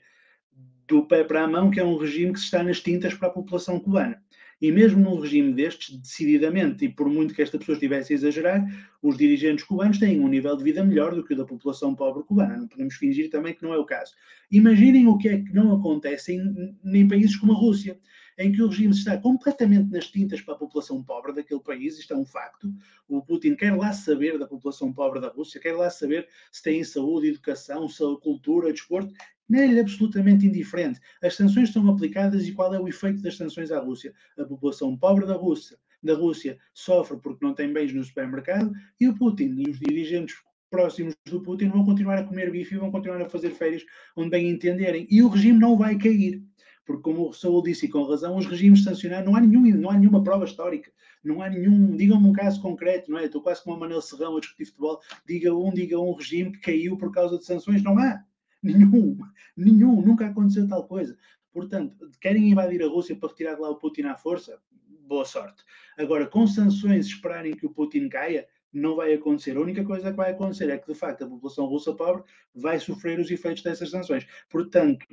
do 0.88 1.08
pé 1.08 1.24
para 1.24 1.44
a 1.44 1.48
mão 1.48 1.72
que 1.72 1.80
é 1.80 1.84
um 1.84 1.98
regime 1.98 2.32
que 2.32 2.40
se 2.40 2.46
está 2.46 2.62
nas 2.62 2.80
tintas 2.80 3.16
para 3.16 3.28
a 3.28 3.32
população 3.32 3.80
cubana. 3.80 4.22
E 4.62 4.72
mesmo 4.72 5.02
num 5.04 5.20
regime 5.20 5.54
destes, 5.54 5.98
decididamente, 5.98 6.86
e 6.86 6.90
por 6.90 7.10
muito 7.10 7.34
que 7.34 7.42
esta 7.42 7.58
pessoa 7.58 7.76
estivesse 7.76 8.14
a 8.14 8.16
exagerar, 8.16 8.66
os 9.02 9.18
dirigentes 9.18 9.66
cubanos 9.66 10.00
têm 10.00 10.20
um 10.20 10.28
nível 10.28 10.56
de 10.56 10.64
vida 10.64 10.84
melhor 10.84 11.14
do 11.14 11.24
que 11.24 11.34
o 11.34 11.38
da 11.38 11.46
população 11.46 11.94
pobre 11.94 12.24
cubana. 12.24 12.58
Não 12.58 12.68
podemos 12.68 12.96
fingir 12.96 13.30
também 13.30 13.54
que 13.54 13.64
não 13.64 13.74
é 13.74 13.78
o 13.78 13.86
caso. 13.86 14.14
Imaginem 14.50 15.08
o 15.08 15.18
que 15.18 15.28
é 15.28 15.42
que 15.42 15.54
não 15.54 15.74
acontece 15.74 16.34
em, 16.34 16.76
em 16.86 17.08
países 17.08 17.36
como 17.36 17.52
a 17.52 17.56
Rússia, 17.56 18.00
em 18.38 18.52
que 18.52 18.62
o 18.62 18.68
regime 18.68 18.94
está 18.94 19.18
completamente 19.18 19.92
nas 19.92 20.08
tintas 20.08 20.42
para 20.42 20.56
a 20.56 20.58
população 20.58 21.02
pobre 21.02 21.34
daquele 21.34 21.62
país, 21.62 21.98
isto 21.98 22.14
é 22.14 22.18
um 22.18 22.26
facto. 22.26 22.74
O 23.08 23.22
Putin 23.22 23.56
quer 23.56 23.76
lá 23.76 23.94
saber 23.94 24.38
da 24.38 24.48
população 24.48 24.92
pobre 24.92 25.22
da 25.22 25.30
Rússia, 25.30 25.60
quer 25.60 25.74
lá 25.74 25.90
saber 25.90 26.28
se 26.52 26.62
tem 26.62 26.84
saúde, 26.84 27.30
educação, 27.30 27.88
saúde, 27.88 28.22
cultura, 28.22 28.72
desporto, 28.72 29.14
não 29.48 29.60
é 29.60 29.80
absolutamente 29.80 30.46
indiferente. 30.46 31.00
As 31.22 31.36
sanções 31.36 31.72
são 31.72 31.88
aplicadas 31.90 32.48
e 32.48 32.52
qual 32.52 32.74
é 32.74 32.80
o 32.80 32.88
efeito 32.88 33.22
das 33.22 33.38
sanções 33.38 33.72
à 33.72 33.80
Rússia? 33.80 34.14
A 34.38 34.44
população 34.44 34.98
pobre 34.98 35.26
da 35.26 35.36
Rússia, 35.36 35.78
da 36.02 36.14
Rússia 36.14 36.58
sofre 36.74 37.18
porque 37.18 37.46
não 37.46 37.54
tem 37.54 37.72
bens 37.72 37.94
no 37.94 38.04
supermercado 38.04 38.72
e 39.00 39.08
o 39.08 39.16
Putin 39.16 39.56
e 39.58 39.70
os 39.70 39.80
dirigentes 39.80 40.36
próximos 40.70 41.16
do 41.26 41.42
Putin 41.42 41.70
vão 41.70 41.86
continuar 41.86 42.18
a 42.18 42.24
comer 42.24 42.52
bife 42.52 42.76
e 42.76 42.78
vão 42.78 42.92
continuar 42.92 43.22
a 43.22 43.30
fazer 43.30 43.52
férias 43.52 43.84
onde 44.16 44.30
bem 44.30 44.50
entenderem. 44.50 45.08
E 45.10 45.22
o 45.22 45.30
regime 45.30 45.60
não 45.60 45.78
vai 45.78 45.98
cair. 45.98 46.44
Porque, 46.86 47.02
como 47.02 47.30
o 47.30 47.34
Saúl 47.34 47.64
disse 47.64 47.88
e 47.88 47.90
com 47.90 48.04
razão, 48.04 48.38
os 48.38 48.46
regimes 48.46 48.84
sancionados, 48.84 49.26
não 49.26 49.36
há, 49.36 49.42
nenhum, 49.42 49.64
não 49.76 49.90
há 49.90 49.98
nenhuma 49.98 50.24
prova 50.24 50.46
histórica, 50.46 50.92
não 51.24 51.42
há 51.42 51.50
nenhum, 51.50 51.96
digam-me 51.96 52.28
um 52.28 52.34
caso 52.34 52.62
concreto, 52.62 53.10
não 53.10 53.18
é? 53.18 53.26
Estou 53.26 53.42
quase 53.42 53.64
como 53.64 53.76
o 53.76 53.80
Manel 53.80 54.02
Serrão 54.02 54.38
a 54.38 54.40
discutir 54.40 54.66
futebol, 54.66 55.00
diga 55.26 55.56
um, 55.56 55.74
diga 55.74 56.00
um 56.00 56.14
regime 56.14 56.52
que 56.52 56.60
caiu 56.60 56.96
por 56.96 57.12
causa 57.12 57.40
de 57.40 57.46
sanções, 57.46 57.82
não 57.82 57.98
há. 57.98 58.24
Nenhum, 58.66 59.18
nenhum, 59.56 60.02
nunca 60.02 60.26
aconteceu 60.26 60.68
tal 60.68 60.88
coisa. 60.88 61.16
Portanto, 61.54 62.10
querem 62.20 62.50
invadir 62.50 62.82
a 62.82 62.88
Rússia 62.88 63.16
para 63.16 63.30
retirar 63.30 63.60
lá 63.60 63.70
o 63.70 63.76
Putin 63.76 64.04
à 64.04 64.16
força? 64.16 64.60
Boa 65.08 65.24
sorte. 65.24 65.64
Agora, 66.00 66.26
com 66.26 66.48
sanções 66.48 67.06
esperarem 67.06 67.56
que 67.56 67.68
o 67.68 67.70
Putin 67.70 68.10
caia, 68.10 68.48
não 68.74 68.96
vai 68.96 69.14
acontecer. 69.14 69.56
A 69.56 69.62
única 69.62 69.86
coisa 69.86 70.10
que 70.10 70.18
vai 70.18 70.32
acontecer 70.32 70.70
é 70.72 70.80
que, 70.80 70.92
de 70.92 70.98
facto, 70.98 71.24
a 71.24 71.28
população 71.28 71.66
russa 71.66 71.94
pobre 71.94 72.24
vai 72.56 72.80
sofrer 72.80 73.20
os 73.20 73.30
efeitos 73.30 73.62
dessas 73.62 73.92
sanções. 73.92 74.26
Portanto, 74.50 75.06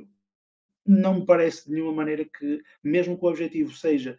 não 0.86 1.20
me 1.20 1.26
parece 1.26 1.66
de 1.66 1.74
nenhuma 1.74 1.92
maneira 1.92 2.24
que, 2.24 2.62
mesmo 2.82 3.18
que 3.18 3.24
o 3.24 3.28
objetivo 3.28 3.70
seja 3.72 4.18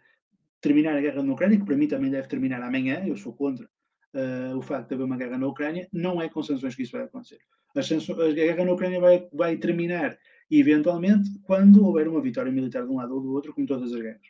terminar 0.60 0.96
a 0.96 1.00
guerra 1.00 1.24
na 1.24 1.32
Ucrânia, 1.32 1.58
que 1.58 1.66
para 1.66 1.76
mim 1.76 1.88
também 1.88 2.10
deve 2.10 2.28
terminar 2.28 2.62
amanhã, 2.62 3.04
eu 3.04 3.16
sou 3.16 3.34
contra 3.34 3.68
uh, 4.14 4.56
o 4.56 4.62
facto 4.62 4.88
de 4.88 4.94
haver 4.94 5.04
uma 5.04 5.16
guerra 5.16 5.36
na 5.36 5.46
Ucrânia, 5.46 5.88
não 5.92 6.22
é 6.22 6.28
com 6.28 6.42
sanções 6.42 6.74
que 6.74 6.82
isso 6.82 6.92
vai 6.92 7.02
acontecer. 7.02 7.38
a 7.74 8.32
guerra 8.32 8.64
na 8.64 8.72
Ucrânia 8.72 9.00
vai, 9.00 9.28
vai 9.32 9.56
terminar, 9.56 10.16
eventualmente, 10.50 11.30
quando 11.42 11.84
houver 11.84 12.08
uma 12.08 12.20
vitória 12.20 12.52
militar 12.52 12.84
de 12.84 12.90
um 12.90 12.96
lado 12.96 13.14
ou 13.14 13.20
do 13.20 13.32
outro, 13.32 13.52
como 13.52 13.66
todas 13.66 13.92
as 13.92 14.00
guerras. 14.00 14.22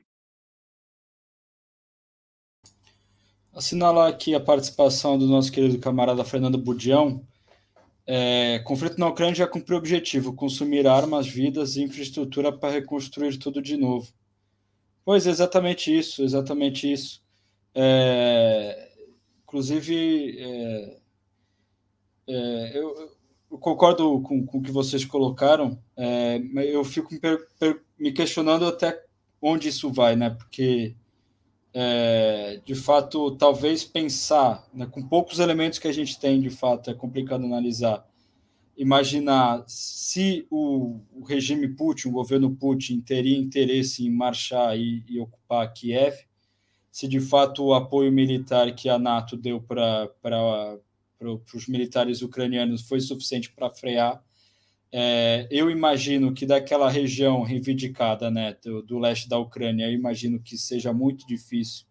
Assinalar 3.52 4.10
aqui 4.10 4.34
a 4.34 4.40
participação 4.40 5.16
do 5.16 5.28
nosso 5.28 5.52
querido 5.52 5.78
camarada 5.78 6.24
Fernando 6.24 6.58
Budião. 6.58 7.24
É, 8.06 8.58
conflito 8.64 8.98
na 8.98 9.08
Ucrânia 9.08 9.34
já 9.34 9.46
cumpriu 9.46 9.76
o 9.76 9.78
objetivo: 9.78 10.34
consumir 10.34 10.86
armas, 10.86 11.28
vidas 11.28 11.76
e 11.76 11.82
infraestrutura 11.82 12.52
para 12.52 12.72
reconstruir 12.72 13.38
tudo 13.38 13.62
de 13.62 13.76
novo. 13.76 14.12
Pois, 15.04 15.26
exatamente 15.26 15.96
isso, 15.96 16.22
exatamente 16.24 16.90
isso. 16.92 17.22
É, 17.74 18.83
Inclusive, 19.54 20.36
é, 20.36 20.96
é, 22.26 22.72
eu, 22.76 23.12
eu, 23.52 23.56
concordo 23.56 24.20
com, 24.22 24.44
com 24.44 24.58
o 24.58 24.60
que 24.60 24.72
vocês 24.72 25.04
colocaram, 25.04 25.78
é, 25.96 26.42
eu 26.56 26.82
fico 26.82 27.14
me, 27.14 27.20
per, 27.20 27.80
me, 27.96 28.10
questionando 28.10 28.66
até 28.66 29.00
onde 29.40 29.68
isso 29.68 29.92
vai, 29.92 30.16
né? 30.16 30.30
Porque, 30.30 30.96
é, 31.72 32.60
de 32.64 32.74
fato, 32.74 33.36
talvez 33.36 33.84
pensar, 33.84 34.68
né, 34.74 34.86
com 34.86 35.06
poucos 35.06 35.38
elementos 35.38 35.78
que 35.78 35.86
a 35.86 35.92
gente 35.92 36.18
tem, 36.18 36.40
de 36.40 36.50
fato, 36.50 36.90
é 36.90 36.94
complicado 36.94 37.44
analisar. 37.44 38.04
Imaginar 38.76 39.62
se 39.68 40.48
o, 40.50 40.98
o 41.12 41.22
regime 41.22 41.68
Putin, 41.68 42.08
o 42.08 42.12
governo 42.12 42.50
Putin, 42.56 43.00
teria 43.00 43.38
interesse 43.38 44.04
em 44.04 44.10
marchar 44.10 44.76
e, 44.76 45.04
e 45.08 45.20
ocupar 45.20 45.72
Kiev, 45.72 46.26
se 46.94 47.08
de 47.08 47.18
fato 47.18 47.64
o 47.64 47.74
apoio 47.74 48.12
militar 48.12 48.72
que 48.72 48.88
a 48.88 48.96
NATO 48.96 49.36
deu 49.36 49.60
para 49.60 50.08
os 51.52 51.66
militares 51.66 52.22
ucranianos 52.22 52.82
foi 52.82 53.00
suficiente 53.00 53.50
para 53.50 53.68
frear. 53.68 54.22
É, 54.92 55.48
eu 55.50 55.68
imagino 55.68 56.32
que 56.32 56.46
daquela 56.46 56.88
região 56.88 57.42
reivindicada 57.42 58.30
né, 58.30 58.56
do, 58.62 58.80
do, 58.80 59.00
leste 59.00 59.28
da 59.28 59.36
Ucrânia, 59.36 59.86
eu 59.86 59.92
imagino 59.92 60.38
que 60.38 60.56
seja 60.56 60.92
muito 60.92 61.26
difícil 61.26 61.84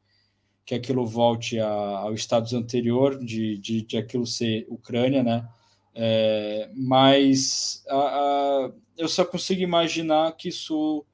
que 0.66 0.74
aquilo 0.74 1.06
volte 1.06 1.60
a, 1.60 1.68
ao 1.68 2.14
status 2.14 2.54
anterior 2.54 3.20
de, 3.20 3.58
de, 3.58 3.82
de 3.82 3.98
aquilo 3.98 4.26
ser 4.26 4.66
Ucrânia, 4.70 5.22
né? 5.22 5.46
É, 5.94 6.72
mas 6.74 7.84
a, 7.90 7.98
a, 7.98 8.72
eu 8.98 9.10
só 9.10 9.26
consigo 9.26 9.62
imaginar 9.62 10.32
que 10.38 10.48
isso 10.48 11.06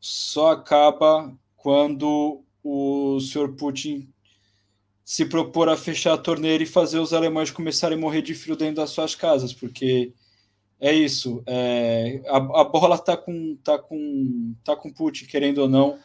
só 0.00 0.50
acaba 0.50 1.32
quando 1.54 2.44
o 2.62 3.20
senhor 3.20 3.54
Putin 3.54 4.08
se 5.04 5.24
propor 5.26 5.68
a 5.68 5.76
fechar 5.76 6.14
a 6.14 6.18
torneira 6.18 6.62
e 6.62 6.66
fazer 6.66 6.98
os 6.98 7.12
alemães 7.12 7.50
começarem 7.50 7.98
a 7.98 8.00
morrer 8.00 8.22
de 8.22 8.34
frio 8.34 8.56
dentro 8.56 8.76
das 8.76 8.90
suas 8.90 9.14
casas, 9.14 9.52
porque 9.52 10.12
é 10.80 10.92
isso. 10.92 11.42
É, 11.46 12.22
a, 12.26 12.36
a, 12.36 12.64
bola 12.64 12.96
está 12.96 13.16
com, 13.16 13.56
tá 13.62 13.78
com, 13.78 14.54
tá 14.64 14.74
com 14.74 14.92
Putin, 14.92 15.26
querendo 15.26 15.58
ou 15.58 15.68
não. 15.68 15.98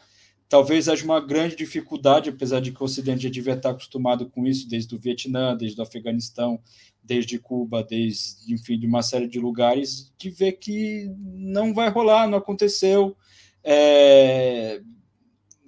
Talvez 0.48 0.88
haja 0.88 1.04
uma 1.04 1.20
grande 1.20 1.56
dificuldade, 1.56 2.30
apesar 2.30 2.60
de 2.60 2.72
que 2.72 2.80
o 2.80 2.84
Ocidente 2.84 3.24
já 3.24 3.28
devia 3.28 3.54
estar 3.54 3.70
acostumado 3.70 4.30
com 4.30 4.46
isso, 4.46 4.68
desde 4.68 4.94
o 4.94 4.98
Vietnã, 4.98 5.56
desde 5.56 5.78
o 5.78 5.82
Afeganistão, 5.82 6.60
desde 7.02 7.38
Cuba, 7.38 7.82
desde, 7.82 8.54
enfim, 8.54 8.78
de 8.78 8.86
uma 8.86 9.02
série 9.02 9.26
de 9.26 9.38
lugares, 9.38 10.12
de 10.16 10.30
ver 10.30 10.52
que 10.52 11.10
não 11.18 11.74
vai 11.74 11.90
rolar, 11.90 12.28
não 12.28 12.38
aconteceu. 12.38 13.16
É, 13.62 14.80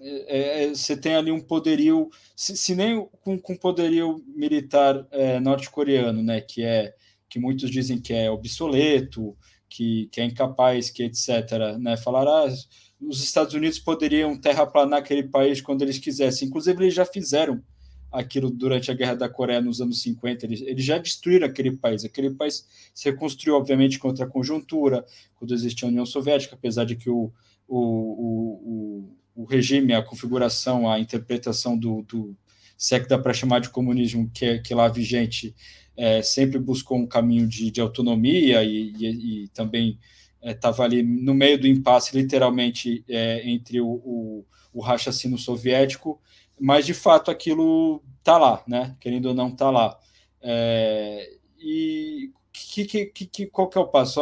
é, 0.03 0.65
é, 0.65 0.69
você 0.69 0.97
tem 0.97 1.15
ali 1.15 1.31
um 1.31 1.41
poderio, 1.41 2.11
se, 2.35 2.57
se 2.57 2.75
nem 2.75 3.07
com, 3.21 3.39
com 3.39 3.57
poderio 3.57 4.25
militar 4.35 5.07
é, 5.11 5.39
norte-coreano, 5.39 6.23
né, 6.23 6.41
que 6.41 6.63
é 6.63 6.95
que 7.29 7.39
muitos 7.39 7.71
dizem 7.71 8.01
que 8.01 8.13
é 8.13 8.29
obsoleto, 8.29 9.37
que, 9.69 10.09
que 10.11 10.21
é 10.21 10.25
incapaz, 10.25 10.91
que 10.91 11.05
etc. 11.05 11.79
Né, 11.79 11.97
falar 11.97 12.27
ah, 12.27 12.53
os 13.01 13.23
Estados 13.23 13.55
Unidos 13.55 13.79
poderiam 13.79 14.37
terraplanar 14.37 14.99
aquele 14.99 15.23
país 15.23 15.61
quando 15.61 15.83
eles 15.83 15.99
quisessem. 15.99 16.49
Inclusive, 16.49 16.83
eles 16.83 16.95
já 16.95 17.05
fizeram 17.05 17.63
aquilo 18.11 18.51
durante 18.51 18.91
a 18.91 18.95
Guerra 18.95 19.15
da 19.15 19.29
Coreia 19.29 19.61
nos 19.61 19.81
anos 19.81 20.03
50. 20.03 20.45
Eles, 20.45 20.61
eles 20.63 20.85
já 20.85 20.99
destruíram 20.99 21.47
aquele 21.47 21.77
país. 21.77 22.05
Aquele 22.05 22.31
país 22.31 22.67
se 22.93 23.09
reconstruiu, 23.09 23.57
obviamente, 23.57 23.99
contra 23.99 24.25
a 24.25 24.29
conjuntura, 24.29 25.07
quando 25.37 25.55
existia 25.55 25.87
a 25.87 25.91
União 25.91 26.05
Soviética, 26.05 26.57
apesar 26.57 26.85
de 26.85 26.97
que 26.97 27.09
o, 27.09 27.33
o, 27.69 27.79
o, 27.79 28.61
o 28.67 29.17
regime, 29.45 29.95
a 29.95 30.03
configuração, 30.03 30.91
a 30.91 30.99
interpretação 30.99 31.77
do, 31.79 32.03
do 32.03 32.37
se 32.77 32.95
é 32.95 33.01
que 33.01 33.09
dá 33.09 33.19
para 33.19 33.35
chamar 33.35 33.61
de 33.61 33.69
comunismo, 33.69 34.31
que 34.33 34.45
é 34.47 34.59
que 34.59 34.75
lá 34.75 34.89
vigente, 34.89 35.55
é, 35.97 36.23
sempre 36.23 36.59
buscou 36.59 36.97
um 36.97 37.07
caminho 37.07 37.47
de, 37.47 37.71
de 37.71 37.81
autonomia 37.81 38.65
e, 38.65 38.93
e, 38.99 39.45
e 39.45 39.49
também 39.49 39.99
estava 40.43 40.85
é, 40.85 40.87
ali 40.87 41.03
no 41.03 41.35
meio 41.35 41.61
do 41.61 41.67
impasse, 41.67 42.17
literalmente, 42.17 43.05
é, 43.07 43.43
entre 43.49 43.83
o, 43.83 43.87
o, 43.87 44.47
o 44.73 45.39
soviético, 45.39 46.19
mas 46.59 46.87
de 46.87 46.95
fato 46.95 47.31
aquilo 47.31 48.03
está 48.19 48.39
lá, 48.39 48.65
né? 48.67 48.97
querendo 48.99 49.27
ou 49.27 49.35
não, 49.35 49.49
está 49.49 49.71
lá. 49.71 49.99
É, 50.41 51.29
e 51.59 52.31
que, 52.69 53.07
que, 53.07 53.27
que, 53.27 53.47
qual 53.47 53.69
que 53.69 53.79
é 53.79 53.81
o 53.81 53.87
passo? 53.89 54.21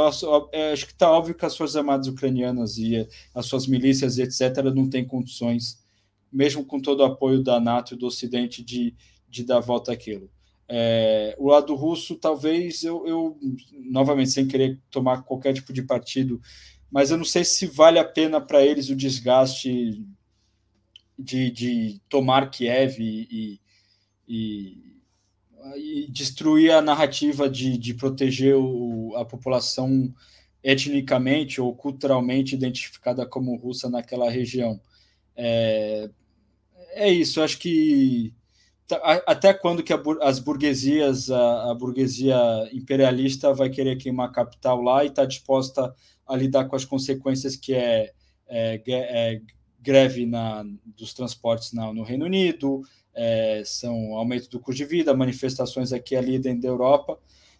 É, 0.52 0.72
acho 0.72 0.86
que 0.86 0.92
está 0.92 1.10
óbvio 1.10 1.34
que 1.34 1.44
as 1.44 1.56
Forças 1.56 1.76
Armadas 1.76 2.06
Ucranianas 2.06 2.78
e 2.78 3.06
as 3.34 3.46
suas 3.46 3.66
milícias, 3.66 4.18
etc., 4.18 4.64
não 4.74 4.88
têm 4.88 5.06
condições, 5.06 5.82
mesmo 6.32 6.64
com 6.64 6.80
todo 6.80 7.00
o 7.00 7.04
apoio 7.04 7.42
da 7.42 7.58
NATO 7.60 7.94
e 7.94 7.96
do 7.96 8.06
Ocidente, 8.06 8.62
de, 8.62 8.94
de 9.28 9.44
dar 9.44 9.60
volta 9.60 9.92
àquilo. 9.92 10.30
É, 10.68 11.34
o 11.38 11.48
lado 11.48 11.74
russo, 11.74 12.16
talvez 12.16 12.82
eu, 12.82 13.06
eu, 13.06 13.38
novamente, 13.72 14.30
sem 14.30 14.46
querer 14.46 14.78
tomar 14.90 15.22
qualquer 15.22 15.54
tipo 15.54 15.72
de 15.72 15.82
partido, 15.82 16.40
mas 16.90 17.10
eu 17.10 17.16
não 17.16 17.24
sei 17.24 17.44
se 17.44 17.66
vale 17.66 17.98
a 17.98 18.04
pena 18.04 18.40
para 18.40 18.64
eles 18.64 18.90
o 18.90 18.96
desgaste 18.96 20.04
de, 21.18 21.50
de 21.50 22.00
tomar 22.08 22.50
Kiev 22.50 22.98
e, 23.00 23.60
e, 24.28 24.87
e, 25.76 26.06
destruir 26.10 26.72
a 26.72 26.82
narrativa 26.82 27.48
de, 27.48 27.76
de 27.76 27.94
proteger 27.94 28.56
o, 28.56 29.14
a 29.16 29.24
população 29.24 30.12
etnicamente 30.62 31.60
ou 31.60 31.74
culturalmente 31.74 32.54
identificada 32.54 33.24
como 33.26 33.56
russa 33.56 33.88
naquela 33.88 34.30
região. 34.30 34.80
É, 35.36 36.10
é 36.92 37.10
isso, 37.10 37.40
acho 37.40 37.58
que 37.58 38.32
até 39.26 39.52
quando 39.52 39.82
que 39.82 39.92
a, 39.92 40.02
as 40.22 40.38
burguesias, 40.38 41.30
a, 41.30 41.70
a, 41.70 41.74
burguesia 41.74 42.36
imperialista 42.72 43.52
vai 43.52 43.68
querer 43.68 43.96
queimar 43.96 44.28
a 44.28 44.32
capital 44.32 44.80
lá 44.80 45.04
e 45.04 45.08
está 45.08 45.24
disposta 45.24 45.94
a 46.26 46.36
lidar 46.36 46.64
com 46.64 46.76
as 46.76 46.84
consequências 46.84 47.54
que 47.54 47.74
é, 47.74 48.12
é, 48.48 48.82
é 48.86 49.40
greve 49.80 50.26
na, 50.26 50.64
dos 50.96 51.12
transportes 51.12 51.72
na, 51.72 51.92
no 51.92 52.02
Reino 52.02 52.24
Unido, 52.24 52.82
é, 53.20 53.62
são 53.64 54.14
aumento 54.14 54.48
do 54.48 54.60
custo 54.60 54.76
de 54.76 54.84
vida, 54.84 55.12
manifestações 55.12 55.92
aqui 55.92 56.14
e 56.14 56.16
ali 56.16 56.38
dentro 56.38 56.62
da 56.62 56.68
Europa, 56.68 57.18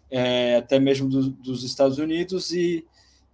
é, 0.09 0.55
até 0.55 0.79
mesmo 0.79 1.09
do, 1.09 1.29
dos 1.29 1.63
Estados 1.63 1.97
Unidos 1.97 2.51
e 2.51 2.85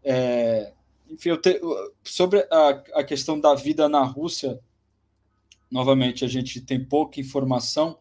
é, 0.04 0.74
enfim, 1.10 1.36
te, 1.38 1.62
sobre 2.04 2.40
a, 2.52 2.70
a 2.96 3.04
questão 3.04 3.40
da 3.40 3.54
vida 3.54 3.88
na 3.88 4.04
Rússia, 4.04 4.60
novamente, 5.70 6.26
a 6.26 6.28
gente 6.28 6.62
tem 6.62 6.84
pouca 6.84 7.20
informação, 7.20 8.00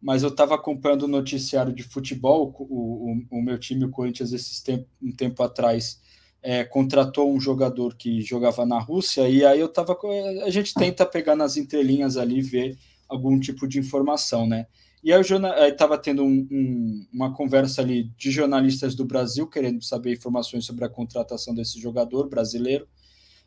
mas 0.00 0.22
eu 0.22 0.30
estava 0.30 0.54
acompanhando 0.54 1.02
o 1.02 1.08
noticiário 1.08 1.72
de 1.74 1.82
futebol, 1.82 2.54
o, 2.58 3.12
o, 3.12 3.38
o 3.38 3.42
meu 3.42 3.58
time, 3.58 3.84
o 3.84 3.90
Corinthians, 3.90 4.32
esse 4.32 4.64
tempo, 4.64 4.88
um 5.02 5.12
tempo 5.12 5.42
atrás, 5.42 6.00
é, 6.42 6.64
contratou 6.64 7.30
um 7.30 7.40
jogador 7.40 7.96
que 7.96 8.22
jogava 8.22 8.64
na 8.64 8.78
Rússia, 8.78 9.28
e 9.28 9.44
aí 9.44 9.60
eu 9.60 9.66
estava. 9.66 9.98
A 10.44 10.50
gente 10.50 10.72
tenta 10.72 11.04
pegar 11.04 11.34
nas 11.34 11.56
entrelinhas 11.56 12.16
ali 12.16 12.40
ver 12.40 12.78
algum 13.08 13.38
tipo 13.40 13.66
de 13.66 13.78
informação, 13.78 14.46
né? 14.46 14.66
E 15.02 15.12
aí 15.12 15.20
estava 15.68 15.96
tendo 15.96 16.24
um, 16.24 16.46
um, 16.50 17.06
uma 17.12 17.32
conversa 17.32 17.80
ali 17.80 18.10
de 18.16 18.30
jornalistas 18.30 18.94
do 18.94 19.04
Brasil 19.04 19.46
querendo 19.46 19.82
saber 19.82 20.12
informações 20.12 20.64
sobre 20.64 20.84
a 20.84 20.88
contratação 20.88 21.54
desse 21.54 21.80
jogador 21.80 22.28
brasileiro 22.28 22.86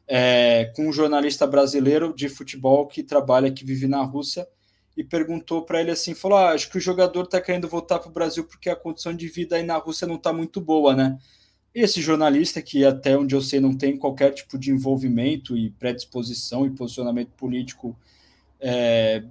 é, 0.07 0.65
com 0.75 0.89
um 0.89 0.91
jornalista 0.91 1.47
brasileiro 1.47 2.13
de 2.13 2.27
futebol 2.27 2.85
que 2.85 3.01
trabalha, 3.01 3.49
que 3.49 3.63
vive 3.63 3.87
na 3.87 4.03
Rússia, 4.03 4.45
e 4.97 5.05
perguntou 5.05 5.61
para 5.63 5.79
ele 5.79 5.91
assim, 5.91 6.13
falou, 6.13 6.37
ah, 6.37 6.51
acho 6.51 6.69
que 6.69 6.77
o 6.77 6.81
jogador 6.81 7.23
está 7.23 7.39
querendo 7.39 7.67
voltar 7.67 7.97
para 7.99 8.09
o 8.09 8.13
Brasil 8.13 8.43
porque 8.43 8.69
a 8.69 8.75
condição 8.75 9.13
de 9.13 9.27
vida 9.29 9.55
aí 9.55 9.63
na 9.63 9.77
Rússia 9.77 10.05
não 10.05 10.15
está 10.15 10.33
muito 10.33 10.59
boa, 10.59 10.93
né? 10.93 11.17
E 11.73 11.79
esse 11.79 12.01
jornalista, 12.01 12.61
que 12.61 12.83
até 12.83 13.17
onde 13.17 13.33
eu 13.33 13.41
sei 13.41 13.61
não 13.61 13.73
tem 13.73 13.95
qualquer 13.95 14.33
tipo 14.33 14.57
de 14.57 14.69
envolvimento 14.69 15.55
e 15.55 15.69
predisposição 15.69 16.65
e 16.65 16.71
posicionamento 16.71 17.29
político 17.29 17.97
é, 18.59 19.23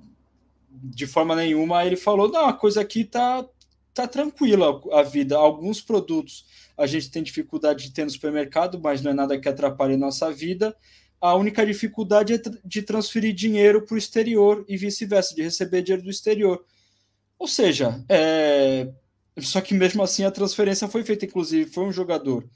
de 0.70 1.06
forma 1.06 1.34
nenhuma, 1.34 1.84
ele 1.84 1.96
falou, 1.96 2.30
não, 2.30 2.46
a 2.46 2.52
coisa 2.52 2.80
aqui 2.80 3.00
está 3.00 3.46
tá 3.92 4.06
tranquila 4.06 4.80
a 4.92 5.02
vida. 5.02 5.36
Alguns 5.36 5.80
produtos 5.80 6.44
a 6.76 6.86
gente 6.86 7.10
tem 7.10 7.22
dificuldade 7.22 7.84
de 7.84 7.92
ter 7.92 8.04
no 8.04 8.10
supermercado, 8.10 8.80
mas 8.80 9.02
não 9.02 9.10
é 9.10 9.14
nada 9.14 9.38
que 9.38 9.48
atrapalhe 9.48 9.96
nossa 9.96 10.32
vida. 10.32 10.74
A 11.20 11.34
única 11.34 11.66
dificuldade 11.66 12.34
é 12.34 12.40
de 12.64 12.82
transferir 12.82 13.34
dinheiro 13.34 13.84
para 13.84 13.94
o 13.94 13.98
exterior 13.98 14.64
e 14.66 14.76
vice-versa, 14.76 15.34
de 15.34 15.42
receber 15.42 15.82
dinheiro 15.82 16.02
do 16.02 16.10
exterior. 16.10 16.64
Ou 17.38 17.46
seja, 17.46 18.02
é... 18.08 18.88
só 19.38 19.60
que 19.60 19.74
mesmo 19.74 20.02
assim 20.02 20.24
a 20.24 20.30
transferência 20.30 20.88
foi 20.88 21.02
feita, 21.02 21.26
inclusive 21.26 21.70
foi 21.70 21.84
um 21.84 21.92
jogador 21.92 22.48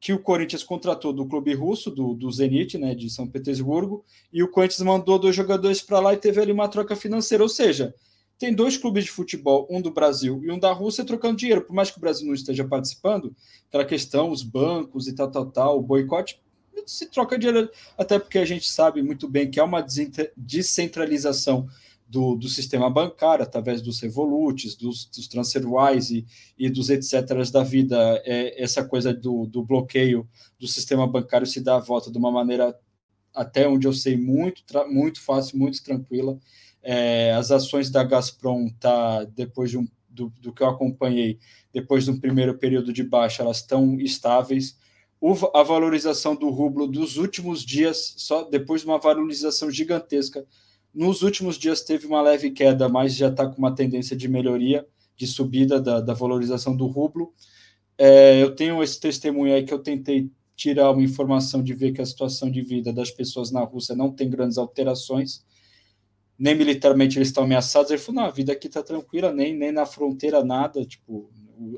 que 0.00 0.12
o 0.12 0.18
Corinthians 0.18 0.62
contratou 0.62 1.12
do 1.12 1.26
clube 1.26 1.52
russo, 1.54 1.90
do, 1.90 2.14
do 2.14 2.30
Zenit, 2.30 2.78
né, 2.78 2.94
de 2.94 3.10
São 3.10 3.26
Petersburgo, 3.26 4.04
e 4.32 4.42
o 4.42 4.50
Corinthians 4.50 4.82
mandou 4.82 5.18
dois 5.18 5.34
jogadores 5.34 5.80
para 5.82 5.98
lá 5.98 6.14
e 6.14 6.16
teve 6.16 6.40
ali 6.40 6.52
uma 6.52 6.68
troca 6.68 6.94
financeira. 6.94 7.42
Ou 7.42 7.48
seja, 7.48 7.94
tem 8.38 8.54
dois 8.54 8.76
clubes 8.76 9.04
de 9.04 9.10
futebol, 9.10 9.66
um 9.68 9.80
do 9.80 9.90
Brasil 9.90 10.40
e 10.44 10.50
um 10.52 10.58
da 10.58 10.72
Rússia, 10.72 11.04
trocando 11.04 11.36
dinheiro. 11.36 11.62
Por 11.62 11.74
mais 11.74 11.90
que 11.90 11.98
o 11.98 12.00
Brasil 12.00 12.26
não 12.26 12.34
esteja 12.34 12.64
participando, 12.64 13.34
aquela 13.68 13.84
questão, 13.84 14.30
os 14.30 14.42
bancos 14.44 15.08
e 15.08 15.14
tal, 15.14 15.30
tal, 15.30 15.46
tal, 15.46 15.78
o 15.78 15.82
boicote, 15.82 16.40
se 16.86 17.06
troca 17.06 17.36
dinheiro, 17.36 17.68
até 17.96 18.18
porque 18.18 18.38
a 18.38 18.44
gente 18.44 18.70
sabe 18.70 19.02
muito 19.02 19.28
bem 19.28 19.50
que 19.50 19.58
há 19.58 19.64
uma 19.64 19.84
descentralização 20.36 21.68
do, 22.08 22.34
do 22.34 22.48
sistema 22.48 22.88
bancário, 22.88 23.44
através 23.44 23.82
dos 23.82 24.00
Revolutes, 24.00 24.74
dos, 24.74 25.04
dos 25.04 25.28
TransferWise 25.28 26.26
e, 26.58 26.66
e 26.66 26.70
dos 26.70 26.88
etc. 26.88 27.26
da 27.52 27.62
vida. 27.62 27.96
É, 28.24 28.62
essa 28.62 28.84
coisa 28.84 29.12
do, 29.12 29.46
do 29.46 29.62
bloqueio 29.62 30.28
do 30.58 30.66
sistema 30.66 31.06
bancário 31.06 31.46
se 31.46 31.60
dá 31.60 31.76
a 31.76 31.80
volta 31.80 32.10
de 32.10 32.18
uma 32.18 32.32
maneira, 32.32 32.74
até 33.34 33.68
onde 33.68 33.86
eu 33.86 33.92
sei, 33.92 34.16
muito, 34.16 34.62
muito 34.90 35.20
fácil, 35.20 35.58
muito 35.58 35.82
tranquila 35.84 36.38
é, 36.82 37.32
as 37.32 37.50
ações 37.50 37.90
da 37.90 38.02
Gazprom 38.04 38.68
tá 38.80 39.24
depois 39.24 39.70
de 39.70 39.78
um, 39.78 39.86
do, 40.08 40.32
do, 40.40 40.52
que 40.52 40.62
eu 40.62 40.68
acompanhei, 40.68 41.38
depois 41.72 42.04
de 42.04 42.10
um 42.10 42.18
primeiro 42.18 42.56
período 42.56 42.92
de 42.92 43.02
baixa, 43.02 43.42
elas 43.42 43.58
estão 43.58 43.98
estáveis. 44.00 44.78
A 45.52 45.62
valorização 45.62 46.36
do 46.36 46.48
rublo 46.48 46.86
dos 46.86 47.16
últimos 47.16 47.64
dias, 47.64 48.14
só 48.16 48.44
depois 48.44 48.82
de 48.82 48.86
uma 48.86 48.98
valorização 48.98 49.70
gigantesca, 49.70 50.46
nos 50.98 51.22
últimos 51.22 51.56
dias 51.56 51.82
teve 51.82 52.06
uma 52.06 52.20
leve 52.20 52.50
queda, 52.50 52.88
mas 52.88 53.14
já 53.14 53.28
está 53.28 53.46
com 53.46 53.58
uma 53.58 53.74
tendência 53.74 54.16
de 54.16 54.28
melhoria, 54.28 54.86
de 55.16 55.26
subida 55.26 55.80
da, 55.80 56.00
da 56.00 56.14
valorização 56.14 56.76
do 56.76 56.86
rublo. 56.86 57.32
É, 57.96 58.42
eu 58.42 58.54
tenho 58.54 58.82
esse 58.82 58.98
testemunho 58.98 59.54
aí 59.54 59.64
que 59.64 59.72
eu 59.72 59.78
tentei 59.78 60.30
tirar 60.56 60.90
uma 60.90 61.02
informação 61.02 61.62
de 61.62 61.72
ver 61.72 61.92
que 61.92 62.00
a 62.00 62.06
situação 62.06 62.50
de 62.50 62.62
vida 62.62 62.92
das 62.92 63.10
pessoas 63.10 63.50
na 63.50 63.60
Rússia 63.60 63.94
não 63.94 64.10
tem 64.12 64.28
grandes 64.28 64.58
alterações 64.58 65.44
nem 66.38 66.54
militarmente 66.54 67.18
eles 67.18 67.28
estão 67.28 67.44
ameaçados. 67.44 67.90
Ele 67.90 68.00
falou: 68.00 68.22
não, 68.22 68.28
a 68.28 68.32
vida 68.32 68.52
aqui 68.52 68.68
está 68.68 68.82
tranquila, 68.82 69.32
nem, 69.32 69.54
nem 69.56 69.72
na 69.72 69.84
fronteira 69.84 70.44
nada. 70.44 70.84
Tipo, 70.84 71.30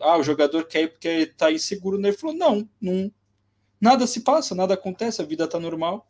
ah, 0.03 0.19
o 0.19 0.23
jogador 0.23 0.67
quer 0.67 0.83
ir 0.83 0.89
porque 0.89 1.09
está 1.09 1.51
inseguro. 1.51 1.99
Ele 1.99 2.13
falou: 2.13 2.37
não, 2.37 2.69
não, 2.81 3.11
nada 3.81 4.07
se 4.07 4.21
passa, 4.21 4.55
nada 4.55 4.75
acontece, 4.75 5.23
a 5.23 5.25
vida 5.25 5.45
está 5.45 5.59
normal. 5.59 6.07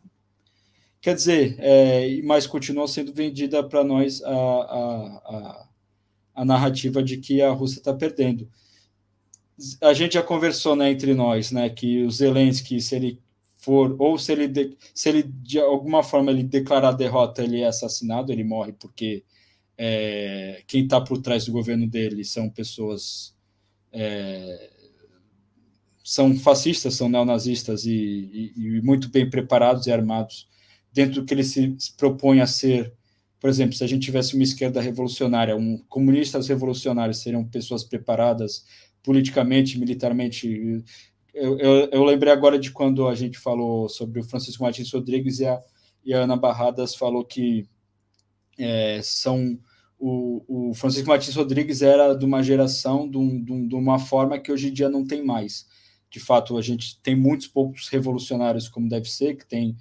Quer 1.00 1.14
dizer, 1.14 1.56
é, 1.58 2.20
mas 2.22 2.46
continua 2.46 2.86
sendo 2.86 3.12
vendida 3.12 3.62
para 3.62 3.82
nós 3.82 4.22
a, 4.22 4.30
a, 4.30 5.06
a, 5.24 5.68
a, 6.34 6.44
narrativa 6.44 7.02
de 7.02 7.16
que 7.16 7.40
a 7.40 7.50
Rússia 7.50 7.78
está 7.78 7.94
perdendo. 7.94 8.46
A 9.80 9.94
gente 9.94 10.14
já 10.14 10.22
conversou 10.22 10.76
né, 10.76 10.90
entre 10.90 11.14
nós, 11.14 11.50
né, 11.52 11.70
que 11.70 12.02
o 12.04 12.10
Zelensky, 12.10 12.80
se 12.80 12.96
ele 12.96 13.20
for, 13.56 13.96
ou 13.98 14.18
se 14.18 14.32
ele, 14.32 14.46
de, 14.48 14.76
se 14.94 15.08
ele 15.08 15.22
de 15.22 15.58
alguma 15.58 16.02
forma 16.02 16.30
ele 16.30 16.42
declarar 16.42 16.92
derrota, 16.92 17.42
ele 17.42 17.60
é 17.60 17.66
assassinado, 17.66 18.32
ele 18.32 18.44
morre 18.44 18.72
porque 18.72 19.24
é, 19.76 20.62
quem 20.66 20.84
está 20.84 21.00
por 21.00 21.18
trás 21.18 21.46
do 21.46 21.52
governo 21.52 21.86
dele 21.86 22.24
são 22.24 22.50
pessoas 22.50 23.34
é, 23.92 24.70
são 26.04 26.36
fascistas, 26.36 26.94
são 26.94 27.08
neonazistas 27.08 27.86
e, 27.86 27.92
e, 27.92 28.52
e, 28.56 28.82
muito 28.82 29.08
bem 29.08 29.28
preparados 29.28 29.86
e 29.86 29.92
armados 29.92 30.49
dentro 30.92 31.20
do 31.20 31.26
que 31.26 31.34
ele 31.34 31.44
se 31.44 31.76
propõe 31.96 32.40
a 32.40 32.46
ser. 32.46 32.92
Por 33.38 33.48
exemplo, 33.48 33.74
se 33.74 33.84
a 33.84 33.86
gente 33.86 34.04
tivesse 34.04 34.34
uma 34.34 34.42
esquerda 34.42 34.80
revolucionária, 34.80 35.56
um 35.56 35.78
comunistas 35.88 36.48
revolucionários 36.48 37.18
seriam 37.22 37.44
pessoas 37.44 37.82
preparadas 37.82 38.64
politicamente, 39.02 39.78
militarmente, 39.78 40.84
eu, 41.32 41.58
eu, 41.58 41.88
eu, 41.90 42.04
lembrei 42.04 42.32
agora 42.32 42.58
de 42.58 42.70
quando 42.70 43.08
a 43.08 43.14
gente 43.14 43.38
falou 43.38 43.88
sobre 43.88 44.20
o 44.20 44.24
Francisco 44.24 44.62
Martins 44.62 44.92
Rodrigues 44.92 45.40
e 45.40 45.46
a, 45.46 45.60
e 46.04 46.12
a 46.12 46.18
Ana 46.20 46.36
Barradas 46.36 46.94
falou 46.94 47.24
que 47.24 47.66
é, 48.58 49.00
são 49.02 49.58
o, 49.98 50.70
o, 50.70 50.74
Francisco 50.74 51.08
Martins 51.08 51.36
Rodrigues 51.36 51.82
era 51.82 52.14
de 52.14 52.24
uma 52.24 52.42
geração, 52.42 53.08
de, 53.08 53.18
um, 53.18 53.68
de, 53.68 53.74
uma 53.74 53.98
forma 53.98 54.38
que 54.38 54.50
hoje 54.50 54.68
em 54.68 54.72
dia 54.72 54.88
não 54.88 55.06
tem 55.06 55.22
mais. 55.22 55.66
De 56.10 56.18
fato, 56.18 56.56
a 56.56 56.62
gente 56.62 57.00
tem 57.02 57.14
muitos 57.14 57.46
poucos 57.46 57.88
revolucionários 57.88 58.68
como 58.68 58.88
deve 58.88 59.08
ser, 59.08 59.36
que 59.36 59.46
tem 59.46 59.76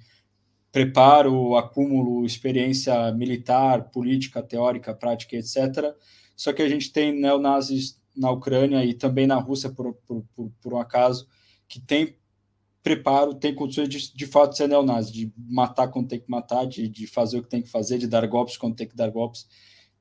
preparo, 0.72 1.56
acúmulo, 1.56 2.24
experiência 2.24 3.12
militar, 3.12 3.90
política, 3.90 4.42
teórica, 4.42 4.94
prática, 4.94 5.36
etc. 5.36 5.94
Só 6.36 6.52
que 6.52 6.62
a 6.62 6.68
gente 6.68 6.92
tem 6.92 7.12
neonazis 7.12 8.00
na 8.16 8.30
Ucrânia 8.30 8.84
e 8.84 8.94
também 8.94 9.26
na 9.26 9.36
Rússia, 9.36 9.70
por, 9.70 9.94
por, 10.06 10.24
por, 10.34 10.52
por 10.62 10.74
um 10.74 10.78
acaso, 10.78 11.26
que 11.68 11.80
tem 11.80 12.16
preparo, 12.82 13.34
tem 13.34 13.54
condições 13.54 13.88
de, 13.88 14.14
de 14.14 14.26
fato 14.26 14.56
ser 14.56 14.68
neonazi, 14.68 15.12
de 15.12 15.32
matar 15.36 15.88
quando 15.88 16.08
tem 16.08 16.20
que 16.20 16.30
matar, 16.30 16.66
de, 16.66 16.88
de 16.88 17.06
fazer 17.06 17.38
o 17.38 17.42
que 17.42 17.48
tem 17.48 17.62
que 17.62 17.68
fazer, 17.68 17.98
de 17.98 18.06
dar 18.06 18.26
golpes 18.26 18.56
quando 18.56 18.76
tem 18.76 18.88
que 18.88 18.96
dar 18.96 19.10
golpes. 19.10 19.46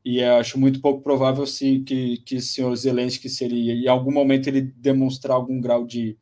E 0.03 0.23
acho 0.23 0.57
muito 0.57 0.79
pouco 0.79 1.01
provável 1.01 1.45
se, 1.45 1.79
que, 1.79 2.17
que 2.19 2.37
o 2.37 2.41
senhor 2.41 2.73
Zelensky, 2.75 3.27
se 3.27 3.43
ele, 3.43 3.71
em 3.71 3.87
algum 3.87 4.11
momento 4.11 4.47
ele 4.47 4.61
demonstrar 4.61 5.35
algum 5.35 5.59
grau 5.59 5.85
de, 5.85 6.17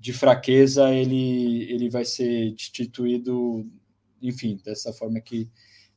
de 0.00 0.12
fraqueza, 0.14 0.90
ele, 0.94 1.70
ele 1.70 1.90
vai 1.90 2.04
ser 2.06 2.52
destituído, 2.54 3.66
enfim, 4.22 4.58
dessa 4.64 4.92
forma 4.94 5.20
que, 5.20 5.48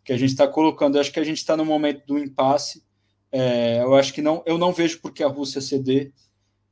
que 0.03 0.11
a 0.13 0.17
gente 0.17 0.31
está 0.31 0.47
colocando. 0.47 0.95
Eu 0.95 1.01
acho 1.01 1.11
que 1.13 1.21
a 1.21 1.23
gente 1.23 1.37
está 1.37 1.55
no 1.57 1.65
momento 1.65 2.05
do 2.05 2.19
impasse, 2.19 2.83
É, 3.31 3.81
eu 3.81 3.95
acho 3.95 4.13
que 4.13 4.21
não, 4.21 4.43
eu 4.45 4.57
não 4.59 4.71
vejo 4.71 4.99
porque 5.01 5.23
a 5.23 5.27
Rússia 5.27 5.61
ceder. 5.61 6.13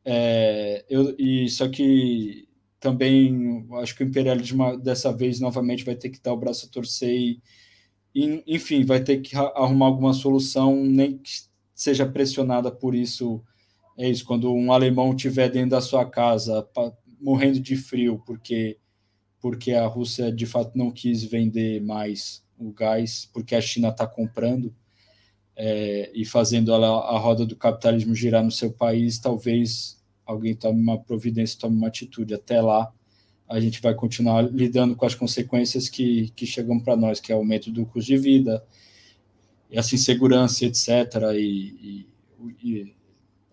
É, 0.06 0.86
eu, 0.90 1.16
e 1.18 1.50
só 1.50 1.68
que 1.70 2.48
também 2.80 3.66
acho 3.82 3.96
que 3.96 4.04
o 4.04 4.08
imperialismo 4.08 4.78
dessa 4.78 5.12
vez 5.12 5.40
novamente 5.40 5.84
vai 5.86 5.96
ter 5.96 6.10
que 6.10 6.22
dar 6.22 6.34
o 6.34 6.38
braço 6.38 6.68
a 6.68 6.70
torcer 6.70 7.10
e, 7.16 7.42
e 8.14 8.44
enfim, 8.48 8.86
vai 8.86 9.04
ter 9.04 9.22
que 9.22 9.36
arrumar 9.36 9.88
alguma 9.88 10.14
solução, 10.14 10.76
nem 10.86 11.18
que 11.18 11.32
seja 11.74 12.06
pressionada 12.06 12.72
por 12.72 12.94
isso. 12.94 13.42
É 13.98 14.10
isso, 14.10 14.26
quando 14.26 14.54
um 14.54 14.72
alemão 14.72 15.14
estiver 15.14 15.50
dentro 15.50 15.72
da 15.72 15.82
sua 15.82 16.06
casa 16.06 16.68
morrendo 17.22 17.60
de 17.60 17.76
frio 17.76 18.22
porque 18.26 18.78
porque 19.40 19.74
a 19.74 19.88
Rússia 19.88 20.32
de 20.32 20.46
fato 20.46 20.78
não 20.78 20.92
quis 20.92 21.24
vender 21.24 21.82
mais 21.82 22.44
o 22.60 22.72
gás 22.72 23.30
porque 23.34 23.56
a 23.56 23.62
China 23.62 23.90
está 23.90 24.06
comprando 24.06 24.74
é, 25.56 26.12
e 26.14 26.26
fazendo 26.26 26.74
a, 26.74 26.78
a 26.78 27.20
roda 27.20 27.46
do 27.46 27.56
capitalismo 27.56 28.16
girar 28.16 28.44
no 28.44 28.52
seu 28.52 28.72
país, 28.72 29.20
talvez 29.20 30.02
alguém 30.26 30.56
tome 30.56 30.82
uma 30.82 30.98
providência, 31.00 31.60
tome 31.60 31.76
uma 31.76 31.88
atitude. 31.88 32.34
Até 32.34 32.62
lá, 32.62 32.92
a 33.48 33.60
gente 33.60 33.82
vai 33.82 33.94
continuar 33.94 34.42
lidando 34.42 34.96
com 34.96 35.06
as 35.06 35.14
consequências 35.14 35.90
que, 35.90 36.30
que 36.36 36.46
chegam 36.46 36.80
para 36.80 36.96
nós, 36.96 37.20
que 37.20 37.32
é 37.32 37.36
o 37.36 37.40
aumento 37.40 37.70
do 37.72 37.86
custo 37.86 38.08
de 38.08 38.18
vida, 38.18 38.64
essa 39.70 39.96
insegurança, 39.96 40.66
etc., 40.66 40.88
e, 41.36 42.08
e, 42.64 42.64
e 42.64 42.96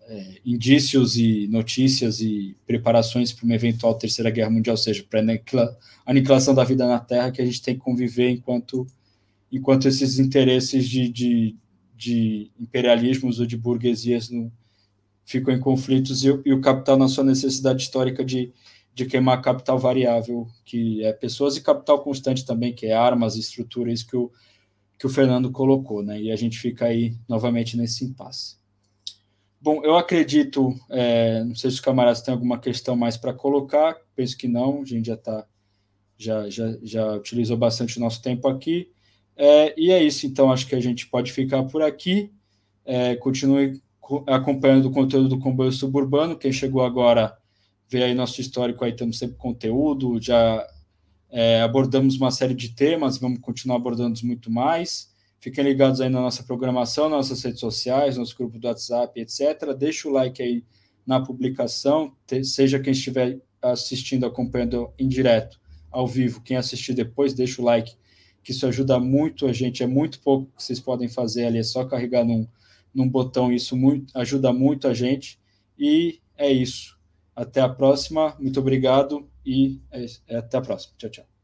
é, 0.09 0.39
indícios 0.43 1.15
e 1.17 1.47
notícias 1.49 2.19
e 2.19 2.57
preparações 2.65 3.31
para 3.31 3.45
uma 3.45 3.53
eventual 3.53 3.93
terceira 3.93 4.31
guerra 4.31 4.49
mundial, 4.49 4.73
ou 4.73 4.77
seja, 4.77 5.05
para 5.07 5.21
a 5.21 5.75
aniquilação 6.03 6.55
da 6.55 6.63
vida 6.63 6.87
na 6.87 6.99
Terra, 6.99 7.31
que 7.31 7.41
a 7.41 7.45
gente 7.45 7.61
tem 7.61 7.75
que 7.75 7.81
conviver 7.81 8.31
enquanto, 8.31 8.87
enquanto 9.51 9.87
esses 9.87 10.17
interesses 10.17 10.89
de, 10.89 11.07
de, 11.09 11.55
de 11.95 12.51
imperialismos 12.59 13.39
ou 13.39 13.45
de 13.45 13.55
burguesias 13.55 14.31
não 14.31 14.51
ficam 15.23 15.53
em 15.53 15.59
conflitos 15.59 16.25
e, 16.25 16.29
e, 16.43 16.53
o 16.53 16.59
capital 16.59 16.97
na 16.97 17.07
sua 17.07 17.23
necessidade 17.23 17.83
histórica 17.83 18.25
de, 18.25 18.51
de 18.95 19.05
queimar 19.05 19.43
capital 19.43 19.77
variável, 19.77 20.47
que 20.65 21.03
é 21.03 21.13
pessoas 21.13 21.55
e 21.55 21.61
capital 21.61 22.01
constante 22.01 22.43
também, 22.43 22.73
que 22.73 22.87
é 22.87 22.93
armas, 22.93 23.35
estrutura, 23.35 23.91
isso 23.91 24.07
que 24.07 24.17
o, 24.17 24.31
que 24.97 25.05
o 25.05 25.09
Fernando 25.09 25.51
colocou, 25.51 26.01
né? 26.01 26.19
E 26.19 26.31
a 26.31 26.35
gente 26.35 26.57
fica 26.57 26.85
aí 26.85 27.15
novamente 27.27 27.77
nesse 27.77 28.03
impasse. 28.03 28.58
Bom, 29.61 29.83
eu 29.83 29.97
acredito, 29.97 30.73
é, 30.89 31.43
não 31.43 31.53
sei 31.53 31.69
se 31.69 31.75
os 31.75 31.81
camaradas 31.81 32.21
têm 32.21 32.33
alguma 32.33 32.57
questão 32.57 32.95
mais 32.95 33.17
para 33.17 33.33
colocar, 33.33 33.97
penso 34.15 34.37
que 34.37 34.47
não, 34.47 34.81
a 34.81 34.85
gente 34.85 35.07
já 35.07 35.15
está, 35.15 35.45
já, 36.17 36.49
já, 36.49 36.77
já 36.81 37.13
utilizou 37.15 37.57
bastante 37.57 37.97
o 37.97 37.99
nosso 37.99 38.21
tempo 38.21 38.47
aqui. 38.47 38.89
É, 39.35 39.73
e 39.77 39.91
é 39.91 40.01
isso, 40.01 40.25
então 40.25 40.51
acho 40.51 40.65
que 40.65 40.75
a 40.75 40.79
gente 40.79 41.07
pode 41.07 41.33
ficar 41.33 41.63
por 41.63 41.81
aqui. 41.81 42.31
É, 42.85 43.15
continue 43.17 43.81
acompanhando 44.27 44.87
o 44.87 44.91
conteúdo 44.91 45.29
do 45.29 45.39
comboio 45.39 45.71
suburbano. 45.71 46.37
Quem 46.37 46.51
chegou 46.51 46.83
agora 46.83 47.37
vê 47.89 48.03
aí 48.03 48.13
nosso 48.13 48.39
histórico, 48.39 48.85
aí 48.85 48.93
temos 48.93 49.17
sempre 49.17 49.35
conteúdo, 49.35 50.21
já 50.21 50.65
é, 51.29 51.61
abordamos 51.61 52.15
uma 52.17 52.31
série 52.31 52.53
de 52.53 52.69
temas, 52.69 53.17
vamos 53.17 53.39
continuar 53.39 53.75
abordando 53.75 54.19
muito 54.23 54.51
mais. 54.51 55.08
Fiquem 55.39 55.63
ligados 55.63 56.01
aí 56.01 56.09
na 56.09 56.19
nossa 56.19 56.43
programação, 56.43 57.07
nossas 57.07 57.41
redes 57.41 57.59
sociais, 57.59 58.17
nosso 58.17 58.35
grupo 58.35 58.59
do 58.59 58.67
WhatsApp, 58.67 59.19
etc. 59.19 59.73
Deixa 59.77 60.07
o 60.07 60.11
like 60.11 60.41
aí 60.41 60.63
na 61.05 61.21
publicação, 61.21 62.13
seja 62.43 62.79
quem 62.79 62.91
estiver 62.91 63.39
assistindo, 63.61 64.25
acompanhando 64.25 64.93
em 64.97 65.07
direto, 65.07 65.59
ao 65.89 66.07
vivo, 66.07 66.41
quem 66.41 66.57
assistir 66.57 66.93
depois, 66.93 67.33
deixa 67.33 67.61
o 67.61 67.65
like, 67.65 67.95
que 68.43 68.51
isso 68.51 68.67
ajuda 68.67 68.99
muito 68.99 69.47
a 69.47 69.53
gente, 69.53 69.81
é 69.81 69.87
muito 69.87 70.19
pouco 70.19 70.51
que 70.55 70.63
vocês 70.63 70.79
podem 70.79 71.07
fazer 71.07 71.45
ali, 71.45 71.57
é 71.57 71.63
só 71.63 71.85
carregar 71.85 72.23
num, 72.23 72.47
num 72.93 73.07
botão, 73.09 73.51
isso 73.51 73.75
muito, 73.75 74.17
ajuda 74.17 74.53
muito 74.53 74.87
a 74.87 74.93
gente. 74.93 75.39
E 75.77 76.19
é 76.37 76.51
isso. 76.51 76.97
Até 77.35 77.61
a 77.61 77.69
próxima, 77.69 78.35
muito 78.39 78.59
obrigado 78.59 79.29
e 79.45 79.79
é, 79.91 80.05
é 80.27 80.37
até 80.37 80.57
a 80.57 80.61
próxima. 80.61 80.93
Tchau, 80.97 81.09
tchau. 81.09 81.38